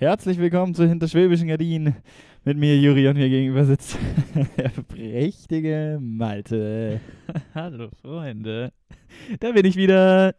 Herzlich 0.00 0.38
willkommen 0.38 0.76
zu 0.76 0.86
Hinter 0.88 1.08
Schwäbischen 1.08 1.48
Gardinen. 1.48 1.96
Mit 2.44 2.56
mir 2.56 2.78
Juri 2.78 3.08
und 3.08 3.16
mir 3.16 3.28
gegenüber 3.28 3.64
sitzt 3.64 3.98
der 4.56 4.68
prächtige 4.86 5.98
Malte. 6.00 7.00
Hallo 7.54 7.88
Freunde, 8.00 8.72
da 9.40 9.50
bin 9.50 9.66
ich 9.66 9.74
wieder. 9.74 10.36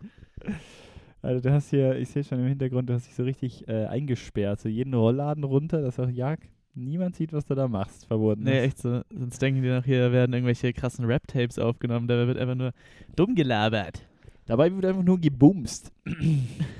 Also 1.21 1.41
du 1.41 1.51
hast 1.51 1.71
hier, 1.71 1.99
ich 1.99 2.07
sehe 2.07 2.23
schon 2.23 2.39
im 2.39 2.47
Hintergrund, 2.47 2.89
du 2.89 2.93
hast 2.93 3.07
dich 3.07 3.15
so 3.15 3.23
richtig 3.23 3.67
äh, 3.67 3.85
eingesperrt, 3.87 4.61
so 4.61 4.69
jeden 4.69 4.93
Rollladen 4.93 5.43
runter, 5.43 5.81
dass 5.81 5.99
auch 5.99 6.09
ja 6.09 6.35
niemand 6.73 7.17
sieht, 7.17 7.33
was 7.33 7.43
du 7.43 7.53
da 7.53 7.67
machst, 7.67 8.05
verboten 8.05 8.43
Nee, 8.43 8.59
ist. 8.59 8.63
echt 8.65 8.77
so. 8.77 9.01
Sonst 9.13 9.41
denken 9.41 9.61
die 9.61 9.67
noch, 9.67 9.83
hier 9.83 10.13
werden 10.13 10.31
irgendwelche 10.31 10.71
krassen 10.71 11.03
Rap-Tapes 11.03 11.59
aufgenommen. 11.59 12.07
Da 12.07 12.25
wird 12.27 12.37
einfach 12.37 12.55
nur 12.55 12.71
dumm 13.17 13.35
gelabert. 13.35 14.07
Dabei 14.45 14.73
wird 14.73 14.85
einfach 14.85 15.03
nur 15.03 15.19
gebumst. 15.19 15.91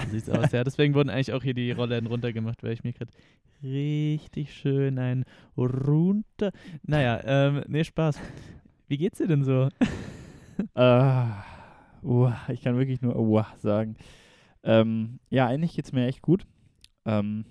So 0.00 0.10
sieht's 0.10 0.30
aus. 0.30 0.52
Ja, 0.52 0.64
deswegen 0.64 0.94
wurden 0.94 1.10
eigentlich 1.10 1.32
auch 1.32 1.42
hier 1.42 1.54
die 1.54 1.72
Rollladen 1.72 2.06
runtergemacht, 2.06 2.62
weil 2.62 2.72
ich 2.72 2.84
mir 2.84 2.92
gerade 2.92 3.12
richtig 3.62 4.54
schön 4.54 4.98
ein 4.98 5.24
runter. 5.56 6.52
Naja, 6.82 7.20
ähm, 7.24 7.64
nee, 7.68 7.84
Spaß. 7.84 8.18
Wie 8.86 8.98
geht's 8.98 9.18
dir 9.18 9.26
denn 9.28 9.44
so? 9.44 9.68
Ah, 10.74 11.44
uah, 12.02 12.36
ich 12.48 12.62
kann 12.62 12.76
wirklich 12.76 13.00
nur 13.00 13.16
uah 13.16 13.46
sagen. 13.58 13.94
Ähm, 14.64 15.20
ja, 15.30 15.46
eigentlich 15.46 15.76
geht's 15.76 15.92
mir 15.92 16.08
echt 16.08 16.20
gut. 16.20 16.46
Ähm, 17.04 17.44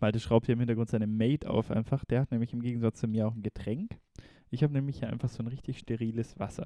Malte 0.00 0.18
schraubt 0.18 0.46
hier 0.46 0.54
im 0.54 0.58
Hintergrund 0.58 0.90
seine 0.90 1.06
Mate 1.06 1.48
auf 1.48 1.70
einfach. 1.70 2.04
Der 2.04 2.20
hat 2.20 2.32
nämlich 2.32 2.52
im 2.52 2.60
Gegensatz 2.62 2.98
zu 2.98 3.06
mir 3.06 3.28
auch 3.28 3.34
ein 3.36 3.44
Getränk. 3.44 3.96
Ich 4.50 4.62
habe 4.64 4.72
nämlich 4.72 4.98
hier 4.98 5.08
einfach 5.08 5.28
so 5.28 5.40
ein 5.42 5.46
richtig 5.46 5.78
steriles 5.78 6.36
Wasser, 6.38 6.64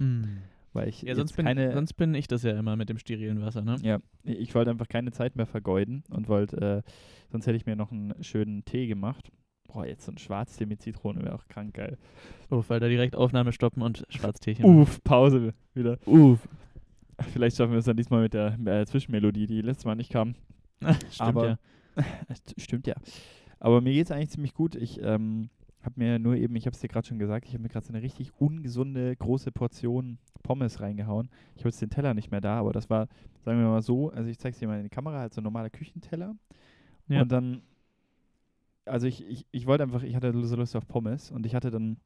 weil 0.72 0.88
ich 0.88 1.02
Ja, 1.02 1.14
sonst 1.14 1.34
bin, 1.36 1.46
keine, 1.46 1.72
sonst 1.72 1.94
bin 1.94 2.14
ich 2.14 2.28
das 2.28 2.42
ja 2.42 2.58
immer 2.58 2.76
mit 2.76 2.88
dem 2.88 2.98
sterilen 2.98 3.40
Wasser, 3.40 3.62
ne? 3.62 3.76
ja, 3.82 3.98
ich 4.24 4.54
wollte 4.54 4.70
einfach 4.70 4.88
keine 4.88 5.12
Zeit 5.12 5.36
mehr 5.36 5.46
vergeuden 5.46 6.04
und 6.10 6.28
wollte, 6.28 6.84
äh, 6.86 6.90
sonst 7.30 7.46
hätte 7.46 7.56
ich 7.56 7.66
mir 7.66 7.76
noch 7.76 7.90
einen 7.92 8.14
schönen 8.22 8.64
Tee 8.64 8.86
gemacht. 8.86 9.30
Boah, 9.66 9.84
jetzt 9.86 10.06
so 10.06 10.12
ein 10.12 10.18
Schwarztee 10.18 10.64
mit 10.66 10.80
Zitrone 10.80 11.22
wäre 11.22 11.34
auch 11.34 11.46
krank 11.48 11.74
geil. 11.74 11.98
Oh, 12.50 12.64
weil 12.68 12.80
da 12.80 12.88
direkt 12.88 13.14
Aufnahme 13.16 13.52
stoppen 13.52 13.82
und 13.82 14.04
Schwarzteechen. 14.08 14.64
Uff, 14.64 15.02
Pause 15.04 15.52
wieder. 15.74 15.98
Uff. 16.06 16.48
Vielleicht 17.32 17.56
schaffen 17.56 17.72
wir 17.72 17.78
es 17.78 17.84
dann 17.84 17.96
diesmal 17.96 18.22
mit 18.22 18.32
der 18.32 18.58
äh, 18.64 18.86
Zwischenmelodie, 18.86 19.46
die 19.46 19.60
letztes 19.60 19.84
Mal 19.84 19.94
nicht 19.96 20.10
kam. 20.10 20.36
Stimmt 21.10 21.20
Aber- 21.20 21.46
ja. 21.48 21.58
St- 22.32 22.54
Stimmt 22.60 22.86
ja. 22.86 22.94
Aber 23.60 23.80
mir 23.80 23.92
geht 23.92 24.06
es 24.06 24.10
eigentlich 24.12 24.30
ziemlich 24.30 24.54
gut. 24.54 24.74
Ich 24.76 25.02
ähm, 25.02 25.50
habe 25.82 25.94
mir 25.96 26.18
nur 26.18 26.36
eben, 26.36 26.56
ich 26.56 26.66
habe 26.66 26.74
es 26.74 26.80
dir 26.80 26.88
gerade 26.88 27.06
schon 27.06 27.18
gesagt, 27.18 27.46
ich 27.46 27.54
habe 27.54 27.62
mir 27.62 27.68
gerade 27.68 27.86
so 27.86 27.92
eine 27.92 28.02
richtig 28.02 28.32
ungesunde 28.38 29.14
große 29.16 29.52
Portion 29.52 30.18
Pommes 30.42 30.80
reingehauen. 30.80 31.28
Ich 31.54 31.62
habe 31.62 31.70
jetzt 31.70 31.80
den 31.80 31.90
Teller 31.90 32.14
nicht 32.14 32.30
mehr 32.30 32.40
da, 32.40 32.58
aber 32.58 32.72
das 32.72 32.90
war, 32.90 33.08
sagen 33.44 33.60
wir 33.60 33.68
mal 33.68 33.82
so, 33.82 34.10
also 34.10 34.28
ich 34.28 34.38
zeige 34.38 34.54
es 34.54 34.58
dir 34.58 34.68
mal 34.68 34.78
in 34.78 34.84
die 34.84 34.90
Kamera, 34.90 35.20
halt 35.20 35.34
so 35.34 35.40
ein 35.40 35.44
normaler 35.44 35.70
Küchenteller. 35.70 36.34
Ja. 37.08 37.22
Und 37.22 37.32
dann, 37.32 37.62
also 38.84 39.06
ich, 39.06 39.26
ich, 39.28 39.46
ich 39.50 39.66
wollte 39.66 39.84
einfach, 39.84 40.02
ich 40.02 40.16
hatte 40.16 40.32
so 40.46 40.56
Lust 40.56 40.76
auf 40.76 40.86
Pommes 40.88 41.30
und 41.30 41.46
ich 41.46 41.54
hatte 41.54 41.70
dann 41.70 41.98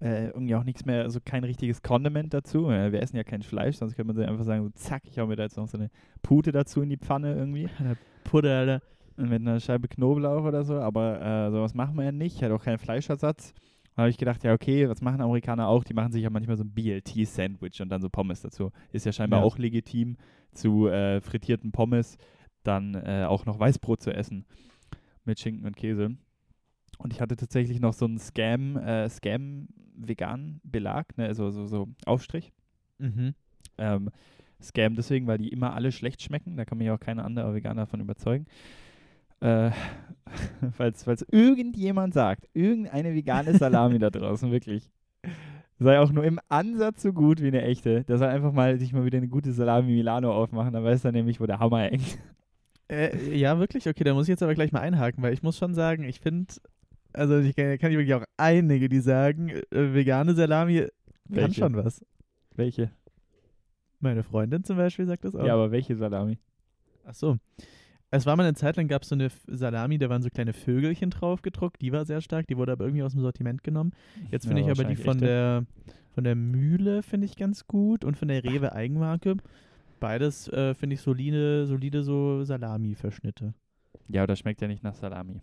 äh, 0.00 0.28
irgendwie 0.28 0.54
auch 0.54 0.64
nichts 0.64 0.84
mehr, 0.84 1.02
also 1.02 1.20
kein 1.24 1.44
richtiges 1.44 1.82
Condiment 1.82 2.34
dazu. 2.34 2.68
Wir 2.68 3.00
essen 3.00 3.16
ja 3.16 3.24
kein 3.24 3.42
Fleisch, 3.42 3.76
sonst 3.76 3.94
könnte 3.94 4.12
man 4.12 4.24
einfach 4.24 4.44
sagen, 4.44 4.64
so 4.64 4.70
zack, 4.70 5.02
ich 5.06 5.18
hau 5.18 5.26
mir 5.26 5.36
da 5.36 5.44
jetzt 5.44 5.56
noch 5.56 5.68
so 5.68 5.78
eine 5.78 5.90
Pute 6.22 6.52
dazu 6.52 6.82
in 6.82 6.90
die 6.90 6.96
Pfanne 6.96 7.34
irgendwie. 7.34 7.68
Puder, 8.24 8.58
Alter. 8.58 8.82
Mit 9.16 9.40
einer 9.42 9.60
Scheibe 9.60 9.86
Knoblauch 9.88 10.44
oder 10.44 10.64
so, 10.64 10.74
aber 10.80 11.20
äh, 11.20 11.50
sowas 11.50 11.74
machen 11.74 11.94
wir 11.96 12.04
ja 12.04 12.12
nicht. 12.12 12.42
Hat 12.42 12.50
auch 12.50 12.64
keinen 12.64 12.78
Fleischersatz. 12.78 13.52
Da 13.94 14.02
habe 14.02 14.10
ich 14.10 14.18
gedacht, 14.18 14.42
ja, 14.42 14.52
okay, 14.52 14.88
was 14.88 15.00
machen 15.02 15.20
Amerikaner 15.20 15.68
auch? 15.68 15.84
Die 15.84 15.94
machen 15.94 16.10
sich 16.12 16.22
ja 16.24 16.30
manchmal 16.30 16.56
so 16.56 16.64
ein 16.64 16.72
BLT-Sandwich 16.72 17.80
und 17.80 17.90
dann 17.90 18.02
so 18.02 18.08
Pommes 18.10 18.40
dazu. 18.42 18.72
Ist 18.90 19.06
ja 19.06 19.12
scheinbar 19.12 19.38
Ja. 19.40 19.46
auch 19.46 19.56
legitim, 19.56 20.16
zu 20.52 20.88
äh, 20.88 21.20
frittierten 21.20 21.70
Pommes 21.70 22.16
dann 22.64 22.94
äh, 22.94 23.24
auch 23.28 23.46
noch 23.46 23.60
Weißbrot 23.60 24.02
zu 24.02 24.12
essen. 24.12 24.46
Mit 25.24 25.38
Schinken 25.38 25.64
und 25.66 25.76
Käse. 25.76 26.16
Und 26.98 27.12
ich 27.12 27.20
hatte 27.20 27.36
tatsächlich 27.36 27.78
noch 27.80 27.92
so 27.92 28.06
einen 28.06 28.18
Scam, 28.18 28.76
äh, 28.76 29.08
Scam-Vegan-Belag, 29.08 31.16
ne, 31.16 31.26
also 31.26 31.50
so, 31.50 31.66
so 31.66 31.88
Aufstrich. 32.06 32.52
Mhm. 32.98 33.34
Ähm, 33.78 34.10
Scam 34.62 34.94
deswegen, 34.96 35.26
weil 35.26 35.38
die 35.38 35.48
immer 35.48 35.74
alle 35.74 35.90
schlecht 35.92 36.22
schmecken. 36.22 36.56
Da 36.56 36.64
kann 36.64 36.78
mich 36.78 36.90
auch 36.90 37.00
keiner 37.00 37.24
andere 37.24 37.54
Veganer 37.54 37.82
davon 37.82 38.00
überzeugen. 38.00 38.46
Äh, 39.40 39.70
falls, 40.76 41.04
falls 41.04 41.24
irgendjemand 41.30 42.14
sagt, 42.14 42.48
irgendeine 42.54 43.14
vegane 43.14 43.56
Salami 43.56 43.98
da 43.98 44.10
draußen, 44.10 44.50
wirklich, 44.50 44.90
sei 45.78 45.98
auch 46.00 46.12
nur 46.12 46.24
im 46.24 46.40
Ansatz 46.48 47.02
so 47.02 47.12
gut 47.12 47.40
wie 47.42 47.48
eine 47.48 47.62
echte, 47.62 48.04
der 48.04 48.18
soll 48.18 48.28
einfach 48.28 48.52
mal 48.52 48.78
sich 48.78 48.92
mal 48.92 49.04
wieder 49.04 49.18
eine 49.18 49.28
gute 49.28 49.52
Salami 49.52 49.92
Milano 49.92 50.32
aufmachen, 50.32 50.72
dann 50.72 50.84
weiß 50.84 51.04
er 51.04 51.12
nämlich, 51.12 51.40
wo 51.40 51.46
der 51.46 51.58
Hammer 51.58 51.80
hängt. 51.80 52.18
Äh, 52.88 53.36
ja, 53.36 53.58
wirklich? 53.58 53.88
Okay, 53.88 54.04
da 54.04 54.14
muss 54.14 54.24
ich 54.24 54.30
jetzt 54.30 54.42
aber 54.42 54.54
gleich 54.54 54.72
mal 54.72 54.80
einhaken, 54.80 55.22
weil 55.22 55.32
ich 55.32 55.42
muss 55.42 55.56
schon 55.56 55.74
sagen, 55.74 56.04
ich 56.04 56.20
finde, 56.20 56.52
also 57.12 57.38
ich 57.38 57.56
kann, 57.56 57.78
kann 57.78 57.90
ich 57.90 57.96
wirklich 57.96 58.14
auch 58.14 58.24
einige, 58.36 58.88
die 58.88 59.00
sagen, 59.00 59.48
äh, 59.48 59.94
vegane 59.94 60.34
Salami 60.34 60.80
kann 60.80 60.90
Welche? 61.28 61.60
schon 61.60 61.76
was. 61.76 62.04
Welche? 62.54 62.90
Meine 64.00 64.22
Freundin 64.22 64.64
zum 64.64 64.76
Beispiel 64.76 65.06
sagt 65.06 65.24
das 65.24 65.34
auch. 65.34 65.46
Ja, 65.46 65.54
aber 65.54 65.70
welche 65.70 65.96
Salami? 65.96 66.38
Ach 67.06 67.14
so. 67.14 67.38
Es 68.10 68.26
war 68.26 68.36
mal 68.36 68.44
eine 68.44 68.54
Zeit 68.54 68.76
lang, 68.76 68.86
gab 68.86 69.02
es 69.02 69.08
so 69.08 69.16
eine 69.16 69.28
Salami, 69.48 69.98
da 69.98 70.08
waren 70.08 70.22
so 70.22 70.30
kleine 70.30 70.52
Vögelchen 70.52 71.10
drauf 71.10 71.42
gedruckt, 71.42 71.82
die 71.82 71.90
war 71.92 72.06
sehr 72.06 72.20
stark, 72.20 72.46
die 72.46 72.56
wurde 72.56 72.72
aber 72.72 72.84
irgendwie 72.84 73.02
aus 73.02 73.12
dem 73.12 73.20
Sortiment 73.22 73.64
genommen. 73.64 73.92
Jetzt 74.30 74.46
finde 74.46 74.62
Ja, 74.62 74.68
ich 74.68 74.70
aber 74.70 74.84
die 74.84 74.96
von 74.96 75.18
der, 75.18 75.66
von 76.14 76.22
der 76.22 76.36
Mühle, 76.36 77.02
finde 77.02 77.26
ich 77.26 77.36
ganz 77.36 77.66
gut 77.66 78.04
und 78.04 78.16
von 78.16 78.28
der 78.28 78.44
Rewe 78.44 78.72
Eigenmarke. 78.72 79.36
Beides 79.98 80.48
äh, 80.48 80.74
finde 80.74 80.94
ich 80.94 81.00
solide, 81.00 81.66
solide 81.66 82.04
so 82.04 82.44
Salami-Verschnitte. 82.44 83.54
Ja, 84.08 84.22
aber 84.22 84.28
das 84.28 84.38
schmeckt 84.38 84.60
ja 84.60 84.68
nicht 84.68 84.82
nach 84.84 84.94
Salami. 84.94 85.40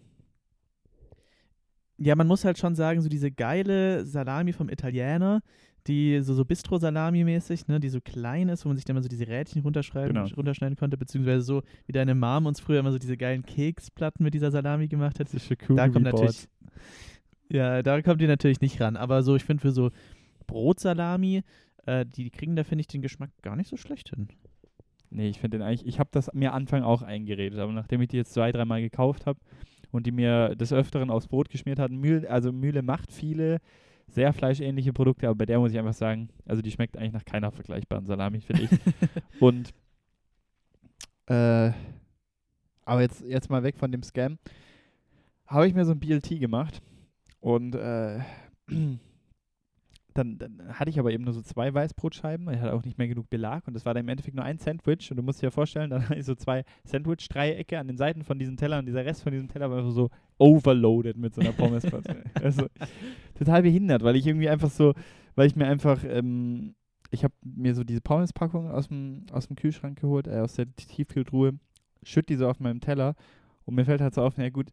Ja, 1.98 2.16
man 2.16 2.28
muss 2.28 2.46
halt 2.46 2.58
schon 2.58 2.74
sagen, 2.74 3.02
so 3.02 3.10
diese 3.10 3.32
geile 3.32 4.06
Salami 4.06 4.54
vom 4.54 4.70
Italiener, 4.70 5.42
die 5.88 6.22
so, 6.22 6.34
so 6.34 6.46
Bistro-Salami-mäßig, 6.46 7.68
ne, 7.68 7.80
die 7.80 7.90
so 7.90 8.00
klein 8.02 8.50
ist, 8.50 8.66
wo 8.66 8.70
man 8.70 8.78
sich 8.78 8.86
dann 8.86 8.96
mal 8.96 9.04
so 9.04 9.10
diese 9.10 9.28
Rädchen 9.28 9.62
runterschreiben, 9.62 10.14
Genau. 10.14 10.36
runterschneiden 10.36 10.78
konnte, 10.78 10.98
beziehungsweise 10.98 11.42
so, 11.42 11.64
wie 11.86 11.92
deine 11.92 12.16
Mom 12.16 12.46
uns 12.46 12.60
früher 12.60 12.80
immer 12.80 12.92
so 12.92 13.00
diese 13.00 13.18
geilen 13.18 13.44
Keksplatten 13.44 14.24
mit 14.24 14.34
dieser 14.34 14.52
Salami 14.52 14.88
gemacht 14.88 15.20
hat. 15.20 15.34
ist 15.34 15.46
schon 15.46 15.76
da 15.76 15.90
kommt 15.90 16.06
natürlich. 16.06 16.48
Ja, 17.50 17.82
da 17.84 18.02
kommt 18.02 18.22
die 18.22 18.28
natürlich 18.28 18.62
nicht 18.62 18.80
ran. 18.80 18.96
Aber 18.96 19.24
so, 19.24 19.36
ich 19.36 19.44
finde 19.44 19.62
für 19.62 19.72
so 19.72 19.92
Brotsalami, 20.48 21.44
äh, 21.86 22.06
die, 22.06 22.24
die 22.26 22.30
kriegen 22.30 22.56
da, 22.56 22.64
finde 22.64 22.82
ich, 22.82 22.88
den 22.88 23.02
Geschmack 23.02 23.32
gar 23.42 23.56
nicht 23.56 23.70
so 23.70 23.78
schlecht 23.78 24.10
hin. 24.10 24.30
Nee, 25.10 25.28
ich 25.28 25.40
finde 25.40 25.58
den 25.58 25.68
eigentlich, 25.68 25.86
ich 25.86 26.00
habe 26.00 26.10
das 26.14 26.32
mir 26.34 26.54
Anfang 26.54 26.84
auch 26.84 27.02
eingeredet, 27.02 27.60
aber 27.60 27.74
nachdem 27.74 28.02
ich 28.02 28.08
die 28.08 28.18
jetzt 28.18 28.34
zwei, 28.34 28.52
dreimal 28.52 28.82
gekauft 28.82 29.26
habe 29.26 29.40
und 29.92 30.06
die 30.06 30.12
mir 30.12 30.56
des 30.56 30.72
Öfteren 30.72 31.10
aufs 31.10 31.28
Brot 31.28 31.50
geschmiert 31.50 31.80
hatten, 31.80 31.98
Mühle, 31.98 32.30
also 32.30 32.54
Mühle 32.54 32.82
macht 32.82 33.12
viele 33.12 33.60
sehr 34.14 34.34
fleischähnliche 34.34 34.94
Produkte, 34.94 35.28
aber 35.28 35.36
bei 35.36 35.46
der 35.46 35.60
muss 35.60 35.72
ich 35.72 35.80
einfach 35.80 35.94
sagen, 35.94 36.30
also 36.46 36.62
die 36.62 36.72
schmeckt 36.72 36.98
eigentlich 36.98 37.14
nach 37.14 37.26
keiner 37.26 37.52
vergleichbaren 37.52 38.06
Salami, 38.06 38.42
finde 38.42 38.64
ich. 38.64 38.70
und 39.42 39.74
äh, 41.28 41.72
aber 42.84 43.02
jetzt, 43.02 43.22
jetzt 43.22 43.50
mal 43.50 43.64
weg 43.64 43.78
von 43.78 43.92
dem 43.92 44.04
Scam, 44.04 44.38
habe 45.48 45.68
ich 45.68 45.74
mir 45.74 45.86
so 45.86 45.92
ein 45.92 46.00
BLT 46.00 46.40
gemacht 46.40 46.82
und 47.40 47.76
äh, 47.76 48.20
dann, 50.14 50.38
dann 50.38 50.62
hatte 50.74 50.90
ich 50.90 51.00
aber 51.00 51.12
eben 51.12 51.24
nur 51.24 51.34
so 51.34 51.42
zwei 51.42 51.74
Weißbrotscheiben. 51.74 52.50
Ich 52.54 52.60
hatte 52.60 52.74
auch 52.74 52.84
nicht 52.84 52.98
mehr 52.98 53.08
genug 53.08 53.30
Belag 53.30 53.68
und 53.68 53.74
das 53.74 53.86
war 53.86 53.94
dann 53.94 54.04
im 54.04 54.10
Endeffekt 54.10 54.36
nur 54.36 54.46
ein 54.46 54.58
Sandwich. 54.58 55.10
Und 55.12 55.18
du 55.18 55.24
musst 55.24 55.42
dir 55.42 55.48
ja 55.48 55.52
vorstellen, 55.52 55.90
dann 55.90 56.04
hatte 56.10 56.20
ich 56.20 56.26
so 56.26 56.36
zwei 56.36 56.64
Sandwich-Dreiecke 56.84 57.80
an 57.80 57.88
den 57.88 57.98
Seiten 57.98 58.24
von 58.24 58.38
diesem 58.38 58.58
Teller 58.58 58.80
und 58.80 58.86
dieser 58.86 59.06
Rest 59.06 59.24
von 59.24 59.32
diesem 59.32 59.48
Teller 59.48 59.70
war 59.70 59.78
einfach 59.78 59.92
so 59.92 60.10
overloaded 60.38 61.18
mit 61.18 61.34
so 61.34 61.42
einer 61.42 61.54
Pommes. 61.54 61.86
also 62.42 62.68
total 63.36 63.62
behindert, 63.62 64.04
weil 64.04 64.16
ich 64.16 64.28
irgendwie 64.28 64.50
einfach 64.50 64.70
so, 64.70 64.94
weil 65.36 65.48
ich 65.48 65.56
mir 65.56 65.68
einfach, 65.68 66.04
ähm, 66.04 66.76
ich 67.10 67.24
habe 67.24 67.34
mir 67.44 67.74
so 67.74 67.84
diese 67.84 68.02
Pommes-Packung 68.02 68.70
aus 68.70 68.88
dem, 68.90 69.26
aus 69.32 69.48
dem 69.48 69.56
Kühlschrank 69.56 70.00
geholt, 70.00 70.28
äh, 70.28 70.40
aus 70.40 70.56
der 70.56 70.74
Tiefkühltruhe, 70.76 71.54
schütt 72.04 72.30
die 72.30 72.36
so 72.36 72.50
auf 72.50 72.60
meinem 72.60 72.82
Teller 72.82 73.16
und 73.66 73.76
mir 73.76 73.86
fällt 73.86 74.02
halt 74.02 74.14
so 74.14 74.24
auf, 74.24 74.34
na 74.38 74.50
gut, 74.50 74.68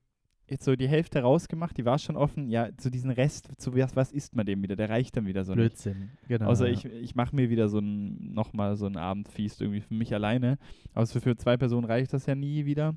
jetzt 0.50 0.64
so 0.64 0.76
die 0.76 0.88
Hälfte 0.88 1.20
rausgemacht, 1.20 1.76
die 1.76 1.84
war 1.84 1.98
schon 1.98 2.16
offen, 2.16 2.48
ja, 2.48 2.68
so 2.80 2.90
diesen 2.90 3.10
Rest, 3.10 3.48
so 3.58 3.76
was, 3.76 3.96
was 3.96 4.12
isst 4.12 4.34
man 4.34 4.46
dem 4.46 4.62
wieder, 4.62 4.76
der 4.76 4.88
reicht 4.88 5.16
dann 5.16 5.26
wieder 5.26 5.44
so 5.44 5.54
nicht. 5.54 5.70
Blödsinn. 5.74 6.10
Genau. 6.28 6.46
Außer 6.46 6.66
ja. 6.66 6.72
ich, 6.72 6.84
ich 6.84 7.14
mache 7.14 7.34
mir 7.34 7.50
wieder 7.50 7.68
so 7.68 7.78
ein, 7.78 8.32
nochmal 8.32 8.76
so 8.76 8.86
ein 8.86 8.96
Abendfeast 8.96 9.60
irgendwie 9.60 9.80
für 9.80 9.94
mich 9.94 10.14
alleine. 10.14 10.58
Aber 10.94 11.06
so 11.06 11.20
für 11.20 11.36
zwei 11.36 11.56
Personen 11.56 11.84
reicht 11.84 12.12
das 12.12 12.26
ja 12.26 12.34
nie 12.34 12.64
wieder. 12.64 12.96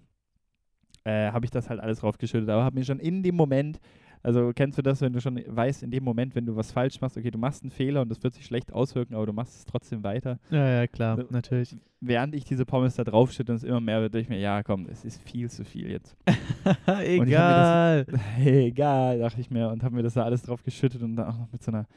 Äh, 1.04 1.32
habe 1.32 1.46
ich 1.46 1.52
das 1.52 1.70
halt 1.70 1.80
alles 1.80 2.00
draufgeschüttet. 2.00 2.50
Aber 2.50 2.64
habe 2.64 2.78
mir 2.80 2.86
schon 2.86 3.00
in 3.00 3.24
dem 3.24 3.36
Moment, 3.36 3.80
also 4.24 4.52
kennst 4.54 4.78
du 4.78 4.82
das, 4.82 5.02
wenn 5.02 5.14
du 5.14 5.22
schon 5.22 5.42
weißt, 5.48 5.84
in 5.84 5.92
dem 5.92 6.04
Moment, 6.04 6.36
wenn 6.36 6.46
du 6.46 6.56
was 6.56 6.72
falsch 6.72 7.02
machst, 7.02 7.18
okay, 7.18 7.32
du 7.32 7.38
machst 7.38 7.64
einen 7.64 7.72
Fehler 7.72 8.02
und 8.02 8.10
das 8.10 8.22
wird 8.24 8.34
sich 8.34 8.46
schlecht 8.46 8.72
auswirken, 8.74 9.16
aber 9.16 9.26
du 9.26 9.34
machst 9.34 9.56
es 9.56 9.66
trotzdem 9.66 10.04
weiter. 10.04 10.40
Ja, 10.50 10.68
ja, 10.82 10.88
klar, 10.88 11.18
So- 11.18 11.26
natürlich. 11.30 11.76
Während 12.00 12.34
ich 12.34 12.44
diese 12.46 12.66
Pommes 12.66 12.96
da 12.96 13.04
draufschütte 13.04 13.52
und 13.52 13.58
es 13.58 13.64
immer 13.64 13.80
mehr 13.80 14.02
wird, 14.02 14.16
ich 14.16 14.28
mir, 14.30 14.40
ja 14.40 14.64
komm, 14.64 14.88
es 14.90 15.06
ist 15.06 15.22
viel 15.22 15.50
zu 15.50 15.64
viel 15.64 15.90
jetzt. 15.92 16.16
hab 16.66 16.98
mir 16.98 17.06
Egal. 17.08 18.06
Egal, 18.40 19.20
dachte 19.20 19.40
ich 19.42 19.52
mir 19.52 19.70
und 19.70 19.84
habe 19.84 19.96
mir 19.96 20.04
das 20.04 20.16
da 20.16 20.24
alles 20.24 20.42
drauf 20.44 20.64
geschüttet 20.64 21.02
und 21.04 21.16
dann 21.16 21.28
auch 21.28 21.38
noch 21.38 21.52
mit 21.52 21.62
so 21.64 21.72
einer 21.72 21.88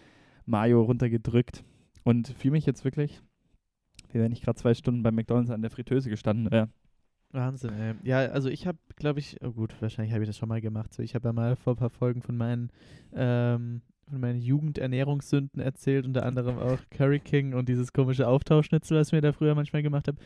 Mayo 0.46 0.82
runtergedrückt. 0.82 1.64
Und 2.02 2.28
fühle 2.28 2.52
mich 2.52 2.66
jetzt 2.66 2.84
wirklich, 2.84 3.22
wie 4.12 4.20
wenn 4.20 4.30
ich 4.32 4.42
gerade 4.42 4.56
zwei 4.58 4.74
Stunden 4.74 5.02
bei 5.02 5.10
McDonalds 5.10 5.50
an 5.50 5.62
der 5.62 5.70
Fritteuse 5.70 6.10
gestanden 6.10 6.50
wäre. 6.50 6.68
Wahnsinn, 7.34 7.72
ey. 7.74 7.94
Ja, 8.04 8.18
also 8.18 8.48
ich 8.48 8.66
habe, 8.66 8.78
glaube 8.94 9.18
ich, 9.18 9.36
oh 9.42 9.50
gut, 9.50 9.74
wahrscheinlich 9.80 10.14
habe 10.14 10.22
ich 10.22 10.28
das 10.28 10.38
schon 10.38 10.48
mal 10.48 10.60
gemacht. 10.60 10.94
So, 10.94 11.02
ich 11.02 11.14
habe 11.16 11.28
ja 11.28 11.32
mal 11.32 11.56
vor 11.56 11.74
ein 11.74 11.76
paar 11.76 11.90
Folgen 11.90 12.22
von 12.22 12.36
meinen, 12.36 12.70
ähm, 13.12 13.82
von 14.08 14.20
meinen 14.20 14.40
Jugendernährungssünden 14.40 15.60
erzählt, 15.60 16.06
unter 16.06 16.24
anderem 16.24 16.58
auch 16.58 16.78
Curry 16.90 17.18
King 17.18 17.54
und 17.54 17.68
dieses 17.68 17.92
komische 17.92 18.28
Auftauschschnitzel, 18.28 18.98
was 18.98 19.08
ich 19.08 19.14
mir 19.14 19.20
da 19.20 19.32
früher 19.32 19.56
manchmal 19.56 19.82
gemacht 19.82 20.06
habe. 20.06 20.18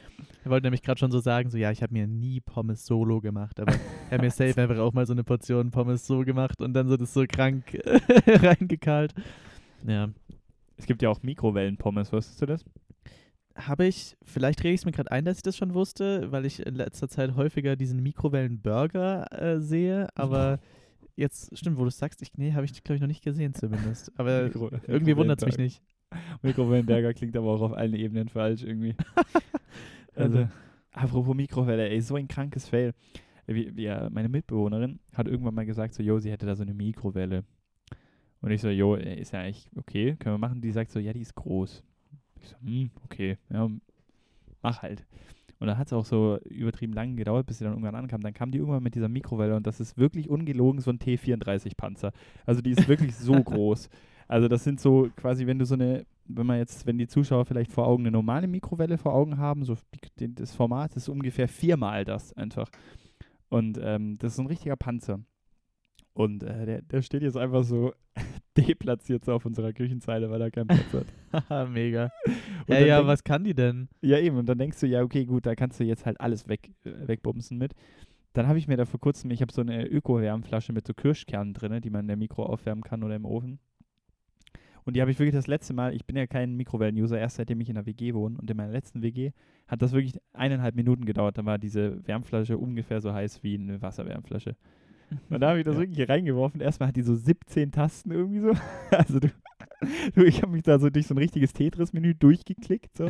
Ich 0.44 0.50
wollte 0.50 0.66
nämlich 0.66 0.82
gerade 0.82 0.98
schon 0.98 1.10
so 1.10 1.20
sagen, 1.20 1.48
so 1.48 1.56
ja, 1.56 1.70
ich 1.70 1.82
habe 1.82 1.94
mir 1.94 2.06
nie 2.06 2.40
Pommes 2.40 2.84
solo 2.84 3.22
gemacht, 3.22 3.58
aber 3.58 3.72
ich 3.72 4.12
habe 4.12 4.24
mir 4.24 4.30
safe 4.30 4.60
einfach 4.60 4.78
auch 4.78 4.92
mal 4.92 5.06
so 5.06 5.14
eine 5.14 5.24
Portion 5.24 5.70
Pommes 5.70 6.06
so 6.06 6.20
gemacht 6.20 6.60
und 6.60 6.74
dann 6.74 6.88
so 6.88 6.98
das 6.98 7.14
so 7.14 7.24
krank 7.26 7.78
reingekalt. 8.26 9.14
Ja. 9.86 10.10
Es 10.76 10.84
gibt 10.84 11.00
ja 11.00 11.08
auch 11.08 11.22
Mikrowellenpommes, 11.22 12.12
wusstest 12.12 12.42
du 12.42 12.46
das? 12.46 12.64
Habe 13.58 13.86
ich, 13.86 14.16
vielleicht 14.22 14.62
rede 14.62 14.74
ich 14.74 14.80
es 14.80 14.86
mir 14.86 14.92
gerade 14.92 15.10
ein, 15.10 15.24
dass 15.24 15.38
ich 15.38 15.42
das 15.42 15.56
schon 15.56 15.74
wusste, 15.74 16.30
weil 16.30 16.46
ich 16.46 16.64
in 16.64 16.74
letzter 16.74 17.08
Zeit 17.08 17.34
häufiger 17.34 17.76
diesen 17.76 18.02
Mikrowellenburger 18.02 19.26
äh, 19.32 19.60
sehe, 19.60 20.08
aber 20.14 20.60
jetzt, 21.16 21.56
stimmt, 21.56 21.76
wo 21.76 21.82
du 21.82 21.88
es 21.88 21.98
sagst, 21.98 22.22
ich, 22.22 22.32
nee, 22.36 22.52
habe 22.52 22.64
ich, 22.64 22.84
glaube 22.84 22.96
ich, 22.96 23.00
noch 23.00 23.08
nicht 23.08 23.24
gesehen 23.24 23.54
zumindest. 23.54 24.12
Aber 24.16 24.42
Mikro 24.44 24.70
irgendwie 24.86 25.16
wundert 25.16 25.42
es 25.42 25.46
mich 25.46 25.58
nicht. 25.58 25.82
Mikrowellenburger 26.42 27.12
klingt 27.14 27.36
aber 27.36 27.48
auch 27.48 27.60
auf 27.60 27.72
allen 27.72 27.94
Ebenen 27.94 28.28
falsch 28.28 28.62
irgendwie. 28.62 28.94
also, 30.14 30.48
apropos 30.92 31.34
Mikrowelle, 31.34 31.88
ey, 31.88 32.00
so 32.00 32.16
ein 32.16 32.28
krankes 32.28 32.68
Fail. 32.68 32.94
Wie, 33.46 33.74
wie, 33.76 33.88
meine 34.10 34.28
Mitbewohnerin 34.28 35.00
hat 35.14 35.26
irgendwann 35.26 35.54
mal 35.54 35.66
gesagt, 35.66 35.94
so, 35.94 36.02
jo, 36.02 36.18
sie 36.18 36.30
hätte 36.30 36.46
da 36.46 36.54
so 36.54 36.62
eine 36.62 36.74
Mikrowelle. 36.74 37.44
Und 38.40 38.50
ich 38.50 38.60
so, 38.60 38.68
jo, 38.68 38.94
ist 38.94 39.32
ja 39.32 39.40
eigentlich 39.40 39.68
okay, 39.74 40.16
können 40.16 40.34
wir 40.34 40.38
machen. 40.38 40.60
Die 40.60 40.70
sagt 40.70 40.92
so, 40.92 41.00
ja, 41.00 41.12
die 41.12 41.22
ist 41.22 41.34
groß. 41.34 41.82
Ich 42.42 42.48
so, 42.48 42.56
hm, 42.62 42.90
okay, 43.04 43.38
ja, 43.50 43.68
mach 44.62 44.82
halt. 44.82 45.04
Und 45.60 45.66
dann 45.66 45.76
hat 45.78 45.88
es 45.88 45.92
auch 45.92 46.04
so 46.04 46.38
übertrieben 46.44 46.92
lang 46.92 47.16
gedauert, 47.16 47.46
bis 47.46 47.58
sie 47.58 47.64
dann 47.64 47.72
irgendwann 47.72 47.96
ankam. 47.96 48.20
Dann 48.20 48.34
kam 48.34 48.52
die 48.52 48.58
irgendwann 48.58 48.82
mit 48.82 48.94
dieser 48.94 49.08
Mikrowelle 49.08 49.56
und 49.56 49.66
das 49.66 49.80
ist 49.80 49.98
wirklich 49.98 50.28
ungelogen 50.28 50.80
so 50.80 50.90
ein 50.90 50.98
T34-Panzer. 50.98 52.12
Also 52.46 52.60
die 52.60 52.70
ist 52.70 52.86
wirklich 52.86 53.16
so 53.16 53.32
groß. 53.42 53.88
Also 54.28 54.46
das 54.46 54.62
sind 54.62 54.78
so 54.78 55.08
quasi, 55.16 55.46
wenn 55.46 55.58
du 55.58 55.64
so 55.64 55.74
eine, 55.74 56.06
wenn 56.26 56.46
man 56.46 56.58
jetzt, 56.58 56.86
wenn 56.86 56.98
die 56.98 57.08
Zuschauer 57.08 57.44
vielleicht 57.44 57.72
vor 57.72 57.86
Augen 57.86 58.04
eine 58.04 58.12
normale 58.12 58.46
Mikrowelle 58.46 58.98
vor 58.98 59.14
Augen 59.14 59.38
haben, 59.38 59.64
so 59.64 59.76
die, 60.20 60.32
das 60.32 60.54
Format 60.54 60.94
ist 60.96 61.08
ungefähr 61.08 61.48
viermal 61.48 62.04
das 62.04 62.32
einfach. 62.34 62.68
Und 63.48 63.80
ähm, 63.82 64.18
das 64.18 64.32
ist 64.32 64.36
so 64.36 64.42
ein 64.42 64.48
richtiger 64.48 64.76
Panzer. 64.76 65.20
Und 66.18 66.42
äh, 66.42 66.66
der, 66.66 66.82
der 66.82 67.00
steht 67.02 67.22
jetzt 67.22 67.36
einfach 67.36 67.62
so 67.62 67.92
deplatziert 68.56 69.24
so 69.24 69.34
auf 69.34 69.46
unserer 69.46 69.72
Küchenzeile, 69.72 70.28
weil 70.28 70.40
er 70.40 70.50
keinen 70.50 70.66
Platz 70.66 71.06
hat. 71.30 71.68
Mega. 71.70 72.10
ja, 72.66 72.80
ja, 72.80 73.06
was 73.06 73.22
kann 73.22 73.44
die 73.44 73.54
denn? 73.54 73.88
Ja, 74.00 74.18
eben. 74.18 74.36
Und 74.36 74.48
dann 74.48 74.58
denkst 74.58 74.80
du, 74.80 74.88
ja, 74.88 75.02
okay, 75.02 75.26
gut, 75.26 75.46
da 75.46 75.54
kannst 75.54 75.78
du 75.78 75.84
jetzt 75.84 76.06
halt 76.06 76.20
alles 76.20 76.48
weg, 76.48 76.72
äh, 76.84 77.06
wegbumsen 77.06 77.56
mit. 77.56 77.72
Dann 78.32 78.48
habe 78.48 78.58
ich 78.58 78.66
mir 78.66 78.76
da 78.76 78.84
vor 78.84 78.98
kurzem, 78.98 79.30
ich 79.30 79.42
habe 79.42 79.52
so 79.52 79.60
eine 79.60 79.86
Öko-Wärmflasche 79.86 80.72
mit 80.72 80.88
so 80.88 80.92
Kirschkernen 80.92 81.54
drin, 81.54 81.80
die 81.80 81.90
man 81.90 82.00
in 82.00 82.08
der 82.08 82.16
Mikro 82.16 82.46
aufwärmen 82.46 82.82
kann 82.82 83.04
oder 83.04 83.14
im 83.14 83.24
Ofen. 83.24 83.60
Und 84.84 84.96
die 84.96 85.00
habe 85.00 85.12
ich 85.12 85.20
wirklich 85.20 85.36
das 85.36 85.46
letzte 85.46 85.72
Mal, 85.72 85.94
ich 85.94 86.04
bin 86.04 86.16
ja 86.16 86.26
kein 86.26 86.56
Mikrowellen-User, 86.56 87.16
erst 87.16 87.36
seitdem 87.36 87.60
ich 87.60 87.68
in 87.68 87.76
der 87.76 87.86
WG 87.86 88.12
wohne. 88.14 88.36
Und 88.38 88.50
in 88.50 88.56
meiner 88.56 88.72
letzten 88.72 89.02
WG 89.02 89.30
hat 89.68 89.82
das 89.82 89.92
wirklich 89.92 90.18
eineinhalb 90.32 90.74
Minuten 90.74 91.04
gedauert. 91.04 91.38
Da 91.38 91.44
war 91.44 91.58
diese 91.58 92.04
Wärmflasche 92.08 92.58
ungefähr 92.58 93.00
so 93.00 93.12
heiß 93.12 93.44
wie 93.44 93.54
eine 93.54 93.80
Wasserwärmflasche. 93.80 94.56
Und 95.30 95.40
da 95.40 95.50
habe 95.50 95.58
ich 95.58 95.64
das 95.64 95.74
ja. 95.74 95.80
wirklich 95.80 96.08
reingeworfen. 96.08 96.60
Erstmal 96.60 96.88
hat 96.88 96.96
die 96.96 97.02
so 97.02 97.14
17 97.14 97.72
Tasten 97.72 98.10
irgendwie 98.10 98.40
so. 98.40 98.52
Also 98.90 99.20
du, 99.20 99.28
du 100.14 100.24
ich 100.24 100.42
habe 100.42 100.52
mich 100.52 100.62
da 100.62 100.78
so 100.78 100.90
durch 100.90 101.06
so 101.06 101.14
ein 101.14 101.18
richtiges 101.18 101.52
Tetris-Menü 101.52 102.14
durchgeklickt. 102.14 102.96
So. 102.96 103.08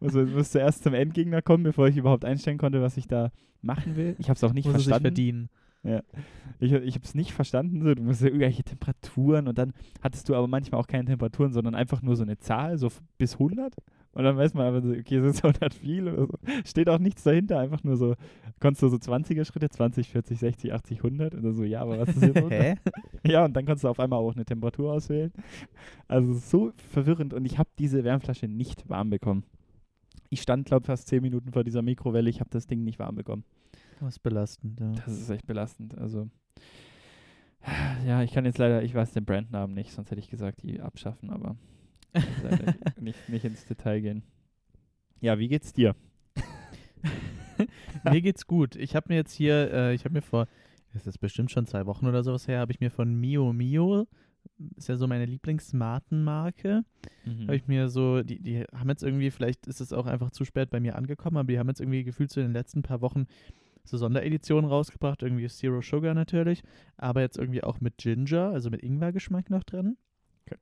Also 0.00 0.22
ich 0.22 0.34
musste 0.34 0.58
erst 0.60 0.82
zum 0.82 0.94
Endgegner 0.94 1.42
kommen, 1.42 1.64
bevor 1.64 1.88
ich 1.88 1.96
überhaupt 1.96 2.24
einstellen 2.24 2.58
konnte, 2.58 2.82
was 2.82 2.96
ich 2.96 3.06
da 3.06 3.30
machen 3.62 3.96
will. 3.96 4.16
Ich 4.18 4.28
habe 4.28 4.36
es 4.36 4.44
auch 4.44 4.52
nicht 4.52 4.66
Muss 4.66 4.74
verstanden. 4.74 5.02
verdienen. 5.02 5.48
Ja. 5.82 6.02
Ich, 6.58 6.72
ich 6.72 6.94
habe 6.94 7.04
es 7.04 7.14
nicht 7.14 7.32
verstanden. 7.32 7.82
So. 7.82 7.94
Du 7.94 8.02
musst 8.02 8.20
ja 8.20 8.28
irgendwelche 8.28 8.64
Temperaturen 8.64 9.48
und 9.48 9.58
dann 9.58 9.72
hattest 10.02 10.28
du 10.28 10.34
aber 10.34 10.48
manchmal 10.48 10.80
auch 10.80 10.86
keine 10.86 11.04
Temperaturen, 11.04 11.52
sondern 11.52 11.74
einfach 11.74 12.02
nur 12.02 12.16
so 12.16 12.22
eine 12.22 12.38
Zahl, 12.38 12.78
so 12.78 12.90
bis 13.18 13.34
100. 13.34 13.74
Und 14.16 14.24
dann 14.24 14.38
weiß 14.38 14.54
man 14.54 14.66
aber 14.66 14.80
so, 14.80 14.92
okay, 14.92 15.16
es 15.16 15.36
ist 15.36 15.44
100 15.44 15.74
viel 15.74 16.08
oder 16.08 16.26
so. 16.26 16.38
Steht 16.64 16.88
auch 16.88 16.98
nichts 16.98 17.22
dahinter, 17.22 17.58
einfach 17.58 17.84
nur 17.84 17.98
so, 17.98 18.14
konntest 18.60 18.82
du 18.82 18.88
so 18.88 18.96
20er 18.96 19.44
Schritte, 19.44 19.68
20, 19.68 20.08
40, 20.08 20.38
60, 20.38 20.72
80, 20.72 20.98
100 21.04 21.34
oder 21.34 21.52
so, 21.52 21.64
ja, 21.64 21.82
aber 21.82 21.98
was 21.98 22.08
ist 22.16 22.22
jetzt 22.22 22.50
Hä? 22.50 22.76
Ja, 23.26 23.44
und 23.44 23.54
dann 23.54 23.66
kannst 23.66 23.84
du 23.84 23.88
auf 23.88 24.00
einmal 24.00 24.18
auch 24.18 24.34
eine 24.34 24.46
Temperatur 24.46 24.94
auswählen. 24.94 25.34
Also 26.08 26.32
so 26.32 26.72
verwirrend 26.76 27.34
und 27.34 27.44
ich 27.44 27.58
habe 27.58 27.68
diese 27.78 28.04
Wärmflasche 28.04 28.48
nicht 28.48 28.88
warm 28.88 29.10
bekommen. 29.10 29.44
Ich 30.30 30.40
stand, 30.40 30.64
glaube 30.64 30.84
ich, 30.84 30.86
fast 30.86 31.08
10 31.08 31.20
Minuten 31.20 31.52
vor 31.52 31.62
dieser 31.62 31.82
Mikrowelle, 31.82 32.30
ich 32.30 32.40
habe 32.40 32.48
das 32.48 32.66
Ding 32.66 32.84
nicht 32.84 32.98
warm 32.98 33.16
bekommen. 33.16 33.44
Das 34.00 34.14
ist 34.14 34.22
belastend, 34.22 34.80
ja. 34.80 34.92
Das 34.92 35.08
ist 35.08 35.28
echt 35.28 35.46
belastend, 35.46 35.96
also 35.98 36.30
ja, 38.06 38.22
ich 38.22 38.32
kann 38.32 38.46
jetzt 38.46 38.58
leider, 38.58 38.82
ich 38.82 38.94
weiß 38.94 39.12
den 39.12 39.26
Brandnamen 39.26 39.74
nicht, 39.74 39.92
sonst 39.92 40.10
hätte 40.10 40.20
ich 40.20 40.30
gesagt, 40.30 40.62
die 40.62 40.80
abschaffen, 40.80 41.28
aber 41.28 41.56
nicht, 43.00 43.28
nicht 43.28 43.44
ins 43.44 43.64
Detail 43.64 44.00
gehen. 44.00 44.22
Ja, 45.20 45.38
wie 45.38 45.48
geht's 45.48 45.72
dir? 45.72 45.94
mir 48.04 48.20
geht's 48.20 48.46
gut. 48.46 48.76
Ich 48.76 48.94
habe 48.94 49.06
mir 49.08 49.16
jetzt 49.16 49.32
hier, 49.32 49.72
äh, 49.72 49.94
ich 49.94 50.04
habe 50.04 50.14
mir 50.14 50.22
vor, 50.22 50.46
das 50.92 51.06
ist 51.06 51.18
bestimmt 51.18 51.50
schon 51.50 51.66
zwei 51.66 51.86
Wochen 51.86 52.06
oder 52.06 52.22
sowas 52.22 52.48
her, 52.48 52.60
habe 52.60 52.72
ich 52.72 52.80
mir 52.80 52.90
von 52.90 53.14
Mio 53.14 53.52
Mio, 53.52 54.06
ist 54.76 54.88
ja 54.88 54.96
so 54.96 55.06
meine 55.06 55.26
Lieblingsmarkenmarke, 55.26 56.84
mhm. 57.24 57.42
habe 57.42 57.56
ich 57.56 57.66
mir 57.66 57.88
so, 57.88 58.22
die, 58.22 58.40
die 58.40 58.64
haben 58.72 58.88
jetzt 58.88 59.02
irgendwie, 59.02 59.30
vielleicht 59.30 59.66
ist 59.66 59.80
es 59.80 59.92
auch 59.92 60.06
einfach 60.06 60.30
zu 60.30 60.44
spät 60.44 60.70
bei 60.70 60.80
mir 60.80 60.96
angekommen, 60.96 61.36
aber 61.36 61.48
die 61.48 61.58
haben 61.58 61.68
jetzt 61.68 61.80
irgendwie 61.80 62.04
gefühlt 62.04 62.30
so 62.30 62.40
in 62.40 62.48
den 62.48 62.52
letzten 62.52 62.82
paar 62.82 63.00
Wochen 63.00 63.26
so 63.84 63.96
Sondereditionen 63.96 64.68
rausgebracht, 64.68 65.22
irgendwie 65.22 65.46
Zero 65.48 65.80
Sugar 65.80 66.14
natürlich, 66.14 66.62
aber 66.96 67.20
jetzt 67.20 67.38
irgendwie 67.38 67.62
auch 67.62 67.80
mit 67.80 67.98
Ginger, 67.98 68.50
also 68.50 68.70
mit 68.70 68.82
Ingwer-Geschmack 68.82 69.50
noch 69.50 69.64
drin. 69.64 69.96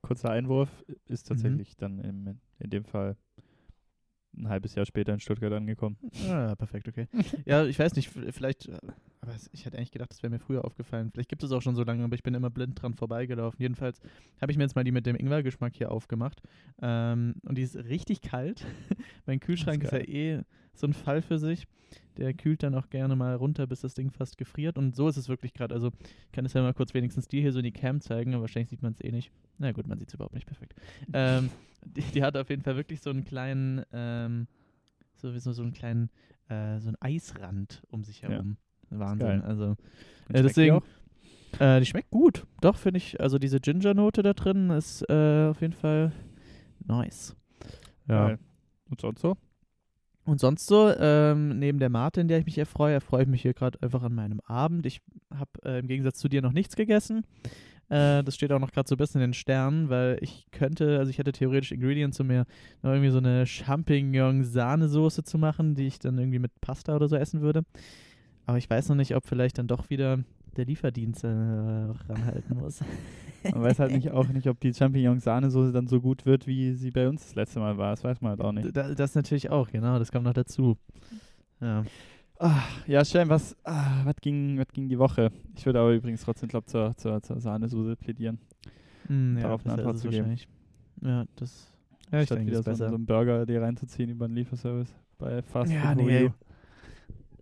Kurzer 0.01 0.31
Einwurf 0.31 0.69
ist 1.05 1.25
mhm. 1.25 1.29
tatsächlich 1.29 1.69
mhm. 1.71 1.79
dann 1.79 1.99
im, 1.99 2.39
in 2.59 2.69
dem 2.69 2.85
Fall 2.85 3.17
ein 4.37 4.49
halbes 4.49 4.75
Jahr 4.75 4.85
später 4.85 5.13
in 5.13 5.19
Stuttgart 5.19 5.53
angekommen. 5.53 5.97
Ah, 6.29 6.55
perfekt, 6.55 6.87
okay. 6.87 7.07
ja, 7.45 7.65
ich 7.65 7.79
weiß 7.79 7.95
nicht, 7.95 8.09
vielleicht, 8.09 8.67
äh, 8.67 8.77
aber 9.21 9.33
ich 9.53 9.65
hätte 9.65 9.77
eigentlich 9.77 9.91
gedacht, 9.91 10.11
das 10.11 10.21
wäre 10.21 10.31
mir 10.31 10.39
früher 10.39 10.65
aufgefallen. 10.65 11.09
Vielleicht 11.11 11.29
gibt 11.29 11.43
es 11.43 11.51
auch 11.51 11.61
schon 11.61 11.75
so 11.75 11.83
lange, 11.83 12.03
aber 12.03 12.15
ich 12.15 12.23
bin 12.23 12.35
immer 12.35 12.51
blind 12.51 12.81
dran 12.81 12.93
vorbeigelaufen. 12.93 13.59
Jedenfalls 13.59 13.99
habe 14.39 14.51
ich 14.51 14.57
mir 14.57 14.63
jetzt 14.63 14.75
mal 14.75 14.83
die 14.83 14.91
mit 14.91 15.05
dem 15.05 15.15
Ingwer-Geschmack 15.15 15.75
hier 15.75 15.91
aufgemacht. 15.91 16.41
Ähm, 16.81 17.35
und 17.43 17.57
die 17.57 17.63
ist 17.63 17.75
richtig 17.75 18.21
kalt. 18.21 18.65
mein 19.25 19.39
Kühlschrank 19.39 19.83
ist, 19.83 19.93
ist, 19.93 20.07
ja 20.07 20.13
eh 20.13 20.41
so 20.73 20.85
ein 20.85 20.93
Fall 20.93 21.21
für 21.21 21.39
sich. 21.39 21.65
Der 22.17 22.33
kühlt 22.33 22.61
dann 22.61 22.75
auch 22.75 22.89
gerne 22.89 23.15
mal 23.15 23.35
runter, 23.35 23.67
bis 23.67 23.81
das 23.81 23.93
Ding 23.93 24.11
fast 24.11 24.37
gefriert. 24.37 24.77
Und 24.77 24.95
so 24.95 25.07
ist 25.07 25.17
es 25.17 25.27
wirklich 25.27 25.53
gerade. 25.53 25.73
Also 25.73 25.91
ich 26.27 26.31
kann 26.31 26.45
es 26.45 26.53
ja 26.53 26.61
mal 26.61 26.73
kurz 26.73 26.93
wenigstens 26.93 27.27
dir 27.27 27.41
hier 27.41 27.51
so 27.51 27.59
in 27.59 27.65
die 27.65 27.71
Cam 27.71 28.01
zeigen, 28.01 28.33
aber 28.33 28.41
wahrscheinlich 28.41 28.69
sieht 28.69 28.83
man 28.83 28.93
es 28.93 29.01
eh 29.01 29.11
nicht. 29.11 29.31
Na 29.57 29.71
gut, 29.71 29.87
man 29.87 29.97
sieht 29.97 30.09
es 30.09 30.13
überhaupt 30.13 30.35
nicht 30.35 30.45
perfekt. 30.45 30.75
ähm, 31.13 31.49
die, 31.85 32.01
die, 32.01 32.23
hat 32.23 32.37
auf 32.37 32.49
jeden 32.49 32.61
Fall 32.61 32.75
wirklich 32.75 33.01
so 33.01 33.09
einen 33.09 33.23
kleinen, 33.23 33.83
ähm, 33.93 34.47
sowieso 35.15 35.51
so 35.51 35.63
einen 35.63 35.73
kleinen, 35.73 36.09
äh, 36.49 36.79
so 36.79 36.89
einen 36.89 36.97
Eisrand 36.99 37.81
um 37.89 38.03
sich 38.03 38.23
herum. 38.23 38.57
Ja. 38.91 38.99
Wahnsinn. 38.99 39.41
Also 39.41 39.75
äh, 40.29 40.43
deswegen. 40.43 40.81
Die, 41.53 41.63
äh, 41.63 41.79
die 41.79 41.85
schmeckt 41.85 42.11
gut. 42.11 42.45
Doch, 42.61 42.77
finde 42.77 42.97
ich. 42.97 43.19
Also 43.19 43.39
diese 43.39 43.59
Ginger-Note 43.59 44.23
da 44.23 44.33
drin 44.33 44.69
ist 44.69 45.07
äh, 45.09 45.47
auf 45.47 45.61
jeden 45.61 45.73
Fall 45.73 46.11
nice. 46.85 47.35
Ja. 48.07 48.37
Und 48.89 49.01
sonst 49.01 49.21
so? 49.21 49.37
Und 50.25 50.39
sonst 50.39 50.65
so, 50.65 50.91
ähm, 50.97 51.59
neben 51.59 51.77
der 51.77 51.89
Mate, 51.89 52.19
in 52.19 52.27
der 52.27 52.39
ich 52.39 52.45
mich 52.45 52.57
erfreue, 52.57 52.95
erfreue 52.95 53.23
ich 53.23 53.27
mich 53.27 53.43
hier 53.43 53.53
gerade 53.53 53.81
einfach 53.83 54.01
an 54.01 54.15
meinem 54.15 54.39
Abend. 54.41 54.85
Ich 54.87 55.01
habe 55.31 55.51
äh, 55.63 55.79
im 55.79 55.87
Gegensatz 55.87 56.17
zu 56.17 56.27
dir 56.27 56.41
noch 56.41 56.51
nichts 56.51 56.75
gegessen. 56.75 57.25
Äh, 57.89 58.23
das 58.23 58.35
steht 58.35 58.51
auch 58.51 58.59
noch 58.59 58.71
gerade 58.71 58.87
so 58.87 58.95
ein 58.95 58.97
bisschen 58.97 59.21
in 59.21 59.29
den 59.29 59.33
Sternen, 59.33 59.89
weil 59.89 60.17
ich 60.21 60.47
könnte, 60.51 60.97
also 60.97 61.09
ich 61.09 61.17
hätte 61.17 61.31
theoretisch 61.31 61.71
Ingredients, 61.71 62.19
um 62.19 62.27
mir 62.27 62.45
noch 62.81 62.91
irgendwie 62.91 63.11
so 63.11 63.19
eine 63.19 63.45
Champignon-Sahnesoße 63.45 65.23
zu 65.23 65.37
machen, 65.37 65.75
die 65.75 65.87
ich 65.87 65.99
dann 65.99 66.17
irgendwie 66.17 66.39
mit 66.39 66.51
Pasta 66.61 66.95
oder 66.95 67.07
so 67.07 67.15
essen 67.15 67.41
würde. 67.41 67.63
Aber 68.47 68.57
ich 68.57 68.69
weiß 68.69 68.89
noch 68.89 68.95
nicht, 68.95 69.15
ob 69.15 69.25
vielleicht 69.25 69.57
dann 69.57 69.67
doch 69.67 69.89
wieder 69.89 70.19
der 70.57 70.65
Lieferdienst 70.65 71.23
äh, 71.23 71.27
ranhalten 71.27 72.57
muss. 72.57 72.79
Man 73.43 73.61
weiß 73.61 73.79
halt 73.79 73.91
nicht, 73.91 74.11
auch 74.11 74.27
nicht, 74.29 74.47
ob 74.47 74.59
die 74.59 74.73
Champignon-Sahnesoße 74.73 75.71
dann 75.71 75.87
so 75.87 76.01
gut 76.01 76.25
wird, 76.25 76.47
wie 76.47 76.73
sie 76.73 76.89
bei 76.89 77.07
uns 77.07 77.23
das 77.23 77.35
letzte 77.35 77.59
Mal 77.59 77.77
war. 77.77 77.91
Das 77.91 78.03
weiß 78.03 78.19
man 78.21 78.31
halt 78.31 78.41
auch 78.41 78.51
nicht. 78.51 78.75
Da, 78.75 78.95
das 78.95 79.13
natürlich 79.13 79.51
auch, 79.51 79.69
genau. 79.69 79.99
Das 79.99 80.11
kommt 80.11 80.25
noch 80.25 80.33
dazu. 80.33 80.77
Ja. 81.61 81.83
Ach, 82.47 82.69
ja, 82.85 83.03
schön, 83.03 83.27
was, 83.27 83.57
ah, 83.63 84.01
was, 84.03 84.17
ging, 84.21 84.59
was 84.59 84.67
ging 84.71 84.87
die 84.87 84.99
Woche? 84.99 85.31
Ich 85.55 85.65
würde 85.65 85.79
aber 85.79 85.93
übrigens 85.93 86.21
trotzdem, 86.21 86.47
glaube 86.47 86.67
zur, 86.67 86.95
zur, 86.95 87.19
zur 87.23 87.39
Sahnesoße 87.39 87.95
plädieren. 87.95 88.37
Mm, 89.09 89.37
darauf 89.41 89.65
ja, 89.65 89.71
eine 89.71 89.81
Antwort 89.81 89.97
zu 89.97 90.09
geben. 90.09 90.37
Ja, 91.01 91.25
das 91.37 91.73
ja, 92.11 92.21
ich 92.21 92.29
denke, 92.29 92.45
wieder 92.45 92.61
so, 92.61 92.71
so 92.75 92.85
einen 92.85 93.07
Burger 93.07 93.47
dir 93.47 93.63
reinzuziehen 93.63 94.11
über 94.11 94.25
einen 94.25 94.35
Lieferservice 94.35 94.93
bei 95.17 95.41
Fast 95.41 95.73
ja, 95.73 95.95
Food. 95.95 96.05
Nee, 96.05 96.31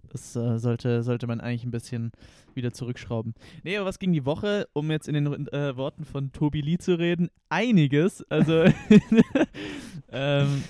das 0.10 0.38
äh, 0.38 0.58
sollte, 0.58 1.04
sollte 1.04 1.28
man 1.28 1.42
eigentlich 1.42 1.66
ein 1.66 1.72
bisschen 1.72 2.14
wieder 2.54 2.72
zurückschrauben. 2.72 3.34
Nee, 3.66 3.76
aber 3.76 3.88
was 3.88 4.00
ging 4.00 4.14
die 4.14 4.24
Woche, 4.24 4.70
um 4.72 4.90
jetzt 4.90 5.10
in 5.10 5.16
den 5.16 5.48
äh, 5.50 5.76
Worten 5.76 6.06
von 6.06 6.32
Tobi 6.32 6.62
Lee 6.62 6.78
zu 6.78 6.98
reden? 6.98 7.30
Einiges. 7.50 8.24
Also, 8.30 8.64
ähm, 10.14 10.64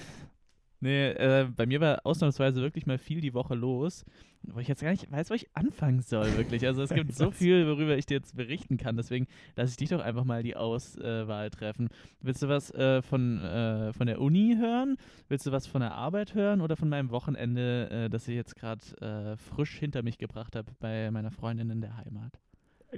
Nee, 0.84 1.12
äh, 1.12 1.48
bei 1.56 1.66
mir 1.66 1.80
war 1.80 2.06
ausnahmsweise 2.06 2.62
wirklich 2.62 2.86
mal 2.86 2.98
viel 2.98 3.22
die 3.22 3.34
Woche 3.34 3.56
los, 3.56 4.04
wo 4.42 4.60
ich 4.60 4.68
jetzt 4.68 4.82
gar 4.82 4.92
nicht 4.92 5.10
weiß, 5.10 5.30
wo 5.30 5.34
ich 5.34 5.48
anfangen 5.56 6.02
soll, 6.02 6.36
wirklich. 6.36 6.68
Also 6.68 6.82
es 6.82 6.90
gibt 6.90 7.14
so 7.16 7.32
viel, 7.32 7.66
worüber 7.68 7.98
ich 7.98 8.06
dir 8.06 8.16
jetzt 8.16 8.36
berichten 8.36 8.76
kann. 8.76 8.98
Deswegen 8.98 9.28
lasse 9.56 9.72
ich 9.72 9.78
dich 9.78 9.88
doch 9.92 10.02
einfach 10.02 10.26
mal 10.26 10.44
die 10.44 10.58
Auswahl 10.58 11.50
treffen. 11.52 11.88
Willst 12.20 12.44
du 12.44 12.50
was 12.50 12.70
äh, 12.72 13.02
von, 13.02 13.40
äh, 13.40 13.94
von 13.94 14.08
der 14.08 14.20
Uni 14.20 14.58
hören? 14.60 14.98
Willst 15.30 15.46
du 15.46 15.54
was 15.54 15.68
von 15.68 15.80
der 15.80 15.94
Arbeit 15.94 16.36
hören 16.36 16.60
oder 16.60 16.76
von 16.76 16.90
meinem 16.90 17.12
Wochenende, 17.12 17.90
äh, 17.90 18.10
das 18.10 18.28
ich 18.28 18.36
jetzt 18.36 18.58
gerade 18.58 18.82
äh, 19.00 19.38
frisch 19.38 19.80
hinter 19.80 20.04
mich 20.04 20.18
gebracht 20.18 20.58
habe 20.58 20.70
bei 20.82 21.10
meiner 21.12 21.32
Freundin 21.32 21.70
in 21.70 21.80
der 21.80 21.96
Heimat? 21.96 22.43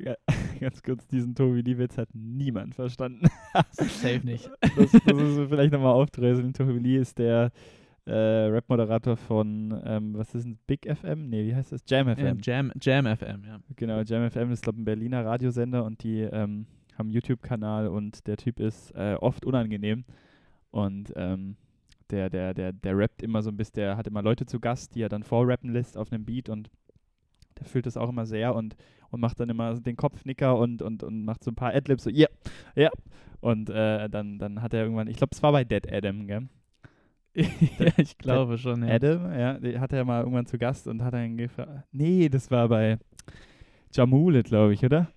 Ganz 0.59 0.81
kurz, 0.83 1.07
diesen 1.07 1.35
Tobi 1.35 1.61
Liewitz 1.61 1.97
hat 1.97 2.09
niemand 2.13 2.75
verstanden. 2.75 3.27
Safe 3.71 4.21
nicht. 4.23 4.49
Das, 4.75 4.91
das 4.91 5.13
müssen 5.13 5.37
wir 5.37 5.49
vielleicht 5.49 5.73
nochmal 5.73 5.93
aufdröseln. 5.93 6.53
Tobi 6.53 6.79
Lee 6.79 6.97
ist 6.97 7.17
der 7.17 7.51
äh, 8.05 8.13
Rap-Moderator 8.13 9.17
von, 9.17 9.81
ähm, 9.85 10.13
was 10.15 10.35
ist 10.35 10.45
ein 10.45 10.59
Big 10.67 10.85
FM? 10.85 11.29
Nee, 11.29 11.45
wie 11.45 11.55
heißt 11.55 11.71
das? 11.71 11.83
Jam 11.87 12.07
FM. 12.07 12.25
Ja, 12.25 12.35
Jam, 12.41 12.71
Jam 12.79 13.05
FM, 13.05 13.43
ja. 13.45 13.59
Genau, 13.75 14.01
Jam 14.01 14.29
FM 14.29 14.51
ist, 14.51 14.63
glaube 14.63 14.77
ich, 14.77 14.81
ein 14.81 14.85
Berliner 14.85 15.25
Radiosender 15.25 15.83
und 15.85 16.03
die 16.03 16.21
ähm, 16.21 16.67
haben 16.97 17.07
einen 17.07 17.11
YouTube-Kanal 17.11 17.87
und 17.87 18.27
der 18.27 18.37
Typ 18.37 18.59
ist 18.59 18.91
äh, 18.95 19.15
oft 19.19 19.45
unangenehm. 19.45 20.05
Und 20.71 21.13
ähm, 21.15 21.55
der, 22.11 22.29
der, 22.29 22.53
der, 22.53 22.73
der 22.73 22.97
rappt 22.97 23.23
immer 23.23 23.41
so 23.41 23.49
ein 23.49 23.57
bisschen, 23.57 23.75
der 23.75 23.97
hat 23.97 24.07
immer 24.07 24.21
Leute 24.21 24.45
zu 24.45 24.59
Gast, 24.59 24.93
die 24.95 25.01
er 25.01 25.09
dann 25.09 25.23
vorrappen 25.23 25.71
lässt 25.71 25.97
auf 25.97 26.11
einem 26.11 26.25
Beat 26.25 26.49
und 26.49 26.69
der 27.57 27.65
fühlt 27.65 27.85
das 27.85 27.97
auch 27.97 28.09
immer 28.09 28.25
sehr 28.25 28.53
und, 28.55 28.75
und 29.11 29.19
macht 29.19 29.39
dann 29.39 29.49
immer 29.49 29.73
den 29.79 29.95
Kopfnicker 29.95 30.57
und, 30.57 30.81
und, 30.81 31.03
und 31.03 31.25
macht 31.25 31.43
so 31.43 31.51
ein 31.51 31.55
paar 31.55 31.73
Adlibs, 31.73 32.03
so, 32.03 32.09
ja, 32.09 32.27
yeah, 32.27 32.29
ja. 32.75 32.81
Yeah. 32.83 32.91
Und 33.41 33.69
äh, 33.69 34.09
dann, 34.09 34.39
dann 34.39 34.61
hat 34.61 34.73
er 34.73 34.83
irgendwann, 34.83 35.07
ich 35.07 35.17
glaube, 35.17 35.31
es 35.33 35.43
war 35.43 35.51
bei 35.51 35.63
Dead 35.63 35.91
Adam, 35.91 36.25
gell? 36.25 36.47
ja, 37.35 37.91
ich 37.97 38.17
glaube 38.17 38.57
schon, 38.57 38.87
ja. 38.87 38.95
Adam, 38.95 39.31
ja, 39.37 39.53
den 39.59 39.79
hat 39.79 39.93
er 39.93 40.05
mal 40.05 40.21
irgendwann 40.21 40.45
zu 40.45 40.57
Gast 40.57 40.87
und 40.87 41.03
hat 41.03 41.13
dann 41.13 41.37
gefragt, 41.37 41.83
nee, 41.91 42.29
das 42.29 42.49
war 42.49 42.69
bei 42.69 42.97
Jamule, 43.93 44.41
glaube 44.41 44.73
ich, 44.73 44.83
oder? 44.83 45.11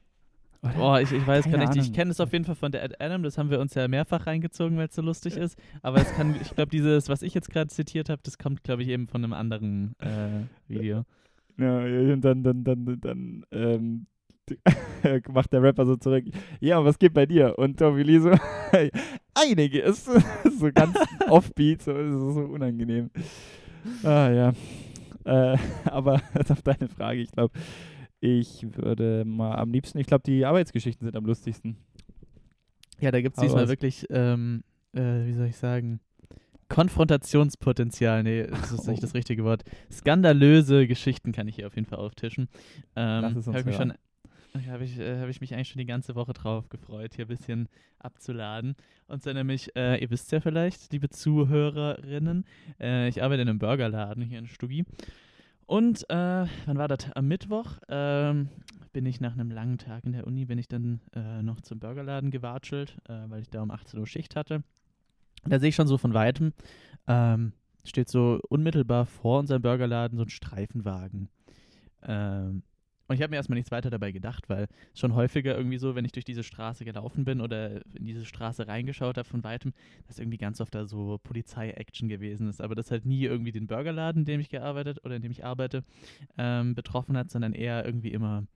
oder? 0.63 0.75
Boah, 0.75 1.01
ich, 1.01 1.13
ich 1.13 1.27
weiß 1.27 1.45
Keine 1.45 1.65
gar 1.65 1.75
nicht. 1.75 1.87
Ich 1.87 1.93
kenne 1.93 2.11
es 2.11 2.21
auf 2.21 2.33
jeden 2.33 2.45
Fall 2.45 2.57
von 2.57 2.73
der 2.73 2.83
Ed 2.83 3.01
Adam, 3.01 3.23
das 3.23 3.39
haben 3.39 3.51
wir 3.51 3.61
uns 3.61 3.75
ja 3.75 3.87
mehrfach 3.87 4.27
reingezogen, 4.27 4.77
weil 4.77 4.89
es 4.89 4.95
so 4.95 5.03
lustig 5.03 5.37
ist. 5.37 5.59
Aber 5.83 5.99
es 5.99 6.13
kann, 6.15 6.35
ich 6.41 6.55
glaube, 6.55 6.71
dieses, 6.71 7.09
was 7.09 7.23
ich 7.23 7.35
jetzt 7.35 7.51
gerade 7.51 7.69
zitiert 7.69 8.09
habe, 8.09 8.21
das 8.25 8.37
kommt, 8.37 8.65
glaube 8.65 8.83
ich, 8.83 8.89
eben 8.89 9.07
von 9.07 9.23
einem 9.23 9.33
anderen 9.33 9.95
äh, 10.01 10.43
Video. 10.67 11.05
Ja, 11.59 11.79
und 11.79 12.21
dann, 12.21 12.43
dann, 12.43 12.65
dann, 12.65 13.01
dann, 13.01 13.45
ähm, 13.51 14.07
macht 15.33 15.53
der 15.53 15.63
Rapper 15.63 15.85
so 15.87 15.97
zurück, 15.97 16.25
ja, 16.61 16.83
was 16.85 16.99
geht 16.99 17.15
bei 17.15 17.27
dir? 17.27 17.59
Und 17.59 17.79
Tommy 17.79 18.03
Lee 18.03 18.21
so, 18.21 18.31
einiges, 19.35 20.05
so 20.05 20.73
ganz 20.73 20.97
offbeat, 21.29 21.83
so, 21.83 21.93
so 22.33 22.41
unangenehm. 22.41 23.11
Ah, 24.03 24.31
ja. 24.31 24.53
Äh, 25.25 25.59
aber 25.85 26.23
auf 26.49 26.63
deine 26.63 26.89
Frage, 26.89 27.21
ich 27.21 27.33
glaube, 27.33 27.53
ich 28.21 28.67
würde 28.77 29.25
mal 29.25 29.57
am 29.57 29.71
liebsten, 29.71 29.99
ich 29.99 30.07
glaube, 30.07 30.23
die 30.25 30.45
Arbeitsgeschichten 30.45 31.07
sind 31.07 31.17
am 31.17 31.27
lustigsten. 31.27 31.77
Ja, 33.01 33.11
da 33.11 33.21
gibt 33.21 33.37
es 33.37 33.43
diesmal 33.43 33.69
wirklich, 33.69 34.07
ähm, 34.11 34.65
äh, 34.93 35.27
wie 35.27 35.35
soll 35.35 35.47
ich 35.47 35.57
sagen, 35.57 36.01
Konfrontationspotenzial. 36.69 38.23
Nee, 38.23 38.47
das 38.47 38.73
ist 38.73 38.87
nicht 38.87 38.99
Oh. 38.99 39.03
das 39.03 39.15
richtige 39.15 39.45
Wort. 39.45 39.65
Skandalöse 39.91 40.87
Geschichten 40.87 41.33
kann 41.33 41.49
ich 41.49 41.57
hier 41.57 41.67
auf 41.67 41.75
jeden 41.75 41.87
Fall 41.87 41.99
auftischen. 41.99 42.49
Ähm, 42.97 43.23
Lass 43.23 43.37
es 43.37 43.49
uns 43.49 43.57
Habe 43.57 43.71
ich, 43.71 43.77
schon- 43.77 43.95
habe 44.71 44.85
ich, 44.85 44.99
äh, 44.99 45.21
hab 45.21 45.29
ich 45.29 45.41
mich 45.41 45.55
eigentlich 45.55 45.69
schon 45.69 45.79
die 45.79 45.87
ganze 45.87 46.15
Woche 46.15 46.33
drauf 46.33 46.69
gefreut, 46.69 47.15
hier 47.15 47.25
ein 47.27 47.29
bisschen 47.29 47.69
abzuladen. 47.99 48.75
Und 49.07 49.23
zwar 49.23 49.35
nämlich, 49.35 49.75
äh, 49.77 50.01
ihr 50.03 50.11
wisst 50.11 50.33
ja 50.33 50.41
vielleicht, 50.41 50.93
liebe 50.93 51.09
Zuhörerinnen, 51.09 52.45
äh, 52.81 53.09
ich 53.09 53.23
arbeite 53.23 53.43
in 53.43 53.49
einem 53.49 53.59
Burgerladen 53.59 54.23
hier 54.23 54.39
in 54.39 54.47
Stuggi. 54.47 54.85
Und 55.67 56.09
äh, 56.09 56.47
wann 56.67 56.79
war 56.79 56.89
das? 56.89 57.13
Am 57.13 57.29
Mittwoch 57.29 57.79
ähm, 57.89 58.49
bin 58.93 59.05
ich 59.05 59.21
nach 59.21 59.35
einem 59.35 59.51
langen 59.51 59.77
Tag 59.79 60.05
in 60.07 60.13
der 60.13 60.27
Uni, 60.27 60.47
bin 60.47 60.59
ich 60.59 60.67
dann 60.67 61.01
äh, 61.15 61.43
noch 61.43 61.61
zum 61.61 61.79
Burgerladen 61.79 62.31
gewatschelt, 62.31 62.97
äh, 63.09 63.13
weil 63.29 63.43
ich 63.43 63.51
da 63.51 63.63
um 63.63 63.71
18 63.71 64.01
Uhr 64.01 64.07
Schicht 64.07 64.35
hatte. 64.35 64.63
Da 65.45 65.59
sehe 65.59 65.71
ich 65.71 65.75
schon 65.75 65.87
so 65.87 65.99
von 65.99 66.15
Weitem, 66.15 66.53
ähm, 67.07 67.53
steht 67.85 68.09
so 68.09 68.41
unmittelbar 68.49 69.07
vor 69.07 69.39
unserem 69.39 69.63
Burgerladen 69.63 70.19
so 70.19 70.25
ein 70.25 70.31
Streifenwagen. 70.31 71.29
Ähm, 72.03 72.63
und 73.09 73.15
ich 73.15 73.23
habe 73.23 73.31
mir 73.31 73.37
erstmal 73.37 73.57
nichts 73.57 73.71
weiter 73.71 73.89
dabei 73.89 74.13
gedacht, 74.13 74.51
weil 74.51 74.69
schon 74.95 75.15
häufiger 75.15 75.57
irgendwie 75.57 75.79
so, 75.79 75.95
wenn 75.95 76.05
ich 76.05 76.13
durch 76.13 76.27
diese 76.27 76.43
Straße 76.43 76.85
gelaufen 76.85 77.25
bin 77.25 77.41
oder 77.41 77.81
in 77.97 78.05
diese 78.05 78.27
Straße 78.27 78.69
reingeschaut 78.69 79.17
habe 79.17 79.27
von 79.27 79.43
weitem, 79.43 79.73
dass 80.07 80.19
irgendwie 80.19 80.37
ganz 80.37 80.61
oft 80.61 80.75
da 80.75 80.85
so 80.85 81.19
Polizei-Action 81.23 82.11
gewesen 82.11 82.51
ist. 82.51 82.61
Aber 82.61 82.75
das 82.75 82.91
halt 82.91 83.07
nie 83.07 83.25
irgendwie 83.25 83.53
den 83.53 83.67
Burgerladen, 83.67 84.23
in 84.23 84.27
dem 84.27 84.41
ich 84.41 84.51
gearbeitet 84.51 85.03
oder 85.07 85.17
in 85.17 85.23
dem 85.23 85.33
ich 85.33 85.43
arbeite, 85.43 85.85
ähm, 86.37 86.75
betroffen 86.75 87.17
hat, 87.17 87.31
sondern 87.31 87.55
eher 87.55 87.87
irgendwie 87.87 88.13
immer 88.13 88.47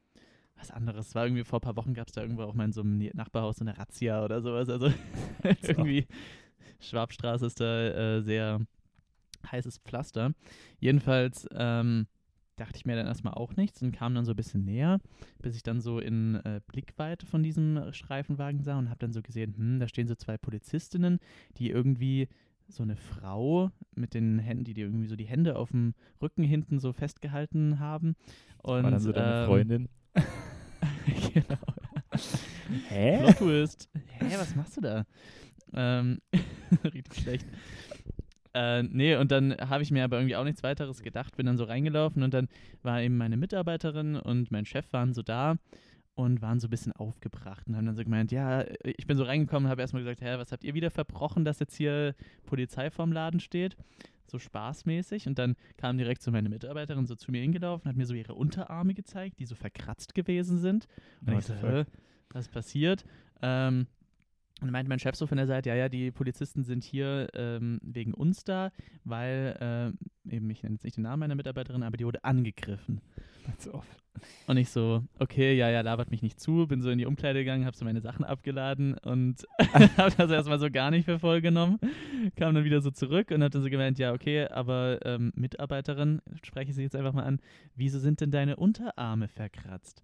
was 0.55 0.71
anderes. 0.71 1.09
Es 1.09 1.15
war 1.15 1.25
irgendwie 1.25 1.45
vor 1.45 1.59
ein 1.59 1.63
paar 1.63 1.77
Wochen 1.77 1.95
gab 1.95 2.09
es 2.09 2.13
da 2.13 2.21
irgendwo 2.21 2.43
auch 2.43 2.55
mal 2.55 2.67
in 2.67 2.73
so 2.73 2.83
einem 2.83 2.99
Nachbarhaus 3.15 3.57
so 3.57 3.65
eine 3.65 3.79
Razzia 3.79 4.23
oder 4.23 4.43
sowas. 4.43 4.69
Also 4.69 4.93
irgendwie 5.63 6.07
Schwabstraße 6.83 7.47
ist 7.47 7.61
da 7.61 8.17
äh, 8.17 8.23
sehr 8.23 8.61
heißes 9.51 9.79
Pflaster. 9.79 10.33
Jedenfalls 10.79 11.49
ähm, 11.55 12.07
dachte 12.57 12.77
ich 12.77 12.85
mir 12.85 12.97
dann 12.97 13.07
erstmal 13.07 13.35
auch 13.35 13.57
nichts 13.57 13.83
und 13.83 13.93
kam 13.93 14.15
dann 14.15 14.25
so 14.25 14.33
ein 14.33 14.37
bisschen 14.37 14.65
näher, 14.65 15.01
bis 15.41 15.57
ich 15.57 15.63
dann 15.63 15.81
so 15.81 15.99
in 15.99 16.37
äh, 16.37 16.61
Blickweite 16.67 17.27
von 17.27 17.43
diesem 17.43 17.93
Streifenwagen 17.93 18.63
sah 18.63 18.79
und 18.79 18.89
habe 18.89 18.99
dann 18.99 19.13
so 19.13 19.23
gesehen, 19.23 19.55
hm, 19.57 19.81
da 19.81 19.89
stehen 19.89 20.07
so 20.07 20.15
zwei 20.15 20.39
Polizistinnen, 20.39 21.19
die 21.57 21.71
irgendwie 21.71 22.29
so 22.69 22.83
eine 22.83 22.97
Frau 22.97 23.71
mit 23.95 24.15
den 24.15 24.39
Händen, 24.39 24.65
die, 24.65 24.75
die 24.75 24.83
irgendwie 24.83 25.09
so 25.09 25.17
die 25.17 25.27
Hände 25.27 25.57
auf 25.57 25.71
dem 25.71 25.95
Rücken 26.21 26.43
hinten 26.43 26.79
so 26.79 26.93
festgehalten 26.93 27.79
haben. 27.79 28.15
Und, 28.59 28.85
War 28.85 28.91
dann 28.91 29.01
so 29.01 29.13
deine 29.13 29.41
ähm, 29.41 29.47
Freundin. 29.47 29.89
genau. 31.35 31.59
Hä? 32.89 33.19
Plot 33.19 33.37
Twist. 33.39 33.89
Hä, 34.07 34.37
was 34.39 34.55
machst 34.55 34.77
du 34.77 34.81
da? 34.81 35.05
Ähm, 35.75 36.21
richtig 36.85 37.23
schlecht. 37.23 37.47
Äh, 38.55 38.83
nee, 38.83 39.17
und 39.17 39.31
dann 39.31 39.57
habe 39.57 39.83
ich 39.83 39.91
mir 39.91 40.05
aber 40.05 40.19
irgendwie 40.19 40.37
auch 40.37 40.45
nichts 40.45 40.63
weiteres 40.63 41.03
gedacht, 41.03 41.37
bin 41.37 41.47
dann 41.47 41.57
so 41.57 41.65
reingelaufen 41.65 42.23
und 42.23 42.35
dann 42.35 42.49
war 42.83 43.01
eben 43.01 43.17
meine 43.17 43.37
Mitarbeiterin 43.37 44.17
und 44.17 44.51
mein 44.51 44.67
Chef 44.67 44.93
waren 44.93 45.15
so 45.15 45.23
da 45.23 45.57
und 46.15 46.43
waren 46.43 46.61
so 46.61 46.67
ein 46.67 46.71
bisschen 46.71 46.93
aufgebracht 46.93 47.67
und 47.67 47.77
haben 47.77 47.87
dann 47.87 47.95
so 47.95 48.05
gemeint, 48.05 48.31
ja, 48.31 48.65
ich 48.85 49.07
bin 49.07 49.17
so 49.17 49.25
reingekommen 49.25 49.67
und 49.67 49.71
habe 49.71 49.81
erstmal 49.81 50.03
gesagt, 50.03 50.21
hä, 50.21 50.35
was 50.37 50.53
habt 50.53 50.65
ihr 50.65 50.75
wieder 50.75 50.91
verbrochen, 50.91 51.45
dass 51.45 51.61
jetzt 51.61 51.77
hier 51.77 52.15
Polizei 52.45 52.91
vorm 52.91 53.13
Laden 53.13 53.41
steht? 53.41 53.77
So 54.27 54.39
spaßmäßig. 54.39 55.27
Und 55.27 55.39
dann 55.39 55.57
kam 55.79 55.99
direkt 55.99 56.23
so 56.23 56.31
meine 56.31 56.49
Mitarbeiterin 56.49 57.07
so 57.07 57.15
zu 57.15 57.31
mir 57.31 57.41
hingelaufen, 57.41 57.89
hat 57.89 57.97
mir 57.97 58.07
so 58.07 58.15
ihre 58.15 58.35
Unterarme 58.35 58.95
gezeigt, 58.95 59.39
die 59.39 59.47
so 59.47 59.55
verkratzt 59.55 60.15
gewesen 60.15 60.59
sind. 60.59 60.87
Und 61.23 61.33
What 61.33 61.41
ich 61.41 61.47
so, 61.47 61.55
hä, 61.55 61.85
was 62.31 62.49
passiert? 62.49 63.05
Ähm, 63.41 63.87
und 64.63 64.71
meinte 64.71 64.89
mein 64.89 64.99
Chef 64.99 65.17
so 65.17 65.27
von 65.27 65.37
der 65.37 65.47
Seite, 65.47 65.71
ja, 65.71 65.75
ja, 65.75 65.89
die 65.89 66.11
Polizisten 66.11 66.63
sind 66.63 66.85
hier 66.85 67.29
ähm, 67.35 67.81
wegen 67.83 68.15
uns 68.15 68.45
da, 68.45 68.71
weil, 69.05 69.95
äh, 70.27 70.35
eben, 70.35 70.49
ich 70.51 70.63
nenne 70.63 70.77
jetzt 70.77 70.85
nicht 70.85 70.97
den 70.97 71.03
Namen 71.03 71.21
meiner 71.21 71.35
Mitarbeiterin, 71.35 71.83
aber 71.83 71.97
die 71.97 72.07
wurde 72.07 72.25
angegriffen. 72.25 73.01
Ganz 73.47 73.69
oft. 73.69 74.03
Und 74.47 74.57
ich 74.57 74.71
so, 74.71 75.03
okay, 75.19 75.55
ja, 75.57 75.71
ja, 75.71 75.81
labert 75.81 76.11
mich 76.11 76.23
nicht 76.23 76.39
zu, 76.39 76.67
bin 76.67 76.83
so 76.83 76.91
in 76.91 76.99
die 76.99 77.07
Umkleide 77.07 77.41
gegangen, 77.41 77.65
habe 77.65 77.77
so 77.77 77.85
meine 77.85 78.01
Sachen 78.01 78.25
abgeladen 78.25 78.95
und 78.99 79.47
habe 79.97 80.15
das 80.17 80.31
erstmal 80.31 80.59
so 80.59 80.71
gar 80.71 80.91
nicht 80.91 81.07
für 81.07 81.19
voll 81.19 81.41
genommen. 81.41 81.79
Kam 82.37 82.55
dann 82.55 82.65
wieder 82.65 82.81
so 82.81 82.91
zurück 82.91 83.31
und 83.31 83.43
hat 83.43 83.55
dann 83.55 83.63
so 83.63 83.71
gemeint, 83.71 83.99
ja, 83.99 84.13
okay, 84.13 84.47
aber 84.47 84.99
ähm, 85.05 85.33
Mitarbeiterin, 85.35 86.21
spreche 86.45 86.71
ich 86.71 86.77
sie 86.77 86.83
jetzt 86.83 86.97
einfach 86.97 87.13
mal 87.15 87.25
an, 87.25 87.41
wieso 87.75 87.99
sind 87.99 88.21
denn 88.21 88.31
deine 88.31 88.57
Unterarme 88.57 89.29
verkratzt? 89.29 90.03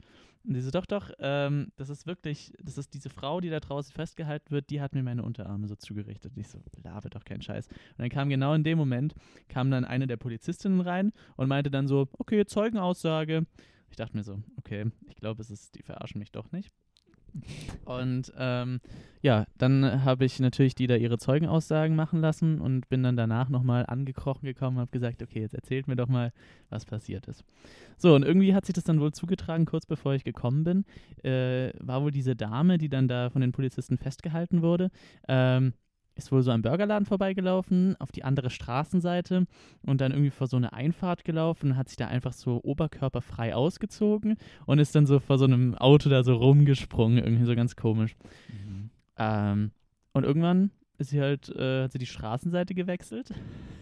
Und 0.49 0.55
die 0.55 0.63
so, 0.63 0.71
doch, 0.71 0.87
doch, 0.87 1.11
ähm, 1.19 1.73
das 1.77 1.91
ist 1.91 2.07
wirklich, 2.07 2.55
das 2.63 2.79
ist 2.79 2.95
diese 2.95 3.11
Frau, 3.11 3.41
die 3.41 3.51
da 3.51 3.61
draußen 3.61 3.93
festgehalten 3.93 4.51
wird, 4.51 4.71
die 4.71 4.81
hat 4.81 4.95
mir 4.95 5.03
meine 5.03 5.23
Unterarme 5.23 5.69
so 5.69 5.75
zugerichtet. 5.75 6.33
Und 6.35 6.41
ich 6.41 6.49
so, 6.49 6.59
labe 6.83 7.11
doch 7.11 7.25
keinen 7.25 7.43
Scheiß. 7.43 7.67
Und 7.69 7.99
dann 7.99 8.09
kam 8.09 8.31
genau 8.31 8.55
in 8.55 8.65
dem 8.65 8.79
Moment, 8.79 9.15
kam 9.49 9.71
dann 9.71 9.85
eine 9.85 10.07
der 10.07 10.17
Polizistinnen 10.17 10.81
rein 10.81 11.13
und 11.37 11.49
meinte 11.49 11.71
dann 11.71 11.87
so, 11.87 12.09
okay, 12.19 12.47
Zeugenaussage. 12.47 13.28
Ich 13.91 13.97
dachte 13.97 14.17
mir 14.17 14.25
so, 14.25 14.43
okay, 14.57 14.87
ich 15.09 15.17
glaube, 15.17 15.41
es 15.43 15.51
ist, 15.51 15.75
die 15.75 15.83
verarschen 15.83 16.19
mich 16.19 16.33
doch 16.33 16.53
nicht. 16.53 16.73
Und 17.85 18.33
ähm, 18.37 18.81
ja, 19.23 19.47
dann 19.57 20.05
habe 20.05 20.25
ich 20.25 20.41
natürlich 20.41 20.75
die 20.75 20.87
da 20.87 20.97
ihre 20.97 21.19
Zeugenaussagen 21.19 21.97
machen 21.97 22.21
lassen 22.21 22.61
und 22.61 22.89
bin 22.89 23.03
dann 23.03 23.17
danach 23.17 23.49
nochmal 23.49 23.85
angekrochen 23.87 24.47
gekommen 24.47 24.77
und 24.77 24.83
habe 24.83 24.91
gesagt, 24.91 25.23
okay, 25.23 25.41
jetzt 25.41 25.55
erzählt 25.55 25.89
mir 25.89 25.97
doch 25.97 26.09
mal, 26.09 26.33
was 26.71 26.85
passiert 26.85 27.27
ist. 27.29 27.45
So, 27.97 28.15
und 28.15 28.25
irgendwie 28.25 28.55
hat 28.55 28.67
sich 28.67 28.75
das 28.75 28.85
dann 28.85 29.01
wohl 29.01 29.13
zugetragen, 29.13 29.67
kurz 29.67 29.87
bevor 29.87 30.15
ich 30.15 30.25
gekommen 30.25 30.65
bin, 30.65 30.85
äh, 31.25 31.73
war 31.81 32.03
wohl 32.03 32.11
diese 32.11 32.37
Dame, 32.37 32.79
die 32.79 32.89
dann 32.89 33.09
da 33.09 33.31
von 33.31 33.41
den 33.41 33.53
Polizisten 33.53 33.99
festgehalten 33.99 34.63
wurde, 34.63 34.91
ähm, 35.29 35.75
ist 36.19 36.33
wohl 36.33 36.43
so 36.43 36.51
am 36.51 36.63
Burgerladen 36.63 37.07
vorbeigelaufen, 37.07 37.97
auf 37.99 38.13
die 38.13 38.25
andere 38.25 38.51
Straßenseite 38.51 39.47
und 39.83 40.01
dann 40.01 40.13
irgendwie 40.13 40.31
vor 40.31 40.49
so 40.49 40.57
eine 40.57 40.73
Einfahrt 40.73 41.25
gelaufen, 41.25 41.77
hat 41.77 41.89
sich 41.89 41.97
da 41.97 42.09
einfach 42.09 42.33
so 42.33 42.61
oberkörperfrei 42.63 43.55
ausgezogen 43.55 44.37
und 44.67 44.79
ist 44.81 44.95
dann 44.95 45.07
so 45.07 45.21
vor 45.21 45.39
so 45.39 45.45
einem 45.45 45.75
Auto 45.77 46.11
da 46.11 46.25
so 46.25 46.35
rumgesprungen, 46.35 47.19
irgendwie 47.19 47.45
so 47.45 47.55
ganz 47.55 47.77
komisch. 47.77 48.17
Ähm, 49.17 49.71
und 50.13 50.25
irgendwann 50.25 50.71
ist 50.99 51.11
sie 51.11 51.21
halt, 51.21 51.49
äh, 51.51 51.85
hat 51.85 51.93
sie 51.93 51.99
die 51.99 52.07
Straßenseite 52.07 52.75
gewechselt 52.75 53.33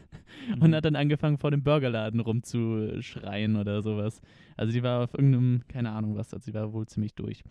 und 0.60 0.74
hat 0.74 0.84
dann 0.84 0.96
angefangen, 0.96 1.38
vor 1.38 1.50
dem 1.50 1.62
Burgerladen 1.62 2.20
rumzuschreien 2.20 3.56
oder 3.56 3.82
sowas. 3.82 4.20
Also 4.56 4.72
die 4.72 4.82
war 4.82 5.04
auf 5.04 5.14
irgendeinem, 5.14 5.62
keine 5.68 5.90
Ahnung 5.90 6.16
was, 6.16 6.34
also 6.34 6.44
sie 6.44 6.54
war 6.54 6.72
wohl 6.72 6.86
ziemlich 6.86 7.14
durch. 7.14 7.42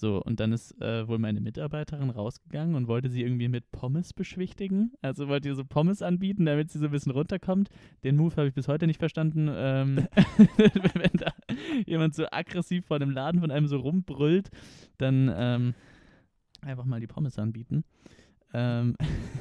So, 0.00 0.22
und 0.22 0.40
dann 0.40 0.52
ist 0.52 0.80
äh, 0.80 1.06
wohl 1.06 1.18
meine 1.18 1.42
Mitarbeiterin 1.42 2.08
rausgegangen 2.08 2.74
und 2.74 2.88
wollte 2.88 3.10
sie 3.10 3.20
irgendwie 3.22 3.48
mit 3.48 3.70
Pommes 3.70 4.14
beschwichtigen. 4.14 4.92
Also 5.02 5.28
wollte 5.28 5.48
ihr 5.48 5.54
so 5.54 5.64
Pommes 5.64 6.00
anbieten, 6.00 6.46
damit 6.46 6.70
sie 6.70 6.78
so 6.78 6.86
ein 6.86 6.90
bisschen 6.90 7.12
runterkommt. 7.12 7.68
Den 8.02 8.16
Move 8.16 8.34
habe 8.36 8.48
ich 8.48 8.54
bis 8.54 8.66
heute 8.66 8.86
nicht 8.86 8.98
verstanden. 8.98 9.50
Ähm, 9.52 10.08
wenn 10.56 11.10
da 11.12 11.32
jemand 11.86 12.14
so 12.14 12.24
aggressiv 12.30 12.86
vor 12.86 12.98
dem 12.98 13.10
Laden 13.10 13.42
von 13.42 13.50
einem 13.50 13.66
so 13.66 13.76
rumbrüllt, 13.76 14.50
dann 14.96 15.30
ähm, 15.36 15.74
einfach 16.62 16.86
mal 16.86 17.00
die 17.00 17.06
Pommes 17.06 17.38
anbieten. 17.38 17.84
Ähm, 18.54 18.96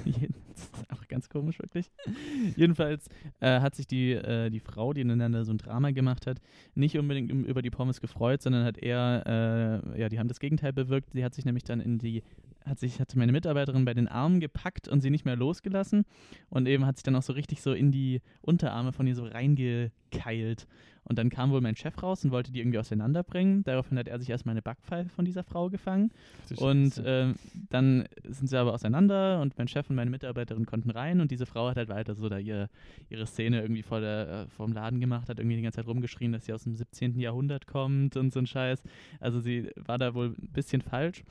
auch 0.90 1.08
ganz 1.08 1.30
komisch, 1.30 1.60
wirklich. 1.60 1.92
Jedenfalls 2.56 3.08
äh, 3.40 3.60
hat 3.60 3.76
sich 3.76 3.88
die, 3.88 4.14
äh, 4.14 4.50
die 4.50 4.60
Frau, 4.60 4.94
die 4.94 5.02
ineinander 5.02 5.46
so 5.46 5.52
ein 5.52 5.58
Drama 5.58 5.92
gemacht 5.92 6.28
hat, 6.28 6.40
nicht 6.76 6.98
unbedingt 6.98 7.32
über 7.32 7.62
die 7.62 7.70
Pommes 7.70 8.02
gefreut, 8.02 8.42
sondern 8.42 8.66
hat 8.66 8.78
eher, 8.78 9.84
äh, 9.96 10.00
ja, 10.00 10.10
die 10.10 10.20
haben 10.20 10.28
das 10.28 10.40
Gegenteil 10.40 10.74
bewirkt. 10.74 11.14
Sie 11.14 11.24
hat 11.24 11.34
sich 11.34 11.46
nämlich 11.46 11.64
dann 11.64 11.80
in 11.80 11.98
die, 11.98 12.24
hat 12.66 12.80
sich, 12.80 13.00
hatte 13.00 13.18
meine 13.18 13.32
Mitarbeiterin 13.32 13.86
bei 13.86 13.94
den 13.94 14.08
Armen 14.08 14.40
gepackt 14.40 14.88
und 14.88 15.02
sie 15.02 15.10
nicht 15.10 15.26
mehr 15.26 15.36
losgelassen 15.36 16.06
und 16.50 16.68
eben 16.68 16.86
hat 16.86 16.98
sich 16.98 17.04
dann 17.04 17.16
auch 17.16 17.24
so 17.24 17.34
richtig 17.34 17.62
so 17.62 17.74
in 17.74 17.92
die 17.92 18.22
Unterarme 18.42 18.92
von 18.94 19.08
ihr 19.08 19.16
so 19.16 19.26
reingekeilt. 19.26 20.68
Und 21.10 21.18
dann 21.18 21.30
kam 21.30 21.50
wohl 21.50 21.60
mein 21.60 21.76
Chef 21.76 22.02
raus 22.04 22.24
und 22.24 22.30
wollte 22.30 22.52
die 22.52 22.60
irgendwie 22.60 22.78
auseinanderbringen. 22.78 23.64
Daraufhin 23.64 23.98
hat 23.98 24.08
er 24.08 24.20
sich 24.20 24.30
erstmal 24.30 24.54
eine 24.54 24.62
Backpfeife 24.62 25.10
von 25.10 25.26
dieser 25.26 25.44
Frau 25.44 25.70
gefangen. 25.70 26.12
Und 26.58 27.00
äh, 27.00 27.34
dann 27.72 28.08
sind 28.28 28.48
sie 28.48 28.58
aber 28.58 28.76
auseinander 28.76 29.42
und 29.42 29.58
mein 29.58 29.68
Chef 29.68 29.90
und 29.90 29.96
meine 29.96 30.12
Mitarbeiterin 30.12 30.68
konnten 30.68 30.92
rein 30.92 31.20
und 31.20 31.32
diese 31.32 31.48
Frau 31.48 31.68
hat 31.68 31.78
halt 31.78 31.90
weiter 31.90 32.14
so 32.14 32.30
da 32.30 32.38
ihr, 32.38 32.70
ihre 33.10 33.26
Szene 33.26 33.60
irgendwie 33.60 33.82
vor, 33.82 34.02
der, 34.02 34.46
äh, 34.46 34.50
vor 34.50 34.68
dem 34.68 34.74
Laden 34.74 35.00
gemacht, 35.00 35.30
hat 35.30 35.40
irgendwie 35.40 35.56
die 35.56 35.64
ganze 35.64 35.78
Zeit 35.78 35.88
rumgeschrien, 35.88 36.32
dass 36.32 36.46
sie 36.46 36.54
aus 36.54 36.64
dem 36.64 36.76
17. 36.76 37.20
Jahrhundert 37.20 37.66
kommt 37.66 38.16
und 38.16 38.32
so 38.32 38.40
ein 38.40 38.46
Scheiß. 38.46 38.84
Also 39.20 39.40
sie 39.40 39.72
war 39.78 39.98
da 39.98 40.14
wohl 40.14 40.28
ein 40.28 40.50
bisschen 40.54 40.82
falsch. 40.82 41.24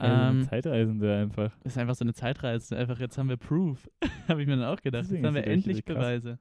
Ja, 0.00 0.30
ähm, 0.30 0.48
Zeitreisende 0.48 1.14
einfach. 1.14 1.52
Ist 1.62 1.78
einfach 1.78 1.94
so 1.94 2.04
eine 2.04 2.14
Zeitreise. 2.14 2.76
Einfach 2.76 2.98
jetzt 2.98 3.16
haben 3.16 3.28
wir 3.28 3.36
Proof. 3.36 3.88
Habe 4.28 4.42
ich 4.42 4.48
mir 4.48 4.56
dann 4.56 4.66
auch 4.66 4.80
gedacht. 4.80 5.08
Jetzt 5.08 5.24
haben 5.24 5.34
wir 5.34 5.46
endlich 5.46 5.84
Beweise. 5.84 6.40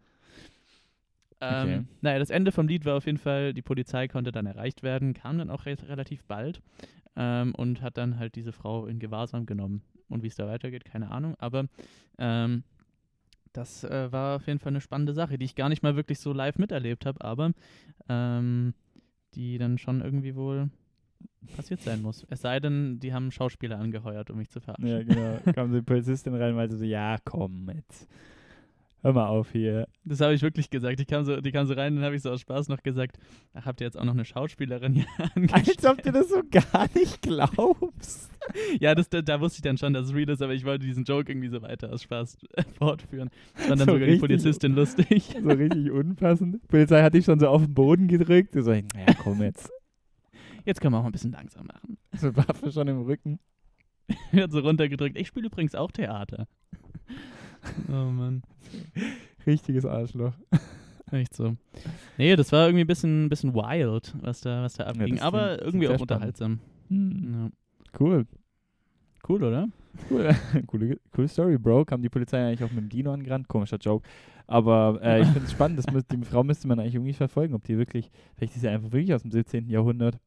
Ähm, 1.41 1.63
okay. 1.63 1.84
Naja, 2.01 2.19
das 2.19 2.29
Ende 2.29 2.51
vom 2.51 2.67
Lied 2.67 2.86
war 2.86 2.98
auf 2.98 3.05
jeden 3.05 3.17
Fall, 3.17 3.53
die 3.53 3.62
Polizei 3.62 4.08
konnte 4.08 4.31
dann 4.31 4.46
erreicht 4.46 4.84
werden, 4.84 5.13
kam 5.13 5.38
dann 5.38 5.50
auch 5.50 5.65
re 5.65 5.75
relativ 5.88 6.24
bald 6.25 6.62
ähm, 7.15 7.53
und 7.55 7.81
hat 7.81 7.98
dann 7.98 8.19
halt 8.19 8.36
diese 8.36 8.51
Frau 8.51 8.86
in 8.86 9.00
Gewahrsam 9.00 9.46
genommen. 9.46 9.81
Und 10.10 10.24
wie 10.24 10.27
es 10.27 10.36
da 10.36 10.48
weitergeht, 10.48 10.86
keine 10.86 11.12
Ahnung. 11.12 11.36
Aber 11.39 11.65
ähm, 12.17 12.63
das 13.53 13.84
äh, 13.84 14.12
war 14.12 14.38
auf 14.38 14.48
jeden 14.48 14.60
Fall 14.60 14.72
eine 14.72 14.81
spannende 14.81 15.13
Sache, 15.13 15.38
die 15.38 15.46
ich 15.46 15.55
gar 15.55 15.69
nicht 15.69 15.84
mal 15.84 15.96
wirklich 15.96 16.19
so 16.19 16.34
live 16.34 16.58
miterlebt 16.58 17.05
habe, 17.05 17.24
aber 17.24 17.51
ähm, 18.08 18.74
die 19.36 19.58
dann 19.58 19.77
schon 19.77 20.01
irgendwie 20.01 20.36
wohl 20.36 20.69
passiert 21.55 21.81
sein 21.81 22.01
muss. 22.01 22.25
Es 22.29 22.41
sei 22.41 22.60
denn, 22.60 23.00
die 23.00 23.13
haben 23.13 23.31
Schauspieler 23.31 23.79
angeheuert, 23.79 24.29
um 24.29 24.38
mich 24.38 24.50
zu 24.50 24.60
verarschen. 24.60 24.88
Ja, 24.88 25.03
genau. 25.03 25.39
Kam 25.53 25.72
die 25.72 25.81
Polizistin 25.81 26.36
rein 26.36 26.51
und 26.51 26.58
meinte 26.58 26.77
so, 26.77 26.86
ja, 26.86 27.17
komm 27.24 27.69
jetzt. 27.74 28.08
Hör 29.01 29.13
mal 29.13 29.27
auf 29.27 29.51
hier. 29.53 29.88
Das 30.03 30.20
habe 30.20 30.34
ich 30.34 30.41
wirklich 30.41 30.70
gesagt. 30.70 31.00
Ich 31.00 31.08
kam 31.08 31.24
so, 31.24 31.39
die 31.39 31.51
kam 31.51 31.65
so 31.65 31.74
rein 31.74 31.98
und 31.98 32.03
habe 32.03 32.15
ich 32.15 32.22
so 32.22 32.32
aus 32.32 32.41
Spaß 32.41 32.68
noch 32.68 32.84
gesagt, 32.84 33.18
ach, 33.53 33.65
habt 33.65 33.79
ihr 33.79 33.86
jetzt 33.86 33.98
auch 33.98 34.03
noch 34.03 34.13
eine 34.13 34.25
Schauspielerin 34.25 34.94
hier 34.94 35.06
Als 35.53 35.86
ob 35.86 36.03
du 36.03 36.12
das 36.12 36.27
so 36.27 36.41
gar 36.51 36.89
nicht 36.94 37.22
glaubst. 37.22 38.29
ja, 38.79 38.96
das, 38.96 39.10
da, 39.10 39.22
da, 39.22 39.39
wusste 39.39 39.58
ich 39.58 39.62
dann 39.62 39.77
schon, 39.77 39.94
dass 39.94 40.08
es 40.08 40.13
real 40.13 40.29
ist, 40.29 40.41
aber 40.41 40.53
ich 40.53 40.65
wollte 40.65 40.86
diesen 40.86 41.06
Joke 41.06 41.32
irgendwie 41.32 41.48
so 41.48 41.62
weiter 41.62 41.94
aus 41.94 42.03
Spaß 42.03 42.38
fortführen. 42.77 43.29
Das 43.56 43.68
fand 43.68 43.82
dann 43.82 43.88
so 43.88 43.94
sogar 43.94 44.08
richtig, 44.08 44.15
die 44.15 44.27
Polizistin 44.27 44.75
lustig. 44.75 45.36
So 45.41 45.50
richtig 45.50 45.91
unpassend. 45.91 46.56
Die 46.56 46.68
Polizei 46.68 47.01
hat 47.01 47.13
dich 47.13 47.24
schon 47.24 47.39
so 47.39 47.48
auf 47.48 47.63
den 47.63 47.74
Boden 47.74 48.08
gedrückt. 48.08 48.53
So, 48.53 48.72
naja, 48.72 48.84
komm 49.24 49.41
jetzt. 49.41 49.72
Jetzt 50.65 50.82
können 50.82 50.94
wir 50.94 51.00
auch 51.00 51.06
ein 51.06 51.12
bisschen 51.12 51.32
langsam 51.32 51.68
machen. 51.68 51.98
So 52.13 52.36
Waffe 52.36 52.72
schon 52.72 52.88
im 52.88 53.01
Rücken. 53.01 53.39
Wird 54.31 54.51
so 54.51 54.59
runtergedrückt. 54.59 55.18
Ich 55.18 55.27
spiele 55.27 55.48
übrigens 55.48 55.75
auch 55.75 55.92
Theater. 55.92 56.48
Oh 57.89 58.11
Mann. 58.11 58.43
Richtiges 59.45 59.85
Arschloch. 59.85 60.33
Echt 61.11 61.35
so. 61.35 61.55
Nee, 62.17 62.35
das 62.35 62.51
war 62.51 62.67
irgendwie 62.67 62.83
ein 62.83 62.87
bisschen, 62.87 63.29
bisschen 63.29 63.53
wild, 63.53 64.13
was 64.22 64.41
da, 64.41 64.63
was 64.63 64.74
da 64.75 64.85
abging. 64.85 65.17
Ja, 65.17 65.24
aber 65.24 65.57
klingt, 65.57 65.61
irgendwie 65.61 65.87
auch 65.89 66.00
unterhaltsam. 66.00 66.59
Hm. 66.89 67.33
Ja. 67.33 67.50
Cool. 68.00 68.27
Cool, 69.27 69.43
oder? 69.43 69.69
Cool. 70.09 70.29
coole, 70.67 71.00
coole 71.11 71.27
Story, 71.27 71.57
Bro. 71.57 71.85
Kam 71.85 72.01
die 72.01 72.09
Polizei 72.09 72.45
eigentlich 72.45 72.63
auch 72.63 72.72
mit 72.72 72.83
dem 72.83 72.89
Dino 72.89 73.11
angerannt? 73.11 73.48
Komischer 73.48 73.77
Joke. 73.77 74.07
Aber 74.48 75.00
äh, 75.03 75.22
ich 75.22 75.27
finde 75.27 75.45
es 75.45 75.51
spannend, 75.51 75.77
das 75.79 75.85
die 76.07 76.25
Frau 76.25 76.43
müsste 76.43 76.67
man 76.67 76.79
eigentlich 76.79 76.95
irgendwie 76.95 77.13
verfolgen, 77.13 77.53
ob 77.53 77.63
die 77.63 77.77
wirklich, 77.77 78.09
vielleicht 78.35 78.55
ist 78.55 78.61
sie 78.61 78.67
einfach 78.67 78.91
wirklich 78.91 79.13
aus 79.13 79.22
dem 79.22 79.31
17. 79.31 79.69
Jahrhundert. 79.69 80.19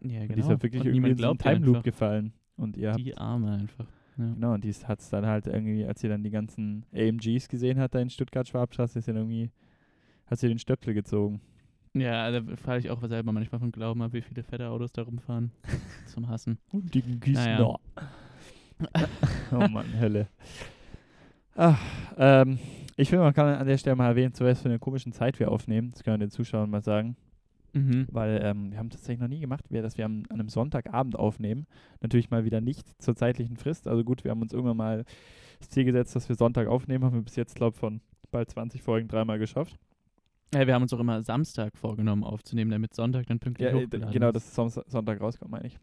Ja, 0.00 0.20
genau. 0.20 0.22
Und 0.22 0.36
die 0.36 0.40
ist 0.40 0.48
ja 0.48 0.62
wirklich 0.62 0.80
und 0.80 0.88
irgendwie 0.88 1.10
in 1.10 1.18
so 1.18 1.28
einen 1.28 1.38
Time 1.38 1.66
Loop 1.66 1.82
gefallen. 1.82 2.32
Und 2.56 2.76
ihr 2.76 2.92
die 2.92 3.16
Arme 3.16 3.52
einfach. 3.52 3.86
Ja. 4.18 4.32
Genau, 4.32 4.54
und 4.54 4.64
die 4.64 4.72
hat 4.72 5.00
es 5.00 5.10
dann 5.10 5.26
halt 5.26 5.46
irgendwie, 5.46 5.84
als 5.84 6.00
sie 6.00 6.08
dann 6.08 6.22
die 6.22 6.30
ganzen 6.30 6.84
AMGs 6.94 7.48
gesehen 7.48 7.78
hat, 7.78 7.94
da 7.94 8.00
in 8.00 8.10
Stuttgart-Schwabstraße, 8.10 8.98
ist 8.98 9.08
dann 9.08 9.16
irgendwie, 9.16 9.50
hat 10.26 10.38
sie 10.38 10.48
den 10.48 10.58
Stöpsel 10.58 10.94
gezogen. 10.94 11.40
Ja, 11.92 12.30
da 12.30 12.56
falle 12.56 12.78
ich 12.78 12.90
auch 12.90 13.02
selber 13.06 13.32
manchmal 13.32 13.58
von 13.58 13.72
Glauben 13.72 14.02
ab, 14.02 14.12
wie 14.12 14.20
viele 14.20 14.42
fette 14.42 14.68
Autos 14.68 14.92
da 14.92 15.02
rumfahren. 15.02 15.50
Zum 16.06 16.28
Hassen. 16.28 16.58
Und 16.72 16.94
die 16.94 17.02
Gießen 17.02 17.44
naja. 17.44 17.76
oh 19.52 19.68
Mann, 19.68 19.98
Hölle. 19.98 20.28
Ach, 21.54 21.80
ähm, 22.18 22.58
ich 22.96 23.08
finde, 23.08 23.24
man 23.24 23.32
kann 23.32 23.46
an 23.46 23.66
der 23.66 23.78
Stelle 23.78 23.96
mal 23.96 24.08
erwähnen, 24.08 24.34
zu 24.34 24.44
was 24.44 24.60
für 24.60 24.68
eine 24.68 24.78
komischen 24.78 25.12
Zeit 25.12 25.38
wir 25.38 25.50
aufnehmen. 25.50 25.90
Das 25.90 26.02
können 26.02 26.20
wir 26.20 26.26
den 26.26 26.30
Zuschauern 26.30 26.68
mal 26.68 26.82
sagen. 26.82 27.16
Mhm. 27.72 28.06
Weil 28.10 28.40
ähm, 28.42 28.72
wir 28.72 28.78
haben 28.78 28.90
tatsächlich 28.90 29.20
noch 29.20 29.28
nie 29.28 29.40
gemacht, 29.40 29.64
dass 29.70 29.98
wir 29.98 30.04
an 30.04 30.24
einem 30.30 30.48
Sonntagabend 30.48 31.16
aufnehmen. 31.16 31.66
Natürlich 32.00 32.30
mal 32.30 32.44
wieder 32.44 32.60
nicht 32.60 33.00
zur 33.02 33.16
zeitlichen 33.16 33.56
Frist. 33.56 33.86
Also 33.88 34.04
gut, 34.04 34.24
wir 34.24 34.30
haben 34.30 34.42
uns 34.42 34.52
irgendwann 34.52 34.76
mal 34.76 35.04
das 35.58 35.68
Ziel 35.68 35.84
gesetzt, 35.84 36.16
dass 36.16 36.28
wir 36.28 36.36
Sonntag 36.36 36.68
aufnehmen. 36.68 37.04
Haben 37.04 37.14
wir 37.14 37.22
bis 37.22 37.36
jetzt, 37.36 37.54
glaube 37.54 37.74
ich, 37.74 37.80
von 37.80 38.00
bald 38.30 38.50
20 38.50 38.82
Folgen 38.82 39.08
dreimal 39.08 39.38
geschafft. 39.38 39.78
Ja, 40.54 40.66
wir 40.66 40.74
haben 40.74 40.82
uns 40.82 40.92
auch 40.92 41.00
immer 41.00 41.22
Samstag 41.22 41.76
vorgenommen 41.76 42.24
aufzunehmen, 42.24 42.70
damit 42.70 42.94
Sonntag 42.94 43.26
dann 43.26 43.40
pünktlich 43.40 43.72
ja, 43.72 43.78
äh, 43.78 44.12
Genau, 44.12 44.30
dass 44.32 44.54
Sonntag 44.54 45.20
rauskommt, 45.20 45.50
meine 45.50 45.66
ich. 45.66 45.78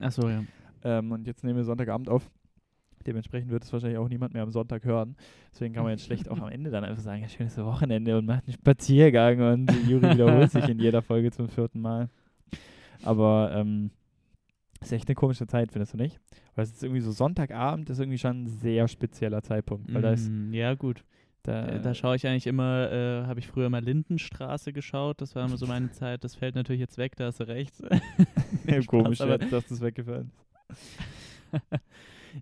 Achso, 0.00 0.28
ja. 0.28 0.44
Ähm, 0.84 1.12
und 1.12 1.26
jetzt 1.26 1.44
nehmen 1.44 1.56
wir 1.56 1.64
Sonntagabend 1.64 2.08
auf. 2.08 2.28
Dementsprechend 3.06 3.50
wird 3.50 3.64
es 3.64 3.72
wahrscheinlich 3.72 3.98
auch 3.98 4.08
niemand 4.08 4.34
mehr 4.34 4.42
am 4.42 4.50
Sonntag 4.50 4.84
hören. 4.84 5.16
Deswegen 5.52 5.74
kann 5.74 5.84
man 5.84 5.92
jetzt 5.92 6.04
schlecht 6.04 6.28
auch 6.28 6.40
am 6.40 6.48
Ende 6.48 6.70
dann 6.70 6.84
einfach 6.84 7.02
sagen, 7.02 7.22
ja, 7.22 7.28
schönes 7.28 7.56
Wochenende 7.58 8.16
und 8.18 8.26
macht 8.26 8.44
einen 8.46 8.54
Spaziergang 8.54 9.40
und 9.40 9.88
Juri 9.88 10.10
wiederholt 10.14 10.50
sich 10.50 10.68
in 10.68 10.78
jeder 10.78 11.02
Folge 11.02 11.30
zum 11.30 11.48
vierten 11.48 11.80
Mal. 11.80 12.08
Aber 13.02 13.52
ähm, 13.54 13.90
ist 14.80 14.92
echt 14.92 15.08
eine 15.08 15.14
komische 15.14 15.46
Zeit, 15.46 15.72
findest 15.72 15.94
du 15.94 15.98
nicht? 15.98 16.20
Weil 16.54 16.64
es 16.64 16.72
ist 16.72 16.82
irgendwie 16.82 17.00
so 17.00 17.12
Sonntagabend 17.12 17.88
ist 17.90 17.98
irgendwie 17.98 18.18
schon 18.18 18.44
ein 18.44 18.46
sehr 18.48 18.88
spezieller 18.88 19.42
Zeitpunkt. 19.42 19.92
Weil 19.92 20.02
da 20.02 20.12
ist, 20.12 20.28
mm, 20.28 20.52
ja, 20.52 20.74
gut. 20.74 21.04
Da, 21.44 21.66
äh, 21.66 21.80
da 21.80 21.92
schaue 21.94 22.14
ich 22.14 22.26
eigentlich 22.26 22.46
immer, 22.46 22.90
äh, 22.92 23.26
habe 23.26 23.40
ich 23.40 23.48
früher 23.48 23.68
mal 23.68 23.82
Lindenstraße 23.82 24.72
geschaut, 24.72 25.20
das 25.20 25.34
war 25.34 25.44
immer 25.44 25.56
so 25.56 25.66
meine 25.66 25.90
Zeit. 25.92 26.22
Das 26.24 26.36
fällt 26.36 26.54
natürlich 26.54 26.80
jetzt 26.80 26.98
weg, 26.98 27.16
da 27.16 27.26
hast 27.26 27.40
du 27.40 27.48
recht. 27.48 27.74
ja, 28.66 28.80
komisch, 28.82 29.20
aber 29.20 29.38
dass 29.38 29.66
das 29.66 29.80
weggefallen 29.80 30.30
ist. 30.68 31.00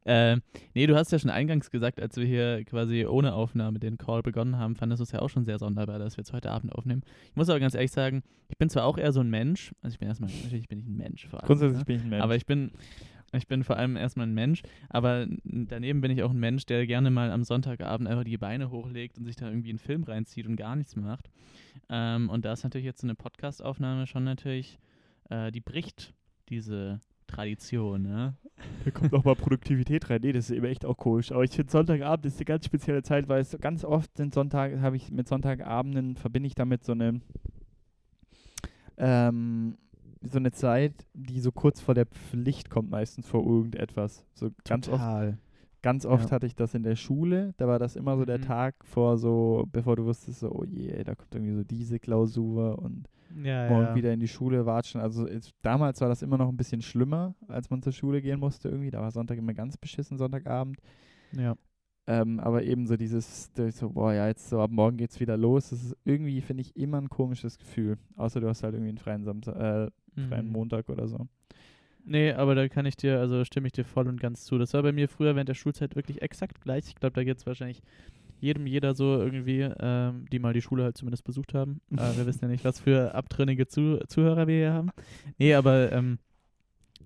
Äh, 0.04 0.36
nee, 0.74 0.86
du 0.86 0.96
hast 0.96 1.12
ja 1.12 1.18
schon 1.18 1.30
eingangs 1.30 1.70
gesagt, 1.70 2.00
als 2.00 2.16
wir 2.16 2.24
hier 2.24 2.64
quasi 2.64 3.06
ohne 3.06 3.34
Aufnahme 3.34 3.78
den 3.78 3.98
Call 3.98 4.22
begonnen 4.22 4.58
haben, 4.58 4.76
fandest 4.76 5.00
du 5.00 5.04
es 5.04 5.12
ja 5.12 5.20
auch 5.20 5.28
schon 5.28 5.44
sehr 5.44 5.58
sonderbar, 5.58 5.98
dass 5.98 6.16
wir 6.16 6.22
jetzt 6.22 6.32
heute 6.32 6.50
Abend 6.50 6.72
aufnehmen. 6.74 7.02
Ich 7.30 7.36
muss 7.36 7.48
aber 7.48 7.60
ganz 7.60 7.74
ehrlich 7.74 7.92
sagen, 7.92 8.22
ich 8.48 8.58
bin 8.58 8.68
zwar 8.68 8.84
auch 8.84 8.98
eher 8.98 9.12
so 9.12 9.20
ein 9.20 9.30
Mensch, 9.30 9.74
also 9.82 9.94
ich 9.94 9.98
bin 9.98 10.08
erstmal, 10.08 10.30
natürlich 10.30 10.68
bin 10.68 10.78
ich 10.78 10.86
ein 10.86 10.96
Mensch 10.96 11.26
vor 11.26 11.40
allem. 11.40 11.46
Grundsätzlich 11.46 11.78
ne? 11.78 11.84
bin 11.84 11.96
ich 11.96 12.02
ein 12.02 12.08
Mensch. 12.08 12.22
Aber 12.22 12.36
ich 12.36 12.46
bin, 12.46 12.72
ich 13.32 13.46
bin 13.46 13.64
vor 13.64 13.76
allem 13.76 13.96
erstmal 13.96 14.26
ein 14.26 14.34
Mensch, 14.34 14.62
aber 14.88 15.26
daneben 15.44 16.00
bin 16.00 16.10
ich 16.10 16.22
auch 16.22 16.30
ein 16.30 16.40
Mensch, 16.40 16.66
der 16.66 16.86
gerne 16.86 17.10
mal 17.10 17.30
am 17.30 17.44
Sonntagabend 17.44 18.08
einfach 18.08 18.24
die 18.24 18.38
Beine 18.38 18.70
hochlegt 18.70 19.18
und 19.18 19.24
sich 19.24 19.36
da 19.36 19.48
irgendwie 19.48 19.70
einen 19.70 19.78
Film 19.78 20.02
reinzieht 20.02 20.46
und 20.46 20.56
gar 20.56 20.76
nichts 20.76 20.96
macht. 20.96 21.30
Ähm, 21.88 22.28
und 22.28 22.44
da 22.44 22.52
ist 22.52 22.64
natürlich 22.64 22.86
jetzt 22.86 23.00
so 23.00 23.06
eine 23.06 23.14
Podcast-Aufnahme 23.14 24.06
schon 24.06 24.24
natürlich, 24.24 24.78
äh, 25.28 25.52
die 25.52 25.60
bricht 25.60 26.14
diese 26.48 27.00
Tradition, 27.30 28.02
ne? 28.02 28.34
Da 28.84 28.90
kommt 28.90 29.14
auch 29.14 29.24
mal 29.24 29.34
Produktivität 29.34 30.10
rein. 30.10 30.20
Nee, 30.22 30.32
das 30.32 30.50
ist 30.50 30.56
eben 30.56 30.66
echt 30.66 30.84
auch 30.84 30.96
komisch. 30.96 31.32
Aber 31.32 31.44
ich 31.44 31.50
finde, 31.50 31.70
Sonntagabend 31.70 32.26
ist 32.26 32.38
eine 32.38 32.44
ganz 32.44 32.66
spezielle 32.66 33.02
Zeit, 33.02 33.28
weil 33.28 33.40
es 33.40 33.56
ganz 33.60 33.84
oft 33.84 34.16
sind 34.16 34.34
Sonntag, 34.34 34.80
habe 34.80 34.96
ich 34.96 35.10
mit 35.10 35.28
Sonntagabenden, 35.28 36.16
verbinde 36.16 36.48
ich 36.48 36.54
damit 36.54 36.84
so 36.84 36.92
eine, 36.92 37.20
ähm, 38.98 39.78
so 40.22 40.38
eine 40.38 40.52
Zeit, 40.52 41.06
die 41.14 41.40
so 41.40 41.52
kurz 41.52 41.80
vor 41.80 41.94
der 41.94 42.06
Pflicht 42.06 42.68
kommt, 42.68 42.90
meistens 42.90 43.26
vor 43.26 43.46
irgendetwas. 43.46 44.26
So 44.34 44.50
ganz 44.64 44.86
Total. 44.86 45.28
oft. 45.30 45.38
Ganz 45.82 46.04
oft 46.04 46.26
ja. 46.26 46.32
hatte 46.32 46.46
ich 46.46 46.54
das 46.54 46.74
in 46.74 46.82
der 46.82 46.96
Schule, 46.96 47.54
da 47.56 47.66
war 47.66 47.78
das 47.78 47.96
immer 47.96 48.18
so 48.18 48.26
der 48.26 48.36
mhm. 48.36 48.42
Tag 48.42 48.74
vor 48.84 49.16
so, 49.16 49.66
bevor 49.72 49.96
du 49.96 50.04
wusstest, 50.04 50.40
so, 50.40 50.52
oh 50.52 50.64
je, 50.64 51.02
da 51.04 51.14
kommt 51.14 51.34
irgendwie 51.34 51.54
so 51.54 51.64
diese 51.64 51.98
Klausur 51.98 52.78
und 52.78 53.08
ja, 53.42 53.68
morgen 53.68 53.84
ja. 53.84 53.94
wieder 53.94 54.12
in 54.12 54.20
die 54.20 54.28
Schule 54.28 54.66
watschen. 54.66 55.00
Also 55.00 55.26
ist, 55.26 55.52
damals 55.62 56.00
war 56.00 56.08
das 56.08 56.22
immer 56.22 56.38
noch 56.38 56.48
ein 56.48 56.56
bisschen 56.56 56.82
schlimmer, 56.82 57.34
als 57.48 57.70
man 57.70 57.82
zur 57.82 57.92
Schule 57.92 58.22
gehen 58.22 58.40
musste 58.40 58.68
irgendwie. 58.68 58.90
Da 58.90 59.00
war 59.00 59.10
Sonntag 59.10 59.38
immer 59.38 59.54
ganz 59.54 59.76
beschissen, 59.76 60.18
Sonntagabend. 60.18 60.78
Ja. 61.32 61.56
Ähm, 62.06 62.40
aber 62.40 62.64
eben 62.64 62.86
so 62.86 62.96
dieses, 62.96 63.52
so, 63.70 63.90
boah, 63.90 64.12
ja, 64.12 64.26
jetzt 64.26 64.48
so 64.48 64.60
ab 64.60 64.70
morgen 64.70 64.96
geht's 64.96 65.20
wieder 65.20 65.36
los. 65.36 65.70
Das 65.70 65.82
ist 65.84 65.96
irgendwie, 66.04 66.40
finde 66.40 66.62
ich, 66.62 66.74
immer 66.76 67.00
ein 67.00 67.08
komisches 67.08 67.58
Gefühl. 67.58 67.98
Außer 68.16 68.40
du 68.40 68.48
hast 68.48 68.62
halt 68.62 68.74
irgendwie 68.74 68.88
einen 68.88 68.98
freien, 68.98 69.24
Samstag, 69.24 69.56
äh, 69.56 69.90
freien 70.28 70.46
Mhm. 70.46 70.52
Montag 70.52 70.88
oder 70.88 71.06
so. 71.06 71.28
Nee, 72.04 72.32
aber 72.32 72.54
da 72.54 72.68
kann 72.68 72.86
ich 72.86 72.96
dir, 72.96 73.20
also 73.20 73.44
stimme 73.44 73.66
ich 73.66 73.72
dir 73.72 73.84
voll 73.84 74.08
und 74.08 74.20
ganz 74.20 74.44
zu. 74.44 74.58
Das 74.58 74.72
war 74.72 74.82
bei 74.82 74.92
mir 74.92 75.08
früher 75.08 75.34
während 75.34 75.48
der 75.48 75.54
Schulzeit 75.54 75.94
wirklich 75.94 76.22
exakt 76.22 76.60
gleich. 76.62 76.88
Ich 76.88 76.94
glaube, 76.96 77.12
da 77.12 77.22
geht 77.22 77.36
es 77.38 77.46
wahrscheinlich 77.46 77.82
jedem, 78.40 78.66
jeder 78.66 78.94
so 78.94 79.18
irgendwie, 79.18 79.60
ähm, 79.80 80.26
die 80.32 80.38
mal 80.38 80.52
die 80.52 80.62
Schule 80.62 80.84
halt 80.84 80.96
zumindest 80.96 81.24
besucht 81.24 81.54
haben. 81.54 81.80
äh, 81.92 82.16
wir 82.16 82.26
wissen 82.26 82.42
ja 82.42 82.48
nicht, 82.48 82.64
was 82.64 82.80
für 82.80 83.14
abtrünnige 83.14 83.66
zu 83.66 83.98
Zuhörer 84.08 84.46
wir 84.46 84.56
hier 84.56 84.72
haben. 84.72 84.90
Nee, 85.38 85.54
aber 85.54 85.92
ähm, 85.92 86.18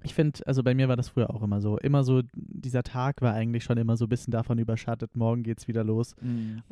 ich 0.03 0.14
finde, 0.14 0.47
also 0.47 0.62
bei 0.62 0.75
mir 0.75 0.88
war 0.88 0.97
das 0.97 1.09
früher 1.09 1.31
auch 1.31 1.42
immer 1.42 1.61
so. 1.61 1.79
Immer 1.79 2.05
so, 2.05 2.23
dieser 2.35 2.83
Tag 2.83 3.23
war 3.23 3.33
eigentlich 3.33 3.64
schon 3.64 3.79
immer 3.79 3.97
so 3.97 4.05
ein 4.05 4.11
bisschen 4.11 4.33
davon 4.33 4.59
überschattet, 4.59 5.16
morgen 5.16 5.42
geht's 5.42 5.66
wieder 5.66 5.83
los. 5.83 6.14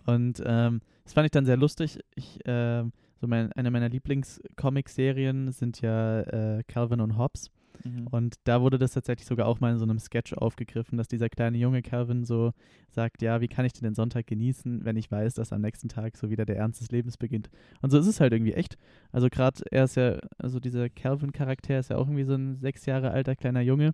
Und 0.06 0.42
ähm, 0.44 0.82
das 1.04 1.14
fand 1.14 1.24
ich 1.24 1.30
dann 1.30 1.46
sehr 1.46 1.56
lustig. 1.56 1.98
Ich, 2.14 2.40
ähm, 2.44 2.92
so 3.20 3.26
mein, 3.26 3.50
eine 3.52 3.70
meiner 3.70 3.88
Lieblings-Comic-Serien 3.88 5.50
sind 5.52 5.80
ja 5.80 6.20
äh, 6.20 6.62
Calvin 6.64 7.00
und 7.00 7.16
Hobbes. 7.16 7.50
Mhm. 7.84 8.06
Und 8.08 8.36
da 8.44 8.60
wurde 8.60 8.78
das 8.78 8.92
tatsächlich 8.92 9.26
sogar 9.26 9.46
auch 9.46 9.60
mal 9.60 9.72
in 9.72 9.78
so 9.78 9.84
einem 9.84 9.98
Sketch 9.98 10.34
aufgegriffen, 10.34 10.98
dass 10.98 11.08
dieser 11.08 11.28
kleine 11.28 11.58
junge 11.58 11.82
Calvin 11.82 12.24
so 12.24 12.52
sagt, 12.90 13.22
ja, 13.22 13.40
wie 13.40 13.48
kann 13.48 13.64
ich 13.64 13.72
denn 13.72 13.84
den 13.84 13.94
Sonntag 13.94 14.26
genießen, 14.26 14.84
wenn 14.84 14.96
ich 14.96 15.10
weiß, 15.10 15.34
dass 15.34 15.52
am 15.52 15.62
nächsten 15.62 15.88
Tag 15.88 16.16
so 16.16 16.30
wieder 16.30 16.44
der 16.44 16.56
Ernst 16.56 16.80
des 16.80 16.90
Lebens 16.90 17.16
beginnt. 17.16 17.50
Und 17.80 17.90
so 17.90 17.98
ist 17.98 18.06
es 18.06 18.20
halt 18.20 18.32
irgendwie 18.32 18.54
echt. 18.54 18.78
Also 19.10 19.28
gerade 19.28 19.62
er 19.70 19.84
ist 19.84 19.96
ja, 19.96 20.18
also 20.38 20.60
dieser 20.60 20.88
Calvin-Charakter 20.88 21.78
ist 21.78 21.90
ja 21.90 21.96
auch 21.96 22.06
irgendwie 22.06 22.24
so 22.24 22.34
ein 22.34 22.56
sechs 22.56 22.86
Jahre 22.86 23.10
alter 23.10 23.36
kleiner 23.36 23.60
Junge. 23.60 23.92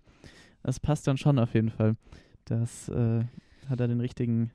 Das 0.63 0.79
passt 0.79 1.07
dann 1.07 1.17
schon 1.17 1.39
auf 1.39 1.53
jeden 1.53 1.69
Fall. 1.69 1.95
Das 2.45 2.89
äh, 2.89 3.23
hat 3.69 3.79
er 3.79 3.87
den 3.87 4.01
richtigen, 4.01 4.51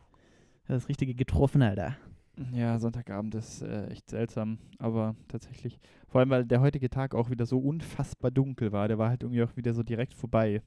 das 0.69 0.89
Richtige 0.89 1.15
getroffen, 1.15 1.63
Alter. 1.63 1.97
Ja, 2.53 2.79
Sonntagabend 2.79 3.35
ist 3.35 3.63
äh, 3.63 3.87
echt 3.89 4.11
seltsam, 4.11 4.59
aber 4.79 5.15
tatsächlich. 5.29 5.79
Vor 6.09 6.21
allem, 6.21 6.31
weil 6.31 6.45
der 6.45 6.61
heutige 6.61 6.91
Tag 6.91 7.15
auch 7.15 7.31
wieder 7.31 7.47
so 7.47 7.59
unfassbar 7.59 8.31
dunkel 8.31 8.73
war. 8.73 8.89
Der 8.89 8.99
war 8.99 9.09
halt 9.09 9.23
irgendwie 9.23 9.43
auch 9.43 9.57
wieder 9.57 9.73
so 9.73 9.83
direkt 9.83 10.15
vorbei. 10.15 10.63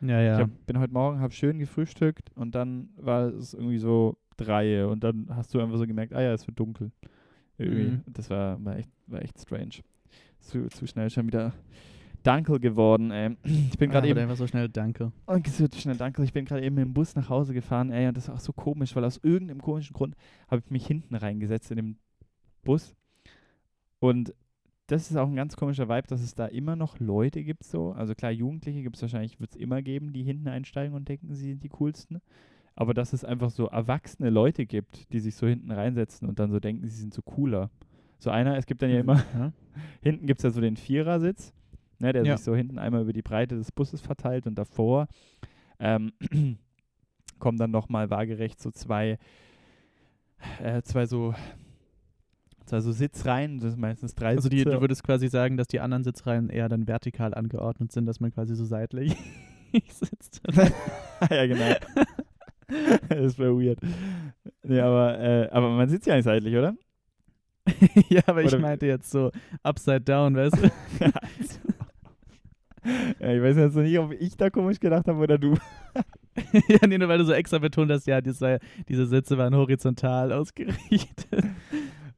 Ja, 0.00 0.20
Ich 0.20 0.26
ja. 0.26 0.38
hab, 0.38 0.66
bin 0.66 0.78
heute 0.80 0.92
Morgen, 0.92 1.20
hab 1.20 1.32
schön 1.32 1.58
gefrühstückt 1.58 2.30
und 2.34 2.54
dann 2.54 2.88
war 2.96 3.28
es 3.28 3.54
irgendwie 3.54 3.78
so 3.78 4.16
drei 4.36 4.84
und 4.86 5.04
dann 5.04 5.28
hast 5.30 5.54
du 5.54 5.60
einfach 5.60 5.78
so 5.78 5.86
gemerkt, 5.86 6.12
ah 6.12 6.20
ja, 6.22 6.32
es 6.32 6.46
wird 6.46 6.58
dunkel. 6.58 6.90
Irgendwie. 7.58 7.92
Mhm. 7.92 8.02
Das 8.06 8.28
war, 8.30 8.62
war, 8.64 8.76
echt, 8.76 8.90
war 9.06 9.22
echt 9.22 9.38
strange. 9.38 9.82
Zu, 10.40 10.68
zu 10.68 10.86
schnell 10.86 11.08
schon 11.10 11.28
wieder 11.28 11.52
dunkel 12.22 12.60
geworden, 12.60 13.10
ey. 13.10 13.36
Ich 13.44 13.78
bin 13.78 13.90
gerade 13.90 14.06
Ah, 14.06 14.10
eben 14.10 14.20
einfach 14.20 14.36
so 14.36 14.46
schnell, 14.46 14.68
danke. 14.68 15.12
und 15.26 15.46
es 15.46 15.60
wird 15.60 15.74
schnell, 15.76 15.96
danke. 15.96 16.22
Ich 16.24 16.32
bin 16.32 16.44
gerade 16.44 16.62
eben 16.64 16.76
dem 16.76 16.92
Bus 16.94 17.14
nach 17.16 17.28
Hause 17.28 17.54
gefahren, 17.54 17.90
ey, 17.90 18.06
und 18.08 18.16
das 18.16 18.24
ist 18.24 18.30
auch 18.30 18.40
so 18.40 18.52
komisch, 18.52 18.94
weil 18.96 19.04
aus 19.04 19.18
irgendeinem 19.22 19.60
komischen 19.62 19.94
Grund 19.94 20.14
habe 20.48 20.62
ich 20.64 20.70
mich 20.70 20.86
hinten 20.86 21.14
reingesetzt 21.14 21.70
in 21.70 21.76
dem 21.76 21.96
Bus. 22.64 22.94
Und 23.98 24.34
das 24.88 25.10
ist 25.10 25.16
auch 25.16 25.28
ein 25.28 25.36
ganz 25.36 25.56
komischer 25.56 25.88
Vibe, 25.88 26.08
dass 26.08 26.20
es 26.22 26.34
da 26.34 26.46
immer 26.46 26.76
noch 26.76 26.98
Leute 26.98 27.44
gibt, 27.44 27.64
so. 27.64 27.92
Also 27.92 28.14
klar, 28.14 28.30
Jugendliche 28.32 28.82
gibt 28.82 28.96
es 28.96 29.02
wahrscheinlich, 29.02 29.40
wird 29.40 29.50
es 29.50 29.56
immer 29.56 29.80
geben, 29.80 30.12
die 30.12 30.22
hinten 30.22 30.48
einsteigen 30.48 30.94
und 30.94 31.08
denken, 31.08 31.34
sie 31.34 31.50
sind 31.50 31.62
die 31.62 31.68
coolsten. 31.68 32.20
Aber 32.74 32.94
dass 32.94 33.12
es 33.12 33.24
einfach 33.24 33.50
so 33.50 33.66
erwachsene 33.66 34.30
Leute 34.30 34.66
gibt, 34.66 35.12
die 35.12 35.20
sich 35.20 35.34
so 35.36 35.46
hinten 35.46 35.70
reinsetzen 35.70 36.28
und 36.28 36.38
dann 36.38 36.50
so 36.50 36.58
denken, 36.58 36.88
sie 36.88 36.96
sind 37.00 37.14
so 37.14 37.22
cooler. 37.22 37.70
So 38.18 38.30
einer, 38.30 38.56
es 38.56 38.66
gibt 38.66 38.82
dann 38.82 38.90
ja 38.90 39.00
immer 39.00 39.22
Ja. 39.34 39.52
hinten 40.02 40.26
gibt 40.26 40.40
es 40.40 40.44
ja 40.44 40.50
so 40.50 40.60
den 40.60 40.76
Vierersitz, 40.76 41.52
ne, 42.02 42.12
der 42.12 42.24
Ja. 42.24 42.36
sich 42.36 42.44
so 42.44 42.54
hinten 42.54 42.78
einmal 42.78 43.02
über 43.02 43.12
die 43.14 43.22
Breite 43.22 43.56
des 43.56 43.72
Busses 43.72 44.00
verteilt 44.02 44.46
und 44.46 44.56
davor 44.56 45.08
ähm, 45.78 46.12
kommen 47.38 47.58
dann 47.58 47.70
nochmal 47.70 48.10
waagerecht 48.10 48.60
so 48.60 48.70
zwei, 48.70 49.18
äh, 50.62 50.82
zwei 50.82 51.06
so 51.06 51.34
zwei 52.66 52.80
so 52.80 52.92
Sitzreihen, 52.92 53.58
das 53.58 53.72
sind 53.72 53.80
meistens 53.80 54.14
drei 54.14 54.28
Also 54.28 54.48
die, 54.48 54.64
du 54.64 54.80
würdest 54.80 55.02
quasi 55.02 55.28
sagen, 55.28 55.56
dass 55.56 55.66
die 55.66 55.80
anderen 55.80 56.04
Sitzreihen 56.04 56.48
eher 56.48 56.68
dann 56.68 56.86
vertikal 56.86 57.34
angeordnet 57.34 57.90
sind, 57.92 58.06
dass 58.06 58.20
man 58.20 58.30
quasi 58.32 58.54
so 58.54 58.64
seitlich 58.64 59.16
sitzt. 59.88 60.40
ja, 61.30 61.46
genau. 61.46 61.74
das 63.08 63.38
wäre 63.38 63.56
weird. 63.60 63.78
Nee, 64.62 64.80
aber, 64.80 65.18
äh, 65.18 65.48
aber 65.50 65.70
man 65.70 65.88
sitzt 65.88 66.06
ja 66.06 66.14
nicht 66.14 66.24
seitlich, 66.24 66.54
oder? 66.56 66.74
ja, 68.08 68.22
aber 68.26 68.42
ich 68.42 68.48
Oder- 68.48 68.58
meinte 68.60 68.86
jetzt 68.86 69.10
so 69.10 69.30
upside 69.62 70.00
down, 70.00 70.34
weißt 70.36 70.56
du? 70.56 70.70
Ja, 73.20 73.32
ich 73.32 73.42
weiß 73.42 73.56
jetzt 73.56 73.76
noch 73.76 73.82
nicht, 73.82 73.98
ob 73.98 74.12
ich 74.12 74.36
da 74.36 74.50
komisch 74.50 74.80
gedacht 74.80 75.06
habe 75.06 75.18
oder 75.18 75.38
du. 75.38 75.54
ja, 76.68 76.86
nee, 76.86 76.98
nur 76.98 77.08
weil 77.08 77.18
du 77.18 77.24
so 77.24 77.32
extra 77.32 77.58
betont 77.58 77.90
hast, 77.90 78.06
ja, 78.06 78.20
war, 78.24 78.58
diese 78.88 79.06
Sitze 79.06 79.36
waren 79.38 79.54
horizontal 79.54 80.32
ausgerichtet. 80.32 81.26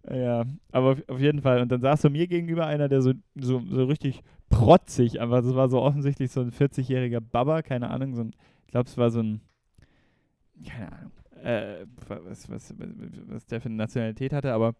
Ja, 0.06 0.44
aber 0.70 0.90
auf, 0.90 1.08
auf 1.08 1.18
jeden 1.18 1.40
Fall. 1.40 1.62
Und 1.62 1.72
dann 1.72 1.80
saß 1.80 2.02
so 2.02 2.10
mir 2.10 2.26
gegenüber 2.26 2.66
einer, 2.66 2.88
der 2.88 3.00
so, 3.00 3.14
so, 3.36 3.62
so 3.70 3.84
richtig 3.86 4.20
protzig, 4.50 5.18
einfach, 5.18 5.40
das 5.40 5.54
war 5.54 5.70
so 5.70 5.80
offensichtlich 5.80 6.30
so 6.30 6.42
ein 6.42 6.50
40-jähriger 6.50 7.20
Baba, 7.22 7.62
keine 7.62 7.88
Ahnung, 7.88 8.14
so 8.14 8.20
ein, 8.20 8.32
ich 8.66 8.70
glaube, 8.70 8.86
es 8.86 8.98
war 8.98 9.10
so 9.10 9.20
ein, 9.20 9.40
keine 10.62 10.92
Ahnung, 10.92 11.12
äh, 11.42 11.86
was, 12.06 12.50
was, 12.50 12.50
was, 12.50 12.74
was 13.28 13.46
der 13.46 13.62
für 13.62 13.70
eine 13.70 13.76
Nationalität 13.76 14.34
hatte, 14.34 14.52
aber 14.52 14.74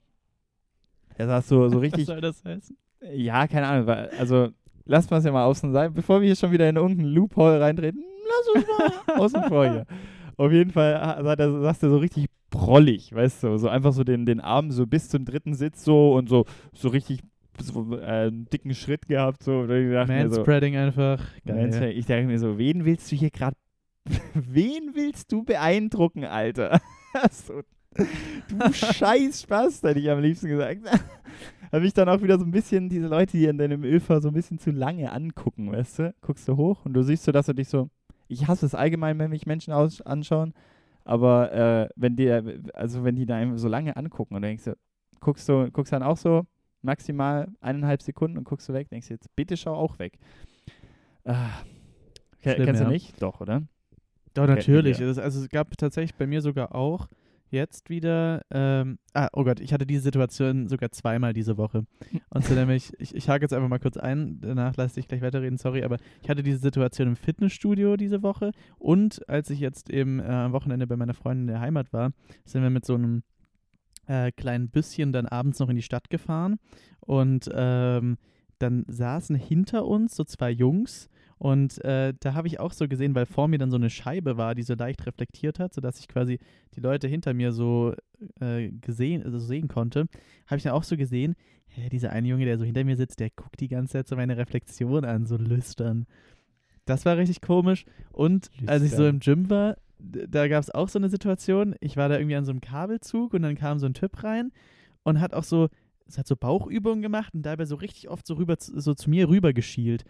er 1.16 1.26
saß 1.26 1.48
so, 1.48 1.68
so 1.70 1.76
Was 1.76 1.82
richtig, 1.84 2.04
soll 2.04 2.20
das 2.20 2.44
heißen? 2.44 2.76
ja, 3.14 3.46
keine 3.48 3.66
Ahnung, 3.66 3.86
war, 3.86 4.10
also 4.18 4.50
lass 4.84 5.10
mal 5.10 5.18
es 5.18 5.24
ja 5.24 5.32
mal 5.32 5.44
außen 5.44 5.72
sein, 5.72 5.92
bevor 5.92 6.20
wir 6.20 6.26
hier 6.26 6.36
schon 6.36 6.52
wieder 6.52 6.68
in 6.68 6.76
irgendeinen 6.76 7.10
Loophole 7.10 7.60
reintreten, 7.60 8.02
lass 8.28 8.54
uns 8.64 8.66
mal 9.06 9.18
außen 9.20 9.42
vor 9.44 9.68
hier. 9.70 9.86
Auf 10.36 10.50
jeden 10.52 10.70
Fall 10.70 11.00
ha- 11.00 11.24
hat 11.24 11.38
er, 11.40 11.60
saß 11.60 11.78
der 11.80 11.90
so 11.90 11.98
richtig 11.98 12.26
prollig, 12.50 13.14
weißt 13.14 13.42
du, 13.44 13.56
so 13.58 13.68
einfach 13.68 13.92
so 13.92 14.04
den, 14.04 14.26
den 14.26 14.40
Arm 14.40 14.70
so 14.70 14.86
bis 14.86 15.08
zum 15.08 15.24
dritten 15.24 15.54
Sitz 15.54 15.84
so 15.84 16.14
und 16.14 16.28
so, 16.28 16.44
so 16.72 16.88
richtig 16.88 17.20
so, 17.60 17.96
äh, 17.98 18.26
einen 18.26 18.46
dicken 18.46 18.74
Schritt 18.74 19.06
gehabt, 19.06 19.42
so. 19.42 19.60
Und 19.60 19.70
ich 19.70 19.92
dachte 19.92 20.12
mir 20.12 20.28
so, 20.28 20.36
Manspreading 20.36 20.76
einfach. 20.76 21.20
Geil. 21.46 21.92
Ich 21.96 22.06
dachte 22.06 22.24
mir 22.24 22.38
so, 22.38 22.58
wen 22.58 22.84
willst 22.84 23.10
du 23.12 23.16
hier 23.16 23.30
gerade, 23.30 23.56
wen 24.34 24.90
willst 24.94 25.30
du 25.32 25.44
beeindrucken, 25.44 26.24
Alter? 26.24 26.80
so, 27.30 27.60
du 27.96 28.72
scheiß 28.72 29.42
Spaß, 29.42 29.82
hätte 29.82 30.00
ich 30.00 30.10
am 30.10 30.20
liebsten 30.20 30.48
gesagt. 30.48 30.80
Habe 31.72 31.86
ich 31.86 31.92
dann 31.92 32.08
auch 32.08 32.22
wieder 32.22 32.38
so 32.38 32.44
ein 32.44 32.50
bisschen 32.50 32.88
diese 32.88 33.08
Leute, 33.08 33.36
die 33.36 33.46
in 33.46 33.58
deinem 33.58 33.82
Öfer 33.82 34.20
so 34.20 34.28
ein 34.28 34.34
bisschen 34.34 34.58
zu 34.58 34.70
lange 34.70 35.10
angucken, 35.10 35.72
weißt 35.72 35.98
du? 35.98 36.14
Guckst 36.20 36.46
du 36.46 36.56
hoch 36.56 36.84
und 36.84 36.94
du 36.94 37.02
siehst 37.02 37.24
so, 37.24 37.32
dass 37.32 37.46
du 37.46 37.52
dich 37.52 37.68
so, 37.68 37.90
ich 38.28 38.46
hasse 38.46 38.66
es 38.66 38.74
allgemein, 38.74 39.18
wenn 39.18 39.30
mich 39.30 39.46
Menschen 39.46 39.72
aus 39.72 40.00
anschauen, 40.00 40.54
aber 41.04 41.52
äh, 41.52 41.88
wenn 41.96 42.16
die, 42.16 42.30
also 42.74 43.02
wenn 43.02 43.16
die 43.16 43.26
da 43.26 43.36
einfach 43.36 43.58
so 43.58 43.68
lange 43.68 43.96
angucken 43.96 44.36
und 44.36 44.42
du 44.42 44.48
denkst 44.48 44.64
du, 44.64 44.76
guckst 45.20 45.48
du, 45.48 45.70
guckst 45.72 45.92
dann 45.92 46.02
auch 46.02 46.16
so 46.16 46.46
maximal 46.82 47.48
eineinhalb 47.60 48.02
Sekunden 48.02 48.38
und 48.38 48.44
guckst 48.44 48.68
du 48.68 48.72
weg, 48.72 48.88
denkst 48.90 49.08
du 49.08 49.14
jetzt, 49.14 49.34
bitte 49.34 49.56
schau 49.56 49.74
auch 49.74 49.98
weg. 49.98 50.18
Ah, 51.24 51.48
Schlimm, 52.40 52.66
kennst 52.66 52.82
ja. 52.82 52.86
du 52.86 52.92
nicht? 52.92 53.22
Doch, 53.22 53.40
oder? 53.40 53.62
Doch, 54.34 54.46
natürlich. 54.46 54.98
Ja. 54.98 55.06
Also 55.06 55.40
es 55.40 55.48
gab 55.48 55.76
tatsächlich 55.76 56.14
bei 56.14 56.26
mir 56.26 56.40
sogar 56.40 56.74
auch 56.74 57.08
jetzt 57.54 57.88
wieder, 57.88 58.42
ähm, 58.50 58.98
ah, 59.14 59.28
oh 59.32 59.44
Gott, 59.44 59.60
ich 59.60 59.72
hatte 59.72 59.86
diese 59.86 60.02
Situation 60.02 60.68
sogar 60.68 60.90
zweimal 60.90 61.32
diese 61.32 61.56
Woche. 61.56 61.86
Und 62.30 62.44
so 62.44 62.54
nämlich, 62.54 62.92
ich, 62.98 63.14
ich 63.14 63.28
hake 63.28 63.42
jetzt 63.42 63.54
einfach 63.54 63.68
mal 63.68 63.78
kurz 63.78 63.96
ein, 63.96 64.40
danach 64.40 64.76
lasse 64.76 65.00
ich 65.00 65.08
gleich 65.08 65.22
weiterreden, 65.22 65.56
sorry, 65.56 65.84
aber 65.84 65.96
ich 66.22 66.28
hatte 66.28 66.42
diese 66.42 66.58
Situation 66.58 67.08
im 67.08 67.16
Fitnessstudio 67.16 67.96
diese 67.96 68.22
Woche 68.22 68.52
und 68.78 69.26
als 69.28 69.48
ich 69.50 69.60
jetzt 69.60 69.88
eben 69.90 70.20
äh, 70.20 70.24
am 70.24 70.52
Wochenende 70.52 70.86
bei 70.86 70.96
meiner 70.96 71.14
Freundin 71.14 71.48
in 71.48 71.54
der 71.54 71.60
Heimat 71.60 71.92
war, 71.92 72.12
sind 72.44 72.62
wir 72.62 72.70
mit 72.70 72.84
so 72.84 72.94
einem 72.94 73.22
äh, 74.06 74.32
kleinen 74.32 74.68
Büsschen 74.68 75.12
dann 75.12 75.26
abends 75.26 75.58
noch 75.60 75.68
in 75.68 75.76
die 75.76 75.82
Stadt 75.82 76.10
gefahren 76.10 76.58
und 77.00 77.48
ähm, 77.52 78.18
dann 78.58 78.84
saßen 78.88 79.36
hinter 79.36 79.86
uns 79.86 80.16
so 80.16 80.24
zwei 80.24 80.50
Jungs 80.50 81.08
und 81.44 81.84
äh, 81.84 82.14
da 82.20 82.32
habe 82.32 82.48
ich 82.48 82.58
auch 82.58 82.72
so 82.72 82.88
gesehen, 82.88 83.14
weil 83.14 83.26
vor 83.26 83.48
mir 83.48 83.58
dann 83.58 83.70
so 83.70 83.76
eine 83.76 83.90
Scheibe 83.90 84.38
war, 84.38 84.54
die 84.54 84.62
so 84.62 84.72
leicht 84.72 85.04
reflektiert 85.04 85.58
hat, 85.58 85.74
sodass 85.74 85.98
ich 86.00 86.08
quasi 86.08 86.38
die 86.74 86.80
Leute 86.80 87.06
hinter 87.06 87.34
mir 87.34 87.52
so 87.52 87.92
äh, 88.40 88.70
gesehen, 88.70 89.22
also 89.22 89.38
sehen 89.38 89.68
konnte, 89.68 90.06
habe 90.46 90.56
ich 90.56 90.62
dann 90.62 90.72
auch 90.72 90.84
so 90.84 90.96
gesehen, 90.96 91.34
hä, 91.66 91.90
dieser 91.90 92.12
eine 92.12 92.28
Junge, 92.28 92.46
der 92.46 92.56
so 92.56 92.64
hinter 92.64 92.82
mir 92.84 92.96
sitzt, 92.96 93.20
der 93.20 93.28
guckt 93.28 93.60
die 93.60 93.68
ganze 93.68 93.92
Zeit 93.92 94.08
so 94.08 94.16
meine 94.16 94.38
Reflexion 94.38 95.04
an, 95.04 95.26
so 95.26 95.36
lüstern. 95.36 96.06
Das 96.86 97.04
war 97.04 97.18
richtig 97.18 97.42
komisch. 97.42 97.84
Und 98.10 98.50
als 98.64 98.82
ich 98.82 98.92
so 98.92 99.02
Lüstern. 99.02 99.14
im 99.16 99.20
Gym 99.20 99.50
war, 99.50 99.76
da 99.98 100.48
gab 100.48 100.62
es 100.62 100.70
auch 100.70 100.88
so 100.88 100.98
eine 100.98 101.10
Situation, 101.10 101.74
ich 101.80 101.98
war 101.98 102.08
da 102.08 102.16
irgendwie 102.16 102.36
an 102.36 102.46
so 102.46 102.52
einem 102.52 102.62
Kabelzug 102.62 103.34
und 103.34 103.42
dann 103.42 103.56
kam 103.56 103.78
so 103.78 103.84
ein 103.84 103.92
Typ 103.92 104.24
rein 104.24 104.50
und 105.02 105.20
hat 105.20 105.34
auch 105.34 105.44
so, 105.44 105.68
es 106.06 106.16
hat 106.16 106.26
so 106.26 106.36
Bauchübungen 106.36 107.02
gemacht 107.02 107.34
und 107.34 107.42
dabei 107.42 107.66
so 107.66 107.76
richtig 107.76 108.08
oft 108.08 108.26
so 108.26 108.32
rüber, 108.36 108.56
zu- 108.56 108.80
so 108.80 108.94
zu 108.94 109.10
mir 109.10 109.28
rüber 109.28 109.52
geschielt. 109.52 110.04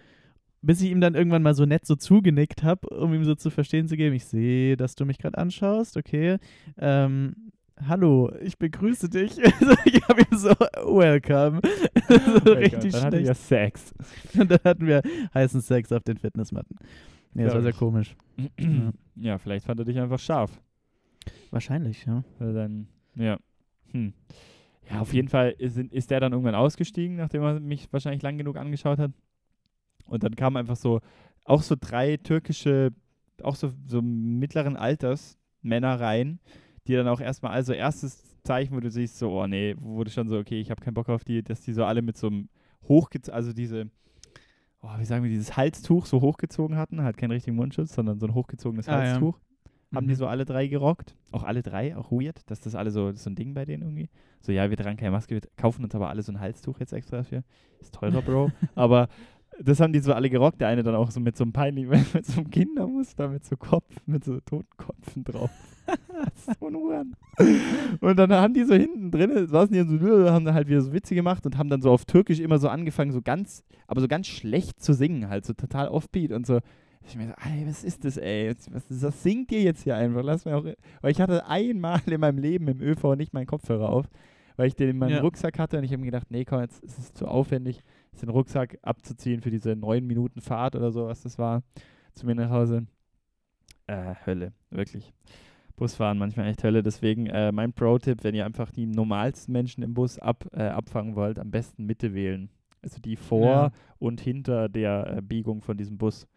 Bis 0.66 0.80
ich 0.80 0.90
ihm 0.90 1.00
dann 1.00 1.14
irgendwann 1.14 1.42
mal 1.42 1.54
so 1.54 1.66
nett 1.66 1.84
so 1.84 1.94
zugenickt 1.94 2.62
habe, 2.62 2.88
um 2.88 3.12
ihm 3.12 3.24
so 3.24 3.34
zu 3.34 3.50
verstehen 3.50 3.86
zu 3.86 3.96
geben, 3.96 4.14
ich 4.14 4.24
sehe, 4.24 4.76
dass 4.76 4.94
du 4.94 5.04
mich 5.04 5.18
gerade 5.18 5.36
anschaust, 5.36 5.96
okay. 5.96 6.38
Ähm, 6.78 7.52
hallo, 7.86 8.32
ich 8.40 8.58
begrüße 8.58 9.08
dich. 9.08 9.36
Ich 9.84 10.08
habe 10.08 10.20
ihm 10.20 10.36
so, 10.36 10.50
welcome. 10.50 11.60
so 12.08 12.52
Oh 12.52 12.54
richtig 12.54 12.92
Gott, 12.92 13.02
dann 13.02 13.12
schlecht. 13.12 13.26
ja 13.26 13.34
Sex. 13.34 13.94
Und 14.38 14.50
dann 14.50 14.58
hatten 14.64 14.86
wir 14.86 15.02
heißen 15.32 15.60
Sex 15.60 15.92
auf 15.92 16.02
den 16.02 16.18
Fitnessmatten. 16.18 16.76
Nee, 17.32 17.44
das 17.44 17.54
war 17.54 17.62
sehr 17.62 17.72
komisch. 17.72 18.16
ja, 19.16 19.38
vielleicht 19.38 19.64
fand 19.66 19.80
er 19.80 19.84
dich 19.84 19.98
einfach 19.98 20.18
scharf. 20.18 20.60
Wahrscheinlich, 21.50 22.04
ja. 22.06 22.22
Also 22.38 22.52
dann, 22.52 22.86
ja. 23.16 23.38
Hm. 23.92 24.12
Ja, 24.90 25.00
auf 25.00 25.14
jeden 25.14 25.28
Fall 25.28 25.54
ist, 25.58 25.78
ist 25.78 26.10
der 26.10 26.20
dann 26.20 26.32
irgendwann 26.32 26.54
ausgestiegen, 26.54 27.16
nachdem 27.16 27.42
er 27.42 27.60
mich 27.60 27.90
wahrscheinlich 27.92 28.22
lang 28.22 28.36
genug 28.36 28.56
angeschaut 28.56 28.98
hat. 28.98 29.12
Und 30.06 30.22
dann 30.22 30.36
kamen 30.36 30.56
einfach 30.56 30.76
so, 30.76 31.00
auch 31.44 31.62
so 31.62 31.76
drei 31.78 32.16
türkische, 32.16 32.90
auch 33.42 33.56
so, 33.56 33.72
so 33.86 34.00
mittleren 34.02 34.76
Alters 34.76 35.38
Männer 35.62 35.98
rein, 36.00 36.40
die 36.86 36.94
dann 36.94 37.08
auch 37.08 37.20
erstmal, 37.20 37.52
also 37.52 37.72
erstes 37.72 38.22
Zeichen, 38.42 38.76
wo 38.76 38.80
du 38.80 38.90
siehst, 38.90 39.18
so, 39.18 39.30
oh 39.30 39.46
nee, 39.46 39.74
wurde 39.78 40.10
schon 40.10 40.28
so, 40.28 40.38
okay, 40.38 40.60
ich 40.60 40.70
habe 40.70 40.82
keinen 40.82 40.94
Bock 40.94 41.08
auf 41.08 41.24
die, 41.24 41.42
dass 41.42 41.62
die 41.62 41.72
so 41.72 41.84
alle 41.84 42.02
mit 42.02 42.16
so 42.16 42.26
einem 42.26 42.48
hochgezogen, 42.86 43.34
also 43.34 43.52
diese, 43.54 43.90
oh, 44.82 44.90
wie 44.98 45.04
sagen 45.06 45.22
wir, 45.22 45.30
dieses 45.30 45.56
Halstuch 45.56 46.04
so 46.06 46.20
hochgezogen 46.20 46.76
hatten, 46.76 47.02
halt 47.02 47.16
keinen 47.16 47.30
richtigen 47.30 47.56
Mundschutz, 47.56 47.94
sondern 47.94 48.18
so 48.18 48.26
ein 48.26 48.34
hochgezogenes 48.34 48.88
Ah, 48.88 49.02
ja. 49.04 49.10
Halstuch. 49.12 49.38
Haben 49.94 50.08
die 50.08 50.14
Mhm. 50.14 50.18
so 50.18 50.26
alle 50.26 50.44
drei 50.44 50.66
gerockt. 50.66 51.14
Auch 51.30 51.44
alle 51.44 51.62
drei, 51.62 51.96
auch 51.96 52.10
weird, 52.10 52.40
dass 52.50 52.60
das 52.60 52.74
alle 52.74 52.90
so, 52.90 53.12
das 53.12 53.22
so 53.22 53.30
ein 53.30 53.36
Ding 53.36 53.54
bei 53.54 53.64
denen 53.64 53.82
irgendwie. 53.84 54.08
So, 54.40 54.50
ja, 54.50 54.68
wir 54.68 54.76
tragen 54.76 54.96
keine 54.96 55.12
Maske, 55.12 55.36
wir 55.36 55.42
kaufen 55.56 55.84
uns 55.84 55.94
aber 55.94 56.08
alle 56.10 56.22
so 56.22 56.32
ein 56.32 56.40
Halstuch 56.40 56.80
jetzt 56.80 56.92
extra 56.92 57.18
dafür. 57.18 57.44
Ist 57.80 57.94
teurer, 57.94 58.20
Bro. 58.20 58.50
aber 58.74 59.08
das 59.62 59.80
haben 59.80 59.92
die 59.92 60.00
so 60.00 60.12
alle 60.12 60.30
gerockt. 60.30 60.60
Der 60.60 60.68
eine 60.68 60.82
dann 60.82 60.94
auch 60.94 61.10
so 61.10 61.20
mit 61.20 61.36
so 61.36 61.44
einem 61.44 61.52
peinlichen, 61.52 61.90
mit 62.14 62.26
so 62.26 62.40
einem 62.40 62.50
Kindermuster, 62.50 63.28
mit 63.28 63.44
so 63.44 63.56
Kopf, 63.56 63.94
mit 64.06 64.24
so 64.24 64.40
Totenkopfen 64.40 65.24
drauf. 65.24 65.50
so 66.60 66.66
ein 66.66 66.74
Huren. 66.74 67.14
Und 68.00 68.18
dann 68.18 68.32
haben 68.32 68.54
die 68.54 68.64
so 68.64 68.74
hinten 68.74 69.10
drin, 69.10 69.46
saßen 69.46 69.72
die 69.72 69.98
so, 69.98 70.30
haben 70.30 70.44
dann 70.44 70.54
halt 70.54 70.68
wieder 70.68 70.80
so 70.80 70.92
Witze 70.92 71.14
gemacht 71.14 71.44
und 71.44 71.58
haben 71.58 71.68
dann 71.68 71.82
so 71.82 71.90
auf 71.90 72.04
Türkisch 72.06 72.40
immer 72.40 72.58
so 72.58 72.68
angefangen, 72.68 73.12
so 73.12 73.20
ganz, 73.20 73.62
aber 73.86 74.00
so 74.00 74.08
ganz 74.08 74.26
schlecht 74.26 74.82
zu 74.82 74.94
singen, 74.94 75.28
halt, 75.28 75.44
so 75.44 75.52
total 75.52 75.88
offbeat 75.88 76.32
und 76.32 76.46
so. 76.46 76.60
Ich 77.06 77.16
mir 77.16 77.26
so, 77.26 77.34
ey, 77.50 77.66
was 77.66 77.84
ist 77.84 78.04
das, 78.06 78.16
ey? 78.16 78.54
Was, 78.70 78.86
was 78.88 79.22
singt 79.22 79.52
ihr 79.52 79.60
jetzt 79.60 79.82
hier 79.82 79.94
einfach? 79.94 80.22
Lass 80.22 80.46
mir 80.46 80.56
auch. 80.56 80.64
Weil 81.02 81.10
ich 81.10 81.20
hatte 81.20 81.46
einmal 81.46 82.00
in 82.06 82.18
meinem 82.18 82.38
Leben 82.38 82.66
im 82.66 82.80
ÖV 82.80 83.14
nicht 83.14 83.34
meinen 83.34 83.46
Kopfhörer 83.46 83.90
auf, 83.90 84.06
weil 84.56 84.68
ich 84.68 84.74
den 84.74 84.88
in 84.88 84.96
meinem 84.98 85.16
Ja. 85.16 85.20
Rucksack 85.20 85.58
hatte 85.58 85.76
und 85.76 85.84
ich 85.84 85.90
habe 85.90 86.00
mir 86.00 86.06
gedacht, 86.06 86.30
nee, 86.30 86.46
komm, 86.46 86.60
jetzt 86.60 86.82
ist 86.82 86.98
es 86.98 87.12
zu 87.12 87.28
aufwendig, 87.28 87.82
den 88.16 88.28
Rucksack 88.28 88.78
abzuziehen 88.82 89.40
für 89.40 89.50
diese 89.50 89.76
neun 89.76 90.06
Minuten 90.06 90.40
Fahrt 90.40 90.76
oder 90.76 90.90
so, 90.92 91.06
was 91.06 91.22
das 91.22 91.38
war, 91.38 91.62
zu 92.14 92.26
mir 92.26 92.34
nach 92.34 92.50
Hause. 92.50 92.86
Äh, 93.86 94.14
Hölle, 94.26 94.52
wirklich. 94.70 95.12
Busfahren 95.76 96.18
manchmal 96.18 96.48
echt 96.48 96.62
Hölle. 96.62 96.82
Deswegen 96.82 97.26
äh, 97.26 97.50
mein 97.52 97.72
Pro-Tipp, 97.72 98.22
wenn 98.22 98.34
ihr 98.34 98.44
einfach 98.46 98.70
die 98.70 98.86
normalsten 98.86 99.52
Menschen 99.52 99.82
im 99.82 99.92
Bus 99.94 100.18
ab, 100.18 100.46
äh, 100.52 100.62
abfangen 100.62 101.16
wollt, 101.16 101.38
am 101.38 101.50
besten 101.50 101.84
Mitte 101.84 102.14
wählen. 102.14 102.48
Also 102.82 103.00
die 103.00 103.16
vor 103.16 103.46
Ja. 103.46 103.72
und 103.98 104.20
hinter 104.20 104.68
der 104.68 105.16
äh, 105.18 105.22
Biegung 105.22 105.62
von 105.62 105.76
diesem 105.76 105.98
Bus. 105.98 106.28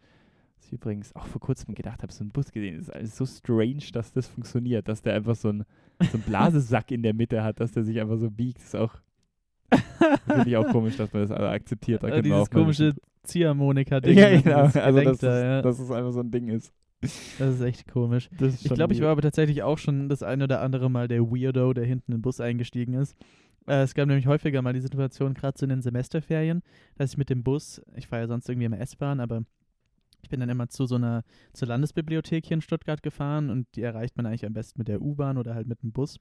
Was 0.56 0.66
ich 0.66 0.72
übrigens 0.72 1.14
auch 1.14 1.26
vor 1.26 1.40
kurzem 1.40 1.74
gedacht 1.76 2.02
habe, 2.02 2.12
so 2.12 2.24
ein 2.24 2.30
Bus 2.30 2.50
gesehen. 2.50 2.74
Es 2.74 2.88
ist 2.88 2.90
alles 2.94 3.16
so 3.16 3.26
strange, 3.26 3.84
dass 3.92 4.12
das 4.12 4.26
funktioniert, 4.26 4.88
dass 4.88 5.02
der 5.02 5.14
einfach 5.14 5.36
so 5.36 5.50
ein, 5.50 5.64
so 6.10 6.18
ein 6.18 6.22
Blasesack 6.26 6.90
in 6.90 7.02
der 7.04 7.14
Mitte 7.14 7.44
hat, 7.44 7.60
dass 7.60 7.70
der 7.72 7.84
sich 7.84 8.00
einfach 8.00 8.16
so 8.18 8.30
biegt. 8.30 8.58
ist 8.58 8.74
auch 8.74 8.96
finde 10.26 10.48
ich 10.48 10.56
auch 10.56 10.68
komisch, 10.68 10.96
dass 10.96 11.12
man 11.12 11.22
das 11.22 11.30
alle 11.30 11.48
akzeptiert. 11.48 12.02
Da 12.02 12.08
Äh, 12.08 12.22
dieses 12.22 12.50
komische 12.50 12.94
Ziehharmonika-Ding. 13.24 14.16
ja, 14.16 14.30
ne, 14.30 14.42
genau. 14.42 14.62
dieses 14.66 14.76
Also, 14.76 15.00
dass, 15.02 15.16
es, 15.16 15.22
ja. 15.22 15.62
dass 15.62 15.78
es 15.78 15.90
einfach 15.90 16.12
so 16.12 16.20
ein 16.20 16.30
Ding 16.30 16.48
ist. 16.48 16.72
Das 17.00 17.54
ist 17.54 17.60
echt 17.60 17.86
komisch. 17.86 18.28
Das 18.38 18.54
ist 18.54 18.66
Ich 18.66 18.74
glaube, 18.74 18.92
ich 18.92 19.00
war 19.00 19.10
aber 19.10 19.22
tatsächlich 19.22 19.62
auch 19.62 19.78
schon 19.78 20.08
das 20.08 20.22
eine 20.22 20.44
oder 20.44 20.60
andere 20.62 20.90
Mal 20.90 21.06
der 21.06 21.22
Weirdo, 21.22 21.72
der 21.72 21.84
hinten 21.84 22.12
in 22.12 22.18
den 22.18 22.22
Bus 22.22 22.40
eingestiegen 22.40 22.94
ist. 22.94 23.16
Äh, 23.66 23.82
es 23.82 23.94
gab 23.94 24.08
nämlich 24.08 24.26
häufiger 24.26 24.62
mal 24.62 24.72
die 24.72 24.80
Situation, 24.80 25.34
gerade 25.34 25.56
so 25.56 25.64
in 25.64 25.70
den 25.70 25.82
Semesterferien, 25.82 26.62
dass 26.96 27.12
ich 27.12 27.18
mit 27.18 27.30
dem 27.30 27.44
Bus, 27.44 27.82
ich 27.94 28.08
fahre 28.08 28.22
ja 28.22 28.28
sonst 28.28 28.48
irgendwie 28.48 28.66
immer 28.66 28.80
S-Bahn, 28.80 29.20
aber 29.20 29.42
ich 30.22 30.28
bin 30.28 30.40
dann 30.40 30.48
immer 30.48 30.68
zu 30.68 30.86
so 30.86 30.96
einer, 30.96 31.22
zur 31.52 31.68
Landesbibliothek 31.68 32.46
hier 32.46 32.56
in 32.56 32.60
Stuttgart 32.60 33.02
gefahren 33.02 33.50
und 33.50 33.66
die 33.76 33.82
erreicht 33.82 34.16
man 34.16 34.26
eigentlich 34.26 34.46
am 34.46 34.52
besten 34.52 34.80
mit 34.80 34.88
der 34.88 35.00
U-Bahn 35.00 35.38
oder 35.38 35.54
halt 35.54 35.68
mit 35.68 35.82
dem 35.82 35.92
Bus. 35.92 36.18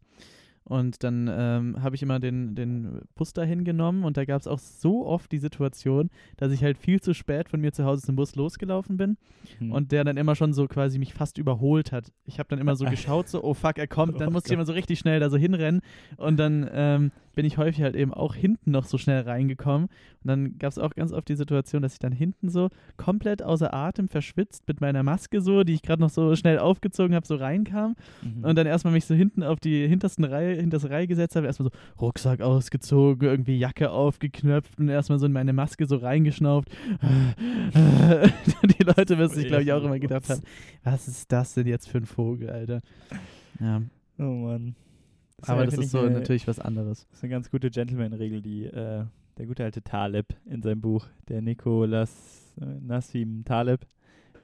Und 0.67 1.03
dann 1.03 1.30
ähm, 1.32 1.82
habe 1.82 1.95
ich 1.95 2.03
immer 2.03 2.19
den, 2.19 2.53
den 2.53 2.99
Bus 3.15 3.32
dahin 3.32 3.63
genommen 3.63 4.03
und 4.03 4.17
da 4.17 4.25
gab 4.25 4.41
es 4.41 4.47
auch 4.47 4.60
so 4.60 5.06
oft 5.08 5.32
die 5.32 5.38
Situation, 5.38 6.10
dass 6.36 6.51
ich 6.51 6.62
halt 6.62 6.77
viel 6.77 6.99
zu 6.99 7.13
spät 7.13 7.47
von 7.47 7.62
mir 7.62 7.71
zu 7.71 7.86
Hause 7.86 8.01
zum 8.06 8.17
Bus 8.17 8.36
losgelaufen 8.36 8.97
bin 8.97 9.17
Hm. 9.60 9.71
und 9.71 9.93
der 9.93 10.03
dann 10.03 10.17
immer 10.17 10.36
schon 10.36 10.51
so 10.51 10.67
quasi 10.67 10.99
mich 10.99 11.13
fast 11.13 11.38
überholt 11.38 11.91
hat. 11.93 12.12
Ich 12.25 12.38
habe 12.38 12.49
dann 12.49 12.60
immer 12.60 12.75
so 12.75 12.84
geschaut, 12.89 13.30
so, 13.30 13.41
oh 13.43 13.53
fuck, 13.53 13.77
er 13.77 13.88
kommt. 13.88 14.19
Dann 14.19 14.27
Oh 14.27 14.32
musste 14.32 14.49
ich 14.49 14.53
immer 14.53 14.65
so 14.65 14.73
richtig 14.73 14.99
schnell 14.99 15.19
da 15.21 15.30
so 15.30 15.38
hinrennen. 15.38 15.82
Und 16.17 16.38
dann 16.38 16.69
ähm, 16.71 17.12
bin 17.38 17.45
ich 17.45 17.60
häufig 17.60 17.84
halt 17.84 17.95
eben 17.95 18.15
auch 18.15 18.34
hinten 18.34 18.71
noch 18.71 18.86
so 18.86 18.97
schnell 18.97 19.21
reingekommen. 19.21 19.89
Und 20.23 20.28
dann 20.28 20.58
gab 20.58 20.71
es 20.71 20.80
auch 20.80 20.95
ganz 20.95 21.13
oft 21.13 21.30
die 21.30 21.36
Situation, 21.36 21.84
dass 21.84 21.93
ich 21.93 22.00
dann 22.00 22.12
hinten 22.12 22.50
so 22.50 22.69
komplett 22.97 23.43
außer 23.43 23.76
Atem 23.76 24.08
verschwitzt 24.08 24.67
mit 24.67 24.82
meiner 24.82 25.04
Maske 25.04 25.39
so, 25.39 25.63
die 25.63 25.73
ich 25.73 25.84
gerade 25.84 26.02
noch 26.02 26.10
so 26.10 26.36
schnell 26.36 26.58
aufgezogen 26.58 27.13
habe, 27.13 27.28
so 27.28 27.36
reinkam. 27.36 27.95
Mhm. 28.23 28.43
Und 28.43 28.58
dann 28.58 28.65
erstmal 28.65 28.91
mich 28.91 29.06
so 29.06 29.13
hinten 29.13 29.43
auf 29.43 29.60
die 29.60 29.88
hintersten 29.88 30.26
Reihe, 30.26 30.56
hinterste 30.56 30.89
Reihe 30.89 31.06
gesetzt 31.06 31.36
habe, 31.36 31.45
erstmal 31.45 31.69
so 31.69 31.78
Rucksack 32.02 32.41
ausgezogen, 32.41 33.30
irgendwie 33.30 33.60
Jacke 33.60 33.91
aufgeknöpft 33.91 34.80
und 34.80 34.89
erstmal 34.89 35.19
so 35.19 35.28
in 35.28 35.32
meine 35.32 35.54
Maske 35.54 35.86
so 35.86 35.97
reingeschnauft. 35.97 36.69
die 38.63 38.84
Leute 38.84 39.15
müssen 39.15 39.36
sich, 39.36 39.45
glaube 39.45 39.62
ich, 39.62 39.71
auch 39.71 39.84
immer 39.84 40.00
gedacht 40.00 40.28
haben, 40.28 40.41
was 40.84 41.08
ist 41.08 41.32
das 41.32 41.54
denn 41.54 41.67
jetzt 41.67 41.88
für 41.88 42.00
ein 42.00 42.08
Vogel, 42.08 42.50
Alter? 42.50 42.82
Ja, 43.60 43.84
oh 44.17 44.23
Mann. 44.23 44.76
Aber 45.41 45.65
das 45.65 45.78
ist 45.78 45.91
so 45.91 46.00
eine, 46.00 46.12
natürlich 46.12 46.47
was 46.47 46.60
anderes. 46.60 47.08
Das 47.10 47.19
ist 47.19 47.23
eine 47.23 47.32
ganz 47.32 47.52
gute 47.52 47.69
Gentleman-Regel, 47.69 48.41
die 48.41 48.65
äh, 48.65 49.06
der 49.38 49.45
gute 49.45 49.63
alte 49.63 49.84
Taleb 49.84 50.36
in 50.45 50.62
seinem 50.62 50.82
Buch, 50.82 51.06
der 51.28 51.41
Nicolas 51.41 52.54
äh, 52.60 52.65
Nassim 52.65 53.43
Taleb 53.45 53.86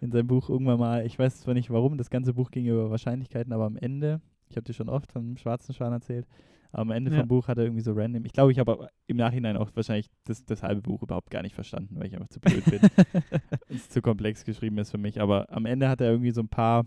in 0.01 0.11
seinem 0.11 0.27
Buch 0.27 0.49
irgendwann 0.49 0.79
mal, 0.79 1.05
ich 1.05 1.17
weiß 1.17 1.41
zwar 1.41 1.53
nicht 1.53 1.69
warum, 1.71 1.97
das 1.97 2.09
ganze 2.09 2.33
Buch 2.33 2.51
ging 2.51 2.65
über 2.67 2.91
Wahrscheinlichkeiten, 2.91 3.53
aber 3.53 3.65
am 3.65 3.77
Ende, 3.77 4.21
ich 4.49 4.57
habe 4.57 4.65
dir 4.65 4.73
schon 4.73 4.89
oft 4.89 5.11
von 5.11 5.23
dem 5.23 5.37
schwarzen 5.37 5.73
Schwan 5.73 5.93
erzählt, 5.93 6.27
aber 6.71 6.81
am 6.83 6.91
Ende 6.91 7.11
Ja. 7.11 7.19
vom 7.19 7.27
Buch 7.27 7.47
hat 7.47 7.57
er 7.57 7.63
irgendwie 7.63 7.81
so 7.83 7.93
random, 7.93 8.25
ich 8.25 8.33
glaube, 8.33 8.51
ich 8.51 8.59
habe 8.59 8.89
im 9.07 9.17
Nachhinein 9.17 9.57
auch 9.57 9.71
wahrscheinlich 9.73 10.09
das, 10.25 10.43
das 10.45 10.61
halbe 10.61 10.81
Buch 10.81 11.01
überhaupt 11.03 11.31
gar 11.31 11.41
nicht 11.41 11.55
verstanden, 11.55 11.95
weil 11.97 12.07
ich 12.07 12.13
einfach 12.15 12.27
zu 12.29 12.39
blöd 12.39 12.65
bin. 12.65 12.81
es 13.69 13.89
zu 13.89 14.01
komplex 14.01 14.43
geschrieben 14.43 14.77
ist 14.77 14.91
für 14.91 14.97
mich, 14.97 15.21
aber 15.21 15.49
am 15.51 15.65
Ende 15.65 15.87
hat 15.89 16.01
er 16.01 16.11
irgendwie 16.11 16.31
so 16.31 16.41
ein 16.41 16.49
paar 16.49 16.85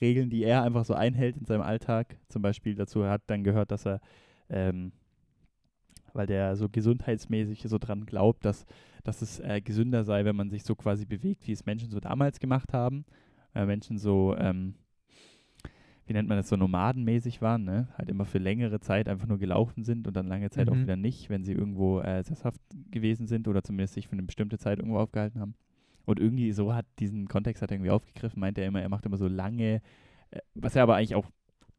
Regeln, 0.00 0.30
die 0.30 0.44
er 0.44 0.62
einfach 0.62 0.84
so 0.84 0.94
einhält 0.94 1.36
in 1.36 1.44
seinem 1.44 1.62
Alltag. 1.62 2.16
Zum 2.28 2.42
Beispiel 2.42 2.74
dazu 2.74 3.04
hat 3.06 3.22
dann 3.26 3.44
gehört, 3.44 3.70
dass 3.70 3.86
er, 3.86 4.00
ähm, 4.48 4.92
weil 6.12 6.26
der 6.26 6.56
so 6.56 6.68
gesundheitsmäßig 6.68 7.62
so 7.62 7.78
dran 7.78 8.06
glaubt, 8.06 8.44
dass, 8.44 8.66
dass 9.02 9.22
es 9.22 9.40
äh, 9.40 9.60
gesünder 9.60 10.04
sei, 10.04 10.24
wenn 10.24 10.36
man 10.36 10.50
sich 10.50 10.64
so 10.64 10.74
quasi 10.74 11.06
bewegt, 11.06 11.46
wie 11.46 11.52
es 11.52 11.66
Menschen 11.66 11.90
so 11.90 12.00
damals 12.00 12.40
gemacht 12.40 12.72
haben. 12.72 13.04
Äh, 13.54 13.66
Menschen 13.66 13.98
so, 13.98 14.36
ähm, 14.36 14.74
wie 16.06 16.12
nennt 16.12 16.28
man 16.28 16.36
das, 16.36 16.48
so 16.48 16.56
nomadenmäßig 16.56 17.40
waren, 17.40 17.64
ne? 17.64 17.88
Halt 17.96 18.10
immer 18.10 18.26
für 18.26 18.38
längere 18.38 18.78
Zeit 18.80 19.08
einfach 19.08 19.26
nur 19.26 19.38
gelaufen 19.38 19.84
sind 19.84 20.06
und 20.06 20.14
dann 20.14 20.26
lange 20.26 20.50
Zeit 20.50 20.68
auch 20.68 20.74
Mhm. 20.74 20.82
wieder 20.82 20.96
nicht, 20.96 21.30
wenn 21.30 21.44
sie 21.44 21.52
irgendwo 21.52 22.00
äh, 22.00 22.22
sesshaft 22.22 22.60
gewesen 22.90 23.26
sind 23.26 23.48
oder 23.48 23.62
zumindest 23.62 23.94
sich 23.94 24.06
für 24.08 24.12
eine 24.12 24.22
bestimmte 24.22 24.58
Zeit 24.58 24.78
irgendwo 24.80 24.98
aufgehalten 24.98 25.40
haben. 25.40 25.54
Und 26.06 26.20
irgendwie 26.20 26.52
so 26.52 26.74
hat 26.74 26.86
diesen 26.98 27.28
Kontext 27.28 27.62
hat 27.62 27.70
er 27.70 27.76
irgendwie 27.76 27.90
aufgegriffen, 27.90 28.40
meint 28.40 28.58
er 28.58 28.66
immer, 28.66 28.82
er 28.82 28.88
macht 28.88 29.06
immer 29.06 29.16
so 29.16 29.26
lange, 29.28 29.80
äh, 30.30 30.38
was 30.54 30.76
er 30.76 30.82
aber 30.82 30.96
eigentlich 30.96 31.14
auch, 31.14 31.30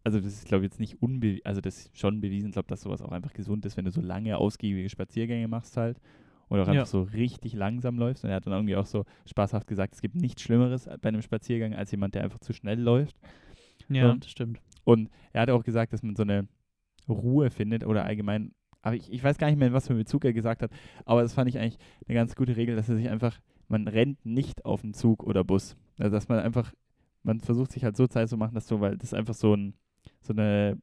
also 0.03 0.19
das 0.19 0.33
ist 0.33 0.45
glaube 0.47 0.65
ich 0.65 0.71
jetzt 0.71 0.79
nicht 0.79 1.01
unbe, 1.01 1.39
also 1.43 1.61
das 1.61 1.77
ist 1.77 1.97
schon 1.99 2.21
bewiesen, 2.21 2.51
glaube 2.51 2.67
dass 2.67 2.81
sowas 2.81 3.01
auch 3.01 3.11
einfach 3.11 3.33
gesund 3.33 3.65
ist, 3.65 3.77
wenn 3.77 3.85
du 3.85 3.91
so 3.91 4.01
lange 4.01 4.38
ausgiebige 4.38 4.89
Spaziergänge 4.89 5.47
machst 5.47 5.77
halt 5.77 5.99
oder 6.49 6.63
auch 6.63 6.67
Ja. 6.67 6.73
einfach 6.73 6.88
so 6.88 7.01
richtig 7.03 7.53
langsam 7.53 7.97
läufst. 7.97 8.23
Und 8.23 8.29
er 8.29 8.35
hat 8.38 8.45
dann 8.45 8.53
irgendwie 8.53 8.75
auch 8.75 8.85
so 8.85 9.05
spaßhaft 9.25 9.67
gesagt, 9.67 9.95
es 9.95 10.01
gibt 10.01 10.15
nichts 10.15 10.41
Schlimmeres 10.43 10.88
bei 11.01 11.09
einem 11.09 11.21
Spaziergang 11.23 11.73
als 11.73 11.91
jemand, 11.91 12.13
der 12.15 12.23
einfach 12.23 12.39
zu 12.39 12.53
schnell 12.53 12.79
läuft. 12.79 13.15
Ja, 13.89 14.11
So. 14.13 14.19
das 14.19 14.29
stimmt. 14.29 14.59
Und 14.83 15.09
er 15.33 15.41
hat 15.41 15.49
auch 15.49 15.63
gesagt, 15.63 15.93
dass 15.93 16.03
man 16.03 16.15
so 16.15 16.23
eine 16.23 16.47
Ruhe 17.09 17.49
findet 17.51 17.85
oder 17.85 18.05
allgemein, 18.05 18.53
aber 18.81 18.95
ich, 18.95 19.11
ich 19.11 19.23
weiß 19.23 19.38
gar 19.38 19.47
nicht 19.47 19.57
mehr, 19.57 19.67
in 19.69 19.73
was 19.73 19.88
für 19.88 19.93
einen 19.93 20.01
Bezug 20.03 20.25
er 20.25 20.33
gesagt 20.33 20.61
hat, 20.61 20.71
aber 21.05 21.21
das 21.23 21.33
fand 21.33 21.49
ich 21.49 21.57
eigentlich 21.59 21.77
eine 22.07 22.15
ganz 22.15 22.35
gute 22.35 22.55
Regel, 22.55 22.75
dass 22.75 22.89
er 22.89 22.95
sich 22.95 23.09
einfach, 23.09 23.39
man 23.67 23.88
rennt 23.88 24.25
nicht 24.25 24.65
auf 24.65 24.82
den 24.82 24.93
Zug 24.93 25.23
oder 25.23 25.43
Bus. 25.43 25.75
Also 25.97 26.12
dass 26.12 26.28
man 26.28 26.39
einfach, 26.39 26.73
man 27.23 27.39
versucht 27.39 27.71
sich 27.71 27.84
halt 27.84 27.97
so 27.97 28.08
Zeit 28.08 28.30
zu 28.30 28.38
machen, 28.38 28.56
dass 28.56 28.67
so, 28.67 28.82
weil 28.82 28.97
das 28.97 29.13
einfach 29.13 29.34
so 29.34 29.54
ein, 29.56 29.73
so 30.21 30.34
eine, 30.34 30.78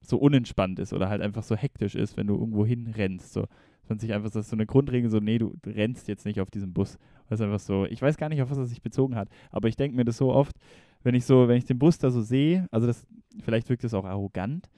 so 0.00 0.18
unentspannt 0.18 0.78
ist 0.78 0.92
oder 0.92 1.08
halt 1.08 1.22
einfach 1.22 1.42
so 1.42 1.54
hektisch 1.54 1.94
ist, 1.94 2.16
wenn 2.16 2.26
du 2.26 2.34
irgendwo 2.34 2.66
hinrennst. 2.66 3.32
So. 3.32 3.46
Man 3.88 3.98
sich 3.98 4.12
einfach, 4.12 4.30
das 4.30 4.46
ist 4.46 4.50
so 4.50 4.56
eine 4.56 4.66
Grundregel, 4.66 5.10
so, 5.10 5.18
nee, 5.18 5.38
du 5.38 5.54
rennst 5.66 6.08
jetzt 6.08 6.24
nicht 6.24 6.40
auf 6.40 6.50
diesem 6.50 6.72
Bus. 6.72 6.98
Das 7.28 7.40
ist 7.40 7.44
einfach 7.44 7.60
so, 7.60 7.84
ich 7.86 8.00
weiß 8.00 8.16
gar 8.16 8.28
nicht, 8.28 8.42
auf 8.42 8.50
was 8.50 8.58
er 8.58 8.66
sich 8.66 8.82
bezogen 8.82 9.16
hat, 9.16 9.28
aber 9.50 9.68
ich 9.68 9.76
denke 9.76 9.96
mir 9.96 10.04
das 10.04 10.16
so 10.16 10.32
oft, 10.32 10.56
wenn 11.02 11.14
ich 11.14 11.24
so, 11.24 11.48
wenn 11.48 11.56
ich 11.56 11.64
den 11.64 11.78
Bus 11.78 11.98
da 11.98 12.10
so 12.10 12.22
sehe, 12.22 12.66
also 12.70 12.86
das, 12.86 13.06
vielleicht 13.40 13.68
wirkt 13.68 13.84
das 13.84 13.94
auch 13.94 14.04
arrogant, 14.04 14.68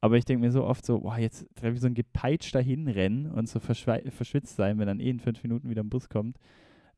aber 0.00 0.16
ich 0.16 0.24
denke 0.24 0.44
mir 0.44 0.52
so 0.52 0.64
oft 0.64 0.84
so, 0.84 1.00
boah, 1.00 1.18
jetzt 1.18 1.46
treffe 1.56 1.74
ich 1.74 1.80
so 1.80 1.86
ein 1.86 1.94
gepeitschter 1.94 2.60
hinrennen 2.60 3.30
und 3.30 3.48
so 3.48 3.58
verschwitzt 3.60 4.56
sein, 4.56 4.78
wenn 4.78 4.86
dann 4.86 5.00
eh 5.00 5.10
in 5.10 5.20
fünf 5.20 5.42
Minuten 5.42 5.68
wieder 5.68 5.82
ein 5.82 5.90
Bus 5.90 6.08
kommt. 6.08 6.38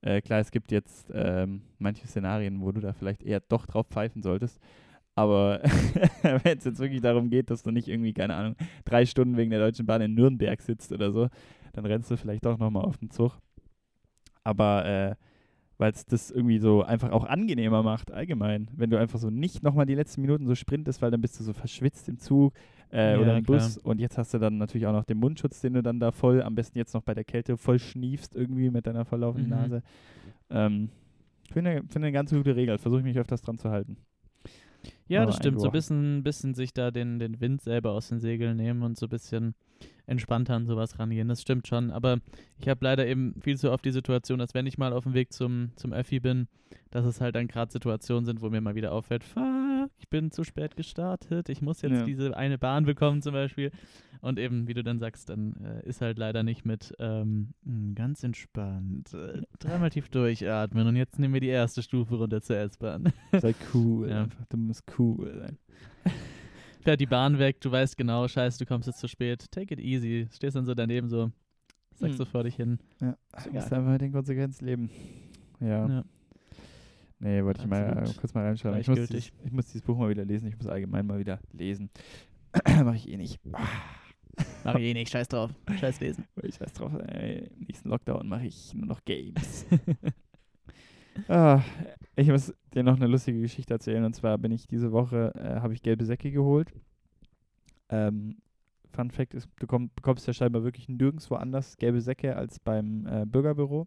Äh, 0.03 0.21
klar, 0.21 0.41
es 0.41 0.51
gibt 0.51 0.71
jetzt 0.71 1.11
ähm, 1.13 1.63
manche 1.79 2.07
Szenarien, 2.07 2.61
wo 2.61 2.71
du 2.73 2.81
da 2.81 2.93
vielleicht 2.93 3.23
eher 3.23 3.41
doch 3.41 3.67
drauf 3.67 3.87
pfeifen 3.89 4.23
solltest. 4.23 4.61
Aber 5.15 5.61
wenn 6.23 6.59
es 6.59 6.65
jetzt 6.65 6.79
wirklich 6.79 7.01
darum 7.01 7.29
geht, 7.31 7.51
dass 7.51 7.65
du 7.65 7.73
nicht 7.73 7.89
irgendwie, 7.89 8.13
keine 8.13 8.37
Ahnung, 8.37 8.55
drei 8.85 9.05
Stunden 9.05 9.37
wegen 9.37 9.51
der 9.51 9.59
Deutschen 9.59 9.87
Bahn 9.87 10.01
in 10.01 10.15
Nürnberg 10.15 10.63
sitzt 10.63 10.93
oder 10.93 11.11
so, 11.11 11.29
dann 11.73 11.87
rennst 11.87 12.11
du 12.11 12.17
vielleicht 12.17 12.45
doch 12.45 12.59
nochmal 12.59 12.85
auf 12.85 12.99
den 12.99 13.11
Zug. 13.11 13.37
Aber 14.45 14.87
äh, 14.87 15.15
weil 15.79 15.93
es 15.93 16.05
das 16.07 16.31
irgendwie 16.31 16.59
so 16.59 16.83
einfach 16.83 17.11
auch 17.13 17.25
angenehmer 17.25 17.83
macht, 17.83 18.11
allgemein. 18.13 18.69
Wenn 18.77 18.91
du 18.91 18.99
einfach 18.99 19.19
so 19.19 19.31
nicht 19.31 19.63
nochmal 19.63 19.87
die 19.87 19.95
letzten 19.95 20.23
Minuten 20.23 20.47
so 20.47 20.55
sprintest, 20.55 21.01
weil 21.03 21.11
dann 21.11 21.21
bist 21.21 21.39
du 21.41 21.45
so 21.45 21.53
verschwitzt 21.53 22.09
im 22.09 22.19
Zug 22.19 22.53
äh, 22.91 23.17
Ja, 23.17 23.17
oder 23.17 23.37
im 23.37 23.45
klar. 23.45 23.45
Bus 23.45 23.79
und 23.79 24.01
jetzt 24.01 24.19
hast 24.19 24.35
du 24.35 24.39
dann 24.39 24.59
natürlich 24.59 24.87
auch 24.87 24.93
noch 24.93 25.05
den 25.05 25.19
Mundschutz, 25.19 25.61
den 25.61 25.75
du 25.75 25.83
dann 25.83 26.01
da 26.01 26.13
voll, 26.13 26.43
am 26.43 26.55
besten 26.55 26.79
jetzt 26.79 26.95
noch 26.95 27.03
bei 27.03 27.15
der 27.15 27.25
Kälte 27.25 27.57
voll 27.57 27.79
schniefst 27.79 28.35
irgendwie 28.35 28.71
mit 28.71 28.87
deiner 28.87 29.05
volllaufenden 29.05 29.49
Mhm. 29.49 29.51
Nase. 29.51 29.83
Ähm, 30.51 30.91
ich 31.47 31.53
finde, 31.55 31.83
finde 31.89 32.09
eine 32.09 32.13
ganz 32.13 32.31
gute 32.33 32.57
Regel, 32.57 32.79
versuche 32.79 33.01
ich 33.01 33.07
mich 33.07 33.19
öfters 33.19 33.43
dran 33.43 33.59
zu 33.59 33.71
halten. 33.71 33.97
Ja, 35.09 35.27
das 35.27 35.37
stimmt. 35.37 35.61
So 35.61 35.69
ein 35.69 35.73
bisschen, 35.73 36.23
bisschen 36.23 36.55
sich 36.55 36.73
da 36.73 36.91
den, 36.91 37.19
den 37.19 37.41
Wind 37.41 37.63
selber 37.63 37.93
aus 37.93 38.09
den 38.09 38.21
Segeln 38.21 38.57
nehmen 38.57 38.83
und 38.83 38.97
so 38.99 39.07
ein 39.07 39.11
bisschen 39.11 39.55
entspannter 40.09 40.55
an 40.55 40.67
sowas 40.67 40.99
rangehen. 40.99 41.29
Das 41.29 41.43
stimmt 41.43 41.69
schon. 41.69 41.91
Aber 41.91 42.19
ich 42.59 42.69
habe 42.69 42.85
leider 42.85 43.07
eben 43.07 43.35
viel 43.41 43.57
zu 43.57 43.71
oft 43.71 43.85
die 43.85 43.93
Situation, 43.93 44.39
dass 44.39 44.55
wenn 44.55 44.67
ich 44.67 44.79
mal 44.79 44.93
auf 44.93 45.05
dem 45.05 45.15
Weg 45.15 45.33
zum, 45.33 45.71
zum 45.77 45.93
Öffi 45.93 46.19
bin, 46.19 46.49
dass 46.91 47.05
es 47.05 47.21
halt 47.21 47.35
dann 47.37 47.47
gerade 47.49 47.71
Situationen 47.71 48.25
sind, 48.25 48.41
wo 48.41 48.51
mir 48.51 48.61
mal 48.61 48.75
wieder 48.75 48.93
auffällt, 48.93 49.23
fuck, 49.23 49.91
ich 49.99 50.09
bin 50.09 50.31
zu 50.31 50.43
spät 50.45 50.77
gestartet, 50.77 51.49
ich 51.49 51.63
muss 51.63 51.83
jetzt 51.83 51.93
Ja. 51.93 52.05
diese 52.05 52.37
eine 52.37 52.59
Bahn 52.59 52.85
bekommen 52.85 53.23
zum 53.23 53.33
Beispiel. 53.35 53.71
Und 54.21 54.39
eben, 54.39 54.67
wie 54.67 54.75
du 54.75 54.83
dann 54.83 54.99
sagst, 54.99 55.29
dann 55.29 55.55
äh, 55.65 55.89
ist 55.89 56.01
halt 56.01 56.19
leider 56.19 56.43
nicht 56.43 56.65
mit 56.67 56.93
ähm, 56.99 57.51
mh, 57.65 57.95
ganz 57.95 58.25
entspannt, 58.25 59.15
äh, 59.15 59.43
dreimal 59.61 59.91
tief 59.91 60.09
durchatmen 60.09 60.87
und 60.89 60.97
jetzt 60.97 61.19
nehmen 61.21 61.35
wir 61.35 61.41
die 61.41 61.47
erste 61.49 61.83
Stufe 61.83 62.17
runter 62.17 62.41
zur 62.43 62.57
S-Bahn. 62.57 63.13
Sei 63.39 63.55
cool, 63.75 64.09
Ja. 64.11 64.23
einfach. 64.25 64.45
Du 64.49 64.57
musst 64.57 64.83
cool 64.99 65.33
sein. 65.39 65.59
fährt 66.89 67.01
die 67.03 67.07
Bahn 67.07 67.39
weg, 67.39 67.61
du 67.61 67.71
weißt 67.71 67.99
genau, 67.99 68.27
scheiße, 68.27 68.59
du 68.59 68.65
kommst 68.65 68.87
jetzt 68.87 69.01
zu 69.01 69.09
spät. 69.09 69.45
Take 69.51 69.75
it 69.75 69.81
easy. 69.81 70.27
Stehst 70.33 70.57
dann 70.57 70.65
so 70.65 70.75
daneben 70.75 71.11
so, 71.11 71.31
sagst 71.97 72.13
Hm. 72.13 72.17
so 72.17 72.25
vor 72.25 72.45
dich 72.45 72.57
hin. 72.57 72.79
Ja, 73.03 73.15
Ist 73.37 73.47
du 73.47 73.53
musst 73.53 73.73
einfach 73.75 73.93
mit 73.93 74.01
den 74.01 74.13
Konsequenzen 74.13 74.65
leben. 74.65 74.91
Ja. 75.61 75.87
Ja. 75.87 76.05
Nee, 77.19 77.45
wollte 77.45 77.61
ich 77.61 77.67
mal 77.67 78.07
äh, 78.09 78.15
kurz 78.19 78.33
mal 78.33 78.47
reinschauen. 78.47 78.79
Ich 78.81 78.89
muss, 78.89 79.07
dieses, 79.07 79.31
ich 79.45 79.53
muss 79.53 79.67
dieses 79.67 79.83
Buch 79.83 79.99
mal 79.99 80.09
wieder 80.09 80.25
lesen. 80.25 80.49
Ich 80.49 80.57
muss 80.57 80.67
allgemein 80.67 81.07
mal 81.07 81.19
wieder 81.19 81.41
lesen. 81.53 81.91
Mache 82.65 82.97
ich 82.97 83.07
eh 83.11 83.19
nicht. 83.19 83.39
Mach 83.45 84.77
ich 84.77 84.85
eh 84.85 84.95
nicht, 84.95 85.11
scheiß 85.11 85.29
drauf. 85.29 85.51
Scheiß 85.79 86.01
lesen. 86.01 86.25
Ich 86.43 86.59
weiß 86.59 86.73
drauf, 86.73 86.95
ey, 87.07 87.51
im 87.55 87.67
nächsten 87.67 87.91
Lockdown 87.91 88.27
mache 88.29 88.47
ich 88.47 88.73
nur 88.73 88.87
noch 88.87 89.05
Games. 89.05 89.67
ah, 91.29 91.63
ich 92.17 92.29
muss 92.29 92.55
dir 92.75 92.83
noch 92.83 92.97
eine 92.97 93.07
lustige 93.07 93.41
Geschichte 93.41 93.75
erzählen. 93.75 94.05
Und 94.05 94.15
zwar 94.15 94.39
bin 94.39 94.53
ich 94.53 94.67
diese 94.67 94.93
Woche, 94.93 95.33
äh, 95.35 95.61
habe 95.61 95.73
ich 95.73 95.83
gelbe 95.83 96.05
Säcke 96.05 96.31
geholt. 96.31 96.73
Ähm, 97.89 98.37
Fun 98.93 99.11
Fact 99.11 99.35
ist, 99.35 99.49
du 99.59 99.67
komm, 99.67 99.91
bekommst 99.95 100.27
ja 100.27 100.33
scheinbar 100.33 100.65
wirklich 100.65 100.89
nirgendwo 100.89 101.35
anders 101.37 101.77
gelbe 101.77 102.01
Säcke 102.01 102.37
als 102.37 102.59
beim 102.59 103.07
äh, 103.07 103.25
Bürgerbüro. 103.27 103.87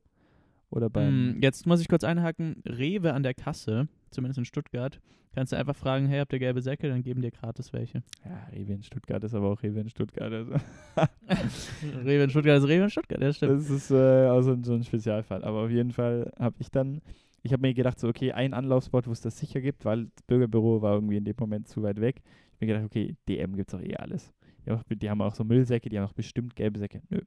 Oder 0.70 0.90
beim. 0.90 1.34
Mm, 1.34 1.42
Jetzt 1.42 1.66
muss 1.68 1.82
ich 1.82 1.90
kurz 1.90 2.04
einhaken. 2.04 2.64
Rewe 2.66 3.14
an 3.14 3.24
der 3.24 3.34
Kasse, 3.34 3.88
zumindest 4.10 4.38
in 4.38 4.46
Stuttgart, 4.46 5.02
kannst 5.34 5.54
du 5.54 5.58
einfach 5.58 5.76
fragen, 5.76 6.08
hey, 6.08 6.20
habt 6.20 6.34
ihr 6.34 6.40
gelbe 6.40 6.62
Säcke? 6.62 6.90
Dann 6.90 7.04
geben 7.04 7.22
dir 7.22 7.32
gratis 7.32 7.72
welche. 7.74 8.04
Ja, 8.26 8.48
Rewe 8.52 8.74
in 8.74 8.84
Stuttgart 8.84 9.24
ist 9.24 9.34
aber 9.34 9.50
auch 9.50 9.64
Rewe 9.64 9.80
in 9.80 9.90
Stuttgart. 9.90 10.32
Also. 10.32 10.54
Rewe 12.06 12.24
in 12.24 12.30
Stuttgart 12.30 12.58
ist 12.60 12.68
Rewe 12.68 12.84
in 12.84 12.90
Stuttgart, 12.90 13.22
ja 13.22 13.34
stimmt. 13.34 13.60
Das 13.60 13.70
ist 13.70 13.92
äh, 13.92 13.96
also 13.96 14.58
so 14.64 14.74
ein 14.74 14.84
Spezialfall. 14.84 15.44
Aber 15.44 15.64
auf 15.64 15.72
jeden 15.72 15.92
Fall 15.92 16.32
habe 16.38 16.56
ich 16.60 16.70
dann, 16.70 17.02
ich 17.44 17.54
habe 17.54 17.62
mir 17.62 17.74
gedacht, 17.74 18.00
so, 18.00 18.08
okay, 18.08 18.32
ein 18.32 18.54
Anlaufspot, 18.54 19.08
wo 19.08 19.12
es 19.12 19.22
das 19.22 19.38
sicher 19.38 19.62
gibt, 19.62 19.86
weil 19.86 20.06
das 20.16 20.24
Bürgerbüro 20.24 20.82
war 20.82 20.96
irgendwie 20.96 21.18
in 21.18 21.26
dem 21.26 21.36
Moment 21.40 21.68
zu 21.68 21.82
weit 21.84 22.00
weg. 22.02 22.22
Ich 22.24 22.56
habe 22.56 22.66
mir 22.66 22.68
gedacht, 22.68 22.86
okay, 22.86 23.16
DM 23.28 23.56
gibt 23.56 23.74
es 23.74 23.76
auch 23.80 23.84
eh 23.84 23.96
alles. 23.96 24.34
Die, 24.66 24.72
auch, 24.72 24.84
die 24.88 25.10
haben 25.10 25.22
auch 25.22 25.34
so 25.34 25.44
Müllsäcke, 25.44 25.90
die 25.90 25.98
haben 25.98 26.06
auch 26.06 26.14
bestimmt 26.14 26.56
gelbe 26.56 26.80
Säcke. 26.80 27.02
Nö. 27.10 27.22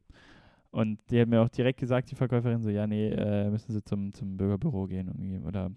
Und 0.74 0.98
die 1.08 1.20
hat 1.20 1.28
mir 1.28 1.40
auch 1.40 1.48
direkt 1.48 1.78
gesagt, 1.78 2.10
die 2.10 2.16
Verkäuferin, 2.16 2.60
so, 2.60 2.68
ja, 2.68 2.84
nee, 2.88 3.08
äh, 3.08 3.48
müssen 3.48 3.72
sie 3.72 3.84
zum, 3.84 4.12
zum 4.12 4.36
Bürgerbüro 4.36 4.88
gehen 4.88 5.06
irgendwie. 5.06 5.38
Oder 5.46 5.70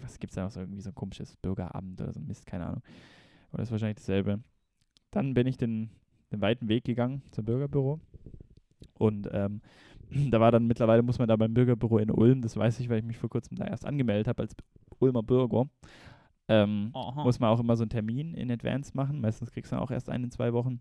was 0.00 0.20
gibt 0.20 0.30
es 0.30 0.36
da 0.36 0.44
noch 0.44 0.52
so 0.52 0.60
irgendwie 0.60 0.82
so 0.82 0.90
ein 0.90 0.94
komisches 0.94 1.36
Bürgeramt 1.36 2.00
oder 2.00 2.12
so 2.12 2.20
Mist, 2.20 2.46
keine 2.46 2.66
Ahnung. 2.66 2.82
Oder 3.52 3.64
ist 3.64 3.72
wahrscheinlich 3.72 3.96
dasselbe. 3.96 4.38
Dann 5.10 5.34
bin 5.34 5.48
ich 5.48 5.56
den, 5.56 5.90
den 6.30 6.40
weiten 6.40 6.68
Weg 6.68 6.84
gegangen 6.84 7.22
zum 7.32 7.44
Bürgerbüro. 7.44 7.98
Und 9.00 9.28
ähm, 9.32 9.62
da 10.30 10.38
war 10.38 10.52
dann 10.52 10.68
mittlerweile, 10.68 11.02
muss 11.02 11.18
man 11.18 11.26
da 11.26 11.34
beim 11.34 11.52
Bürgerbüro 11.52 11.98
in 11.98 12.12
Ulm, 12.12 12.40
das 12.40 12.56
weiß 12.56 12.78
ich, 12.78 12.88
weil 12.88 13.00
ich 13.00 13.04
mich 13.04 13.18
vor 13.18 13.28
kurzem 13.28 13.56
da 13.56 13.64
erst 13.64 13.84
angemeldet 13.84 14.28
habe 14.28 14.42
als 14.42 14.54
Ulmer 15.00 15.24
Bürger, 15.24 15.68
ähm, 16.46 16.92
muss 17.16 17.40
man 17.40 17.50
auch 17.50 17.58
immer 17.58 17.74
so 17.74 17.82
einen 17.82 17.90
Termin 17.90 18.32
in 18.34 18.52
Advance 18.52 18.92
machen. 18.94 19.20
Meistens 19.20 19.50
kriegst 19.50 19.72
du 19.72 19.74
dann 19.74 19.82
auch 19.82 19.90
erst 19.90 20.08
einen 20.08 20.22
in 20.22 20.30
zwei 20.30 20.52
Wochen. 20.52 20.78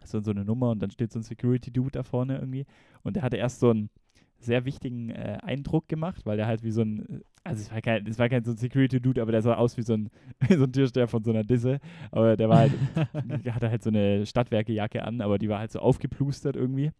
Hast 0.00 0.14
dann 0.14 0.24
so 0.24 0.30
eine 0.30 0.44
Nummer 0.44 0.70
und 0.70 0.80
dann 0.80 0.90
steht 0.90 1.12
so 1.12 1.18
ein 1.18 1.22
Security-Dude 1.22 1.92
da 1.92 2.02
vorne 2.02 2.38
irgendwie. 2.38 2.66
Und 3.02 3.16
der 3.16 3.22
hatte 3.22 3.36
erst 3.36 3.60
so 3.60 3.70
einen 3.70 3.90
sehr 4.38 4.64
wichtigen 4.64 5.10
äh, 5.10 5.38
Eindruck 5.42 5.88
gemacht, 5.88 6.24
weil 6.24 6.36
der 6.36 6.46
halt 6.46 6.62
wie 6.62 6.70
so 6.70 6.82
ein, 6.82 7.22
also 7.44 7.60
es 7.60 7.70
war 7.70 7.80
kein, 7.82 8.06
es 8.06 8.18
war 8.18 8.28
kein 8.28 8.42
so 8.42 8.52
ein 8.52 8.56
Security-Dude, 8.56 9.20
aber 9.20 9.32
der 9.32 9.42
sah 9.42 9.54
aus 9.54 9.76
wie 9.76 9.82
so 9.82 9.94
ein, 9.94 10.10
so 10.48 10.64
ein 10.64 10.72
Türsteher 10.72 11.08
von 11.08 11.22
so 11.22 11.30
einer 11.30 11.44
Disse. 11.44 11.78
Aber 12.10 12.36
der 12.36 12.48
war 12.48 12.58
halt, 12.58 12.72
der 13.44 13.54
hatte 13.54 13.70
halt 13.70 13.82
so 13.82 13.90
eine 13.90 14.24
Stadtwerkejacke 14.24 15.02
an, 15.04 15.20
aber 15.20 15.38
die 15.38 15.48
war 15.48 15.58
halt 15.58 15.72
so 15.72 15.80
aufgeplustert 15.80 16.56
irgendwie 16.56 16.90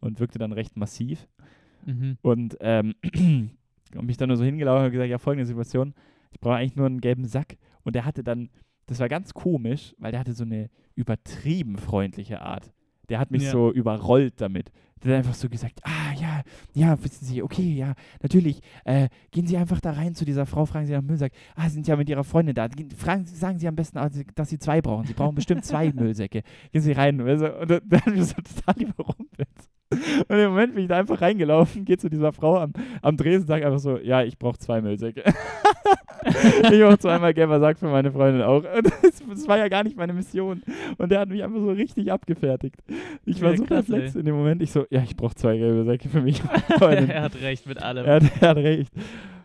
und 0.00 0.20
wirkte 0.20 0.38
dann 0.38 0.52
recht 0.52 0.76
massiv. 0.76 1.26
Mhm. 1.86 2.18
Und 2.22 2.56
ähm, 2.60 2.94
und 3.94 4.06
mich 4.06 4.16
dann 4.16 4.28
nur 4.28 4.36
so 4.36 4.44
hingelaufen 4.44 4.86
und 4.86 4.92
gesagt, 4.92 5.10
ja, 5.10 5.18
folgende 5.18 5.46
Situation, 5.46 5.94
ich 6.30 6.40
brauche 6.40 6.56
eigentlich 6.56 6.76
nur 6.76 6.86
einen 6.86 7.00
gelben 7.00 7.24
Sack. 7.24 7.56
Und 7.84 7.94
der 7.94 8.04
hatte 8.04 8.22
dann, 8.22 8.50
das 8.92 9.00
war 9.00 9.08
ganz 9.08 9.34
komisch, 9.34 9.94
weil 9.98 10.12
der 10.12 10.20
hatte 10.20 10.32
so 10.32 10.44
eine 10.44 10.68
übertrieben 10.94 11.76
freundliche 11.76 12.40
Art. 12.40 12.72
Der 13.08 13.18
hat 13.18 13.30
mich 13.30 13.42
Ja. 13.42 13.50
so 13.50 13.72
überrollt 13.72 14.40
damit. 14.40 14.70
Der 15.02 15.12
hat 15.12 15.18
einfach 15.18 15.34
so 15.34 15.48
gesagt, 15.48 15.80
ah 15.82 16.12
ja, 16.18 16.42
ja, 16.74 17.02
wissen 17.02 17.24
Sie, 17.26 17.42
okay, 17.42 17.74
ja, 17.74 17.94
natürlich, 18.22 18.60
äh, 18.84 19.08
gehen 19.32 19.46
Sie 19.48 19.56
einfach 19.56 19.80
da 19.80 19.90
rein 19.90 20.14
zu 20.14 20.24
dieser 20.24 20.46
Frau, 20.46 20.64
fragen 20.64 20.86
Sie 20.86 20.92
nach 20.92 21.02
Müllsack. 21.02 21.32
Ah, 21.56 21.64
Sie 21.68 21.74
sind 21.74 21.88
ja 21.88 21.96
mit 21.96 22.08
Ihrer 22.08 22.22
Freundin 22.22 22.54
da. 22.54 22.68
Fragen, 22.96 23.26
sagen 23.26 23.58
Sie 23.58 23.66
am 23.66 23.74
besten, 23.74 23.98
also, 23.98 24.22
dass 24.36 24.48
Sie 24.50 24.58
zwei 24.60 24.80
brauchen. 24.80 25.04
Sie 25.06 25.14
brauchen 25.14 25.34
bestimmt 25.34 25.64
zwei 25.64 25.92
Müllsäcke. 25.92 26.42
Gehen 26.70 26.80
Sie 26.82 26.92
rein. 26.92 27.18
weißt 27.24 27.42
du, 27.42 27.58
Und 27.60 27.68
der 27.92 28.00
hat 28.00 28.14
mich 28.14 28.24
so 28.26 28.34
total 28.36 28.82
überrumpelt. 28.82 29.48
Und 30.28 30.38
im 30.38 30.50
Moment 30.50 30.74
bin 30.74 30.84
ich 30.84 30.88
da 30.88 30.98
einfach 30.98 31.20
reingelaufen, 31.20 31.84
gehe 31.86 31.98
zu 31.98 32.08
dieser 32.08 32.32
Frau 32.32 32.58
am, 32.58 32.72
am 33.02 33.16
Dresen, 33.16 33.46
sage 33.46 33.66
einfach 33.66 33.78
so, 33.78 33.98
ja, 33.98 34.22
ich 34.22 34.38
brauche 34.38 34.58
zwei 34.58 34.80
Müllsäcke. 34.80 35.22
ich 36.24 36.80
brauche 36.80 36.98
zweimal 36.98 37.34
gelber 37.34 37.60
Sack 37.60 37.78
für 37.78 37.88
meine 37.88 38.12
Freundin 38.12 38.42
auch. 38.42 38.64
Und 38.64 38.86
das, 39.02 39.22
das 39.28 39.48
war 39.48 39.58
ja 39.58 39.68
gar 39.68 39.84
nicht 39.84 39.96
meine 39.96 40.12
Mission. 40.12 40.62
Und 40.98 41.10
der 41.10 41.20
hat 41.20 41.28
mich 41.28 41.42
einfach 41.42 41.60
so 41.60 41.70
richtig 41.70 42.12
abgefertigt. 42.12 42.76
Ich 43.24 43.40
war 43.42 43.50
Ja, 43.50 43.56
so 43.56 43.64
krass, 43.64 43.86
perplex 43.86 44.14
ey. 44.14 44.20
in 44.20 44.26
dem 44.26 44.36
Moment. 44.36 44.62
Ich 44.62 44.70
so, 44.72 44.86
ja, 44.90 45.02
ich 45.02 45.16
brauche 45.16 45.34
zwei 45.34 45.56
gelbe 45.58 45.84
Säcke 45.84 46.08
für 46.08 46.20
mich. 46.20 46.40
er 46.80 47.22
hat 47.22 47.40
recht 47.40 47.66
mit 47.66 47.82
allem. 47.82 48.04
er, 48.04 48.14
hat, 48.16 48.22
er 48.40 48.48
hat 48.48 48.56
recht. 48.58 48.92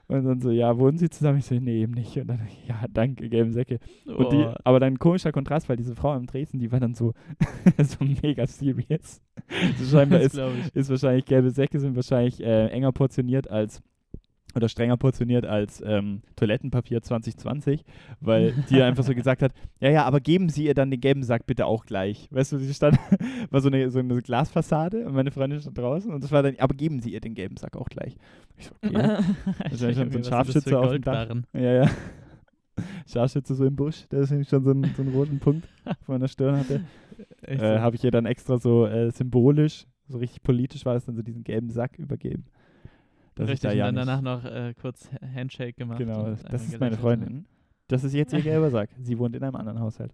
Und 0.10 0.24
dann 0.24 0.40
so, 0.40 0.52
ja, 0.52 0.78
wohnen 0.78 0.98
Sie 0.98 1.10
zusammen? 1.10 1.40
Ich 1.40 1.46
so, 1.46 1.56
nee, 1.56 1.82
eben 1.82 1.92
nicht. 1.94 2.16
Und 2.18 2.28
dann, 2.28 2.40
ja, 2.68 2.86
danke, 2.90 3.28
gelben 3.30 3.52
Säcke. 3.52 3.80
Und 4.06 4.32
die, 4.32 4.38
Oh. 4.38 4.54
aber 4.64 4.80
dann 4.80 5.00
komischer 5.00 5.32
Kontrast, 5.34 5.68
weil 5.68 5.76
diese 5.76 5.96
Frau 5.96 6.12
am 6.14 6.26
Dresden, 6.26 6.60
die 6.60 6.72
war 6.72 6.80
dann 6.80 6.94
so, 6.94 7.14
so 7.84 8.06
mega 8.06 8.48
serious. 8.48 9.22
So 9.78 9.86
scheinbar 9.98 10.22
ist, 10.22 10.38
ist 10.74 10.90
wahrscheinlich, 10.90 11.26
gelbe 11.26 11.52
Säcke 11.52 11.80
sind 11.80 11.96
wahrscheinlich 11.96 12.42
äh, 12.42 12.68
enger 12.68 12.92
portioniert 12.92 13.50
als 13.50 13.82
oder 14.58 14.68
strenger 14.68 14.98
portioniert 14.98 15.46
als 15.46 15.82
ähm, 15.86 16.22
Toilettenpapier 16.36 17.02
2020, 17.02 17.86
weil 18.20 18.54
die 18.70 18.82
einfach 18.82 19.04
so 19.04 19.14
gesagt 19.16 19.42
hat, 19.42 19.54
ja, 19.80 19.90
ja, 19.90 20.04
aber 20.04 20.20
geben 20.20 20.50
Sie 20.50 20.66
ihr 20.66 20.74
dann 20.74 20.92
den 20.92 21.00
gelben 21.00 21.24
Sack 21.24 21.46
bitte 21.46 21.66
auch 21.66 21.86
gleich. 21.86 22.28
Weißt 22.32 22.52
du, 22.52 22.58
sie 22.58 22.74
stand, 22.74 22.98
war 23.52 23.62
so 23.62 23.70
eine, 23.70 23.90
so 23.90 24.00
eine 24.00 24.22
Glasfassade 24.22 25.06
und 25.06 25.14
meine 25.14 25.32
Freundin 25.32 25.62
stand 25.62 25.78
draußen 25.78 26.12
und 26.12 26.24
das 26.24 26.32
war 26.32 26.44
dann, 26.44 26.56
aber 26.58 26.76
geben 26.76 27.00
Sie 27.00 27.14
ihr 27.14 27.22
den 27.22 27.36
gelben 27.36 27.56
Sack 27.56 27.78
auch 27.78 27.88
gleich. 27.88 28.18
Ich 28.58 28.66
so, 28.66 28.76
okay. 28.84 29.24
Ich 29.72 29.80
ja 29.80 29.94
schon 29.94 30.12
so 30.12 30.18
ein 30.18 30.24
das 30.24 30.28
Scharfschütze 30.28 30.80
auf 30.80 30.92
dem 30.92 31.04
Dach. 31.04 31.30
Ja, 31.54 31.84
ja. 31.84 31.90
Scharfschütze 33.08 33.56
so 33.56 33.66
im 33.66 33.76
Busch, 33.76 34.08
der 34.12 34.22
ist 34.22 34.32
nämlich 34.32 34.50
schon 34.50 34.64
so 34.64 34.72
einen, 34.72 34.84
so 34.96 35.02
einen 35.04 35.14
roten 35.14 35.40
Punkt 35.40 35.68
auf 35.86 36.08
meiner 36.08 36.28
Stirn 36.28 36.58
hatte. 36.58 36.82
Äh. 37.42 37.80
Habe 37.80 37.96
ich 37.96 38.04
ihr 38.04 38.12
dann 38.12 38.26
extra 38.26 38.58
so 38.58 38.86
äh, 38.86 39.12
symbolisch, 39.12 39.86
so 40.08 40.18
richtig 40.18 40.42
politisch 40.44 40.86
war 40.86 40.94
das 40.94 41.06
dann 41.06 41.16
so 41.16 41.22
diesen 41.22 41.44
gelben 41.44 41.70
Sack 41.70 41.98
übergeben. 41.98 42.46
Dass 43.38 43.46
ich 43.46 43.54
Richtig, 43.54 43.70
da 43.70 43.76
ja 43.76 43.88
und 43.90 43.96
dann 43.96 44.08
danach 44.08 44.22
noch 44.44 44.46
äh, 44.46 44.74
kurz 44.74 45.10
Handshake 45.36 45.74
gemacht. 45.74 46.00
Genau, 46.00 46.26
und 46.26 46.32
das 46.32 46.46
einmal 46.46 46.56
ist 46.56 46.72
meine 46.80 46.80
gelächelt. 46.96 47.00
Freundin. 47.02 47.46
Das 47.88 48.04
ist 48.04 48.14
jetzt 48.14 48.34
ihr 48.34 48.42
gelber 48.42 48.70
Sack. 48.70 48.90
Sie 49.02 49.18
wohnt 49.18 49.36
in 49.36 49.44
einem 49.44 49.56
anderen 49.56 49.80
Haushalt. 49.80 50.14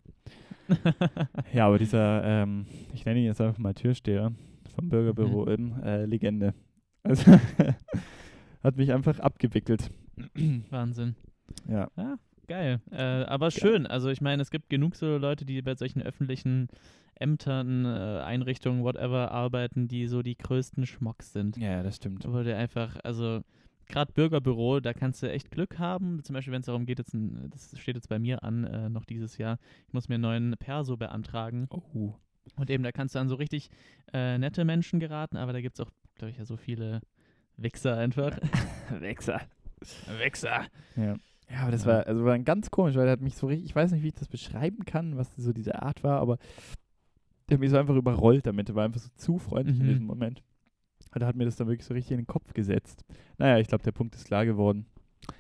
Ja, 1.54 1.68
aber 1.68 1.78
dieser, 1.78 2.24
ähm, 2.24 2.66
ich 2.94 3.04
nenne 3.06 3.20
ihn 3.20 3.26
jetzt 3.26 3.42
einfach 3.42 3.58
mal 3.58 3.74
Türsteher 3.74 4.32
vom 4.76 4.90
Bürgerbüro 4.90 5.42
Mhm. 5.42 5.48
Ulm, 5.48 5.84
äh, 5.84 6.06
Legende. 6.06 6.54
Also 7.04 7.32
hat 8.64 8.78
mich 8.78 8.92
einfach 8.94 9.20
abgewickelt. 9.20 9.90
Wahnsinn. 10.70 11.16
Ja. 11.68 11.90
Geil. 12.48 12.82
Äh, 12.92 13.02
aber 13.02 13.52
schön. 13.52 13.88
Also 13.88 14.10
ich 14.10 14.22
meine, 14.22 14.42
es 14.42 14.52
gibt 14.52 14.70
genug 14.70 14.96
so 14.96 15.18
Leute, 15.18 15.46
die 15.46 15.62
bei 15.62 15.76
solchen 15.76 16.02
öffentlichen 16.02 16.68
Ämtern, 17.16 17.86
äh, 17.86 18.22
Einrichtungen, 18.24 18.84
whatever 18.84 19.32
arbeiten, 19.32 19.88
die 19.88 20.08
so 20.08 20.22
die 20.22 20.38
größten 20.38 20.86
Schmocks 20.86 21.32
sind. 21.32 21.58
Ja, 21.58 21.84
das 21.84 21.98
stimmt. 21.98 22.26
Wo 22.28 22.44
du 22.44 22.56
einfach, 22.56 22.98
also 23.04 23.42
gerade 23.88 24.12
Bürgerbüro, 24.12 24.80
da 24.80 24.94
kannst 24.94 25.24
du 25.24 25.32
echt 25.32 25.52
Glück 25.52 25.80
haben. 25.80 26.24
Zum 26.24 26.34
Beispiel, 26.34 26.54
wenn 26.54 26.62
es 26.62 26.66
darum 26.66 26.86
geht, 26.86 27.00
jetzt 27.00 27.14
ein, 27.14 27.50
das 27.52 27.78
steht 27.80 27.96
jetzt 27.96 28.10
bei 28.10 28.20
mir 28.20 28.44
an, 28.44 28.66
äh, 28.66 28.90
noch 28.90 29.06
dieses 29.06 29.38
Jahr, 29.38 29.60
ich 29.88 29.94
muss 29.94 30.10
mir 30.10 30.16
einen 30.16 30.24
neuen 30.24 30.56
Perso 30.58 30.98
beantragen. 30.98 31.68
Oh. 31.70 32.14
Und 32.56 32.70
eben, 32.70 32.84
da 32.84 32.92
kannst 32.92 33.16
du 33.16 33.20
an 33.20 33.30
so 33.30 33.36
richtig 33.36 33.70
äh, 34.12 34.38
nette 34.38 34.66
Menschen 34.66 35.00
geraten, 35.00 35.38
aber 35.38 35.54
da 35.54 35.62
gibt 35.62 35.80
es 35.80 35.86
auch, 35.86 35.92
glaube 36.16 36.32
ich, 36.32 36.38
ja 36.38 36.46
so 36.46 36.58
viele, 36.58 37.02
Wichser 37.58 37.98
einfach. 37.98 38.38
Wichser. 39.00 39.42
Wichser. 40.20 40.66
Ja. 40.96 41.16
Ja, 41.50 41.62
aber 41.64 41.72
das 41.72 41.86
Ja. 41.86 41.92
war, 41.92 42.08
also 42.08 42.24
war 42.26 42.38
ganz 42.40 42.72
komisch, 42.72 42.96
weil 42.96 43.06
er 43.08 43.12
hat 43.14 43.22
mich 43.22 43.36
so 43.36 43.48
richtig, 43.48 43.66
ich 43.70 43.76
weiß 43.76 43.92
nicht, 43.92 44.04
wie 44.04 44.08
ich 44.08 44.14
das 44.16 44.28
beschreiben 44.28 44.86
kann, 44.86 45.18
was 45.18 45.36
so 45.36 45.54
diese 45.54 45.82
Art 45.82 46.04
war, 46.04 46.20
aber 46.20 46.38
der 47.50 47.56
hat 47.56 47.60
mich 47.62 47.70
so 47.70 47.78
einfach 47.78 47.96
überrollt 47.96 48.46
damit. 48.48 48.70
Er 48.70 48.76
war 48.76 48.86
einfach 48.86 49.02
so 49.02 49.10
zu 49.16 49.38
freundlich 49.38 49.80
in 49.80 49.86
Mhm. 49.86 49.90
diesem 49.90 50.06
Moment. 50.06 50.42
Und 51.14 51.22
er 51.22 51.28
hat 51.28 51.36
mir 51.36 51.46
das 51.46 51.56
dann 51.58 51.68
wirklich 51.68 51.86
so 51.86 51.94
richtig 51.94 52.12
in 52.14 52.18
den 52.22 52.28
Kopf 52.28 52.54
gesetzt. 52.54 53.04
Naja, 53.38 53.60
ich 53.60 53.68
glaube, 53.68 53.84
der 53.84 53.92
Punkt 53.92 54.16
ist 54.16 54.26
klar 54.26 54.46
geworden. 54.46 54.86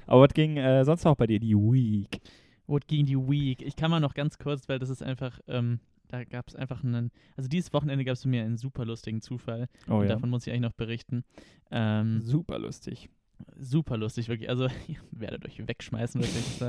Aber 0.05 0.21
was 0.21 0.33
ging 0.33 0.57
äh, 0.57 0.83
sonst 0.85 1.03
noch 1.03 1.15
bei 1.15 1.25
dir 1.27 1.39
die 1.39 1.55
Week? 1.55 2.21
What 2.67 2.87
gegen 2.87 3.05
die 3.05 3.17
Week? 3.17 3.61
Ich 3.61 3.75
kann 3.75 3.89
mal 3.89 3.99
noch 3.99 4.13
ganz 4.13 4.37
kurz, 4.37 4.69
weil 4.69 4.79
das 4.79 4.89
ist 4.89 5.01
einfach, 5.01 5.39
ähm, 5.47 5.79
da 6.09 6.23
gab 6.25 6.47
es 6.47 6.55
einfach 6.55 6.83
einen, 6.83 7.09
also 7.35 7.49
dieses 7.49 7.73
Wochenende 7.73 8.05
gab 8.05 8.13
es 8.13 8.21
für 8.21 8.29
mich 8.29 8.41
einen 8.41 8.57
super 8.57 8.85
lustigen 8.85 9.21
Zufall. 9.21 9.67
Oh 9.89 9.95
und 9.95 10.01
ja. 10.03 10.09
davon 10.09 10.29
muss 10.29 10.45
ich 10.45 10.53
eigentlich 10.53 10.61
noch 10.69 10.73
berichten. 10.73 11.23
Ähm, 11.71 12.21
Super 12.21 12.59
lustig. 12.59 13.09
Super 13.59 13.97
lustig, 13.97 14.27
wirklich. 14.27 14.49
Also, 14.49 14.65
ihr 14.87 14.97
werdet 15.11 15.45
euch 15.45 15.67
wegschmeißen, 15.67 16.21
wirklich. 16.21 16.61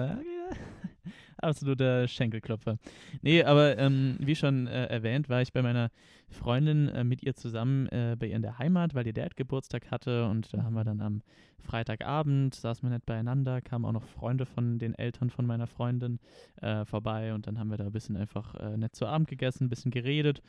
Absoluter 1.39 2.09
Schenkelklopfer. 2.09 2.79
Nee, 3.23 3.43
aber 3.43 3.79
ähm, 3.79 4.17
wie 4.19 4.37
schon 4.37 4.67
äh, 4.67 4.87
erwähnt, 4.87 5.29
war 5.29 5.43
ich 5.43 5.53
bei 5.53 5.63
meiner 5.63 5.91
Freundin 6.31 6.89
äh, 6.89 7.05
mit 7.05 7.23
ihr 7.23 7.35
zusammen 7.35 7.87
äh, 7.89 8.17
bei 8.19 8.29
ihr 8.29 8.37
in 8.37 8.43
der 8.43 8.59
Heimat, 8.59 8.95
weil 8.95 9.07
ihr 9.07 9.13
Dad 9.13 9.37
Geburtstag 9.37 9.91
hatte. 9.91 10.27
Und 10.27 10.53
da 10.55 10.63
haben 10.63 10.75
wir 10.75 10.85
dann 10.85 11.01
am 11.01 11.23
Freitagabend, 11.59 12.55
saßen 12.55 12.89
wir 12.89 12.91
nett 12.91 13.07
beieinander, 13.07 13.61
kamen 13.61 13.85
auch 13.85 13.93
noch 13.93 14.05
Freunde 14.05 14.47
von 14.47 14.79
den 14.79 14.95
Eltern 14.95 15.31
von 15.31 15.47
meiner 15.47 15.67
Freundin 15.67 16.19
äh, 16.61 16.85
vorbei. 16.85 17.35
Und 17.35 17.47
dann 17.47 17.59
haben 17.59 17.71
wir 17.71 17.77
da 17.77 17.87
ein 17.87 17.93
bisschen 17.93 18.17
einfach 18.17 18.55
äh, 18.57 18.77
nett 18.77 18.95
zu 18.95 19.07
Abend 19.07 19.29
gegessen, 19.29 19.65
ein 19.65 19.71
bisschen 19.71 19.91
geredet. 19.91 20.43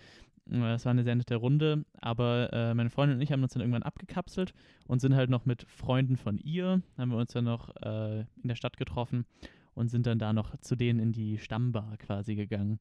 Äh, 0.50 0.74
Es 0.74 0.86
war 0.86 0.92
eine 0.92 1.04
sehr 1.04 1.16
nette 1.16 1.36
Runde, 1.36 1.86
aber 2.00 2.74
meine 2.76 2.90
Freundin 2.90 3.18
und 3.18 3.22
ich 3.22 3.32
haben 3.32 3.44
uns 3.44 3.54
dann 3.54 3.62
irgendwann 3.62 3.84
abgekapselt 3.84 4.54
und 4.88 5.02
sind 5.02 5.16
halt 5.16 5.30
noch 5.30 5.46
mit 5.46 5.66
Freunden 5.68 6.18
von 6.18 6.38
ihr, 6.38 6.82
haben 6.98 7.12
wir 7.12 7.18
uns 7.18 7.34
dann 7.34 7.46
noch 7.46 7.76
in 7.76 8.48
der 8.48 8.56
Stadt 8.56 8.78
getroffen 8.78 9.26
und 9.76 9.90
sind 9.90 10.08
dann 10.08 10.20
da 10.20 10.34
noch 10.34 10.58
zu 10.58 10.76
denen 10.76 11.00
in 11.00 11.12
die 11.12 11.38
Stammbar 11.38 11.98
quasi 11.98 12.36
gegangen. 12.36 12.80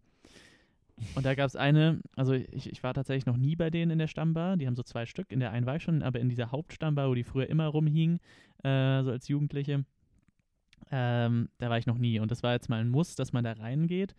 Und 1.17 1.27
da 1.27 1.35
gab 1.35 1.47
es 1.47 1.57
eine, 1.57 2.01
also 2.15 2.35
ich, 2.35 2.71
ich 2.71 2.83
war 2.83 2.95
tatsächlich 2.95 3.27
noch 3.27 3.37
nie 3.37 3.57
bei 3.57 3.69
denen 3.69 3.91
in 3.91 3.99
der 3.99 4.07
Stammbar, 4.07 4.57
die 4.57 4.67
haben 4.67 4.77
so 4.77 4.85
zwei 4.85 5.07
Stück, 5.07 5.33
in 5.33 5.41
der 5.41 5.51
einen 5.51 5.67
war 5.67 5.77
ich 5.77 5.83
schon, 5.83 6.03
aber 6.03 6.21
in 6.21 6.29
dieser 6.29 6.53
Hauptstammbar, 6.53 7.09
wo 7.11 7.15
die 7.15 7.25
früher 7.25 7.49
immer 7.49 7.67
rumhingen, 7.67 8.21
äh, 8.63 9.03
so 9.03 9.11
als 9.11 9.27
Jugendliche, 9.27 9.85
ähm, 10.91 11.49
da 11.59 11.71
war 11.71 11.79
ich 11.79 11.87
noch 11.87 11.99
nie. 11.99 12.21
Und 12.21 12.31
das 12.31 12.43
war 12.43 12.53
jetzt 12.53 12.69
mal 12.69 12.81
ein 12.81 12.89
Muss, 12.89 13.17
dass 13.17 13.33
man 13.33 13.45
da 13.45 13.53
reingeht. 13.53 14.15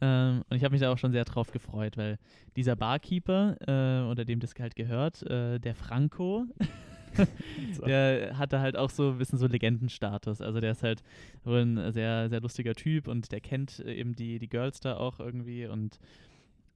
Ähm, 0.00 0.42
und 0.48 0.56
ich 0.56 0.64
habe 0.64 0.72
mich 0.72 0.80
da 0.80 0.92
auch 0.92 0.98
schon 0.98 1.12
sehr 1.12 1.24
drauf 1.24 1.50
gefreut, 1.52 1.96
weil 1.96 2.18
dieser 2.56 2.76
Barkeeper, 2.76 3.56
äh, 3.66 4.10
oder 4.10 4.24
dem 4.24 4.40
das 4.40 4.54
halt 4.58 4.76
gehört, 4.76 5.22
äh, 5.22 5.58
der 5.58 5.74
Franco. 5.74 6.46
der 7.86 8.38
hatte 8.38 8.60
halt 8.60 8.76
auch 8.76 8.90
so 8.90 9.10
ein 9.10 9.18
bisschen 9.18 9.38
so 9.38 9.46
Legendenstatus. 9.46 10.40
Also 10.40 10.60
der 10.60 10.72
ist 10.72 10.82
halt 10.82 11.02
wohl 11.44 11.60
ein 11.60 11.92
sehr, 11.92 12.28
sehr 12.28 12.40
lustiger 12.40 12.74
Typ 12.74 13.08
und 13.08 13.32
der 13.32 13.40
kennt 13.40 13.80
äh, 13.80 13.94
eben 13.94 14.14
die, 14.14 14.38
die 14.38 14.48
Girls 14.48 14.80
da 14.80 14.96
auch 14.96 15.20
irgendwie 15.20 15.66
und 15.66 15.98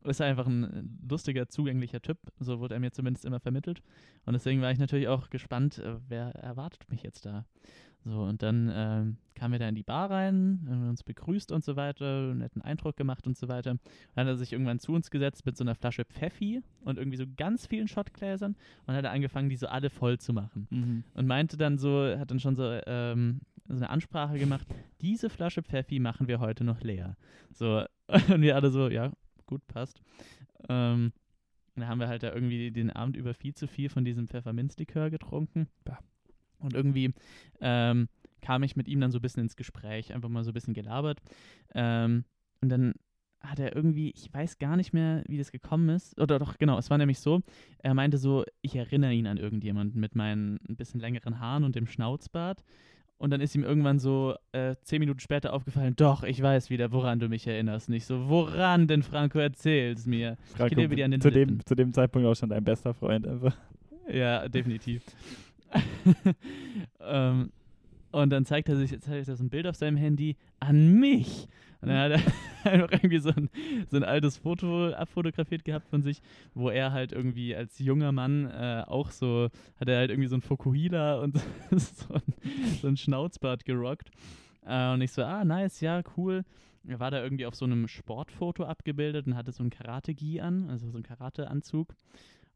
ist 0.04 0.20
einfach 0.20 0.46
ein 0.46 0.98
lustiger, 1.08 1.48
zugänglicher 1.48 2.00
Typ. 2.00 2.18
So 2.40 2.60
wurde 2.60 2.74
er 2.74 2.80
mir 2.80 2.92
zumindest 2.92 3.24
immer 3.24 3.40
vermittelt. 3.40 3.82
Und 4.26 4.32
deswegen 4.32 4.60
war 4.60 4.72
ich 4.72 4.78
natürlich 4.78 5.08
auch 5.08 5.30
gespannt, 5.30 5.78
äh, 5.78 5.96
wer 6.08 6.34
erwartet 6.34 6.90
mich 6.90 7.02
jetzt 7.02 7.26
da. 7.26 7.44
So, 8.04 8.22
und 8.22 8.42
dann 8.42 8.70
ähm, 8.74 9.16
kamen 9.36 9.52
wir 9.52 9.58
da 9.60 9.68
in 9.68 9.76
die 9.76 9.84
Bar 9.84 10.10
rein, 10.10 10.66
haben 10.68 10.88
uns 10.88 11.04
begrüßt 11.04 11.52
und 11.52 11.64
so 11.64 11.76
weiter, 11.76 12.04
einen 12.30 12.38
netten 12.38 12.60
Eindruck 12.60 12.96
gemacht 12.96 13.26
und 13.26 13.36
so 13.36 13.48
weiter. 13.48 13.70
Und 13.72 13.80
dann 14.14 14.26
hat 14.26 14.32
er 14.34 14.36
sich 14.36 14.52
irgendwann 14.52 14.80
zu 14.80 14.92
uns 14.92 15.10
gesetzt 15.10 15.46
mit 15.46 15.56
so 15.56 15.62
einer 15.62 15.76
Flasche 15.76 16.04
Pfeffi 16.04 16.62
und 16.84 16.98
irgendwie 16.98 17.16
so 17.16 17.24
ganz 17.36 17.66
vielen 17.66 17.86
Shotgläsern 17.86 18.56
und 18.86 18.94
hat 18.94 19.04
angefangen, 19.04 19.48
die 19.50 19.56
so 19.56 19.68
alle 19.68 19.88
voll 19.88 20.18
zu 20.18 20.32
machen 20.32 20.66
Mhm. 20.70 21.04
und 21.14 21.26
meinte 21.26 21.56
dann 21.56 21.78
so, 21.78 22.04
hat 22.18 22.30
dann 22.30 22.40
schon 22.40 22.56
so, 22.56 22.64
ähm, 22.86 23.40
so 23.68 23.76
eine 23.76 23.90
Ansprache 23.90 24.36
gemacht, 24.38 24.66
diese 25.00 25.30
Flasche 25.30 25.62
Pfeffi 25.62 26.00
machen 26.00 26.26
wir 26.26 26.40
heute 26.40 26.64
noch 26.64 26.80
leer. 26.80 27.16
So, 27.52 27.84
und 28.34 28.42
wir 28.42 28.56
alle 28.56 28.70
so, 28.70 28.88
ja, 28.88 29.12
gut, 29.46 29.64
passt. 29.68 30.02
Ähm, 30.68 31.12
dann 31.76 31.88
haben 31.88 32.00
wir 32.00 32.08
halt 32.08 32.22
da 32.22 32.34
irgendwie 32.34 32.70
den 32.72 32.90
Abend 32.90 33.16
über 33.16 33.32
viel 33.32 33.54
zu 33.54 33.66
viel 33.68 33.88
von 33.88 34.04
diesem 34.04 34.26
Pfefferminzlikör 34.28 35.08
getrunken. 35.10 35.68
Bah. 35.84 35.98
Und 36.62 36.74
irgendwie 36.74 37.12
ähm, 37.60 38.08
kam 38.40 38.62
ich 38.62 38.76
mit 38.76 38.88
ihm 38.88 39.00
dann 39.00 39.10
so 39.10 39.18
ein 39.18 39.22
bisschen 39.22 39.42
ins 39.42 39.56
Gespräch, 39.56 40.12
einfach 40.12 40.28
mal 40.28 40.44
so 40.44 40.50
ein 40.50 40.54
bisschen 40.54 40.74
gelabert. 40.74 41.20
Ähm, 41.74 42.24
und 42.60 42.68
dann 42.68 42.94
hat 43.40 43.58
er 43.58 43.74
irgendwie, 43.74 44.12
ich 44.14 44.32
weiß 44.32 44.58
gar 44.58 44.76
nicht 44.76 44.92
mehr, 44.92 45.24
wie 45.26 45.38
das 45.38 45.50
gekommen 45.50 45.88
ist. 45.88 46.18
Oder 46.20 46.38
doch, 46.38 46.58
genau, 46.58 46.78
es 46.78 46.90
war 46.90 46.98
nämlich 46.98 47.18
so, 47.18 47.40
er 47.78 47.94
meinte 47.94 48.18
so, 48.18 48.44
ich 48.60 48.76
erinnere 48.76 49.12
ihn 49.12 49.26
an 49.26 49.36
irgendjemanden 49.36 50.00
mit 50.00 50.14
meinen 50.14 50.60
ein 50.68 50.76
bisschen 50.76 51.00
längeren 51.00 51.40
Haaren 51.40 51.64
und 51.64 51.74
dem 51.74 51.86
Schnauzbart. 51.86 52.62
Und 53.18 53.30
dann 53.30 53.40
ist 53.40 53.54
ihm 53.54 53.62
irgendwann 53.62 54.00
so 54.00 54.34
äh, 54.50 54.74
zehn 54.82 54.98
Minuten 54.98 55.20
später 55.20 55.52
aufgefallen, 55.52 55.94
doch, 55.94 56.24
ich 56.24 56.42
weiß 56.42 56.70
wieder, 56.70 56.90
woran 56.90 57.20
du 57.20 57.28
mich 57.28 57.46
erinnerst. 57.46 57.88
Nicht 57.88 58.04
so, 58.04 58.28
woran 58.28 58.88
denn, 58.88 59.04
Franco, 59.04 59.38
erzähl's 59.38 60.06
mir. 60.06 60.36
Franco, 60.56 60.74
dir 60.74 60.90
wieder 60.90 61.04
an 61.04 61.12
den 61.12 61.20
zu, 61.20 61.28
Lippen. 61.28 61.58
dem, 61.58 61.66
zu 61.66 61.76
dem 61.76 61.92
Zeitpunkt 61.92 62.26
auch 62.26 62.34
schon 62.34 62.48
dein 62.48 62.64
bester 62.64 62.94
Freund 62.94 63.26
einfach. 63.28 63.56
Ja, 64.08 64.48
definitiv. 64.48 65.04
ähm, 67.00 67.50
und 68.12 68.30
dann 68.30 68.44
zeigt 68.44 68.68
er 68.68 68.76
sich, 68.76 68.90
zeigt 69.00 69.28
er 69.28 69.36
so 69.36 69.42
ein 69.42 69.50
Bild 69.50 69.66
auf 69.66 69.76
seinem 69.76 69.96
Handy 69.96 70.36
an 70.60 70.92
mich. 70.92 71.48
Und 71.80 71.88
dann 71.88 71.98
hat 71.98 72.12
er 72.64 72.72
einfach 72.72 72.92
irgendwie 72.92 73.18
so 73.18 73.30
ein, 73.30 73.50
so 73.90 73.96
ein 73.96 74.04
altes 74.04 74.36
Foto 74.36 74.92
abfotografiert 74.92 75.64
gehabt 75.64 75.88
von 75.88 76.02
sich, 76.02 76.20
wo 76.54 76.70
er 76.70 76.92
halt 76.92 77.12
irgendwie 77.12 77.56
als 77.56 77.78
junger 77.78 78.12
Mann 78.12 78.46
äh, 78.46 78.84
auch 78.86 79.10
so, 79.10 79.48
hat 79.80 79.88
er 79.88 79.98
halt 79.98 80.10
irgendwie 80.10 80.28
so 80.28 80.36
ein 80.36 80.42
Fokuhila 80.42 81.20
und 81.20 81.38
so 81.70 82.14
ein, 82.14 82.22
so 82.80 82.88
ein 82.88 82.96
Schnauzbart 82.96 83.64
gerockt. 83.64 84.10
Äh, 84.64 84.92
und 84.92 85.00
ich 85.00 85.10
so, 85.10 85.24
ah, 85.24 85.44
nice, 85.44 85.80
ja, 85.80 86.02
cool. 86.16 86.44
Er 86.86 87.00
war 87.00 87.10
da 87.10 87.22
irgendwie 87.22 87.46
auf 87.46 87.54
so 87.54 87.64
einem 87.64 87.88
Sportfoto 87.88 88.64
abgebildet 88.64 89.26
und 89.26 89.36
hatte 89.36 89.52
so 89.52 89.62
einen 89.62 89.70
Karate-Gi 89.70 90.40
an, 90.40 90.68
also 90.68 90.90
so 90.90 90.96
einen 90.96 91.04
Karate-Anzug. 91.04 91.94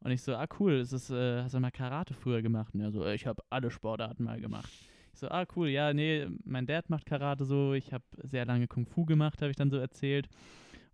Und 0.06 0.12
ich 0.12 0.22
so, 0.22 0.36
ah, 0.36 0.46
cool, 0.60 0.74
ist 0.74 0.92
das, 0.92 1.10
äh, 1.10 1.42
hast 1.42 1.56
du 1.56 1.58
mal 1.58 1.72
Karate 1.72 2.14
früher 2.14 2.40
gemacht? 2.40 2.72
Und 2.74 2.80
er 2.80 2.92
so, 2.92 3.04
ich 3.06 3.26
habe 3.26 3.42
alle 3.50 3.72
Sportarten 3.72 4.22
mal 4.22 4.40
gemacht. 4.40 4.70
Ich 5.12 5.18
so, 5.18 5.28
ah, 5.28 5.44
cool, 5.56 5.66
ja, 5.68 5.92
nee, 5.92 6.28
mein 6.44 6.64
Dad 6.64 6.88
macht 6.90 7.06
Karate 7.06 7.44
so, 7.44 7.72
ich 7.74 7.92
habe 7.92 8.04
sehr 8.22 8.44
lange 8.46 8.68
Kung 8.68 8.86
Fu 8.86 9.04
gemacht, 9.04 9.42
habe 9.42 9.50
ich 9.50 9.56
dann 9.56 9.68
so 9.68 9.78
erzählt. 9.78 10.28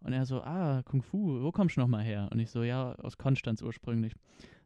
Und 0.00 0.14
er 0.14 0.24
so, 0.24 0.40
ah, 0.40 0.80
Kung 0.86 1.02
Fu, 1.02 1.42
wo 1.42 1.52
kommst 1.52 1.76
du 1.76 1.82
nochmal 1.82 2.04
her? 2.04 2.30
Und 2.32 2.38
ich 2.38 2.48
so, 2.50 2.62
ja, 2.62 2.94
aus 2.94 3.18
Konstanz 3.18 3.60
ursprünglich. 3.60 4.14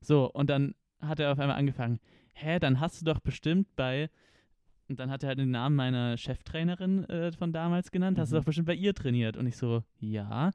So, 0.01 0.31
und 0.31 0.49
dann 0.49 0.77
hat 1.01 1.19
er 1.19 1.33
auf 1.33 1.41
einmal 1.41 1.57
angefangen, 1.59 1.99
hä, 2.33 2.61
dann 2.61 2.79
hast 2.79 3.01
du 3.01 3.05
doch 3.05 3.19
bestimmt 3.19 3.67
bei, 3.75 4.11
und 4.89 5.01
dann 5.01 5.11
hat 5.11 5.25
er 5.25 5.31
halt 5.31 5.41
den 5.41 5.51
Namen 5.51 5.75
meiner 5.75 6.17
Cheftrainerin 6.17 7.03
äh, 7.09 7.33
von 7.33 7.53
damals 7.53 7.91
genannt, 7.91 8.17
hast 8.17 8.31
du 8.31 8.37
Mhm. 8.37 8.41
doch 8.43 8.45
bestimmt 8.45 8.69
bei 8.69 8.75
ihr 8.75 8.95
trainiert. 8.95 9.37
Und 9.37 9.49
ich 9.49 9.57
so, 9.57 9.83
ja. 9.99 10.53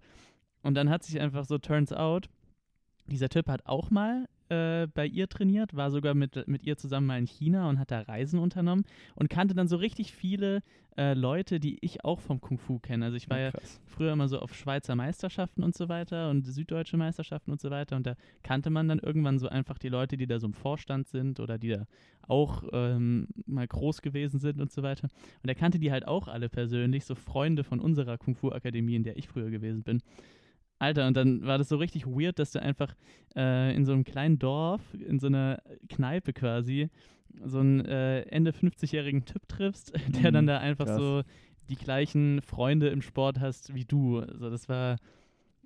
Und 0.61 0.75
dann 0.75 0.89
hat 0.89 1.03
sich 1.03 1.19
einfach 1.19 1.43
so, 1.43 1.57
turns 1.57 1.91
out, 1.91 2.29
dieser 3.07 3.29
Typ 3.29 3.47
hat 3.47 3.65
auch 3.65 3.89
mal 3.89 4.27
äh, 4.51 4.87
bei 4.93 5.05
ihr 5.05 5.29
trainiert, 5.29 5.75
war 5.75 5.91
sogar 5.91 6.13
mit, 6.13 6.47
mit 6.47 6.63
ihr 6.63 6.77
zusammen 6.77 7.07
mal 7.07 7.17
in 7.17 7.25
China 7.25 7.69
und 7.69 7.79
hat 7.79 7.91
da 7.91 8.01
Reisen 8.01 8.39
unternommen 8.39 8.83
und 9.15 9.29
kannte 9.29 9.55
dann 9.55 9.67
so 9.67 9.77
richtig 9.77 10.11
viele 10.11 10.61
äh, 10.97 11.13
Leute, 11.13 11.61
die 11.61 11.77
ich 11.81 12.03
auch 12.03 12.19
vom 12.19 12.41
Kung 12.41 12.57
Fu 12.57 12.79
kenne. 12.79 13.05
Also 13.05 13.17
ich 13.17 13.29
war 13.29 13.39
ja 13.39 13.51
krass. 13.51 13.79
früher 13.85 14.11
immer 14.11 14.27
so 14.27 14.39
auf 14.39 14.53
Schweizer 14.53 14.95
Meisterschaften 14.95 15.63
und 15.63 15.73
so 15.73 15.87
weiter 15.87 16.29
und 16.29 16.45
süddeutsche 16.45 16.97
Meisterschaften 16.97 17.51
und 17.51 17.61
so 17.61 17.69
weiter. 17.69 17.95
Und 17.95 18.05
da 18.05 18.15
kannte 18.43 18.69
man 18.69 18.89
dann 18.89 18.99
irgendwann 18.99 19.39
so 19.39 19.47
einfach 19.47 19.77
die 19.77 19.87
Leute, 19.87 20.17
die 20.17 20.27
da 20.27 20.37
so 20.37 20.47
im 20.47 20.53
Vorstand 20.53 21.07
sind 21.07 21.39
oder 21.39 21.57
die 21.57 21.69
da 21.69 21.85
auch 22.27 22.63
ähm, 22.73 23.27
mal 23.45 23.67
groß 23.67 24.01
gewesen 24.01 24.39
sind 24.39 24.59
und 24.59 24.71
so 24.71 24.83
weiter. 24.83 25.07
Und 25.41 25.49
er 25.49 25.55
kannte 25.55 25.79
die 25.79 25.91
halt 25.91 26.05
auch 26.07 26.27
alle 26.27 26.49
persönlich, 26.49 27.05
so 27.05 27.15
Freunde 27.15 27.63
von 27.63 27.79
unserer 27.79 28.17
Kung 28.17 28.35
Fu 28.35 28.51
Akademie, 28.51 28.95
in 28.95 29.03
der 29.03 29.17
ich 29.17 29.29
früher 29.29 29.49
gewesen 29.49 29.83
bin. 29.83 30.01
Alter, 30.81 31.05
und 31.07 31.15
dann 31.15 31.45
war 31.45 31.57
das 31.57 31.69
so 31.69 31.77
richtig 31.77 32.07
weird, 32.07 32.39
dass 32.39 32.51
du 32.51 32.61
einfach 32.61 32.95
äh, 33.35 33.75
in 33.75 33.85
so 33.85 33.93
einem 33.93 34.03
kleinen 34.03 34.39
Dorf, 34.39 34.81
in 34.93 35.19
so 35.19 35.27
einer 35.27 35.61
Kneipe 35.89 36.33
quasi, 36.33 36.89
so 37.45 37.59
einen 37.59 37.85
äh, 37.85 38.21
Ende 38.23 38.51
50-jährigen 38.51 39.25
Typ 39.25 39.47
triffst, 39.47 39.93
der 40.23 40.31
dann 40.31 40.45
Mhm, 40.45 40.47
da 40.47 40.57
einfach 40.59 40.85
krass. 40.87 40.97
so 40.97 41.21
die 41.69 41.75
gleichen 41.75 42.41
Freunde 42.41 42.89
im 42.89 43.01
Sport 43.01 43.39
hast 43.39 43.73
wie 43.75 43.85
du. 43.85 44.19
Also 44.19 44.49
das 44.49 44.67
war, 44.69 44.97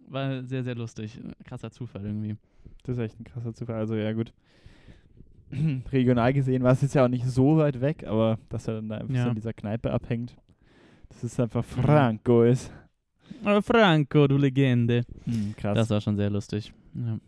war 0.07 0.43
sehr, 0.43 0.63
sehr 0.63 0.76
lustig. 0.76 1.20
Krasser 1.45 1.72
Zufall 1.72 2.05
irgendwie. 2.05 2.36
Das 2.84 2.97
ist 2.97 3.03
echt 3.03 3.20
ein 3.20 3.24
krasser 3.24 3.53
Zufall. 3.53 3.76
Also 3.78 3.95
ja 3.95 4.11
gut. 4.13 4.34
Regional 5.91 6.34
gesehen 6.34 6.63
war 6.63 6.74
es 6.74 6.82
jetzt 6.82 6.95
ja 6.95 7.05
auch 7.05 7.09
nicht 7.09 7.26
so 7.26 7.57
weit 7.57 7.80
weg, 7.82 8.05
aber 8.05 8.38
dass 8.49 8.68
er 8.68 8.76
dann 8.76 8.89
da 8.89 8.97
einfach 8.97 9.16
Ja. 9.16 9.24
so 9.24 9.30
in 9.30 9.36
dieser 9.36 9.53
Kneipe 9.53 9.91
abhängt. 9.91 10.36
Das 11.09 11.24
ist 11.24 11.39
einfach 11.39 11.63
Franco 11.63 12.43
ist. 12.43 12.72
Aber 13.43 13.61
Franco, 13.61 14.28
du 14.28 14.38
Legende. 14.38 15.03
Hm, 15.26 15.55
krass. 15.57 15.76
Das 15.76 15.89
war 15.89 16.01
schon 16.01 16.15
sehr 16.15 16.30
lustig. 16.30 16.73
Ja. 16.93 17.19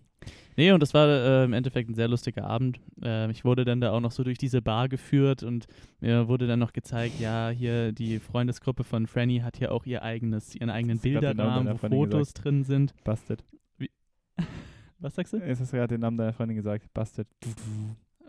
Nee, 0.56 0.72
und 0.72 0.82
das 0.82 0.96
war 0.96 1.08
äh, 1.08 1.44
im 1.44 1.54
Endeffekt 1.54 1.88
ein 1.88 1.94
sehr 1.94 2.08
lustiger 2.08 2.46
Abend. 2.46 2.80
Äh, 3.04 3.30
ich 3.30 3.46
wurde 3.46 3.64
dann 3.64 3.80
da 3.80 3.92
auch 3.92 4.00
noch 4.00 4.12
so 4.12 4.24
durch 4.24 4.40
diese 4.40 4.62
Bar 4.64 4.90
geführt 4.90 5.44
und 5.44 5.68
mir 6.00 6.28
wurde 6.28 6.48
dann 6.48 6.58
noch 6.58 6.74
gezeigt, 6.74 7.20
ja, 7.20 7.50
hier 7.50 7.92
die 7.92 8.18
Freundesgruppe 8.18 8.84
von 8.84 9.06
Franny 9.06 9.40
hat 9.40 9.58
hier 9.58 9.72
auch 9.72 9.86
ihr 9.86 10.02
eigenes, 10.02 10.56
ihren 10.56 10.72
eigenen 10.72 10.98
Hast 10.98 11.06
du 11.06 11.12
grad 11.12 11.24
den 11.24 11.38
Namen 11.38 11.38
Bilderrahmen, 11.38 11.66
deiner 11.66 11.76
wo 11.76 11.80
Freundin 11.80 12.00
Fotos 12.00 12.34
drin 12.34 12.64
sind. 12.64 12.96
Busted. 13.04 13.44
Was 15.00 15.14
sagst 15.14 15.34
du? 15.34 15.48
Hast 15.48 15.62
du 15.62 15.78
gerade 15.78 15.94
den 15.94 16.02
Namen 16.02 16.18
deiner 16.18 16.34
Freundin 16.34 16.58
gesagt. 16.58 16.92
Busted. 16.92 17.28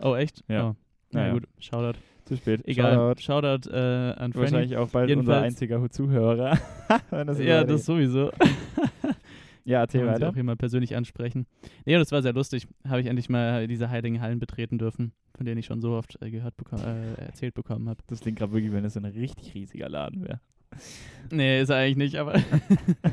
Oh, 0.02 0.14
echt? 0.14 0.44
Ja. 0.48 0.70
Oh. 0.70 0.76
Na 1.12 1.20
Naja. 1.20 1.32
gut, 1.34 1.44
Shoutout. 1.58 1.98
Zu 2.24 2.36
spät. 2.36 2.60
Egal, 2.66 2.94
Shoutout. 3.18 3.22
Shoutout, 3.22 3.70
äh, 3.70 3.76
an 3.78 4.32
Franny. 4.32 4.34
Wahrscheinlich 4.34 4.76
auch 4.76 4.90
bald 4.90 5.10
unser 5.10 5.20
Jedenfalls- 5.32 5.44
einziger 5.44 5.90
Zuhörer. 5.90 6.58
Das 7.10 7.38
Ja, 7.38 7.64
das 7.64 7.84
sowieso. 7.86 8.30
ja, 9.64 9.80
erzähl 9.80 10.04
Kann 10.04 10.14
weiter. 10.14 10.28
auch 10.30 10.36
immer 10.36 10.56
persönlich 10.56 10.96
ansprechen. 10.96 11.46
Nee, 11.86 11.94
und 11.96 12.00
das 12.00 12.12
war 12.12 12.22
sehr 12.22 12.32
lustig. 12.32 12.66
Habe 12.86 13.00
ich 13.00 13.06
endlich 13.06 13.28
mal 13.28 13.66
diese 13.66 13.88
heiligen 13.90 14.20
Hallen 14.20 14.38
betreten 14.38 14.78
dürfen, 14.78 15.12
von 15.34 15.46
denen 15.46 15.58
ich 15.58 15.66
schon 15.66 15.80
so 15.80 15.92
oft 15.92 16.20
äh, 16.22 16.30
gehört 16.30 16.54
äh, 16.72 17.14
erzählt 17.26 17.54
bekommen 17.54 17.88
habe. 17.88 18.00
Das 18.08 18.20
klingt 18.20 18.38
gerade 18.38 18.52
wirklich, 18.52 18.72
wenn 18.72 18.84
es 18.84 18.94
so 18.94 19.00
ein 19.00 19.06
richtig 19.06 19.54
riesiger 19.54 19.88
Laden 19.88 20.22
wäre. 20.24 20.40
Nee, 21.30 21.60
ist 21.60 21.68
er 21.68 21.76
eigentlich 21.76 21.96
nicht, 21.98 22.16
aber. 22.16 22.34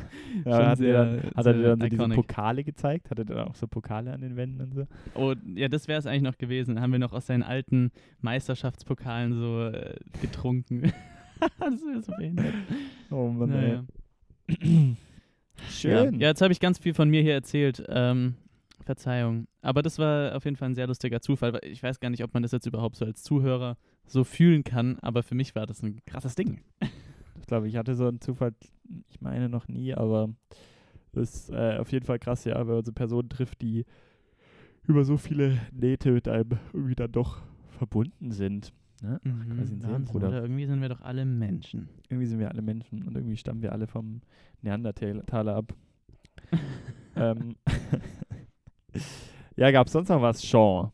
Ja, 0.44 0.52
Schon 0.52 0.52
hat, 0.54 0.68
er 0.70 0.76
sehr- 0.76 0.92
dann, 1.04 1.30
hat 1.34 1.46
er 1.46 1.52
dir 1.54 1.62
dann 1.76 1.80
so 1.80 1.86
diese. 1.86 2.08
Pokale 2.14 2.64
gezeigt? 2.64 3.10
Hat 3.10 3.18
er 3.18 3.24
dann 3.26 3.38
auch 3.48 3.54
so 3.54 3.66
Pokale 3.66 4.12
an 4.12 4.20
den 4.22 4.36
Wänden 4.36 4.60
und 4.62 4.74
so? 4.74 4.86
Oh, 5.14 5.34
ja, 5.54 5.68
das 5.68 5.86
wäre 5.88 5.98
es 5.98 6.06
eigentlich 6.06 6.22
noch 6.22 6.38
gewesen. 6.38 6.80
Haben 6.80 6.92
wir 6.92 6.98
noch 6.98 7.12
aus 7.12 7.26
seinen 7.26 7.42
alten 7.42 7.90
Meisterschaftspokalen 8.20 9.34
so 9.34 9.64
äh, 9.66 9.96
getrunken. 10.22 10.92
das 11.58 11.82
wäre 11.82 12.00
so 12.02 12.12
behindert. 12.16 12.54
Oh 13.10 13.28
Mann, 13.28 13.50
Naja. 13.50 13.84
ey. 14.48 14.96
Ja. 15.58 15.70
Schön. 15.70 16.20
ja, 16.20 16.28
jetzt 16.28 16.42
habe 16.42 16.52
ich 16.52 16.60
ganz 16.60 16.78
viel 16.78 16.92
von 16.92 17.08
mir 17.08 17.22
hier 17.22 17.32
erzählt. 17.32 17.82
Ähm, 17.88 18.34
Verzeihung. 18.84 19.46
Aber 19.62 19.80
das 19.82 19.98
war 19.98 20.36
auf 20.36 20.44
jeden 20.44 20.56
Fall 20.56 20.68
ein 20.68 20.74
sehr 20.74 20.86
lustiger 20.86 21.20
Zufall. 21.22 21.52
weil 21.54 21.60
Ich 21.64 21.82
weiß 21.82 21.98
gar 21.98 22.10
nicht, 22.10 22.22
ob 22.22 22.34
man 22.34 22.42
das 22.42 22.52
jetzt 22.52 22.66
überhaupt 22.66 22.96
so 22.96 23.04
als 23.06 23.22
Zuhörer 23.22 23.76
so 24.06 24.22
fühlen 24.22 24.64
kann, 24.64 24.98
aber 25.00 25.22
für 25.22 25.34
mich 25.34 25.54
war 25.54 25.66
das 25.66 25.82
ein 25.82 26.00
krasses 26.06 26.34
Ding. 26.34 26.60
Ich 27.46 27.48
glaube, 27.48 27.68
ich 27.68 27.76
hatte 27.76 27.94
so 27.94 28.08
einen 28.08 28.20
Zufall, 28.20 28.54
ich 29.08 29.20
meine 29.20 29.48
noch 29.48 29.68
nie, 29.68 29.94
aber 29.94 30.30
das 31.12 31.32
ist 31.32 31.50
äh, 31.50 31.78
auf 31.78 31.92
jeden 31.92 32.04
Fall 32.04 32.18
krass, 32.18 32.44
ja, 32.44 32.58
wenn 32.66 32.74
man 32.74 32.84
so 32.84 32.92
Personen 32.92 33.28
trifft, 33.28 33.62
die 33.62 33.84
über 34.82 35.04
so 35.04 35.16
viele 35.16 35.56
Nähte 35.70 36.10
mit 36.10 36.26
einem 36.26 36.58
irgendwie 36.72 36.96
dann 36.96 37.12
doch 37.12 37.42
verbunden 37.68 38.32
sind. 38.32 38.72
Ne? 39.00 39.20
Quasi 39.54 39.74
ein 39.74 40.08
oder? 40.08 40.42
Irgendwie 40.42 40.66
sind 40.66 40.80
wir 40.80 40.88
doch 40.88 41.02
alle 41.02 41.24
Menschen. 41.24 41.88
Irgendwie 42.08 42.26
sind 42.26 42.40
wir 42.40 42.50
alle 42.50 42.62
Menschen 42.62 43.04
und 43.04 43.14
irgendwie 43.14 43.36
stammen 43.36 43.62
wir 43.62 43.70
alle 43.70 43.86
vom 43.86 44.22
Neandertaler 44.62 45.54
ab. 45.54 45.72
ähm, 47.14 47.54
ja, 49.54 49.70
gab 49.70 49.86
es 49.86 49.92
sonst 49.92 50.08
noch 50.08 50.20
was, 50.20 50.40
Sean? 50.42 50.90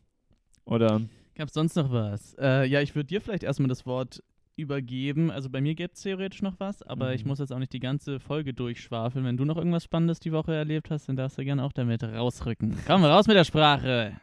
Oder? 0.65 1.01
Gab 1.33 1.47
es 1.47 1.55
sonst 1.55 1.75
noch 1.75 1.91
was? 1.91 2.35
Äh, 2.39 2.67
ja, 2.67 2.79
ich 2.79 2.93
würde 2.93 3.07
dir 3.07 3.21
vielleicht 3.21 3.41
erstmal 3.41 3.69
das 3.69 3.87
Wort 3.87 4.21
übergeben. 4.55 5.31
Also 5.31 5.49
bei 5.49 5.61
mir 5.61 5.75
gibt 5.75 5.95
es 5.95 6.01
theoretisch 6.01 6.41
noch 6.41 6.59
was, 6.59 6.83
aber 6.83 7.13
ich 7.13 7.23
Mhm. 7.23 7.29
muss 7.29 7.39
jetzt 7.39 7.51
auch 7.51 7.59
nicht 7.59 7.73
die 7.73 7.79
ganze 7.79 8.19
Folge 8.19 8.53
durchschwafeln. 8.53 9.25
Wenn 9.25 9.37
du 9.37 9.45
noch 9.45 9.57
irgendwas 9.57 9.83
Spannendes 9.83 10.19
die 10.19 10.31
Woche 10.31 10.53
erlebt 10.53 10.89
hast, 10.91 11.09
dann 11.09 11.15
darfst 11.15 11.37
du 11.37 11.43
gerne 11.43 11.63
auch 11.63 11.73
damit 11.73 12.03
rausrücken. 12.03 12.77
Komm, 12.85 13.03
raus 13.03 13.27
mit 13.27 13.35
der 13.35 13.43
Sprache! 13.45 14.13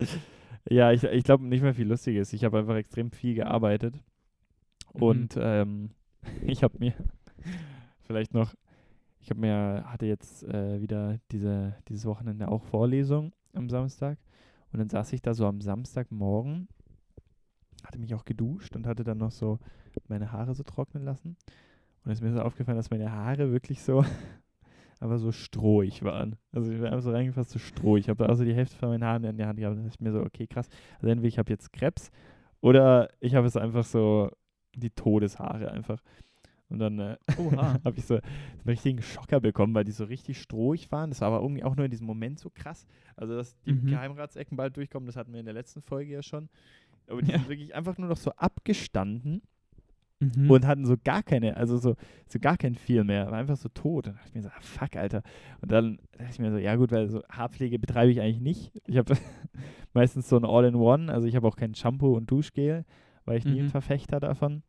Ja, 0.70 0.92
ich, 0.92 1.02
ich 1.02 1.24
glaube 1.24 1.46
nicht 1.46 1.62
mehr 1.62 1.72
viel 1.72 1.88
Lustiges. 1.88 2.34
Ich 2.34 2.44
habe 2.44 2.58
einfach 2.58 2.76
extrem 2.76 3.10
viel 3.10 3.34
gearbeitet. 3.34 3.94
Mhm. 4.92 5.02
Und 5.02 5.34
ähm, 5.40 5.90
ich 6.46 6.62
habe 6.62 6.76
mir 6.78 6.92
vielleicht 8.02 8.34
noch, 8.34 8.54
ich 9.20 9.30
habe 9.30 9.40
mir, 9.40 9.84
hatte 9.86 10.04
jetzt 10.04 10.42
äh, 10.44 10.80
wieder 10.82 11.20
diese, 11.32 11.74
dieses 11.88 12.04
Wochenende 12.04 12.48
auch 12.48 12.62
Vorlesung 12.64 13.32
am 13.54 13.70
Samstag. 13.70 14.18
Und 14.70 14.80
dann 14.80 14.90
saß 14.90 15.14
ich 15.14 15.22
da 15.22 15.32
so 15.32 15.46
am 15.46 15.62
Samstagmorgen, 15.62 16.68
hatte 17.84 17.98
mich 17.98 18.14
auch 18.14 18.24
geduscht 18.24 18.76
und 18.76 18.86
hatte 18.86 19.04
dann 19.04 19.18
noch 19.18 19.30
so 19.30 19.58
meine 20.08 20.32
Haare 20.32 20.54
so 20.54 20.62
trocknen 20.62 21.04
lassen. 21.04 21.36
Und 22.04 22.12
es 22.12 22.18
ist 22.18 22.24
mir 22.24 22.32
so 22.32 22.40
aufgefallen, 22.40 22.76
dass 22.76 22.90
meine 22.90 23.12
Haare 23.12 23.52
wirklich 23.52 23.82
so, 23.82 24.04
aber 25.00 25.18
so 25.18 25.32
strohig 25.32 26.02
waren. 26.02 26.36
Also 26.52 26.70
ich 26.70 26.78
bin 26.78 26.86
einfach 26.86 27.02
so 27.02 27.12
reingefasst, 27.12 27.50
so 27.50 27.58
strohig. 27.58 28.04
Ich 28.04 28.08
habe 28.08 28.24
da 28.24 28.32
auch 28.32 28.36
so 28.36 28.44
die 28.44 28.54
Hälfte 28.54 28.76
von 28.76 28.88
meinen 28.88 29.04
Haaren 29.04 29.24
in 29.24 29.36
der 29.36 29.48
Hand 29.48 29.58
gehabt. 29.58 29.76
Dann 29.76 29.84
dachte 29.84 29.96
ich 29.98 30.04
mir 30.04 30.12
so, 30.12 30.20
okay, 30.22 30.46
krass. 30.46 30.68
Also 30.96 31.08
entweder 31.08 31.28
ich 31.28 31.38
habe 31.38 31.50
jetzt 31.50 31.72
Krebs 31.72 32.10
oder 32.60 33.08
ich 33.20 33.34
habe 33.34 33.46
es 33.46 33.56
einfach 33.56 33.84
so 33.84 34.30
die 34.74 34.90
Todeshaare 34.90 35.70
einfach. 35.70 36.02
Und 36.70 36.80
dann 36.80 36.98
äh, 36.98 37.16
habe 37.84 37.94
ich 37.96 38.04
so 38.04 38.14
einen 38.14 38.22
richtigen 38.66 39.00
Schocker 39.00 39.40
bekommen, 39.40 39.74
weil 39.74 39.84
die 39.84 39.92
so 39.92 40.04
richtig 40.04 40.40
strohig 40.40 40.92
waren. 40.92 41.10
Das 41.10 41.20
war 41.22 41.28
aber 41.28 41.42
irgendwie 41.42 41.64
auch 41.64 41.76
nur 41.76 41.86
in 41.86 41.90
diesem 41.90 42.06
Moment 42.06 42.38
so 42.38 42.50
krass. 42.50 42.86
Also, 43.16 43.36
dass 43.36 43.58
die 43.60 43.72
Mhm. 43.72 43.86
Geheimratsecken 43.86 44.56
bald 44.56 44.76
durchkommen, 44.76 45.06
das 45.06 45.16
hatten 45.16 45.32
wir 45.32 45.40
in 45.40 45.46
der 45.46 45.54
letzten 45.54 45.80
Folge 45.80 46.12
ja 46.12 46.22
schon. 46.22 46.48
Aber 47.08 47.22
die 47.22 47.30
Ja. 47.32 47.38
sind 47.38 47.48
wirklich 47.48 47.74
einfach 47.74 47.96
nur 47.98 48.08
noch 48.08 48.16
so 48.16 48.30
abgestanden 48.32 49.42
Mhm. 50.20 50.50
und 50.50 50.66
hatten 50.66 50.84
so 50.84 50.96
gar 51.02 51.22
keine, 51.22 51.56
also 51.56 51.76
so, 51.78 51.94
so 52.26 52.38
gar 52.40 52.56
kein 52.56 52.74
Feel 52.74 53.04
mehr. 53.04 53.26
War 53.30 53.38
einfach 53.38 53.56
so 53.56 53.68
tot. 53.68 54.08
Und 54.08 54.14
dachte 54.16 54.28
ich 54.28 54.34
mir 54.34 54.42
so, 54.42 54.48
ah, 54.48 54.60
fuck, 54.60 54.96
Alter. 54.96 55.22
Und 55.60 55.70
dann 55.70 55.98
dachte 56.12 56.32
ich 56.32 56.38
mir 56.40 56.50
so, 56.50 56.58
ja 56.58 56.74
gut, 56.74 56.90
weil 56.90 57.08
so 57.08 57.22
Haarpflege 57.30 57.78
betreibe 57.78 58.10
ich 58.10 58.20
eigentlich 58.20 58.40
nicht. 58.40 58.72
Ich 58.88 58.96
habe 58.98 59.14
meistens 59.94 60.28
so 60.28 60.36
ein 60.36 60.44
All-in-One, 60.44 61.12
also 61.12 61.28
ich 61.28 61.36
habe 61.36 61.46
auch 61.46 61.54
kein 61.56 61.74
Shampoo 61.76 62.16
und 62.16 62.28
Duschgel, 62.30 62.84
weil 63.26 63.38
ich 63.38 63.44
nie 63.44 63.60
ein 63.60 63.66
Mhm. 63.66 63.70
Verfechter 63.70 64.18
davon. 64.18 64.62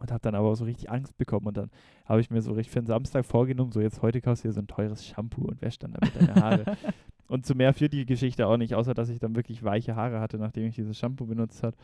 Und 0.00 0.10
habe 0.10 0.20
dann 0.22 0.34
aber 0.34 0.48
auch 0.48 0.54
so 0.54 0.64
richtig 0.64 0.90
Angst 0.90 1.16
bekommen. 1.18 1.46
Und 1.46 1.56
dann 1.56 1.70
habe 2.06 2.20
ich 2.20 2.30
mir 2.30 2.40
so 2.42 2.52
richtig 2.52 2.72
für 2.72 2.80
den 2.80 2.86
Samstag 2.86 3.24
vorgenommen, 3.26 3.70
so 3.70 3.80
jetzt 3.80 4.02
heute 4.02 4.20
kaufst 4.20 4.42
du 4.44 4.48
dir 4.48 4.52
so 4.52 4.60
ein 4.60 4.66
teures 4.66 5.06
Shampoo 5.06 5.42
und 5.44 5.60
wäsch 5.62 5.78
dann 5.78 5.92
damit 5.92 6.16
deine 6.16 6.34
Haare. 6.34 6.64
und 7.30 7.46
zu 7.46 7.54
mehr 7.54 7.72
führt 7.72 7.92
die 7.92 8.06
Geschichte 8.06 8.46
auch 8.46 8.56
nicht, 8.58 8.74
außer 8.74 8.94
dass 8.94 9.08
ich 9.08 9.18
dann 9.18 9.36
wirklich 9.36 9.62
weiche 9.62 9.96
Haare 9.96 10.20
hatte, 10.20 10.38
nachdem 10.38 10.66
ich 10.66 10.74
dieses 10.74 10.98
Shampoo 10.98 11.26
benutzt 11.26 11.62
habe. 11.62 11.76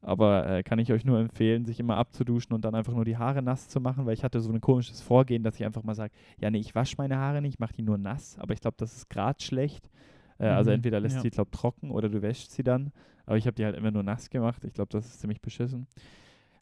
Aber 0.00 0.46
äh, 0.48 0.62
kann 0.62 0.78
ich 0.78 0.92
euch 0.92 1.04
nur 1.04 1.18
empfehlen, 1.18 1.64
sich 1.64 1.80
immer 1.80 1.96
abzuduschen 1.96 2.54
und 2.54 2.64
dann 2.64 2.74
einfach 2.76 2.94
nur 2.94 3.04
die 3.04 3.16
Haare 3.16 3.42
nass 3.42 3.68
zu 3.68 3.80
machen, 3.80 4.06
weil 4.06 4.14
ich 4.14 4.22
hatte 4.24 4.40
so 4.40 4.52
ein 4.52 4.60
komisches 4.60 5.00
Vorgehen, 5.00 5.42
dass 5.42 5.56
ich 5.56 5.64
einfach 5.64 5.82
mal 5.82 5.94
sage, 5.96 6.12
ja 6.40 6.50
nee, 6.50 6.58
ich 6.60 6.74
wasche 6.74 6.94
meine 6.98 7.16
Haare 7.16 7.42
nicht, 7.42 7.54
ich 7.54 7.58
mache 7.58 7.74
die 7.74 7.82
nur 7.82 7.98
nass, 7.98 8.38
aber 8.38 8.54
ich 8.54 8.60
glaube, 8.60 8.76
das 8.78 8.96
ist 8.96 9.10
gerade 9.10 9.42
schlecht. 9.42 9.90
Äh, 10.38 10.46
Also 10.46 10.70
Mhm, 10.70 10.76
entweder 10.76 11.00
lässt 11.00 11.16
ja. 11.16 11.22
sie, 11.22 11.30
glaube 11.30 11.50
trocken 11.50 11.90
oder 11.90 12.08
du 12.08 12.22
wäschst 12.22 12.52
sie 12.52 12.62
dann. 12.62 12.92
Aber 13.26 13.36
ich 13.36 13.46
habe 13.46 13.54
die 13.56 13.64
halt 13.64 13.76
immer 13.76 13.90
nur 13.90 14.02
nass 14.04 14.30
gemacht. 14.30 14.64
Ich 14.64 14.72
glaube, 14.72 14.90
das 14.92 15.06
ist 15.06 15.20
ziemlich 15.20 15.40
beschissen. 15.42 15.86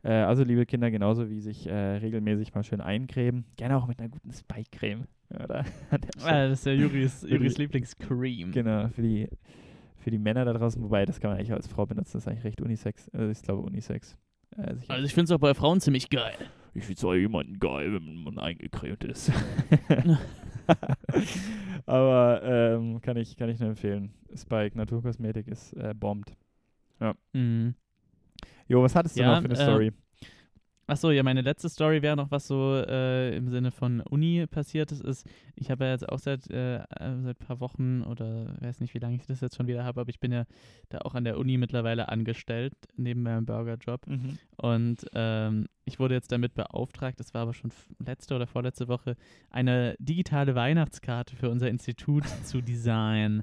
Äh, 0.07 0.13
also 0.13 0.45
liebe 0.45 0.67
Kinder, 0.67 0.91
genauso 0.91 1.29
wie 1.29 1.41
sich 1.41 1.67
äh, 1.67 1.75
regelmäßig 1.75 2.55
mal 2.55 2.63
schön 2.63 2.81
eincremen. 2.81 3.45
Gerne 3.57 3.77
auch 3.77 3.87
mit 3.89 3.99
einer 3.99 4.09
guten 4.09 4.33
Spike-Creme. 4.33 5.07
Oder? 5.35 5.65
Ah, 6.23 6.49
das 6.49 6.61
ist 6.61 6.67
ja 6.67 6.73
Juris, 6.73 7.27
Juris 7.29 7.59
Lieblingscream. 7.59 8.53
Genau, 8.53 8.89
für 8.89 9.03
die, 9.03 9.29
für 9.99 10.11
die 10.13 10.19
Männer 10.19 10.45
da 10.45 10.53
draußen, 10.53 10.81
wobei 10.83 11.05
das 11.07 11.19
kann 11.19 11.31
man 11.31 11.39
eigentlich 11.39 11.53
als 11.53 11.67
Frau 11.67 11.87
benutzen, 11.87 12.13
das 12.15 12.23
ist 12.23 12.29
eigentlich 12.29 12.45
recht 12.45 12.61
unisex. 12.61 13.09
Also 13.11 13.31
ich 13.31 13.43
glaube 13.43 13.63
unisex. 13.63 14.17
Äh, 14.57 14.61
Also 14.63 14.83
ich, 14.83 14.91
Also 14.91 15.05
ich 15.07 15.15
finde 15.15 15.25
es 15.25 15.31
auch 15.33 15.41
bei 15.41 15.55
Frauen 15.55 15.81
ziemlich 15.81 16.09
geil. 16.09 16.37
ich 16.75 16.85
finde 16.85 16.99
es 16.99 17.05
auch 17.05 17.15
jemanden 17.15 17.59
geil, 17.59 17.93
wenn 17.93 18.23
man 18.23 18.39
eingecremt 18.39 19.03
ist. 19.05 19.33
Aber 21.87 22.43
ähm, 22.45 23.01
kann, 23.01 23.17
ich, 23.17 23.37
kann 23.37 23.49
ich 23.49 23.59
nur 23.61 23.71
empfehlen. 23.71 24.13
Spike 24.35 24.77
Naturkosmetik 24.77 25.49
ist 25.49 25.73
äh, 25.75 25.95
bombt. 25.95 26.33
Mhm. 27.33 27.75
Jo, 28.69 28.83
was 28.83 28.95
hattest 28.95 29.17
du 29.17 29.21
Ja, 29.21 29.35
noch 29.35 29.43
für 29.43 29.51
eine 29.51 29.59
äh, 29.59 29.62
Story? 29.62 29.93
Achso, 30.89 31.11
ja, 31.11 31.25
meine 31.25 31.41
letzte 31.41 31.69
Story 31.69 32.01
wäre 32.01 32.14
noch, 32.14 32.31
was 32.31 32.47
so 32.47 32.77
äh, 32.77 33.37
im 33.37 33.49
Sinne 33.49 33.73
von 33.73 34.01
Uni 34.03 34.47
passiert 34.47 34.93
ist, 34.93 35.03
ist, 35.03 35.27
ich 35.57 35.69
habe 35.69 35.85
ja 35.85 35.91
jetzt 35.91 36.09
auch 36.09 36.21
seit, 36.21 36.49
äh, 36.49 36.77
äh, 36.77 37.21
seit 37.23 37.41
paar 37.41 37.59
Wochen 37.59 38.03
oder 38.03 38.55
weiß 38.61 38.79
nicht, 38.79 38.95
wie 38.95 39.01
lange 39.01 39.17
ich 39.17 39.27
das 39.27 39.41
jetzt 39.41 39.57
schon 39.57 39.67
wieder 39.67 39.83
habe, 39.83 40.01
aber 40.01 40.11
ich 40.11 40.21
bin 40.21 40.31
ja 40.31 40.45
da 40.89 40.99
auch 40.99 41.17
an 41.17 41.25
der 41.25 41.39
Uni 41.39 41.59
mittlerweile 41.59 42.09
angestellt, 42.09 42.75
neben 42.97 43.25
meinem 43.25 43.47
Burgerjob. 43.47 44.07
Mhm. 44.07 44.39
Und 44.59 45.05
ähm, 45.12 45.67
ich 45.87 45.99
wurde 45.99 46.14
jetzt 46.14 46.31
damit 46.31 46.55
beauftragt, 46.55 47.19
das 47.19 47.35
war 47.35 47.43
aber 47.43 47.55
schon 47.55 47.73
letzte 47.99 48.37
oder 48.37 48.47
vorletzte 48.47 48.87
Woche, 48.87 49.17
eine 49.51 49.97
digitale 49.99 50.55
Weihnachtskarte 50.55 51.35
für 51.35 51.51
unser 51.51 51.69
Institut 51.69 52.29
zu 52.45 52.61
designen. 52.61 53.43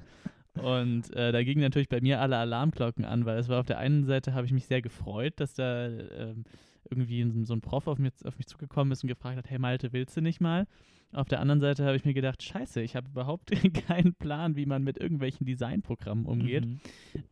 Und 0.60 1.14
äh, 1.14 1.32
da 1.32 1.42
gingen 1.42 1.62
natürlich 1.62 1.88
bei 1.88 2.00
mir 2.00 2.20
alle 2.20 2.36
Alarmglocken 2.36 3.04
an, 3.04 3.24
weil 3.24 3.38
es 3.38 3.48
war 3.48 3.60
auf 3.60 3.66
der 3.66 3.78
einen 3.78 4.04
Seite, 4.04 4.34
habe 4.34 4.46
ich 4.46 4.52
mich 4.52 4.66
sehr 4.66 4.82
gefreut, 4.82 5.34
dass 5.36 5.54
da 5.54 5.88
ähm, 5.88 6.44
irgendwie 6.90 7.44
so 7.44 7.54
ein 7.54 7.60
Prof 7.60 7.86
auf 7.86 7.98
mich, 7.98 8.12
auf 8.24 8.36
mich 8.38 8.46
zugekommen 8.46 8.92
ist 8.92 9.02
und 9.02 9.08
gefragt 9.08 9.36
hat, 9.36 9.50
hey 9.50 9.58
Malte, 9.58 9.92
willst 9.92 10.16
du 10.16 10.20
nicht 10.20 10.40
mal? 10.40 10.66
Auf 11.12 11.28
der 11.28 11.40
anderen 11.40 11.60
Seite 11.60 11.84
habe 11.84 11.96
ich 11.96 12.04
mir 12.04 12.14
gedacht, 12.14 12.42
scheiße, 12.42 12.82
ich 12.82 12.96
habe 12.96 13.08
überhaupt 13.08 13.50
keinen 13.86 14.14
Plan, 14.14 14.56
wie 14.56 14.66
man 14.66 14.82
mit 14.82 14.98
irgendwelchen 14.98 15.46
Designprogrammen 15.46 16.26
umgeht. 16.26 16.66
Mhm. 16.66 16.80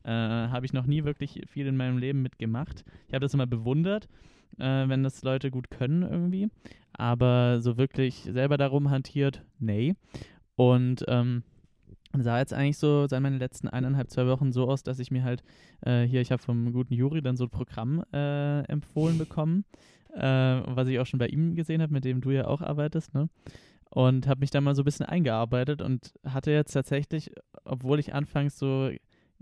Äh, 0.05 0.11
habe 0.11 0.67
ich 0.67 0.73
noch 0.73 0.87
nie 0.87 1.05
wirklich 1.05 1.43
viel 1.47 1.67
in 1.67 1.77
meinem 1.77 1.99
Leben 1.99 2.23
mitgemacht. 2.23 2.85
Ich 3.09 3.15
habe 3.15 3.25
das 3.25 3.35
immer 3.35 3.47
bewundert, 3.47 4.09
äh, 4.59 4.89
wenn 4.89 5.03
das 5.03 5.23
Leute 5.23 5.51
gut 5.51 5.71
können 5.71 6.03
irgendwie. 6.03 6.49
Aber 6.93 7.61
so 7.61 7.77
wirklich 7.77 8.23
selber 8.23 8.57
darum 8.57 8.91
hantiert, 8.91 9.43
nee. 9.59 9.95
Und 10.55 11.05
ähm, 11.09 11.43
sah 12.21 12.39
jetzt 12.39 12.53
eigentlich 12.53 12.79
so 12.79 13.07
seit 13.07 13.23
meinen 13.23 13.39
letzten 13.39 13.69
eineinhalb, 13.69 14.11
zwei 14.11 14.27
Wochen 14.27 14.53
so 14.53 14.69
aus, 14.69 14.83
dass 14.83 14.99
ich 14.99 15.11
mir 15.11 15.25
halt 15.25 15.43
äh, 15.81 16.03
hier, 16.03 16.21
ich 16.21 16.31
habe 16.31 16.43
vom 16.43 16.73
guten 16.73 16.95
Juri 16.95 17.23
dann 17.23 17.37
so 17.37 17.45
ein 17.45 17.51
Programm 17.51 18.05
äh, 18.13 18.61
empfohlen 18.65 19.17
bekommen, 19.17 19.65
äh, 20.15 20.21
was 20.21 20.89
ich 20.89 20.99
auch 20.99 21.07
schon 21.07 21.19
bei 21.19 21.29
ihm 21.29 21.55
gesehen 21.55 21.81
habe, 21.81 21.93
mit 21.93 22.05
dem 22.05 22.21
du 22.21 22.31
ja 22.31 22.47
auch 22.47 22.61
arbeitest, 22.61 23.15
ne? 23.15 23.29
Und 23.89 24.27
habe 24.27 24.41
mich 24.41 24.51
da 24.51 24.61
mal 24.63 24.75
so 24.75 24.83
ein 24.83 24.87
bisschen 24.87 25.05
eingearbeitet 25.05 25.83
und 25.83 26.15
hatte 26.25 26.51
jetzt 26.51 26.73
tatsächlich, 26.73 27.31
obwohl 27.65 27.99
ich 27.99 28.15
anfangs 28.15 28.59
so 28.59 28.91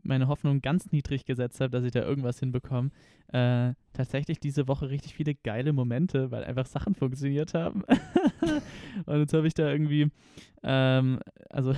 meine 0.03 0.29
Hoffnung 0.29 0.61
ganz 0.61 0.93
niedrig 0.93 1.25
gesetzt 1.25 1.61
habe, 1.61 1.71
dass 1.71 1.85
ich 1.85 1.93
da 1.93 2.03
irgendwas 2.03 2.39
hinbekomme, 2.39 2.91
äh, 3.33 3.75
tatsächlich 3.93 4.41
diese 4.41 4.69
Woche 4.69 4.91
richtig 4.91 5.15
viele 5.15 5.35
geile 5.35 5.73
Momente, 5.73 6.31
weil 6.31 6.45
einfach 6.45 6.67
Sachen 6.67 6.95
funktioniert 6.95 7.55
haben. 7.55 7.85
und 9.07 9.19
jetzt 9.19 9.35
habe 9.35 9.47
ich 9.47 9.55
da 9.55 9.71
irgendwie, 9.71 10.11
ähm, 10.63 11.21
also 11.49 11.75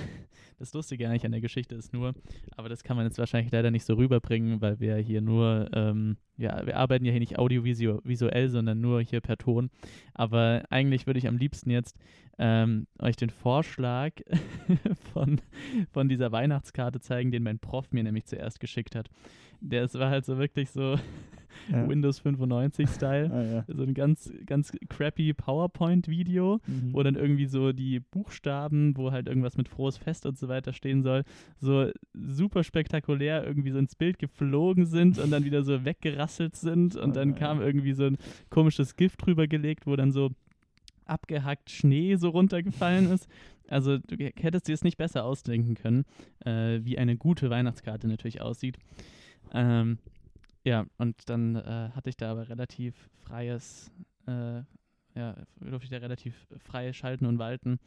das 0.57 0.73
Lustige 0.73 1.07
eigentlich 1.07 1.25
an 1.25 1.31
der 1.31 1.41
Geschichte 1.41 1.75
ist 1.75 1.93
nur, 1.93 2.13
aber 2.55 2.69
das 2.69 2.83
kann 2.83 2.97
man 2.97 3.05
jetzt 3.05 3.17
wahrscheinlich 3.17 3.51
leider 3.51 3.71
nicht 3.71 3.85
so 3.85 3.95
rüberbringen, 3.95 4.61
weil 4.61 4.79
wir 4.79 4.95
hier 4.97 5.21
nur, 5.21 5.69
ähm, 5.73 6.17
ja, 6.37 6.65
wir 6.65 6.77
arbeiten 6.77 7.05
ja 7.05 7.11
hier 7.11 7.19
nicht 7.19 7.39
audiovisuell, 7.39 8.49
sondern 8.49 8.81
nur 8.81 9.01
hier 9.01 9.21
per 9.21 9.37
Ton. 9.37 9.69
Aber 10.13 10.63
eigentlich 10.69 11.07
würde 11.07 11.19
ich 11.19 11.27
am 11.27 11.37
liebsten 11.37 11.69
jetzt 11.69 11.97
ähm, 12.39 12.87
euch 12.99 13.15
den 13.15 13.29
Vorschlag 13.29 14.13
von, 15.13 15.39
von 15.91 16.09
dieser 16.09 16.31
Weihnachtskarte 16.31 16.99
zeigen, 16.99 17.31
den 17.31 17.43
mein 17.43 17.59
Prof 17.59 17.91
mir 17.91 18.03
nämlich 18.03 18.25
zuerst 18.25 18.59
geschickt 18.59 18.95
hat. 18.95 19.09
Der 19.61 19.91
war 19.93 20.09
halt 20.09 20.25
so 20.25 20.37
wirklich 20.37 20.71
so 20.71 20.97
Ja. 21.71 21.87
Windows 21.87 22.21
95-Style. 22.23 23.31
Ah, 23.31 23.43
ja. 23.43 23.65
So 23.67 23.83
ein 23.83 23.93
ganz, 23.93 24.31
ganz 24.45 24.71
crappy 24.89 25.33
PowerPoint-Video, 25.33 26.59
Mhm. 26.67 26.93
wo 26.93 27.03
dann 27.03 27.15
irgendwie 27.15 27.45
so 27.45 27.71
die 27.73 27.99
Buchstaben, 27.99 28.95
wo 28.97 29.11
halt 29.11 29.27
irgendwas 29.27 29.57
mit 29.57 29.69
frohes 29.69 29.97
Fest 29.97 30.25
und 30.25 30.37
so 30.37 30.47
weiter 30.47 30.73
stehen 30.73 31.01
soll, 31.03 31.23
so 31.59 31.89
super 32.13 32.63
spektakulär 32.63 33.45
irgendwie 33.45 33.71
so 33.71 33.77
ins 33.77 33.95
Bild 33.95 34.19
geflogen 34.19 34.85
sind 34.85 35.19
und 35.19 35.31
dann 35.31 35.45
wieder 35.45 35.63
so 35.63 35.73
weggerasselt 35.85 36.55
sind 36.55 36.95
und 36.95 37.11
Oh 37.11 37.13
dann 37.13 37.35
kam 37.35 37.61
irgendwie 37.61 37.93
so 37.93 38.05
ein 38.05 38.17
komisches 38.49 38.95
Gift 38.95 39.25
drüber 39.25 39.47
gelegt, 39.47 39.85
wo 39.87 39.95
dann 39.95 40.11
so 40.11 40.31
abgehackt 41.05 41.69
Schnee 41.69 42.15
so 42.15 42.29
runtergefallen 42.29 43.11
ist. 43.11 43.27
Also 43.67 43.97
du 43.97 44.15
hättest 44.17 44.67
dir 44.67 44.73
es 44.73 44.83
nicht 44.83 44.97
besser 44.97 45.25
ausdenken 45.25 45.75
können, 45.75 46.05
äh, 46.45 46.79
wie 46.83 46.97
eine 46.97 47.17
gute 47.17 47.49
Weihnachtskarte 47.49 48.07
natürlich 48.07 48.41
aussieht. 48.41 48.77
Ähm, 49.53 49.97
ja, 50.63 50.85
und 50.97 51.29
dann 51.29 51.55
äh, 51.55 51.89
hatte 51.93 52.09
ich 52.09 52.17
da 52.17 52.31
aber 52.31 52.49
relativ 52.49 52.95
freies, 53.23 53.91
äh, 54.27 54.61
ja, 55.15 55.35
durfte 55.59 55.85
ich 55.85 55.89
da 55.89 55.97
relativ 55.97 56.47
frei 56.57 56.93
schalten 56.93 57.25
und 57.25 57.37
walten. 57.37 57.79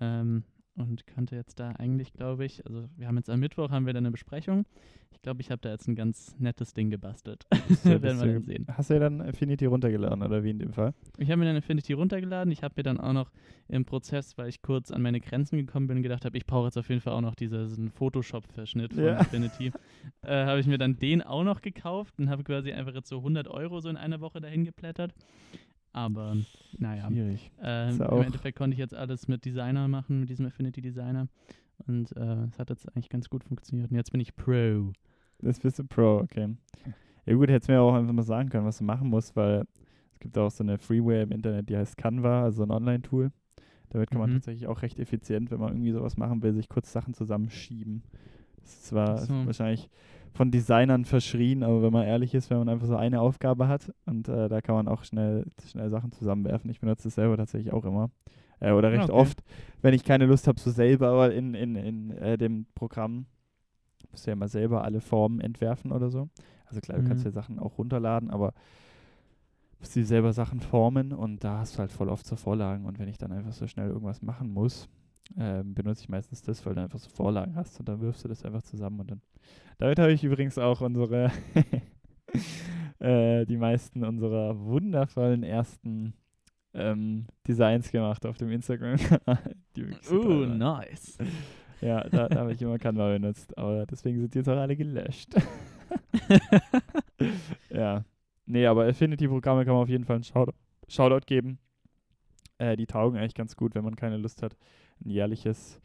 Ähm, 0.00 0.44
und 0.76 1.06
konnte 1.06 1.36
jetzt 1.36 1.60
da 1.60 1.70
eigentlich, 1.72 2.12
glaube 2.12 2.44
ich, 2.44 2.64
also 2.66 2.88
wir 2.96 3.06
haben 3.06 3.16
jetzt 3.16 3.28
am 3.30 3.40
Mittwoch 3.40 3.70
haben 3.70 3.86
wir 3.86 3.92
dann 3.92 4.04
eine 4.04 4.10
Besprechung. 4.10 4.64
Ich 5.10 5.20
glaube, 5.20 5.40
ich 5.42 5.50
habe 5.50 5.60
da 5.60 5.70
jetzt 5.70 5.86
ein 5.86 5.94
ganz 5.94 6.34
nettes 6.38 6.72
Ding 6.74 6.90
gebastelt. 6.90 7.46
Ja, 7.84 8.00
Werden 8.02 8.20
wir 8.20 8.32
dann 8.34 8.42
sehen. 8.42 8.66
Hast 8.72 8.90
du 8.90 8.94
ja 8.94 9.00
dann 9.00 9.20
Affinity 9.20 9.66
runtergeladen 9.66 10.22
oder 10.22 10.42
wie 10.42 10.50
in 10.50 10.58
dem 10.58 10.72
Fall? 10.72 10.94
Ich 11.18 11.30
habe 11.30 11.38
mir 11.38 11.44
dann 11.46 11.56
Affinity 11.56 11.92
runtergeladen. 11.92 12.52
Ich 12.52 12.62
habe 12.62 12.74
mir 12.76 12.82
dann 12.82 12.98
auch 12.98 13.12
noch 13.12 13.30
im 13.68 13.84
Prozess, 13.84 14.36
weil 14.38 14.48
ich 14.48 14.62
kurz 14.62 14.90
an 14.90 15.02
meine 15.02 15.20
Grenzen 15.20 15.58
gekommen 15.58 15.86
bin, 15.88 16.02
gedacht 16.02 16.24
habe, 16.24 16.36
ich 16.36 16.46
brauche 16.46 16.66
jetzt 16.66 16.78
auf 16.78 16.88
jeden 16.88 17.00
Fall 17.00 17.12
auch 17.12 17.20
noch 17.20 17.34
diesen 17.34 17.90
Photoshop-Verschnitt 17.90 18.94
von 18.94 19.04
Ja. 19.04 19.18
Affinity. 19.18 19.72
äh, 20.22 20.46
habe 20.46 20.60
ich 20.60 20.66
mir 20.66 20.78
dann 20.78 20.98
den 20.98 21.22
auch 21.22 21.44
noch 21.44 21.60
gekauft 21.60 22.14
und 22.18 22.30
habe 22.30 22.42
quasi 22.44 22.72
einfach 22.72 22.94
jetzt 22.94 23.08
so 23.08 23.18
100 23.18 23.48
Euro 23.48 23.80
so 23.80 23.88
in 23.88 23.96
einer 23.96 24.20
Woche 24.20 24.40
dahin 24.40 24.64
geplättert. 24.64 25.12
Aber 25.92 26.36
naja, 26.78 27.08
Schwierig. 27.08 27.50
ja 27.62 27.88
im 27.90 28.22
Endeffekt 28.22 28.56
konnte 28.56 28.72
ich 28.74 28.78
jetzt 28.78 28.94
alles 28.94 29.28
mit 29.28 29.44
Designer 29.44 29.88
machen, 29.88 30.20
mit 30.20 30.30
diesem 30.30 30.46
Affinity 30.46 30.80
Designer. 30.80 31.28
Und 31.86 32.16
äh, 32.16 32.44
es 32.44 32.58
hat 32.58 32.70
jetzt 32.70 32.88
eigentlich 32.88 33.08
ganz 33.08 33.28
gut 33.28 33.44
funktioniert. 33.44 33.90
Und 33.90 33.96
jetzt 33.96 34.10
bin 34.12 34.20
ich 34.20 34.34
Pro. 34.36 34.92
Das 35.40 35.58
bist 35.60 35.78
du 35.78 35.84
Pro, 35.84 36.18
okay. 36.18 36.56
Ja 37.26 37.34
gut, 37.34 37.50
hättest 37.50 37.68
mir 37.68 37.80
auch 37.80 37.94
einfach 37.94 38.12
mal 38.12 38.22
sagen 38.22 38.48
können, 38.48 38.64
was 38.66 38.78
du 38.78 38.84
machen 38.84 39.08
musst, 39.08 39.36
weil 39.36 39.64
es 40.12 40.20
gibt 40.20 40.38
auch 40.38 40.50
so 40.50 40.62
eine 40.64 40.78
Freeware 40.78 41.22
im 41.22 41.32
Internet, 41.32 41.68
die 41.68 41.76
heißt 41.76 41.96
Canva, 41.96 42.42
also 42.44 42.62
ein 42.62 42.70
Online-Tool. 42.70 43.30
Damit 43.90 44.10
kann 44.10 44.20
man 44.20 44.30
Mhm. 44.30 44.34
tatsächlich 44.34 44.66
auch 44.68 44.80
recht 44.82 44.98
effizient, 44.98 45.50
wenn 45.50 45.60
man 45.60 45.72
irgendwie 45.74 45.92
sowas 45.92 46.16
machen 46.16 46.42
will, 46.42 46.54
sich 46.54 46.68
kurz 46.68 46.92
Sachen 46.92 47.12
zusammenschieben. 47.12 48.02
Das 48.60 48.72
ist 48.72 48.86
zwar 48.86 49.18
so. 49.18 49.44
wahrscheinlich 49.46 49.90
von 50.32 50.50
Designern 50.50 51.04
verschrien, 51.04 51.62
aber 51.62 51.82
wenn 51.82 51.92
man 51.92 52.06
ehrlich 52.06 52.34
ist, 52.34 52.48
wenn 52.50 52.58
man 52.58 52.68
einfach 52.68 52.86
so 52.86 52.96
eine 52.96 53.20
Aufgabe 53.20 53.68
hat 53.68 53.92
und 54.06 54.28
äh, 54.28 54.48
da 54.48 54.60
kann 54.60 54.74
man 54.74 54.88
auch 54.88 55.04
schnell, 55.04 55.46
schnell 55.66 55.90
Sachen 55.90 56.12
zusammenwerfen. 56.12 56.70
Ich 56.70 56.80
benutze 56.80 57.04
das 57.04 57.14
selber 57.16 57.36
tatsächlich 57.36 57.72
auch 57.72 57.84
immer. 57.84 58.10
Äh, 58.60 58.72
oder 58.72 58.92
recht 58.92 59.10
Okay. 59.10 59.20
oft, 59.20 59.42
wenn 59.82 59.92
ich 59.94 60.04
keine 60.04 60.26
Lust 60.26 60.48
habe, 60.48 60.58
so 60.58 60.70
selber 60.70 61.32
in, 61.32 61.54
in, 61.54 61.76
in 61.76 62.10
äh, 62.12 62.38
dem 62.38 62.66
Programm 62.74 63.26
musst 64.10 64.26
du 64.26 64.30
ja 64.30 64.36
mal 64.36 64.48
selber 64.48 64.84
alle 64.84 65.00
Formen 65.00 65.40
entwerfen 65.40 65.92
oder 65.92 66.10
so. 66.10 66.28
Also 66.66 66.80
klar, 66.80 66.98
du 66.98 67.04
kannst 67.08 67.22
Mhm. 67.22 67.28
ja 67.28 67.32
Sachen 67.32 67.58
auch 67.58 67.76
runterladen, 67.78 68.30
aber 68.30 68.52
musst 69.78 69.96
du 69.96 70.04
selber 70.04 70.32
Sachen 70.32 70.60
formen 70.60 71.12
und 71.12 71.44
da 71.44 71.58
hast 71.58 71.74
du 71.74 71.80
halt 71.80 71.90
voll 71.92 72.08
oft 72.08 72.24
so 72.26 72.36
Vorlagen 72.36 72.84
und 72.86 72.98
wenn 72.98 73.08
ich 73.08 73.18
dann 73.18 73.32
einfach 73.32 73.52
so 73.52 73.66
schnell 73.66 73.88
irgendwas 73.88 74.22
machen 74.22 74.52
muss, 74.52 74.88
ähm, 75.38 75.74
benutze 75.74 76.02
ich 76.02 76.08
meistens 76.08 76.42
das, 76.42 76.64
weil 76.66 76.74
du 76.74 76.82
einfach 76.82 76.98
so 76.98 77.08
Vorlagen 77.10 77.54
hast 77.56 77.78
und 77.80 77.88
dann 77.88 78.00
wirfst 78.00 78.24
du 78.24 78.28
das 78.28 78.44
einfach 78.44 78.62
zusammen 78.62 79.00
und 79.00 79.10
dann. 79.10 79.20
Damit 79.78 79.98
habe 79.98 80.12
ich 80.12 80.22
übrigens 80.22 80.58
auch 80.58 80.80
unsere 80.80 81.32
äh, 82.98 83.44
die 83.46 83.56
meisten 83.56 84.04
unserer 84.04 84.58
wundervollen 84.58 85.42
ersten 85.42 86.14
ähm, 86.74 87.26
Designs 87.46 87.90
gemacht 87.90 88.24
auf 88.26 88.36
dem 88.38 88.50
Instagram-Kanal. 88.50 89.56
Uh, 90.10 90.44
nice. 90.44 91.16
Ja, 91.80 92.04
da, 92.04 92.28
da 92.28 92.40
habe 92.40 92.52
ich 92.52 92.60
immer 92.60 92.78
Canva 92.78 93.08
benutzt, 93.08 93.56
aber 93.56 93.86
deswegen 93.86 94.20
sind 94.20 94.34
die 94.34 94.38
jetzt 94.38 94.48
auch 94.48 94.58
alle 94.58 94.76
gelöscht. 94.76 95.34
ja. 97.70 98.04
Nee, 98.46 98.66
aber 98.66 98.86
Affinity-Programme 98.86 99.64
kann 99.64 99.74
man 99.74 99.82
auf 99.82 99.88
jeden 99.88 100.04
Fall 100.04 100.16
einen 100.16 100.24
Shoutout, 100.24 100.54
Shoutout 100.88 101.26
geben. 101.26 101.58
Äh, 102.58 102.76
die 102.76 102.86
taugen 102.86 103.18
eigentlich 103.18 103.34
ganz 103.34 103.56
gut, 103.56 103.74
wenn 103.74 103.84
man 103.84 103.96
keine 103.96 104.16
Lust 104.16 104.42
hat, 104.42 104.56
ein 105.04 105.10
jährliches, 105.10 105.80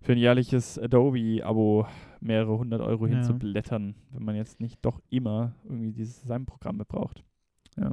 für 0.00 0.12
ein 0.12 0.18
jährliches 0.18 0.78
Adobe-Abo 0.78 1.86
mehrere 2.20 2.58
hundert 2.58 2.80
Euro 2.80 3.06
Ja. 3.06 3.14
hinzublättern, 3.14 3.94
wenn 4.12 4.24
man 4.24 4.36
jetzt 4.36 4.60
nicht 4.60 4.78
doch 4.82 5.00
immer 5.10 5.54
irgendwie 5.64 5.92
dieses 5.92 6.20
Designprogramm 6.22 6.78
braucht. 6.78 7.22
Ja. 7.76 7.92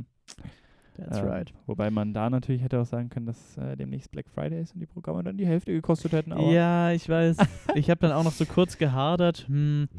That's 0.96 1.18
Ähm, 1.20 1.26
right. 1.28 1.54
Wobei 1.66 1.92
man 1.92 2.14
da 2.14 2.30
natürlich 2.30 2.62
hätte 2.62 2.80
auch 2.80 2.86
sagen 2.86 3.10
können, 3.10 3.26
dass 3.26 3.58
äh, 3.58 3.76
demnächst 3.76 4.12
Black 4.12 4.30
Friday 4.30 4.62
ist 4.62 4.74
und 4.74 4.80
die 4.80 4.86
Programme 4.86 5.24
dann 5.24 5.38
die 5.38 5.46
Hälfte 5.46 5.74
gekostet 5.74 6.14
hätten. 6.14 6.32
Ja, 6.52 6.92
ich 6.92 7.08
weiß. 7.10 7.38
ich 7.76 7.90
habe 7.90 8.00
dann 8.00 8.14
auch 8.14 8.24
noch 8.24 8.32
so 8.32 8.46
kurz 8.46 8.78
gehadert, 8.78 9.46
hm, 9.50 9.90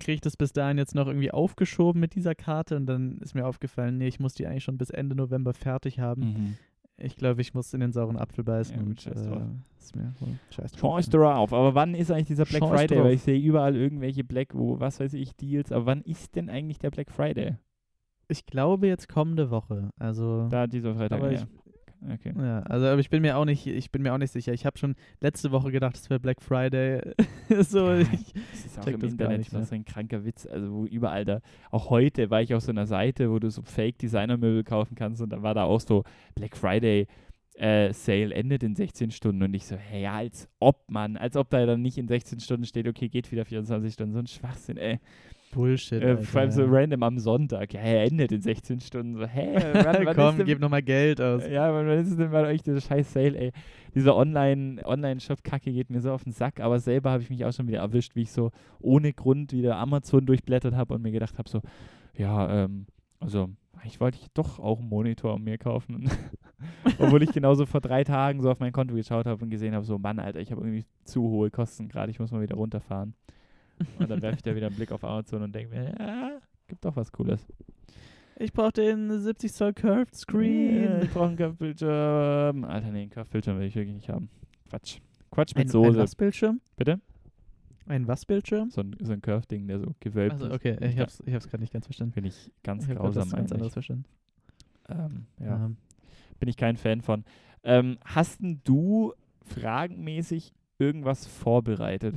kriege 0.00 0.14
ich 0.14 0.20
das 0.20 0.36
bis 0.36 0.52
dahin 0.52 0.76
jetzt 0.78 0.94
noch 0.96 1.06
irgendwie 1.06 1.30
aufgeschoben 1.30 2.00
mit 2.00 2.14
dieser 2.16 2.34
Karte 2.34 2.74
und 2.76 2.86
dann 2.86 3.18
ist 3.18 3.34
mir 3.34 3.46
aufgefallen, 3.46 3.98
nee, 3.98 4.08
ich 4.08 4.18
muss 4.18 4.34
die 4.34 4.46
eigentlich 4.46 4.64
schon 4.64 4.78
bis 4.78 4.90
Ende 4.90 5.14
November 5.14 5.52
fertig 5.54 6.00
haben. 6.00 6.22
Mhm. 6.22 6.56
Ich 7.02 7.16
glaube, 7.16 7.40
ich 7.40 7.54
muss 7.54 7.72
in 7.74 7.80
den 7.80 7.92
sauren 7.92 8.16
Apfel 8.18 8.44
beißen 8.44 8.76
Ja, 8.76 8.82
und 8.82 9.00
scheiß 9.00 9.26
drauf. 9.26 9.38
äh, 9.42 9.78
ist 9.78 9.96
mir 9.96 10.12
wohl 10.20 10.28
scheiß 10.50 10.72
drauf. 10.72 11.06
Drauf. 11.06 11.52
Aber 11.52 11.74
wann 11.74 11.94
ist 11.94 12.10
eigentlich 12.10 12.26
dieser 12.28 12.44
Black 12.44 12.62
Scheiß 12.62 12.70
Friday? 12.70 12.96
drauf. 12.96 13.04
Weil 13.06 13.14
ich 13.14 13.22
sehe 13.22 13.38
überall 13.40 13.74
irgendwelche 13.76 14.22
Black, 14.24 14.54
wo, 14.54 14.78
was 14.80 15.00
weiß 15.00 15.14
ich, 15.14 15.34
Deals. 15.36 15.72
Aber 15.72 15.86
wann 15.86 16.02
ist 16.02 16.36
denn 16.36 16.50
eigentlich 16.50 16.78
der 16.78 16.90
Black 16.90 17.10
Friday? 17.10 17.56
Ich 18.28 18.46
glaube 18.46 18.86
jetzt 18.86 19.08
kommende 19.08 19.50
Woche. 19.50 19.90
Also 19.98 20.46
Da 20.48 20.66
dieser 20.66 20.94
Freitag. 20.94 21.18
Aber 21.18 21.32
ja. 21.32 21.40
ich- 21.40 21.69
okay. 22.12 22.32
ja, 22.36 22.60
also 22.60 22.86
aber 22.86 23.00
ich 23.00 23.10
bin 23.10 23.22
mir 23.22 23.36
auch 23.36 23.44
nicht, 23.44 23.66
ich 23.66 23.90
bin 23.90 24.02
mir 24.02 24.14
auch 24.14 24.18
nicht 24.18 24.32
sicher. 24.32 24.52
Ich 24.52 24.66
habe 24.66 24.78
schon 24.78 24.94
letzte 25.20 25.50
Woche 25.50 25.70
gedacht, 25.70 25.96
es 25.96 26.08
wäre 26.10 26.20
Black 26.20 26.40
Friday. 26.40 27.14
so, 27.60 27.90
Ja, 27.90 28.00
ich, 28.00 28.32
Das 28.32 28.64
ist 28.66 28.78
auch 28.78 28.86
im 28.86 29.02
Internet 29.02 29.52
mehr. 29.52 29.64
so 29.64 29.74
ein 29.74 29.84
kranker 29.84 30.24
Witz. 30.24 30.46
Also 30.46 30.72
wo 30.72 30.86
überall 30.86 31.24
da, 31.24 31.40
auch 31.70 31.90
heute 31.90 32.30
war 32.30 32.42
ich 32.42 32.54
auf 32.54 32.62
so 32.62 32.70
einer 32.70 32.86
Seite, 32.86 33.30
wo 33.30 33.38
du 33.38 33.50
so 33.50 33.62
Fake-Designer-Möbel 33.62 34.64
kaufen 34.64 34.94
kannst 34.94 35.22
und 35.22 35.30
da 35.30 35.42
war 35.42 35.54
da 35.54 35.64
auch 35.64 35.80
so 35.80 36.04
Black 36.34 36.56
Friday 36.56 37.06
äh, 37.54 37.92
Sale 37.92 38.34
endet 38.34 38.62
in 38.62 38.74
16 38.74 39.10
Stunden 39.10 39.42
und 39.42 39.54
ich 39.54 39.66
so, 39.66 39.76
hey, 39.76 40.02
ja, 40.02 40.14
als 40.14 40.48
ob 40.60 40.90
man, 40.90 41.16
als 41.16 41.36
ob 41.36 41.50
da 41.50 41.64
dann 41.66 41.82
nicht 41.82 41.98
in 41.98 42.08
16 42.08 42.40
Stunden 42.40 42.64
steht, 42.64 42.88
okay, 42.88 43.08
geht 43.08 43.30
wieder 43.30 43.44
24 43.44 43.92
Stunden. 43.92 44.14
So 44.14 44.18
ein 44.20 44.26
Schwachsinn, 44.26 44.76
ey. 44.78 44.98
Bullshit. 45.50 46.02
Äh, 46.02 46.16
vor 46.16 46.40
allem 46.40 46.50
so 46.50 46.64
random 46.64 47.02
am 47.02 47.18
Sonntag. 47.18 47.72
Ja, 47.74 47.80
er 47.80 48.04
endet 48.04 48.32
in 48.32 48.40
16 48.40 48.80
Stunden. 48.80 49.16
So, 49.16 49.26
hä? 49.26 49.54
Wann, 49.72 50.06
wann 50.06 50.16
Komm, 50.16 50.36
denn, 50.38 50.46
gib 50.46 50.60
nochmal 50.60 50.82
Geld 50.82 51.20
aus. 51.20 51.46
Ja, 51.48 51.72
wann 51.74 51.86
wann 51.86 51.98
ist 51.98 52.10
es 52.10 52.16
denn 52.16 52.30
bei 52.30 52.46
euch 52.46 52.62
dieser 52.62 52.80
scheiß 52.80 53.12
Sale, 53.12 53.36
ey? 53.36 53.52
Diese 53.94 54.14
Online- 54.14 54.80
Online-Shop-Kacke 54.84 55.72
geht 55.72 55.90
mir 55.90 56.00
so 56.00 56.12
auf 56.12 56.24
den 56.24 56.32
Sack, 56.32 56.60
aber 56.60 56.78
selber 56.78 57.10
habe 57.10 57.22
ich 57.22 57.30
mich 57.30 57.44
auch 57.44 57.52
schon 57.52 57.66
wieder 57.68 57.80
erwischt, 57.80 58.14
wie 58.14 58.22
ich 58.22 58.32
so 58.32 58.50
ohne 58.78 59.12
Grund 59.12 59.52
wieder 59.52 59.76
Amazon 59.76 60.24
durchblättert 60.26 60.74
habe 60.74 60.94
und 60.94 61.02
mir 61.02 61.10
gedacht 61.12 61.38
habe, 61.38 61.48
so, 61.48 61.60
ja, 62.16 62.64
ähm, 62.64 62.86
also, 63.18 63.50
ich 63.84 64.00
wollte 64.00 64.18
ich 64.20 64.28
doch 64.34 64.58
auch 64.58 64.78
einen 64.78 64.88
Monitor 64.88 65.38
mir 65.38 65.58
kaufen. 65.58 66.08
Obwohl 66.98 67.22
ich 67.22 67.32
genauso 67.32 67.66
vor 67.66 67.80
drei 67.80 68.04
Tagen 68.04 68.40
so 68.42 68.50
auf 68.50 68.60
mein 68.60 68.72
Konto 68.72 68.94
geschaut 68.94 69.26
habe 69.26 69.42
und 69.42 69.50
gesehen 69.50 69.74
habe, 69.74 69.84
so, 69.84 69.98
Mann, 69.98 70.18
Alter, 70.18 70.40
ich 70.40 70.52
habe 70.52 70.60
irgendwie 70.60 70.84
zu 71.04 71.22
hohe 71.22 71.50
Kosten 71.50 71.88
gerade, 71.88 72.10
ich 72.10 72.20
muss 72.20 72.30
mal 72.30 72.42
wieder 72.42 72.56
runterfahren. 72.56 73.14
Und 73.98 74.10
dann 74.10 74.20
werfe 74.22 74.36
ich 74.36 74.42
da 74.42 74.54
wieder 74.54 74.66
einen 74.68 74.76
Blick 74.76 74.92
auf 74.92 75.04
Amazon 75.04 75.42
und 75.42 75.54
denke 75.54 75.74
mir, 75.74 75.94
ja, 75.98 76.38
gibt 76.66 76.84
doch 76.84 76.96
was 76.96 77.10
Cooles. 77.12 77.46
Ich 78.38 78.52
brauche 78.52 78.72
den 78.72 79.20
70 79.20 79.52
Zoll 79.52 79.72
Curved 79.74 80.12
Ja, 80.12 80.18
Screen. 80.18 81.02
ich 81.02 81.10
brauche 81.10 81.26
einen 81.28 81.36
Curve-Bildschirm. 81.36 82.64
Alter, 82.64 82.90
nee, 82.90 83.02
einen 83.02 83.10
Curve-Bildschirm 83.10 83.58
will 83.58 83.66
ich 83.66 83.74
wirklich 83.74 83.94
nicht 83.94 84.08
haben. 84.08 84.30
Quatsch. 84.70 84.98
Quatsch 85.30 85.54
mit 85.54 85.64
Ein, 85.64 85.68
ein 85.68 85.70
Soße. 85.70 85.98
was 85.98 86.14
Bildschirm? 86.16 86.60
Bitte? 86.76 87.00
Ein 87.86 88.06
was 88.08 88.24
Bildschirm? 88.24 88.70
So 88.70 88.80
ein, 88.82 88.96
so 89.00 89.12
ein 89.12 89.20
Curve-Ding, 89.20 89.66
der 89.66 89.80
so 89.80 89.94
gewölbt 90.00 90.32
Also 90.34 90.46
ist. 90.46 90.52
okay, 90.54 90.76
ich 90.80 90.98
hab's, 90.98 91.22
ich 91.26 91.34
hab's 91.34 91.48
gerade 91.48 91.62
nicht 91.62 91.72
ganz 91.72 91.86
verstanden. 91.86 92.12
Finde 92.14 92.28
ich 92.30 92.50
ganz 92.62 92.88
ich 92.88 92.94
grausam 92.96 93.24
was 93.24 93.32
ganz 93.32 93.52
anderes 93.52 93.72
verstanden. 93.72 94.04
Ähm, 94.88 95.26
ja, 95.38 95.66
Ähm, 95.66 95.76
bin 96.38 96.48
ich 96.48 96.56
kein 96.56 96.76
Fan 96.76 97.00
von. 97.02 97.24
Ähm, 97.62 97.98
hast 98.04 98.40
denn 98.40 98.60
du 98.64 99.12
fragenmäßig 99.42 100.52
irgendwas 100.78 101.26
vorbereitet? 101.26 102.16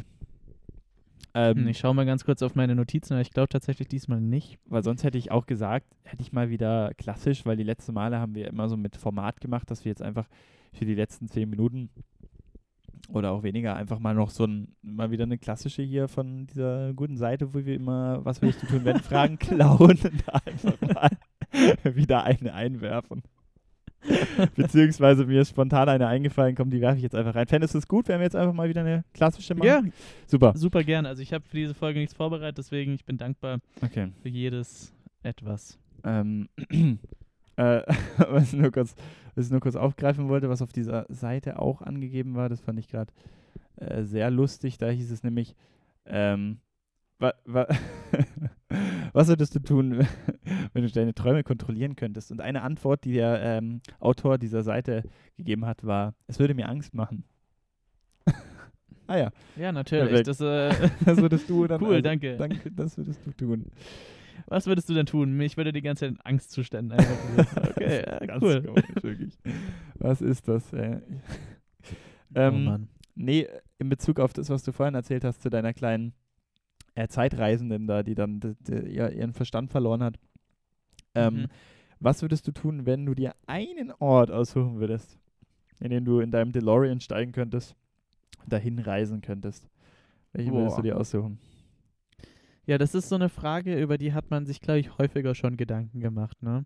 Ähm, 1.33 1.65
Hm, 1.65 1.67
ich 1.67 1.79
schaue 1.79 1.95
mal 1.95 2.05
ganz 2.05 2.25
kurz 2.25 2.41
auf 2.43 2.55
meine 2.55 2.75
Notizen, 2.75 3.13
aber 3.13 3.21
ich 3.21 3.31
glaube 3.31 3.49
tatsächlich 3.49 3.87
diesmal 3.87 4.21
nicht. 4.21 4.59
Weil 4.65 4.83
sonst 4.83 5.03
hätte 5.03 5.17
ich 5.17 5.31
auch 5.31 5.45
gesagt, 5.45 5.87
hätte 6.03 6.21
ich 6.21 6.31
mal 6.33 6.49
wieder 6.49 6.93
klassisch, 6.95 7.45
weil 7.45 7.57
die 7.57 7.63
letzten 7.63 7.93
Male 7.93 8.19
haben 8.19 8.35
wir 8.35 8.47
immer 8.47 8.69
so 8.69 8.77
mit 8.77 8.95
Format 8.97 9.41
gemacht, 9.41 9.69
dass 9.71 9.85
wir 9.85 9.91
jetzt 9.91 10.01
einfach 10.01 10.27
für 10.73 10.85
die 10.85 10.95
letzten 10.95 11.27
zehn 11.29 11.49
Minuten 11.49 11.89
Oder 13.09 13.31
auch 13.31 13.43
weniger, 13.43 13.75
einfach 13.75 13.99
mal 13.99 14.15
noch 14.15 14.29
so 14.29 14.45
ein, 14.45 14.75
mal 14.81 15.11
wieder 15.11 15.23
eine 15.25 15.37
klassische 15.37 15.83
hier 15.83 16.07
von 16.07 16.47
dieser 16.47 16.93
guten 16.93 17.17
Seite, 17.17 17.53
wo 17.53 17.65
wir 17.65 17.75
immer, 17.75 18.23
was 18.23 18.41
willst 18.41 18.63
du 18.63 18.67
tun, 18.67 18.85
wenn 18.85 18.99
Fragen 19.01 19.37
klauen 19.37 19.91
und 19.91 20.03
da 20.27 20.41
einfach 20.45 20.79
mal 20.81 21.11
wieder 21.83 22.23
eine 22.23 22.53
einwerfen. 22.53 23.23
Beziehungsweise 24.55 25.25
mir 25.25 25.41
ist 25.41 25.49
spontan 25.49 25.89
eine 25.89 26.07
eingefallen, 26.07 26.55
komm, 26.55 26.69
die 26.69 26.81
werfe 26.81 26.97
ich 26.97 27.03
jetzt 27.03 27.15
einfach 27.15 27.35
rein. 27.35 27.47
Fändest 27.47 27.73
du 27.73 27.77
es 27.77 27.87
gut, 27.87 28.07
wenn 28.07 28.19
wir 28.19 28.25
jetzt 28.25 28.35
einfach 28.35 28.53
mal 28.53 28.67
wieder 28.69 28.81
eine 28.81 29.03
klassische 29.13 29.55
machen? 29.55 29.67
Ja, 29.67 29.81
Super. 30.27 30.53
super 30.55 30.83
gerne. 30.83 31.07
Also 31.07 31.21
ich 31.21 31.33
habe 31.33 31.43
für 31.47 31.57
diese 31.57 31.73
Folge 31.73 31.99
nichts 31.99 32.13
vorbereitet, 32.15 32.57
deswegen 32.57 32.93
ich 32.93 33.05
bin 33.05 33.17
dankbar 33.17 33.59
Okay. 33.81 34.11
für 34.21 34.29
jedes 34.29 34.93
etwas. 35.23 35.77
Ähm, 36.03 36.49
äh, 37.55 37.81
was, 38.29 38.53
ich 38.53 38.59
nur 38.59 38.71
kurz, 38.71 38.95
was 39.35 39.45
ich 39.45 39.51
nur 39.51 39.61
kurz 39.61 39.75
aufgreifen 39.75 40.27
wollte, 40.27 40.49
was 40.49 40.61
auf 40.61 40.73
dieser 40.73 41.05
Seite 41.09 41.59
auch 41.59 41.81
angegeben 41.81 42.35
war, 42.35 42.49
das 42.49 42.59
fand 42.61 42.79
ich 42.79 42.87
gerade 42.89 43.11
äh, 43.77 44.03
sehr 44.03 44.29
lustig. 44.31 44.77
Da 44.77 44.89
hieß 44.89 45.11
es 45.11 45.23
nämlich, 45.23 45.55
ähm, 46.05 46.57
wa, 47.19 47.33
wa 47.45 47.67
was 49.13 49.27
würdest 49.27 49.55
du 49.55 49.59
tun, 49.59 50.05
wenn 50.73 50.83
du 50.83 50.91
deine 50.91 51.13
Träume 51.13 51.43
kontrollieren 51.43 51.95
könntest? 51.95 52.31
Und 52.31 52.41
eine 52.41 52.63
Antwort, 52.63 53.05
die 53.05 53.13
der 53.13 53.41
ähm, 53.41 53.81
Autor 53.99 54.37
dieser 54.37 54.63
Seite 54.63 55.03
gegeben 55.37 55.65
hat, 55.65 55.85
war, 55.85 56.15
es 56.27 56.39
würde 56.39 56.53
mir 56.53 56.67
Angst 56.67 56.93
machen. 56.93 57.23
ah 59.07 59.17
ja, 59.17 59.31
Ja, 59.55 59.71
natürlich. 59.71 60.23
Das, 60.23 60.41
äh, 60.41 60.73
das 61.05 61.17
würdest 61.17 61.49
du 61.49 61.67
dann. 61.67 61.81
Cool, 61.81 61.95
also, 61.95 62.01
danke. 62.01 62.37
Danke, 62.37 62.71
das 62.71 62.97
würdest 62.97 63.25
du 63.25 63.31
tun. 63.31 63.65
was 64.47 64.65
würdest 64.67 64.89
du 64.89 64.93
denn 64.93 65.05
tun? 65.05 65.33
Mich 65.33 65.57
würde 65.57 65.71
die 65.71 65.81
ganze 65.81 66.05
Zeit 66.05 66.11
in 66.15 66.21
Angstzuständen 66.21 66.97
einfach 66.97 67.15
versetzen. 67.15 67.69
Okay, 67.69 68.03
ja, 68.05 68.19
Ganz 68.25 68.43
cool. 68.43 68.63
komisch, 68.63 68.83
wirklich. 69.01 69.37
Was 69.95 70.21
ist 70.21 70.47
das? 70.47 70.73
Ey? 70.73 70.97
oh 70.97 71.93
Ähm, 72.35 72.63
Mann. 72.65 72.87
Nee, 73.15 73.47
in 73.77 73.89
Bezug 73.89 74.19
auf 74.19 74.33
das, 74.33 74.49
was 74.49 74.63
du 74.63 74.71
vorhin 74.71 74.95
erzählt 74.95 75.23
hast, 75.23 75.43
zu 75.43 75.49
deiner 75.51 75.73
kleinen 75.73 76.13
äh, 76.95 77.07
Zeitreisenden 77.07 77.87
da, 77.87 78.03
die 78.03 78.15
dann 78.15 78.39
d- 78.39 78.55
d- 78.59 78.89
ihr- 78.89 79.11
ihren 79.11 79.33
Verstand 79.33 79.71
verloren 79.71 80.03
hat. 80.03 80.19
Ähm, 81.15 81.33
Mhm. 81.35 81.47
Was 81.99 82.21
würdest 82.21 82.45
du 82.47 82.51
tun, 82.51 82.85
wenn 82.85 83.05
du 83.05 83.13
dir 83.15 83.33
einen 83.47 83.91
Ort 83.99 84.29
aussuchen 84.29 84.77
würdest, 84.79 85.17
in 85.79 85.89
den 85.89 86.03
du 86.03 86.19
in 86.19 86.31
deinem 86.31 86.51
DeLorean 86.51 86.99
steigen 86.99 87.31
könntest 87.31 87.75
und 88.43 88.51
dahin 88.51 88.79
reisen 88.79 89.21
könntest? 89.21 89.69
Welchen 90.33 90.53
würdest 90.53 90.77
du 90.77 90.81
dir 90.81 90.97
aussuchen? 90.99 91.39
Ja, 92.65 92.77
das 92.77 92.95
ist 92.95 93.09
so 93.09 93.15
eine 93.15 93.29
Frage, 93.29 93.79
über 93.81 93.97
die 93.97 94.13
hat 94.13 94.31
man 94.31 94.45
sich, 94.45 94.59
glaube 94.61 94.79
ich, 94.79 94.97
häufiger 94.97 95.35
schon 95.35 95.57
Gedanken 95.57 95.99
gemacht, 95.99 96.41
ne? 96.43 96.65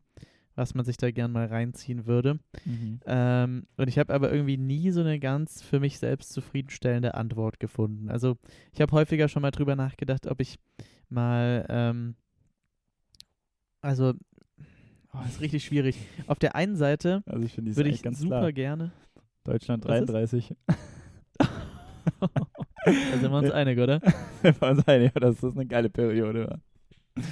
Was 0.58 0.74
man 0.74 0.84
sich 0.86 0.98
da 0.98 1.12
gern 1.12 1.32
mal 1.32 1.46
reinziehen 1.46 2.08
würde. 2.08 2.40
Ähm, 3.06 3.68
und 3.78 3.88
ich 3.88 4.00
habe 4.00 4.12
aber 4.12 4.32
irgendwie 4.34 4.58
nie 4.58 4.90
so 4.90 5.02
eine 5.02 5.20
ganz 5.20 5.62
für 5.62 5.80
mich 5.80 6.00
selbst 6.00 6.34
zufriedenstellende 6.34 7.14
Antwort 7.14 7.60
gefunden. 7.60 8.10
Also 8.10 8.38
ich 8.74 8.82
habe 8.82 8.92
häufiger 8.92 9.30
schon 9.30 9.44
mal 9.44 9.52
drüber 9.52 9.76
nachgedacht, 9.76 10.26
ob 10.26 10.42
ich 10.42 10.58
mal, 11.10 11.64
ähm, 11.70 12.16
also, 13.82 14.14
oh, 15.14 15.20
ist 15.28 15.42
richtig 15.42 15.64
schwierig. 15.64 15.96
Auf 16.26 16.40
der 16.40 16.56
einen 16.56 16.76
Seite 16.76 17.22
Also 17.28 17.46
ich 17.46 17.56
würde 17.56 17.90
ich 17.90 18.02
ganz 18.02 18.20
super 18.20 18.40
klar. 18.40 18.52
gerne. 18.52 18.92
Deutschland 19.44 19.86
Was 19.86 20.02
ist? 20.02 20.10
33. 20.10 20.56
da 21.38 22.28
sind 23.14 23.32
wir 23.32 23.38
uns 23.38 23.52
einig, 23.52 23.78
oder? 23.78 24.02
war 24.60 24.72
uns 24.72 24.88
einig, 24.88 25.14
dass 25.14 25.40
das 25.40 25.54
eine 25.54 25.68
geile 25.68 25.90
Periode 25.90 26.48
war. 26.50 27.24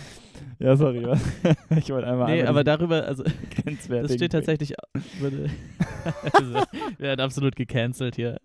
Ja, 0.59 0.75
sorry, 0.77 1.03
was? 1.05 1.21
ich 1.77 1.89
wollte 1.89 2.07
einmal 2.07 2.31
Nee, 2.33 2.43
aber 2.43 2.63
darüber, 2.63 3.03
also 3.05 3.23
das 3.89 4.13
steht 4.13 4.31
tatsächlich, 4.31 4.73
würde, 5.19 5.49
also, 6.33 6.53
wir 6.53 6.99
werden 6.99 7.19
absolut 7.21 7.55
gecancelt 7.55 8.15
hier. 8.15 8.39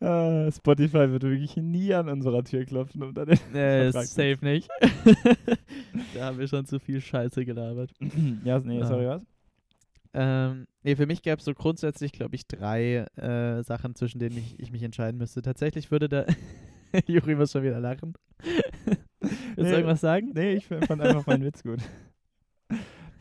Ah, 0.00 0.50
Spotify 0.50 1.10
wird 1.10 1.22
wirklich 1.22 1.56
nie 1.56 1.94
an 1.94 2.08
unserer 2.08 2.44
Tür 2.44 2.64
klopfen. 2.64 3.02
Um 3.02 3.14
dann 3.14 3.26
den 3.28 3.36
Vertrag 3.36 4.04
safe 4.06 4.38
nicht. 4.42 4.68
da 6.14 6.26
haben 6.26 6.38
wir 6.38 6.46
schon 6.48 6.66
zu 6.66 6.78
viel 6.78 7.00
Scheiße 7.00 7.44
gelabert. 7.44 7.92
ja, 8.44 8.58
nee, 8.58 8.82
Ah. 8.82 8.86
sorry, 8.86 9.06
was? 9.06 9.22
Ähm, 10.14 10.66
nee, 10.82 10.94
für 10.94 11.06
mich 11.06 11.22
gäbe 11.22 11.38
es 11.38 11.44
so 11.44 11.54
grundsätzlich, 11.54 12.12
glaube 12.12 12.34
ich, 12.34 12.46
drei 12.46 13.06
äh, 13.16 13.62
Sachen, 13.62 13.94
zwischen 13.94 14.18
denen 14.18 14.36
ich, 14.36 14.60
ich 14.60 14.70
mich 14.70 14.82
entscheiden 14.82 15.16
müsste. 15.16 15.40
Tatsächlich 15.40 15.90
würde 15.90 16.08
da. 16.10 16.26
Juri 17.06 17.34
muss 17.34 17.52
schon 17.52 17.62
wieder 17.62 17.80
lachen. 17.80 18.12
Willst 19.56 19.58
du 19.58 19.62
Nee, 19.64 19.70
irgendwas 19.72 20.00
sagen? 20.00 20.30
Nee, 20.34 20.52
ich 20.54 20.66
fand 20.66 21.00
einfach 21.02 21.26
meinen 21.26 21.44
Witz 21.44 21.62
gut. 21.62 21.80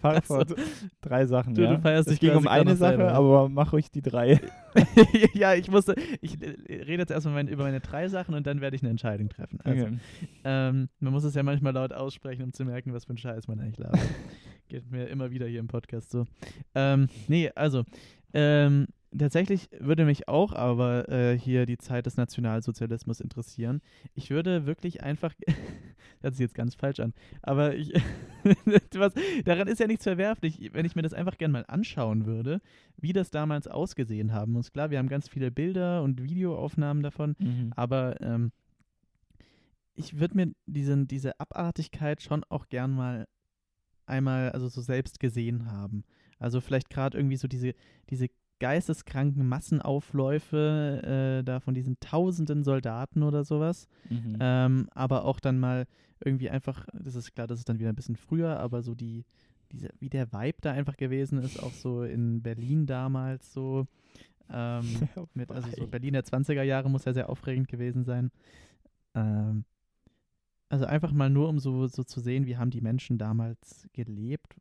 Fahr 0.01 0.15
Ach 0.17 0.25
so. 0.25 0.33
fort. 0.35 0.55
Drei 1.01 1.27
Sachen, 1.27 1.53
Du- 1.53 1.61
ja. 1.61 1.75
du 1.75 1.81
feierst 1.81 2.07
es 2.07 2.13
dich 2.13 2.21
ging 2.21 2.35
um 2.35 2.47
eine 2.47 2.75
Sache, 2.75 2.97
selber. 2.97 3.11
aber 3.13 3.49
mach 3.49 3.71
ruhig 3.71 3.91
die 3.91 4.01
drei. 4.01 4.39
ja, 5.35 5.53
ich 5.53 5.69
musste. 5.69 5.93
Ich 6.21 6.41
äh, 6.41 6.55
rede 6.83 7.03
jetzt 7.03 7.11
erstmal 7.11 7.47
über 7.47 7.63
meine 7.65 7.81
drei 7.81 8.07
Sachen 8.07 8.33
und 8.33 8.47
dann 8.47 8.61
werde 8.61 8.75
ich 8.75 8.81
eine 8.81 8.89
Entscheidung 8.89 9.29
treffen. 9.29 9.59
Also, 9.63 9.83
Okay. 9.85 9.97
ähm, 10.43 10.89
man 10.99 11.13
muss 11.13 11.23
es 11.23 11.35
ja 11.35 11.43
manchmal 11.43 11.73
laut 11.73 11.93
aussprechen, 11.93 12.41
um 12.43 12.51
zu 12.53 12.65
merken, 12.65 12.93
was 12.93 13.05
für 13.05 13.13
ein 13.13 13.17
Scheiß 13.17 13.47
man 13.47 13.59
eigentlich 13.59 13.77
labert. 13.77 13.99
Geht 14.69 14.89
mir 14.89 15.05
immer 15.07 15.29
wieder 15.29 15.45
hier 15.45 15.59
im 15.59 15.67
Podcast 15.67 16.09
so. 16.09 16.25
Ähm, 16.73 17.07
nee, 17.27 17.51
also, 17.53 17.83
ähm, 18.33 18.87
tatsächlich 19.15 19.69
würde 19.79 20.05
mich 20.05 20.27
auch 20.27 20.53
aber 20.53 21.09
äh, 21.09 21.37
hier 21.37 21.67
die 21.67 21.77
Zeit 21.77 22.07
des 22.07 22.17
Nationalsozialismus 22.17 23.19
interessieren. 23.19 23.81
Ich 24.15 24.31
würde 24.31 24.65
wirklich 24.65 25.03
einfach, 25.03 25.33
hört 26.21 26.35
sich 26.35 26.41
jetzt 26.41 26.55
ganz 26.55 26.75
falsch 26.75 26.99
an, 26.99 27.13
aber 27.41 27.75
ich, 27.75 27.93
was, 28.95 29.13
daran 29.45 29.67
ist 29.67 29.79
ja 29.79 29.87
nichts 29.87 30.03
verwerflich, 30.03 30.69
wenn 30.73 30.85
ich 30.85 30.95
mir 30.95 31.01
das 31.01 31.13
einfach 31.13 31.37
gerne 31.37 31.51
mal 31.51 31.65
anschauen 31.67 32.25
würde, 32.25 32.61
wie 32.97 33.13
das 33.13 33.31
damals 33.31 33.67
ausgesehen 33.67 34.33
haben 34.33 34.53
muss. 34.53 34.71
Klar, 34.71 34.89
wir 34.91 34.97
haben 34.99 35.09
ganz 35.09 35.27
viele 35.27 35.51
Bilder 35.51 36.03
und 36.03 36.23
Videoaufnahmen 36.23 37.03
davon, 37.03 37.35
Mhm. 37.39 37.73
aber 37.75 38.19
ähm, 38.21 38.51
ich 39.93 40.19
würde 40.19 40.35
mir 40.35 40.51
diesen, 40.65 41.07
diese 41.07 41.39
Abartigkeit 41.39 42.21
schon 42.21 42.43
auch 42.49 42.69
gern 42.69 42.91
mal 42.91 43.27
einmal, 44.05 44.51
also 44.51 44.67
so 44.67 44.81
selbst 44.81 45.19
gesehen 45.19 45.71
haben. 45.71 46.03
Also 46.39 46.59
vielleicht 46.61 46.89
gerade 46.89 47.17
irgendwie 47.17 47.37
so 47.37 47.47
diese, 47.47 47.73
diese 48.09 48.29
geisteskranken 48.61 49.49
Massenaufläufe 49.49 51.39
äh, 51.41 51.43
da 51.43 51.59
von 51.59 51.73
diesen 51.73 51.99
tausenden 51.99 52.63
Soldaten 52.63 53.23
oder 53.23 53.43
sowas. 53.43 53.87
Mhm. 54.09 54.37
Ähm, 54.39 54.87
aber 54.93 55.25
auch 55.25 55.39
dann 55.39 55.59
mal 55.59 55.87
irgendwie 56.23 56.51
einfach, 56.51 56.85
das 56.93 57.15
ist 57.15 57.33
klar, 57.33 57.47
das 57.47 57.57
ist 57.57 57.67
dann 57.67 57.79
wieder 57.79 57.89
ein 57.89 57.95
bisschen 57.95 58.15
früher, 58.15 58.59
aber 58.59 58.83
so 58.83 58.93
die, 58.93 59.25
diese, 59.71 59.89
wie 59.99 60.09
der 60.09 60.31
Vibe 60.31 60.59
da 60.61 60.71
einfach 60.73 60.95
gewesen 60.95 61.39
ist, 61.39 61.61
auch 61.61 61.73
so 61.73 62.03
in 62.03 62.43
Berlin 62.43 62.85
damals 62.85 63.51
so. 63.51 63.87
Ähm, 64.53 64.85
mit, 65.33 65.51
also 65.51 65.67
so 65.75 65.87
Berlin 65.87 66.13
der 66.13 66.23
20er 66.23 66.61
Jahre 66.61 66.87
muss 66.87 67.05
ja 67.05 67.13
sehr 67.13 67.29
aufregend 67.29 67.67
gewesen 67.67 68.03
sein. 68.03 68.29
Ähm, 69.15 69.65
also 70.71 70.85
einfach 70.85 71.11
mal 71.11 71.29
nur, 71.29 71.49
um 71.49 71.59
so, 71.59 71.87
so 71.87 72.03
zu 72.03 72.21
sehen, 72.21 72.45
wie 72.45 72.55
haben 72.55 72.71
die 72.71 72.79
Menschen 72.81 73.17
damals 73.17 73.87
gelebt. 73.93 74.55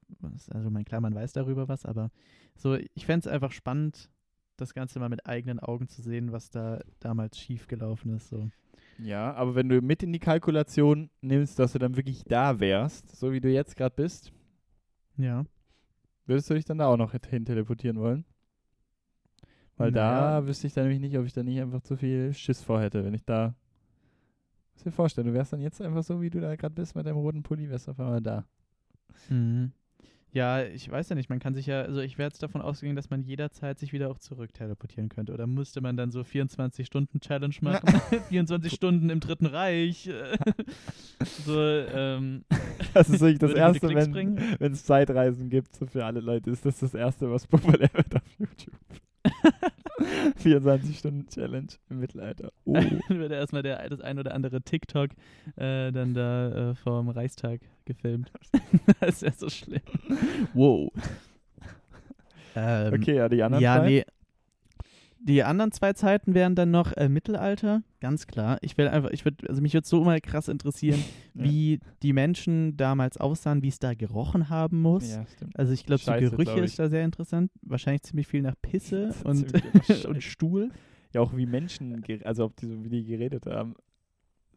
Also 0.51 0.69
mein 0.71 0.85
klar, 0.85 1.01
man 1.01 1.15
weiß 1.15 1.33
darüber 1.33 1.69
was, 1.69 1.87
aber 1.87 2.11
so, 2.57 2.77
ich 2.95 3.07
fände 3.07 3.29
es 3.29 3.33
einfach 3.33 3.53
spannend, 3.53 4.11
das 4.57 4.75
Ganze 4.75 4.99
mal 4.99 5.09
mit 5.09 5.25
eigenen 5.27 5.61
Augen 5.61 5.89
zu 5.89 6.03
sehen, 6.03 6.33
was 6.33 6.51
da 6.51 6.81
damals 6.99 7.39
schiefgelaufen 7.39 8.15
ist. 8.17 8.29
So. 8.29 8.51
Ja, 8.99 9.33
aber 9.35 9.55
wenn 9.55 9.69
du 9.69 9.81
mit 9.81 10.03
in 10.03 10.13
die 10.13 10.19
Kalkulation 10.19 11.11
nimmst, 11.21 11.59
dass 11.59 11.73
du 11.73 11.79
dann 11.79 11.97
wirklich 11.97 12.25
da 12.25 12.59
wärst, 12.59 13.17
so 13.17 13.33
wie 13.33 13.41
du 13.41 13.49
jetzt 13.49 13.77
gerade 13.77 13.95
bist, 13.95 14.33
Ja. 15.17 15.45
würdest 16.27 16.51
du 16.51 16.55
dich 16.55 16.65
dann 16.65 16.79
da 16.79 16.87
auch 16.89 16.97
noch 16.97 17.13
hin 17.13 17.45
teleportieren 17.45 17.99
wollen? 17.99 18.25
Weil 19.77 19.93
Naja. 19.93 20.41
da 20.41 20.47
wüsste 20.47 20.67
ich 20.67 20.75
dann 20.75 20.85
nämlich 20.89 21.01
nicht, 21.01 21.17
ob 21.17 21.25
ich 21.25 21.33
da 21.33 21.43
nicht 21.45 21.61
einfach 21.61 21.83
zu 21.83 21.97
viel 21.97 22.35
Schiss 22.35 22.61
vor 22.63 22.81
hätte, 22.81 23.05
wenn 23.05 23.15
ich 23.15 23.25
da. 23.25 23.55
Muss 24.81 24.85
dir 24.85 24.93
vorstellen, 24.93 25.27
du 25.27 25.35
wärst 25.35 25.53
dann 25.53 25.61
jetzt 25.61 25.83
einfach 25.83 26.03
so, 26.03 26.23
wie 26.23 26.31
du 26.31 26.41
da 26.41 26.57
gerade 26.57 26.75
bist 26.75 26.97
mit 26.97 27.05
deinem 27.05 27.19
roten 27.19 27.43
Pulli, 27.43 27.69
wärst 27.69 27.87
auf 27.91 28.01
einmal 28.01 28.23
da. 28.23 28.47
Mhm. 29.29 29.73
Ja, 30.33 30.63
ich 30.63 30.91
weiß 30.91 31.11
ja 31.11 31.17
nicht, 31.17 31.29
man 31.29 31.39
kann 31.39 31.55
sich 31.55 31.67
ja, 31.67 31.83
also 31.83 32.01
ich 32.01 32.17
wäre 32.17 32.29
jetzt 32.29 32.43
davon 32.43 32.63
ausgegangen, 32.63 32.97
dass 32.97 33.11
man 33.11 33.21
jederzeit 33.21 33.79
sich 33.79 33.93
wieder 33.93 34.09
auch 34.09 34.19
zurück 34.19 34.55
teleportieren 34.55 35.11
könnte. 35.11 35.35
Oder 35.35 35.47
müsste 35.47 35.83
man 35.83 35.99
dann 35.99 36.11
so 36.11 36.21
24-Stunden-Challenge 36.21 37.57
machen? 37.61 38.01
24 38.31 38.73
Stunden 38.73 39.11
im 39.11 39.21
Dritten 39.21 39.45
Reich. 39.45 40.09
so, 41.45 41.61
ähm, 41.61 42.47
Das 42.95 43.11
ist 43.11 43.21
wirklich 43.21 43.39
das 43.39 43.53
Erste, 43.53 43.87
wenn 43.87 44.73
es 44.73 44.83
Zeitreisen 44.87 45.51
gibt, 45.51 45.77
so 45.77 45.85
für 45.85 46.07
alle 46.07 46.21
Leute, 46.21 46.49
ist 46.49 46.65
das 46.65 46.79
das 46.79 46.95
Erste, 46.95 47.31
was 47.31 47.47
populär 47.47 47.91
wird 47.93 48.17
auf 48.17 48.23
YouTube. 48.39 48.75
24-Stunden-Challenge 50.43 51.69
im 51.91 52.01
Mittelalter. 52.01 52.53
Oh. 52.65 52.75
dann 53.09 53.19
wird 53.19 53.33
erstmal 53.33 53.63
der, 53.63 53.89
das 53.89 54.01
ein 54.01 54.19
oder 54.19 54.35
andere 54.35 54.63
TikTok 54.63 55.11
äh, 55.57 55.93
dann 55.93 56.15
da 56.15 56.71
äh, 56.71 56.75
vom 56.75 57.09
Reichstag 57.09 57.61
gefilmt. 57.85 58.33
das 59.01 59.17
ist 59.17 59.23
ja 59.23 59.33
so 59.33 59.49
schlimm. 59.49 59.83
Wow. 60.55 60.91
Ähm, 62.57 62.95
Okay, 62.95 63.17
ja, 63.17 63.29
die 63.29 63.43
anderen 63.43 63.63
ja, 63.63 63.79
zwei? 63.79 63.87
nee. 63.87 64.05
Die 65.23 65.43
anderen 65.43 65.71
zwei 65.71 65.93
Zeiten 65.93 66.35
wären 66.35 66.55
dann 66.55 66.71
noch 66.71 66.97
äh, 66.97 67.09
Mittelalter, 67.11 67.83
ganz 68.01 68.27
klar. 68.27 68.57
Ich 68.63 68.79
will 68.79 68.89
einfach, 68.89 69.11
ich 69.11 69.25
würde, 69.27 69.47
also 69.51 69.61
mich 69.61 69.75
würde 69.75 69.87
so 69.87 70.03
mal 70.03 70.21
krass 70.21 70.49
interessieren, 70.49 70.99
Ja. 71.35 71.45
wie 71.45 71.81
die 72.03 72.13
Menschen 72.15 72.77
damals 72.79 73.19
aussahen, 73.19 73.63
wie 73.63 73.69
es 73.69 73.79
da 73.79 73.93
gerochen 73.95 74.49
haben 74.49 74.81
muss. 74.81 75.11
Ja, 75.11 75.27
stimmt. 75.27 75.59
Also 75.59 75.73
ich 75.75 75.85
glaube, 75.85 76.03
so 76.03 76.13
Gerüche 76.13 76.53
glaub 76.55 76.59
ist 76.65 76.79
da 76.79 76.89
sehr 76.89 77.05
interessant. 77.05 77.51
Wahrscheinlich 77.63 78.03
ziemlich 78.03 78.27
viel 78.29 78.41
nach 78.43 78.55
Pisse 78.63 79.15
und, 79.25 79.53
und. 80.07 80.23
Stuhl. 80.23 80.71
ja 81.13 81.21
auch 81.21 81.37
wie 81.37 81.45
Menschen, 81.47 82.03
also 82.25 82.47
ob 82.47 82.57
die 82.57 82.67
so, 82.67 82.83
wie 82.83 82.89
die 82.89 83.05
geredet 83.05 83.45
haben. 83.47 83.75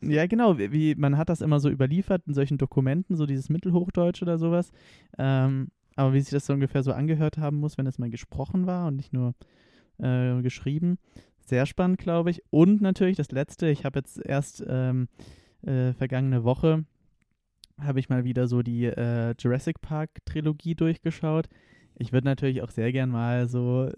Ja, 0.01 0.26
genau. 0.28 0.57
Wie, 0.57 0.72
wie- 0.72 0.95
man 0.95 1.18
hat 1.18 1.28
das 1.30 1.41
immer 1.41 1.59
so 1.59 1.70
überliefert 1.70 2.24
in 2.26 2.34
solchen 2.34 2.57
Dokumenten, 2.57 3.16
so 3.18 3.26
dieses 3.26 3.49
Mittelhochdeutsch 3.49 4.22
oder 4.22 4.38
sowas. 4.38 4.72
Ähm, 5.18 5.68
aber 5.95 6.14
wie 6.14 6.22
sich 6.22 6.32
das 6.32 6.45
so 6.45 6.53
ungefähr 6.53 6.84
so 6.84 6.91
angehört 6.93 7.38
haben 7.38 7.57
muss, 7.57 7.78
wenn 7.78 7.86
es 7.86 7.99
mal 7.99 8.09
gesprochen 8.09 8.66
war 8.66 8.88
und 8.88 8.95
nicht 8.95 9.11
nur 9.14 9.34
äh, 10.00 10.41
geschrieben. 10.41 10.98
Sehr 11.46 11.66
spannend, 11.66 11.98
glaube 11.98 12.30
ich. 12.32 12.41
Und 12.50 12.82
natürlich 12.82 13.18
das 13.18 13.32
Letzte, 13.32 13.68
ich 13.70 13.86
habe 13.86 14.00
jetzt 14.00 14.24
erst 14.26 14.64
ähm, 14.68 15.08
äh, 15.62 15.94
vergangene 15.94 16.44
Woche 16.44 16.86
habe 17.80 18.00
ich 18.00 18.10
mal 18.10 18.24
wieder 18.24 18.48
so 18.48 18.62
die 18.62 18.86
äh, 18.86 19.34
Jurassic 19.39 19.82
Park 19.82 20.10
Trilogie 20.26 20.76
durchgeschaut. 20.76 21.48
Ich 21.96 22.12
würde 22.12 22.26
natürlich 22.26 22.62
auch 22.62 22.72
sehr 22.72 22.91
gern 22.91 23.10
mal 23.10 23.48
so 23.48 23.91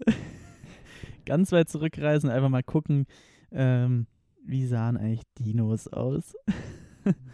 ganz 1.26 1.52
weit 1.52 1.68
zurückreisen, 1.68 2.30
einfach 2.30 2.48
mal 2.48 2.62
gucken, 2.62 3.06
ähm, 3.52 4.06
wie 4.44 4.66
sahen 4.66 4.96
eigentlich 4.96 5.22
Dinos 5.38 5.88
aus? 5.88 6.34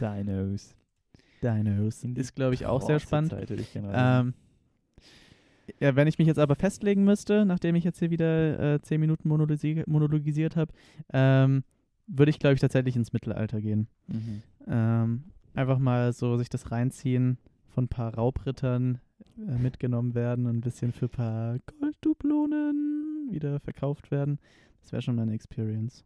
Dinos. 0.01 0.75
Dinos. 1.43 2.05
Ist, 2.05 2.35
glaube 2.35 2.55
ich, 2.55 2.67
auch 2.67 2.83
sehr 2.83 3.01
spannend. 3.01 3.35
Ähm, 3.75 4.35
ja, 5.81 5.97
wenn 5.97 6.09
ich 6.09 6.19
mich 6.19 6.27
jetzt 6.27 6.39
aber 6.39 6.55
festlegen 6.55 7.05
müsste, 7.05 7.45
nachdem 7.45 7.75
ich 7.75 7.85
jetzt 7.85 7.99
hier 7.99 8.11
wieder 8.11 8.75
äh, 8.75 8.83
zehn 8.83 9.01
Minuten 9.01 9.29
monologisi 9.29 9.83
monologisiert 9.87 10.57
habe, 10.57 10.73
ähm, 11.13 11.65
würde 12.07 12.31
ich, 12.31 12.39
glaube 12.39 12.55
ich, 12.55 12.61
tatsächlich 12.61 12.97
ins 12.97 13.13
Mittelalter 13.13 13.61
gehen. 13.61 13.89
Mhm. 14.09 14.43
Ähm, 14.67 15.25
einfach 15.55 15.79
mal 15.79 16.13
so 16.13 16.37
sich 16.37 16.49
das 16.49 16.71
reinziehen, 16.71 17.39
von 17.69 17.85
ein 17.85 17.89
paar 17.89 18.15
Raubrittern 18.15 19.01
äh, 19.39 19.59
mitgenommen 19.59 20.15
werden 20.15 20.47
und 20.47 20.57
ein 20.57 20.61
bisschen 20.61 20.93
für 20.93 21.07
ein 21.07 21.11
paar 21.11 21.59
Golddublonen 21.81 23.29
wieder 23.31 23.61
verkauft 23.61 24.11
werden. 24.11 24.39
Das 24.83 24.93
wäre 24.93 25.03
schon 25.03 25.17
meine 25.17 25.33
Experience. 25.33 26.05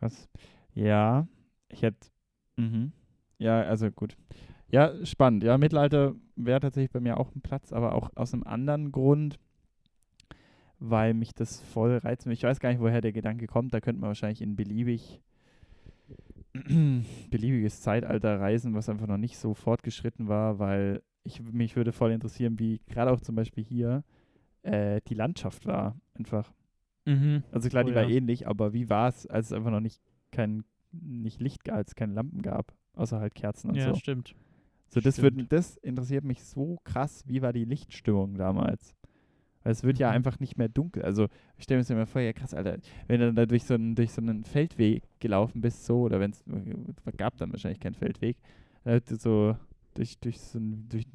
Was? 0.00 0.28
Ja, 0.74 1.26
ich 1.68 1.82
hätte. 1.82 2.08
Mhm. 2.56 2.92
Ja, 3.38 3.62
also 3.62 3.90
gut. 3.90 4.16
Ja, 4.74 4.92
spannend. 5.06 5.44
Ja, 5.44 5.56
Mittelalter 5.56 6.16
wäre 6.34 6.58
tatsächlich 6.58 6.90
bei 6.90 6.98
mir 6.98 7.16
auch 7.16 7.32
ein 7.32 7.42
Platz, 7.42 7.72
aber 7.72 7.94
auch 7.94 8.10
aus 8.16 8.34
einem 8.34 8.42
anderen 8.42 8.90
Grund, 8.90 9.38
weil 10.80 11.14
mich 11.14 11.32
das 11.32 11.60
voll 11.60 11.98
reizt. 11.98 12.26
Ich 12.26 12.42
weiß 12.42 12.58
gar 12.58 12.70
nicht, 12.70 12.80
woher 12.80 13.00
der 13.00 13.12
Gedanke 13.12 13.46
kommt. 13.46 13.72
Da 13.72 13.80
könnte 13.80 14.00
man 14.00 14.08
wahrscheinlich 14.08 14.42
in 14.42 14.56
beliebig 14.56 15.20
beliebiges 17.30 17.82
Zeitalter 17.82 18.40
reisen, 18.40 18.74
was 18.74 18.88
einfach 18.88 19.06
noch 19.06 19.16
nicht 19.16 19.38
so 19.38 19.54
fortgeschritten 19.54 20.26
war, 20.26 20.58
weil 20.58 21.04
ich 21.22 21.40
mich 21.40 21.76
würde 21.76 21.92
voll 21.92 22.10
interessieren, 22.10 22.58
wie 22.58 22.80
gerade 22.88 23.12
auch 23.12 23.20
zum 23.20 23.36
Beispiel 23.36 23.62
hier 23.62 24.02
äh, 24.62 25.00
die 25.06 25.14
Landschaft 25.14 25.66
war. 25.66 26.00
Einfach. 26.14 26.52
Mhm. 27.04 27.44
Also 27.52 27.68
klar, 27.68 27.84
Oh 27.84 27.86
die 27.86 27.94
war 27.94 28.02
ja. 28.02 28.16
ähnlich, 28.16 28.48
aber 28.48 28.72
wie 28.72 28.90
war 28.90 29.08
es, 29.08 29.24
als 29.28 29.46
es 29.46 29.52
einfach 29.52 29.70
noch 29.70 29.78
nicht 29.78 30.02
kein 30.32 30.64
nicht 30.90 31.40
Licht 31.40 31.62
gab, 31.62 31.76
als 31.76 31.90
es 31.92 31.94
keine 31.94 32.14
Lampen 32.14 32.42
gab, 32.42 32.74
außer 32.94 33.20
halt 33.20 33.36
Kerzen 33.36 33.70
und 33.70 33.76
Ja, 33.76 33.92
so. 33.92 34.00
stimmt. 34.00 34.34
So, 34.88 35.00
das, 35.00 35.20
wird, 35.22 35.34
das 35.52 35.76
interessiert 35.78 36.24
mich 36.24 36.44
so 36.44 36.78
krass, 36.84 37.24
wie 37.26 37.42
war 37.42 37.52
die 37.52 37.64
Lichtstimmung 37.64 38.36
damals? 38.36 38.94
Weil 39.64 39.72
es 39.72 39.82
wird 39.82 39.98
ja 39.98 40.08
Mhm. 40.10 40.16
einfach 40.16 40.40
nicht 40.40 40.56
mehr 40.58 40.68
dunkel. 40.68 41.02
Also 41.02 41.28
ich 41.56 41.64
stelle 41.64 41.78
mir 41.78 41.82
das 41.82 41.90
immer 41.90 42.06
vor, 42.06 42.20
ja 42.20 42.32
krass, 42.32 42.54
Alter, 42.54 42.76
wenn 43.08 43.20
du 43.20 43.32
da 43.32 43.46
durch 43.46 43.64
so 43.64 43.74
einen, 43.74 43.94
durch 43.94 44.12
so 44.12 44.20
einen 44.22 44.44
Feldweg 44.44 45.02
gelaufen 45.20 45.60
bist, 45.62 45.84
so, 45.86 46.02
oder 46.02 46.20
wenn 46.20 46.30
es 46.32 46.44
gab 47.16 47.36
dann 47.38 47.50
wahrscheinlich 47.50 47.80
keinen 47.80 47.94
Feldweg, 47.94 48.36
äh, 48.84 49.00
so 49.06 49.56
durch, 49.94 50.18
durch 50.18 50.38
so 50.38 50.58
ein, 50.58 50.86
durch, 50.88 51.06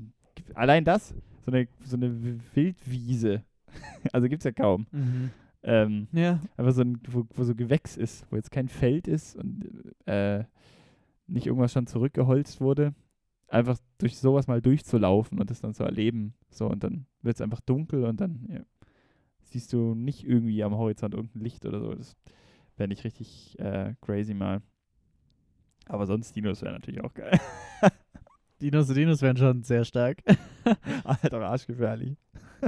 allein 0.55 0.83
das, 0.83 1.13
so 1.45 1.51
eine, 1.51 1.67
so 1.85 1.95
eine 1.95 2.11
Wildwiese, 2.55 3.43
also 4.11 4.27
gibt 4.27 4.41
es 4.41 4.45
ja 4.45 4.51
kaum. 4.51 4.87
Mhm. 4.91 5.29
Ähm, 5.61 6.07
Ja. 6.11 6.39
einfach 6.57 6.73
so 6.73 6.81
ein, 6.81 6.97
wo, 7.07 7.25
wo 7.35 7.43
so 7.43 7.53
Gewächs 7.53 7.97
ist, 7.97 8.25
wo 8.31 8.35
jetzt 8.35 8.49
kein 8.51 8.67
Feld 8.67 9.07
ist 9.07 9.35
und 9.35 9.69
äh, 10.05 10.43
nicht 11.27 11.45
irgendwas 11.45 11.71
schon 11.73 11.85
zurückgeholzt 11.85 12.59
wurde. 12.61 12.93
Einfach 13.49 13.77
durch 13.97 14.17
sowas 14.17 14.47
mal 14.47 14.61
durchzulaufen 14.61 15.39
und 15.39 15.49
das 15.49 15.61
dann 15.61 15.73
zu 15.73 15.83
erleben. 15.83 16.33
So, 16.49 16.67
und 16.67 16.83
dann 16.83 17.05
wird 17.21 17.35
es 17.35 17.41
einfach 17.41 17.61
dunkel 17.61 18.03
und 18.05 18.21
dann 18.21 18.47
ja, 18.49 18.61
siehst 19.41 19.73
du 19.73 19.95
nicht 19.95 20.23
irgendwie 20.23 20.63
am 20.63 20.75
Horizont 20.75 21.13
irgendein 21.13 21.41
Licht 21.41 21.65
oder 21.65 21.79
so. 21.79 21.93
Das 21.93 22.15
wäre 22.77 22.87
nicht 22.87 23.03
richtig 23.03 23.57
äh, 23.59 23.95
crazy 24.01 24.33
mal. 24.33 24.61
Aber 25.85 26.05
sonst 26.05 26.35
Dinos 26.35 26.61
wäre 26.61 26.73
natürlich 26.73 27.01
auch 27.01 27.13
geil. 27.13 27.39
Dinos 28.61 28.89
und 28.89 28.95
Dinos 28.95 29.21
wären 29.21 29.37
schon 29.37 29.63
sehr 29.63 29.83
stark. 29.85 30.21
Alter, 31.03 31.41
arschgefährlich. 31.41 32.17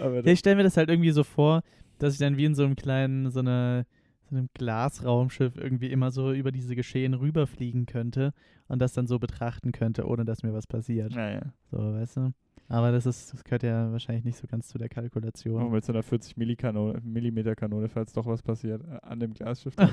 Ja, 0.00 0.24
ich 0.24 0.38
stelle 0.38 0.56
mir 0.56 0.62
das 0.62 0.78
halt 0.78 0.88
irgendwie 0.88 1.10
so 1.10 1.24
vor, 1.24 1.62
dass 1.98 2.14
ich 2.14 2.18
dann 2.18 2.38
wie 2.38 2.46
in 2.46 2.54
so 2.54 2.64
einem 2.64 2.74
kleinen, 2.74 3.30
so, 3.30 3.40
einer, 3.40 3.84
so 4.30 4.36
einem 4.36 4.48
Glasraumschiff 4.54 5.56
irgendwie 5.56 5.90
immer 5.90 6.10
so 6.10 6.32
über 6.32 6.52
diese 6.52 6.76
Geschehen 6.76 7.14
rüberfliegen 7.14 7.86
könnte 7.86 8.32
und 8.68 8.80
das 8.80 8.92
dann 8.92 9.06
so 9.06 9.18
betrachten 9.18 9.72
könnte, 9.72 10.06
ohne 10.06 10.24
dass 10.24 10.42
mir 10.42 10.52
was 10.52 10.66
passiert. 10.66 11.14
naja. 11.14 11.52
So, 11.70 11.78
weißt 11.78 12.16
du? 12.18 12.32
Aber 12.68 12.92
das 12.92 13.04
ist, 13.04 13.34
das 13.34 13.42
gehört 13.42 13.64
ja 13.64 13.90
wahrscheinlich 13.90 14.24
nicht 14.24 14.38
so 14.38 14.46
ganz 14.46 14.68
zu 14.68 14.78
der 14.78 14.88
Kalkulation. 14.88 15.60
Oh, 15.60 15.68
mit 15.70 15.84
so 15.84 15.92
einer 15.92 16.04
40 16.04 16.36
Millikanone, 16.36 17.00
Millimeter 17.02 17.56
Kanone, 17.56 17.88
falls 17.88 18.12
doch 18.12 18.26
was 18.26 18.42
passiert, 18.42 18.82
äh, 18.82 18.98
an 19.02 19.20
dem 19.20 19.34
Glasschiff. 19.34 19.74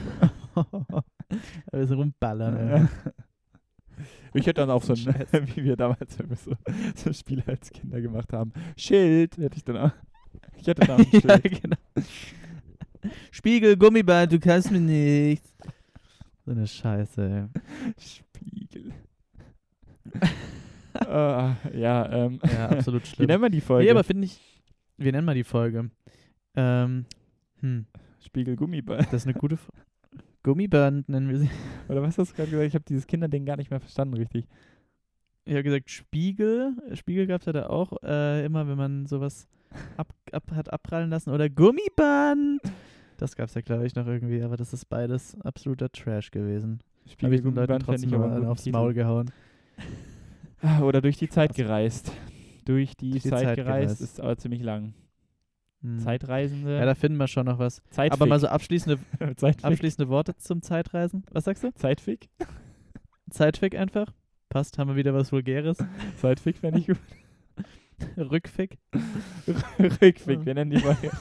Also 1.72 1.96
rumballern. 1.96 2.88
Ja. 3.98 4.08
Ich 4.36 4.46
hätte 4.46 4.62
dann 4.62 4.70
auch 4.70 4.84
so 4.84 4.94
ein, 4.94 5.00
wie 5.56 5.64
wir 5.64 5.76
damals 5.76 6.18
so, 6.18 6.54
so 6.96 7.14
Spiele 7.14 7.44
als 7.48 7.72
Kinder 7.72 8.00
gemacht 8.00 8.32
haben. 8.32 8.54
Schild 8.78 9.38
hätte 9.38 9.58
ich 9.58 9.64
dann 9.64 9.78
auch. 9.78 9.92
Ich 10.56 10.68
hätte 10.68 10.86
dann 10.86 10.98
auch 10.98 11.00
ein 11.00 11.10
ja, 11.12 11.20
Schild. 11.20 11.62
genau. 11.64 11.78
Spiegel, 13.32 13.78
Gummiband, 13.78 14.32
du 14.32 14.40
kannst 14.40 14.72
mir 14.72 14.80
nichts. 14.80 15.54
So 16.46 16.52
eine 16.52 16.68
Scheiße. 16.68 17.50
ey. 17.56 17.62
Spiegel. 18.00 18.94
Ah, 21.00 21.58
ja, 21.76 22.12
ähm. 22.12 22.40
Ja, 22.44 22.70
absolut 22.70 23.04
Wie 23.04 23.08
schlimm. 23.08 23.28
nennen 23.28 23.44
wir 23.44 23.50
die 23.52 23.62
Folge? 23.62 23.86
Nee, 23.86 23.92
aber 23.92 24.04
finde 24.04 24.26
ich, 24.26 24.42
wir 24.98 25.12
nennen 25.12 25.26
mal 25.26 25.36
die 25.36 25.44
Folge. 25.44 25.92
Ähm, 26.56 27.06
hm, 27.60 27.86
Spiegel 28.26 28.56
Gummiball. 28.56 28.98
das 28.98 29.14
ist 29.14 29.28
eine 29.28 29.36
gute 29.36 29.56
F 29.56 29.72
Gummiband 30.44 31.10
nennen 31.10 31.30
wir 31.30 31.40
sie. 31.40 31.50
Oder 31.90 32.02
was 32.02 32.18
hast 32.18 32.32
du 32.32 32.36
gerade 32.36 32.50
gesagt? 32.50 32.68
Ich 32.68 32.74
habe 32.74 32.86
dieses 32.88 33.06
Kinderding 33.06 33.46
gar 33.46 33.58
nicht 33.58 33.70
mehr 33.70 33.80
verstanden, 33.80 34.16
richtig. 34.16 34.48
Ich 35.46 35.54
habe 35.54 35.64
gesagt 35.64 35.90
Spiegel. 35.90 36.74
Spiegel 36.94 37.28
gab 37.28 37.42
es 37.42 37.46
ja 37.46 37.54
da 37.54 37.68
auch 37.68 37.92
äh, 38.04 38.46
immer, 38.46 38.68
wenn 38.68 38.78
man 38.78 39.06
sowas 39.06 39.48
ab, 39.98 40.14
ab, 40.32 40.44
hat 40.54 40.72
abprallen 40.72 41.10
lassen. 41.10 41.32
Oder 41.32 41.50
Gummiband. 41.50 42.62
Das 43.18 43.36
gab 43.36 43.50
es 43.50 43.56
ja, 43.56 43.62
glaube 43.62 43.86
ich, 43.86 43.96
noch 43.96 44.08
irgendwie. 44.08 44.42
Aber 44.42 44.58
das 44.58 44.74
ist 44.74 44.86
beides 44.86 45.40
absoluter 45.42 45.92
Trash 45.92 46.32
gewesen. 46.32 46.80
Spiegel 47.10 47.34
ich 47.36 47.42
den 47.42 47.56
Leuten 47.56 47.80
trotzdem 47.80 48.12
mal 48.12 48.46
aufs. 48.46 48.66
Maul 48.68 48.94
gehauen. 48.94 49.32
Oder 50.82 51.02
durch 51.02 51.18
die 51.18 51.30
Zeit 51.30 51.54
gereist. 51.54 52.12
Durch 52.66 52.96
die, 52.96 53.12
Durch 53.12 53.24
die 53.24 53.30
Zeit, 53.30 53.44
Zeit 53.44 53.56
gereist 53.56 53.98
gereist. 53.98 54.02
ist 54.02 54.20
aber 54.20 54.38
ziemlich 54.38 54.62
lang. 54.62 54.94
Hm. 55.82 56.00
Zeitreisende. 56.00 56.78
Ja, 56.78 56.86
da 56.86 56.96
finden 56.96 57.18
wir 57.18 57.28
schon 57.28 57.46
noch 57.46 57.60
was. 57.60 57.82
Zeitfick. 57.90 58.14
Aber 58.14 58.26
mal 58.26 58.40
so 58.40 58.48
abschließende, 58.48 59.00
abschließende 59.62 60.10
Worte 60.10 60.36
zum 60.38 60.62
Zeitreisen. 60.62 61.24
Was 61.32 61.46
sagst 61.46 61.64
du? 61.64 61.74
Zeitfick. 61.74 62.30
Zeitfick 63.30 63.76
einfach. 63.76 64.12
Passt, 64.50 64.78
haben 64.78 64.90
wir 64.90 64.96
wieder 64.96 65.14
was 65.14 65.32
Vulgäres. 65.32 65.78
Zeitfick 66.18 66.58
fände 66.58 66.80
ich 66.80 66.88
gut. 66.88 66.98
Rückfick. 68.18 68.78
Rückfick, 69.80 70.46
wir 70.46 70.54
nennen 70.54 70.72
die 70.72 70.80
Folge. 70.80 71.12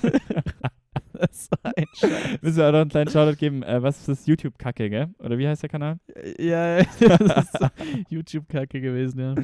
Das 1.26 1.50
war 1.50 1.72
ein 1.76 1.86
Scheiß. 1.94 2.42
Müssen 2.42 2.56
wir 2.56 2.68
auch 2.68 2.72
noch 2.72 2.80
einen 2.80 2.90
kleinen 2.90 3.10
Shoutout 3.10 3.36
geben. 3.36 3.62
Äh, 3.62 3.82
was 3.82 3.98
ist 3.98 4.08
das? 4.08 4.26
YouTube-Kacke, 4.26 4.90
gell? 4.90 5.08
Oder 5.18 5.38
wie 5.38 5.48
heißt 5.48 5.62
der 5.62 5.70
Kanal? 5.70 5.98
Ja, 6.38 6.78
das 7.00 7.20
ist 7.20 7.58
YouTube-Kacke 8.10 8.80
gewesen, 8.80 9.20
ja. 9.20 9.34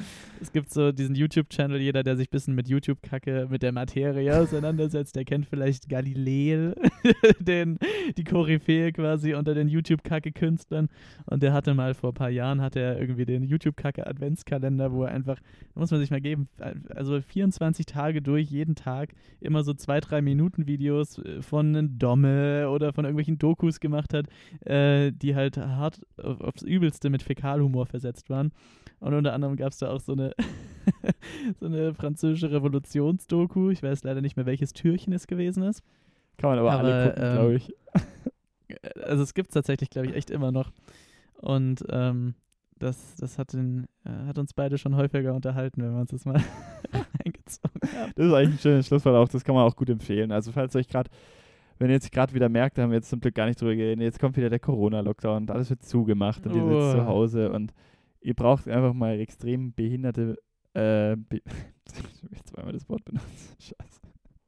Es 0.40 0.52
gibt 0.52 0.70
so 0.70 0.92
diesen 0.92 1.14
YouTube-Channel, 1.14 1.80
jeder, 1.80 2.02
der 2.02 2.16
sich 2.16 2.28
ein 2.28 2.30
bisschen 2.30 2.54
mit 2.54 2.68
YouTube-Kacke, 2.68 3.48
mit 3.50 3.62
der 3.62 3.72
Materie 3.72 4.36
auseinandersetzt, 4.36 5.16
der 5.16 5.24
kennt 5.24 5.46
vielleicht 5.46 5.88
Galileo, 5.88 6.74
den, 7.38 7.78
die 8.16 8.24
Koryphäe 8.24 8.92
quasi 8.92 9.34
unter 9.34 9.54
den 9.54 9.68
YouTube-Kacke-Künstlern. 9.68 10.88
Und 11.26 11.42
der 11.42 11.52
hatte 11.52 11.74
mal 11.74 11.94
vor 11.94 12.10
ein 12.10 12.14
paar 12.14 12.30
Jahren, 12.30 12.60
hat 12.60 12.76
er 12.76 13.00
irgendwie 13.00 13.24
den 13.24 13.44
YouTube-Kacke-Adventskalender, 13.44 14.92
wo 14.92 15.04
er 15.04 15.12
einfach, 15.12 15.38
muss 15.74 15.90
man 15.90 16.00
sich 16.00 16.10
mal 16.10 16.20
geben, 16.20 16.48
also 16.94 17.20
24 17.20 17.86
Tage 17.86 18.22
durch, 18.22 18.50
jeden 18.50 18.74
Tag, 18.74 19.14
immer 19.40 19.62
so 19.62 19.74
zwei, 19.74 20.00
drei 20.00 20.22
Minuten 20.22 20.66
Videos 20.66 21.18
äh, 21.18 21.42
von 21.62 21.98
Domme 21.98 22.68
oder 22.68 22.92
von 22.92 23.04
irgendwelchen 23.04 23.38
Dokus 23.38 23.80
gemacht 23.80 24.12
hat, 24.12 24.26
äh, 24.66 25.12
die 25.12 25.34
halt 25.34 25.56
hart 25.56 26.00
auf, 26.22 26.40
aufs 26.40 26.62
Übelste 26.62 27.10
mit 27.10 27.22
Fäkalhumor 27.22 27.86
versetzt 27.86 28.30
waren. 28.30 28.52
Und 29.00 29.14
unter 29.14 29.32
anderem 29.32 29.56
gab 29.56 29.72
es 29.72 29.78
da 29.78 29.90
auch 29.90 30.00
so 30.00 30.12
eine, 30.12 30.32
so 31.60 31.66
eine 31.66 31.94
französische 31.94 32.50
Revolutionsdoku. 32.50 33.70
Ich 33.70 33.82
weiß 33.82 34.04
leider 34.04 34.20
nicht 34.20 34.36
mehr, 34.36 34.46
welches 34.46 34.72
Türchen 34.72 35.12
es 35.12 35.26
gewesen 35.26 35.62
ist. 35.62 35.82
Kann 36.38 36.50
man 36.50 36.58
aber, 36.58 36.72
alle 36.72 36.94
Aber, 36.94 37.10
gucken, 37.10 37.24
ähm, 37.24 37.32
glaube 37.34 37.54
ich. 37.54 37.74
Also 39.04 39.22
es 39.22 39.34
gibt 39.34 39.50
es 39.50 39.54
tatsächlich, 39.54 39.90
glaube 39.90 40.06
ich, 40.06 40.14
echt 40.14 40.30
immer 40.30 40.50
noch. 40.50 40.72
Und 41.34 41.84
ähm, 41.90 42.34
das, 42.78 43.16
das 43.16 43.38
hat, 43.38 43.52
den, 43.52 43.86
äh, 44.04 44.26
hat 44.26 44.38
uns 44.38 44.54
beide 44.54 44.78
schon 44.78 44.96
häufiger 44.96 45.34
unterhalten, 45.34 45.82
wenn 45.82 45.92
wir 45.92 46.00
uns 46.00 46.10
das 46.10 46.24
mal 46.24 46.40
reingezogen 46.92 47.82
haben. 47.94 48.12
Das 48.16 48.26
ist 48.26 48.32
eigentlich 48.32 48.54
ein 48.54 48.58
schönes 48.58 48.86
Schlusswort 48.86 49.14
auch. 49.14 49.28
Das 49.28 49.44
kann 49.44 49.54
man 49.54 49.64
auch 49.64 49.76
gut 49.76 49.90
empfehlen. 49.90 50.32
Also 50.32 50.52
falls 50.52 50.74
euch 50.74 50.88
gerade, 50.88 51.10
wenn 51.82 51.90
ihr 51.90 51.94
jetzt 51.94 52.12
gerade 52.12 52.32
wieder 52.32 52.48
merkt, 52.48 52.78
da 52.78 52.82
haben 52.82 52.90
wir 52.90 52.96
jetzt 52.98 53.10
zum 53.10 53.18
Glück 53.20 53.34
gar 53.34 53.46
nicht 53.46 53.60
drüber 53.60 53.74
geredet, 53.74 54.00
jetzt 54.02 54.20
kommt 54.20 54.36
wieder 54.36 54.48
der 54.48 54.60
Corona-Lockdown 54.60 55.38
und 55.42 55.50
alles 55.50 55.68
wird 55.68 55.82
zugemacht 55.82 56.46
und 56.46 56.54
ihr 56.54 56.62
sitzt 56.62 56.74
Oh. 56.74 56.92
zu 56.92 57.06
Hause 57.06 57.52
und 57.52 57.74
ihr 58.20 58.34
braucht 58.34 58.68
einfach 58.68 58.92
mal 58.92 59.18
extrem 59.18 59.72
behinderte, 59.72 60.38
äh, 60.74 61.16
be 61.16 61.42
ich 61.42 61.42
hab 62.22 62.32
jetzt 62.32 62.48
zweimal 62.48 62.72
das 62.72 62.88
Wort 62.88 63.04
benutzt. 63.04 63.56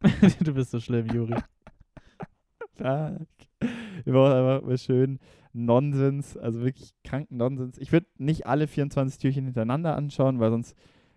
Scheiße. 0.03 0.45
du 0.45 0.55
bist 0.55 0.71
so 0.71 0.79
schlimm, 0.79 1.09
Juri. 1.09 1.35
Fuck. 2.77 3.27
Wir 4.05 4.13
brauchen 4.13 4.33
einfach 4.33 4.63
mal 4.67 4.79
schön 4.79 5.19
Nonsens, 5.53 6.37
also 6.37 6.63
wirklich 6.63 6.93
kranken 7.03 7.37
Nonsens. 7.37 7.79
Ich 7.79 7.91
würde 7.91 8.07
nicht 8.17 8.47
alle 8.47 8.69
24 8.69 9.19
Türchen 9.19 9.45
hintereinander 9.45 9.97
anschauen, 9.97 10.39
weil 10.39 10.51
sonst 10.51 10.77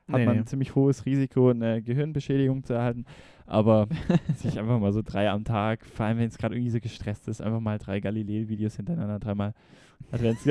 hat 0.09 0.19
Nee, 0.19 0.25
man 0.25 0.35
nee. 0.35 0.41
ein 0.41 0.47
ziemlich 0.47 0.75
hohes 0.75 1.05
Risiko, 1.05 1.49
eine 1.49 1.81
Gehirnbeschädigung 1.81 2.63
zu 2.63 2.73
erhalten. 2.73 3.05
Aber 3.45 3.87
sich 4.35 4.59
einfach 4.59 4.79
mal 4.79 4.91
so 4.93 5.01
drei 5.01 5.29
am 5.29 5.43
Tag, 5.43 5.85
vor 5.85 6.05
allem 6.05 6.17
wenn 6.17 6.27
es 6.27 6.37
gerade 6.37 6.55
irgendwie 6.55 6.71
so 6.71 6.79
gestresst 6.79 7.27
ist, 7.27 7.41
einfach 7.41 7.59
mal 7.59 7.77
drei 7.77 7.99
Galileo-Videos 7.99 8.75
hintereinander, 8.75 9.19
dreimal 9.19 9.53
Advents. 10.11 10.43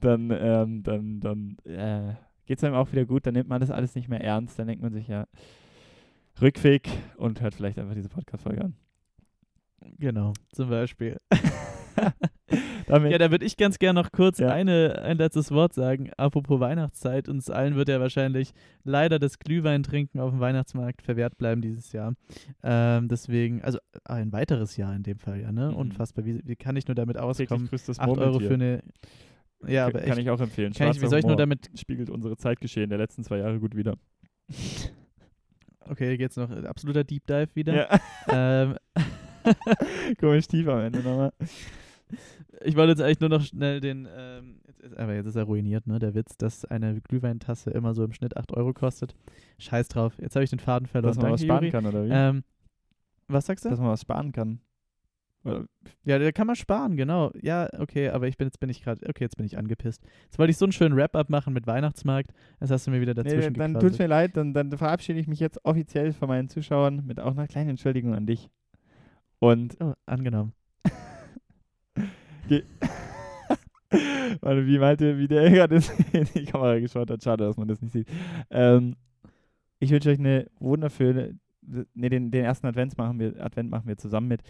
dann, 0.00 0.30
ähm, 0.30 0.82
dann, 0.82 1.20
dann 1.20 1.56
äh, 1.64 2.14
geht 2.46 2.58
es 2.58 2.64
einem 2.64 2.74
auch 2.74 2.90
wieder 2.92 3.04
gut, 3.04 3.26
dann 3.26 3.34
nimmt 3.34 3.48
man 3.48 3.60
das 3.60 3.70
alles 3.70 3.94
nicht 3.94 4.08
mehr 4.08 4.22
ernst, 4.22 4.58
dann 4.58 4.66
denkt 4.66 4.82
man 4.82 4.92
sich 4.92 5.08
ja 5.08 5.26
Rückweg 6.40 6.88
und 7.16 7.40
hört 7.40 7.54
vielleicht 7.54 7.78
einfach 7.78 7.94
diese 7.94 8.08
Podcast-Folge 8.08 8.64
an. 8.64 8.74
Genau, 9.98 10.32
zum 10.52 10.70
Beispiel. 10.70 11.18
Damit, 12.90 13.12
Ja, 13.12 13.18
da 13.18 13.30
würde 13.30 13.44
ich 13.44 13.56
ganz 13.56 13.78
gern 13.78 13.94
noch 13.94 14.12
kurz 14.12 14.38
Ja. 14.38 14.48
eine, 14.48 15.00
ein 15.02 15.16
letztes 15.16 15.50
Wort 15.50 15.72
sagen. 15.74 16.10
Apropos 16.16 16.60
Weihnachtszeit, 16.60 17.28
uns 17.28 17.50
allen 17.50 17.76
wird 17.76 17.88
ja 17.88 18.00
wahrscheinlich 18.00 18.52
leider 18.84 19.18
das 19.18 19.38
Glühweintrinken 19.38 20.20
auf 20.20 20.30
dem 20.30 20.40
Weihnachtsmarkt 20.40 21.02
verwehrt 21.02 21.38
bleiben 21.38 21.62
dieses 21.62 21.92
Jahr. 21.92 22.14
Ähm, 22.62 23.08
deswegen, 23.08 23.62
also 23.62 23.78
ein 24.04 24.32
weiteres 24.32 24.76
Jahr 24.76 24.94
in 24.94 25.02
dem 25.02 25.18
Fall, 25.18 25.40
ja, 25.40 25.52
ne? 25.52 25.70
Mhm. 25.70 25.76
Unfassbar. 25.76 26.24
Wie, 26.24 26.40
wie 26.44 26.56
kann 26.56 26.76
ich 26.76 26.86
nur 26.88 26.94
damit 26.94 27.16
auskommen? 27.16 27.68
das 27.70 27.98
8 27.98 28.18
Euro 28.18 28.38
für 28.40 28.54
eine. 28.54 28.82
Ja, 29.66 29.86
aber 29.86 30.00
kann 30.00 30.10
echt. 30.12 30.18
ich 30.18 30.30
auch 30.30 30.40
empfehlen. 30.40 30.72
Kann 30.72 30.90
ich, 30.90 31.02
wie 31.02 31.06
soll 31.06 31.18
ich 31.18 31.26
nur 31.26 31.36
damit. 31.36 31.70
spiegelt 31.78 32.10
unsere 32.10 32.36
Zeitgeschehen 32.36 32.88
der 32.88 32.98
letzten 32.98 33.24
zwei 33.24 33.38
Jahre 33.38 33.60
gut 33.60 33.76
wieder. 33.76 33.94
Okay, 35.88 36.16
geht's 36.16 36.36
noch. 36.36 36.50
Absoluter 36.50 37.04
Deep 37.04 37.26
Dive 37.26 37.48
wieder. 37.54 37.74
Ja. 37.74 38.00
Ähm, 38.28 38.76
Komisch 40.20 40.46
tief 40.46 40.68
am 40.68 40.80
Ende 40.80 41.00
nochmal. 41.00 41.32
Ich 42.62 42.76
wollte 42.76 42.90
jetzt 42.92 43.02
eigentlich 43.02 43.20
nur 43.20 43.28
noch 43.30 43.42
schnell 43.42 43.80
den. 43.80 44.08
Ähm, 44.16 44.60
jetzt 44.66 44.80
ist, 44.80 44.96
aber 44.96 45.14
jetzt 45.14 45.26
ist 45.26 45.36
er 45.36 45.44
ruiniert, 45.44 45.86
ne? 45.86 45.98
Der 45.98 46.14
Witz, 46.14 46.36
dass 46.36 46.64
eine 46.64 47.00
Glühweintasse 47.00 47.70
immer 47.70 47.94
so 47.94 48.04
im 48.04 48.12
Schnitt 48.12 48.36
8 48.36 48.52
Euro 48.56 48.72
kostet. 48.72 49.14
Scheiß 49.58 49.88
drauf. 49.88 50.14
Jetzt 50.20 50.34
habe 50.36 50.44
ich 50.44 50.50
den 50.50 50.58
Faden 50.58 50.86
verloren. 50.86 51.14
Dass 51.14 51.22
man 51.22 51.32
was 51.32 51.40
Danke, 51.40 51.46
sparen 51.46 51.64
Juri. 51.64 51.70
kann, 51.72 51.86
oder 51.86 52.04
wie? 52.06 52.10
Ähm, 52.12 52.44
was 53.28 53.46
sagst 53.46 53.64
du? 53.64 53.70
Dass 53.70 53.78
man 53.78 53.88
was 53.90 54.00
sparen 54.02 54.32
kann. 54.32 54.60
Oder, 55.44 55.64
Ja, 56.04 56.18
da 56.18 56.32
kann 56.32 56.46
man 56.46 56.56
sparen, 56.56 56.96
genau. 56.96 57.30
Ja, 57.40 57.66
okay, 57.78 58.10
aber 58.10 58.28
ich 58.28 58.36
bin 58.36 58.46
jetzt 58.46 58.60
bin 58.60 58.68
ich 58.68 58.82
gerade, 58.82 59.08
okay, 59.08 59.24
jetzt 59.24 59.36
bin 59.38 59.46
ich 59.46 59.56
angepisst. 59.56 60.02
Jetzt 60.24 60.38
wollte 60.38 60.50
ich 60.50 60.58
so 60.58 60.66
einen 60.66 60.72
schönen 60.72 60.96
Wrap-up 60.96 61.30
machen 61.30 61.54
mit 61.54 61.66
Weihnachtsmarkt. 61.66 62.32
Das 62.58 62.70
hast 62.70 62.86
du 62.86 62.90
mir 62.90 63.00
wieder 63.00 63.14
nee, 63.14 63.22
dazwischen 63.22 63.54
dann 63.54 63.72
gequasselt. 63.72 63.92
tut's 63.92 63.98
mir 63.98 64.06
leid, 64.08 64.36
dann, 64.36 64.52
dann 64.52 64.70
verabschiede 64.76 65.18
ich 65.18 65.26
mich 65.28 65.40
jetzt 65.40 65.64
offiziell 65.64 66.12
von 66.12 66.28
meinen 66.28 66.48
Zuschauern 66.48 67.06
mit 67.06 67.20
auch 67.20 67.30
einer 67.32 67.46
kleinen 67.48 67.70
Entschuldigung 67.70 68.14
an 68.14 68.26
dich. 68.26 68.50
Und 69.38 69.78
Oh, 69.80 69.94
angenommen. 70.04 70.52
Warte, 74.40 74.66
wie 74.66 74.78
meinte, 74.78 75.18
wie 75.18 75.28
der 75.28 75.50
gerade 75.50 75.80
in 76.12 76.26
die 76.34 76.44
Kamera 76.44 76.78
geschaut 76.78 77.10
hat. 77.10 77.22
Schade, 77.22 77.44
dass 77.44 77.56
man 77.56 77.68
das 77.68 77.80
nicht 77.80 77.92
sieht. 77.92 78.08
Ähm, 78.50 78.96
ich 79.78 79.90
wünsche 79.90 80.10
euch 80.10 80.18
eine 80.18 80.46
wunderschöne, 80.58 81.38
ne, 81.62 82.10
den, 82.10 82.30
den 82.30 82.44
ersten 82.44 82.66
Advent 82.66 82.96
machen 82.98 83.18
wir, 83.18 83.42
Advent 83.42 83.70
machen 83.70 83.88
wir 83.88 83.96
zusammen 83.96 84.28
mit, 84.28 84.42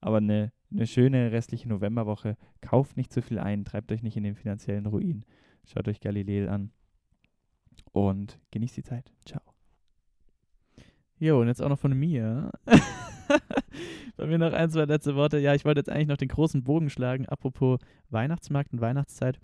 aber 0.00 0.18
eine, 0.18 0.52
eine 0.70 0.86
schöne 0.86 1.32
restliche 1.32 1.68
Novemberwoche. 1.68 2.36
Kauft 2.60 2.96
nicht 2.96 3.12
zu 3.12 3.22
viel 3.22 3.38
ein, 3.38 3.64
treibt 3.64 3.90
euch 3.92 4.02
nicht 4.02 4.16
in 4.16 4.24
den 4.24 4.36
finanziellen 4.36 4.86
Ruin. 4.86 5.24
Schaut 5.64 5.88
euch 5.88 6.00
Galileo 6.00 6.48
an 6.48 6.70
und 7.92 8.38
genießt 8.52 8.76
die 8.76 8.82
Zeit. 8.82 9.12
Ciao. 9.24 9.42
Jo, 11.18 11.40
und 11.40 11.48
jetzt 11.48 11.62
auch 11.62 11.68
noch 11.68 11.78
von 11.78 11.98
mir. 11.98 12.50
Bei 14.16 14.26
mir 14.26 14.38
noch 14.38 14.52
ein, 14.52 14.70
zwei 14.70 14.84
letzte 14.84 15.14
Worte. 15.14 15.38
Ja, 15.38 15.54
ich 15.54 15.64
wollte 15.64 15.80
jetzt 15.80 15.90
eigentlich 15.90 16.08
noch 16.08 16.16
den 16.16 16.28
großen 16.28 16.62
Bogen 16.64 16.88
schlagen, 16.90 17.26
apropos 17.26 17.78
Weihnachtsmarkt 18.08 18.72
und 18.72 18.80
Weihnachtszeit. 18.80 19.36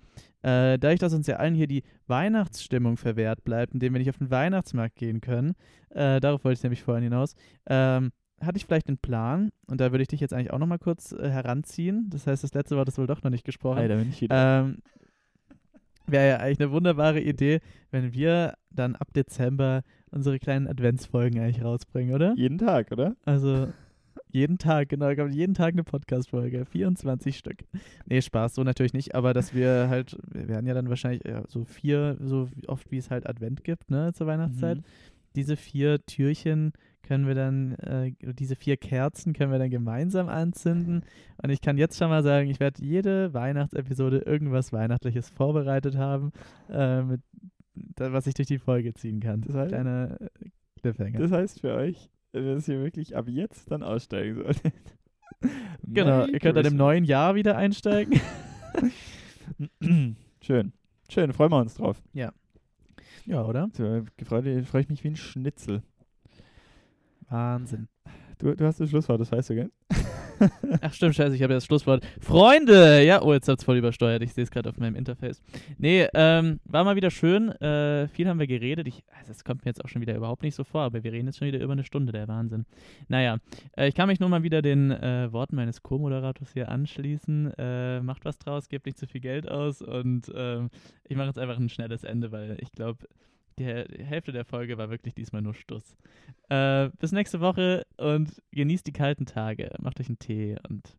Äh, 0.42 0.78
dadurch, 0.78 0.98
dass 0.98 1.12
uns 1.12 1.26
ja 1.26 1.36
allen 1.36 1.54
hier 1.54 1.66
die 1.66 1.82
Weihnachtsstimmung 2.06 2.96
verwehrt 2.96 3.44
bleibt, 3.44 3.74
indem 3.74 3.92
wir 3.92 3.98
nicht 3.98 4.10
auf 4.10 4.18
den 4.18 4.30
Weihnachtsmarkt 4.30 4.96
gehen 4.96 5.20
können, 5.20 5.54
äh, 5.90 6.20
darauf 6.20 6.44
wollte 6.44 6.58
ich 6.58 6.62
nämlich 6.62 6.82
vorhin 6.82 7.04
hinaus, 7.04 7.34
ähm, 7.66 8.12
hatte 8.40 8.56
ich 8.56 8.64
vielleicht 8.64 8.88
einen 8.88 8.98
Plan, 8.98 9.50
und 9.66 9.80
da 9.80 9.92
würde 9.92 10.02
ich 10.02 10.08
dich 10.08 10.20
jetzt 10.20 10.32
eigentlich 10.34 10.52
auch 10.52 10.58
nochmal 10.58 10.78
kurz 10.78 11.12
äh, 11.12 11.28
heranziehen. 11.28 12.08
Das 12.10 12.26
heißt, 12.26 12.42
das 12.42 12.54
letzte 12.54 12.76
Wort 12.76 12.88
ist 12.88 12.98
wohl 12.98 13.06
doch 13.06 13.22
noch 13.22 13.30
nicht 13.30 13.44
gesprochen. 13.44 13.78
Leider 13.78 13.96
bin 13.96 14.08
ich 14.08 14.20
wieder. 14.20 14.60
Ähm, 14.60 14.78
Wäre 16.08 16.28
ja 16.28 16.36
eigentlich 16.38 16.60
eine 16.60 16.72
wunderbare 16.72 17.20
Idee, 17.20 17.60
wenn 17.92 18.12
wir 18.12 18.54
dann 18.70 18.96
ab 18.96 19.12
Dezember 19.14 19.82
unsere 20.10 20.40
kleinen 20.40 20.66
Adventsfolgen 20.66 21.40
eigentlich 21.40 21.64
rausbringen, 21.64 22.12
oder? 22.12 22.34
Jeden 22.36 22.58
Tag, 22.58 22.90
oder? 22.90 23.14
Also 23.24 23.68
jeden 24.32 24.58
Tag, 24.58 24.88
genau, 24.88 25.14
kommt 25.14 25.34
jeden 25.34 25.54
Tag 25.54 25.72
eine 25.74 25.84
Podcast-Folge, 25.84 26.64
24 26.64 27.36
Stück. 27.36 27.58
Nee, 28.06 28.20
Spaß, 28.22 28.54
so 28.54 28.64
natürlich 28.64 28.92
nicht, 28.92 29.14
aber 29.14 29.32
dass 29.34 29.54
wir 29.54 29.88
halt, 29.88 30.16
wir 30.32 30.48
werden 30.48 30.66
ja 30.66 30.74
dann 30.74 30.88
wahrscheinlich 30.88 31.22
ja, 31.24 31.42
so 31.48 31.64
vier, 31.64 32.16
so 32.20 32.48
oft 32.66 32.90
wie 32.90 32.98
es 32.98 33.10
halt 33.10 33.28
Advent 33.28 33.64
gibt, 33.64 33.90
ne, 33.90 34.12
zur 34.14 34.26
Weihnachtszeit. 34.26 34.78
Mhm. 34.78 34.84
Diese 35.36 35.56
vier 35.56 36.04
Türchen 36.04 36.72
können 37.02 37.26
wir 37.26 37.34
dann, 37.34 37.72
äh, 37.76 38.12
diese 38.38 38.54
vier 38.54 38.76
Kerzen 38.76 39.32
können 39.32 39.50
wir 39.50 39.58
dann 39.58 39.70
gemeinsam 39.70 40.28
anzünden. 40.28 41.02
Und 41.42 41.50
ich 41.50 41.60
kann 41.60 41.76
jetzt 41.78 41.98
schon 41.98 42.10
mal 42.10 42.22
sagen, 42.22 42.48
ich 42.48 42.60
werde 42.60 42.82
jede 42.84 43.32
Weihnachtsepisode 43.34 44.18
irgendwas 44.18 44.72
Weihnachtliches 44.72 45.28
vorbereitet 45.30 45.96
haben, 45.96 46.32
äh, 46.70 47.02
mit, 47.02 47.20
was 47.96 48.26
ich 48.26 48.34
durch 48.34 48.48
die 48.48 48.58
Folge 48.58 48.94
ziehen 48.94 49.20
kann. 49.20 49.40
Das 49.40 49.56
heißt- 49.56 49.68
Kleiner 49.68 50.16
äh, 50.20 50.28
Cliffhanger. 50.80 51.18
Das 51.18 51.32
heißt 51.32 51.60
für 51.60 51.74
euch, 51.74 52.08
dass 52.32 52.68
ihr 52.68 52.80
wirklich 52.80 53.16
ab 53.16 53.28
jetzt 53.28 53.70
dann 53.70 53.82
aussteigen 53.82 54.36
solltet. 54.36 54.72
genau, 55.86 56.26
ihr 56.26 56.40
könnt 56.40 56.56
dann 56.56 56.66
im 56.66 56.76
neuen 56.76 57.04
Jahr 57.04 57.34
wieder 57.34 57.56
einsteigen. 57.56 58.20
Schön. 60.40 60.72
Schön, 61.08 61.32
freuen 61.32 61.50
wir 61.50 61.58
uns 61.58 61.74
drauf. 61.74 62.02
ja, 63.26 63.44
oder? 63.44 63.68
So, 63.74 64.02
freue 64.24 64.62
ich 64.80 64.88
mich 64.88 65.04
wie 65.04 65.08
ein 65.08 65.16
Schnitzel. 65.16 65.82
Wahnsinn. 67.28 67.88
Du, 68.38 68.54
du 68.54 68.64
hast 68.64 68.80
das 68.80 68.90
Schlusswort, 68.90 69.20
das 69.20 69.30
weißt 69.30 69.50
du, 69.50 69.54
gell? 69.54 69.70
Ach 70.80 70.92
stimmt, 70.92 71.14
scheiße, 71.14 71.36
ich 71.36 71.42
habe 71.42 71.52
ja 71.52 71.56
das 71.56 71.66
Schlusswort. 71.66 72.04
Freunde! 72.20 73.02
Ja, 73.04 73.22
oh, 73.22 73.32
jetzt 73.32 73.48
hab's 73.48 73.64
voll 73.64 73.76
übersteuert. 73.76 74.22
Ich 74.22 74.32
sehe 74.32 74.44
es 74.44 74.50
gerade 74.50 74.68
auf 74.68 74.78
meinem 74.78 74.96
Interface. 74.96 75.42
Nee, 75.78 76.06
ähm, 76.14 76.60
war 76.64 76.84
mal 76.84 76.96
wieder 76.96 77.10
schön. 77.10 77.50
Äh, 77.60 78.08
viel 78.08 78.28
haben 78.28 78.38
wir 78.38 78.46
geredet. 78.46 78.88
Ich, 78.88 79.04
also 79.16 79.28
das 79.28 79.44
kommt 79.44 79.64
mir 79.64 79.70
jetzt 79.70 79.84
auch 79.84 79.88
schon 79.88 80.02
wieder 80.02 80.14
überhaupt 80.14 80.42
nicht 80.42 80.54
so 80.54 80.64
vor, 80.64 80.82
aber 80.82 81.04
wir 81.04 81.12
reden 81.12 81.26
jetzt 81.26 81.38
schon 81.38 81.48
wieder 81.48 81.60
über 81.60 81.72
eine 81.72 81.84
Stunde, 81.84 82.12
der 82.12 82.28
Wahnsinn. 82.28 82.66
Naja, 83.08 83.38
äh, 83.76 83.88
ich 83.88 83.94
kann 83.94 84.08
mich 84.08 84.20
nur 84.20 84.28
mal 84.28 84.42
wieder 84.42 84.62
den 84.62 84.90
äh, 84.90 85.32
Worten 85.32 85.56
meines 85.56 85.82
Co-Moderators 85.82 86.52
hier 86.52 86.68
anschließen. 86.68 87.52
Äh, 87.58 88.00
macht 88.00 88.24
was 88.24 88.38
draus, 88.38 88.68
gebt 88.68 88.86
nicht 88.86 88.98
zu 88.98 89.06
viel 89.06 89.20
Geld 89.20 89.48
aus 89.48 89.82
und 89.82 90.30
ähm, 90.34 90.70
ich 91.04 91.16
mache 91.16 91.28
jetzt 91.28 91.38
einfach 91.38 91.58
ein 91.58 91.68
schnelles 91.68 92.04
Ende, 92.04 92.32
weil 92.32 92.56
ich 92.60 92.72
glaube, 92.72 93.06
die 93.58 93.64
Hälfte 93.64 94.32
der 94.32 94.44
Folge 94.44 94.78
war 94.78 94.90
wirklich 94.90 95.14
diesmal 95.14 95.42
nur 95.42 95.54
Stuss. 95.54 95.96
Äh, 96.48 96.90
bis 96.98 97.12
nächste 97.12 97.40
Woche 97.40 97.86
und 97.96 98.42
genießt 98.52 98.86
die 98.86 98.92
kalten 98.92 99.26
Tage. 99.26 99.70
Macht 99.80 100.00
euch 100.00 100.08
einen 100.08 100.18
Tee 100.18 100.56
und 100.68 100.96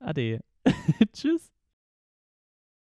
Ade. 0.00 0.40
Tschüss. 1.12 1.52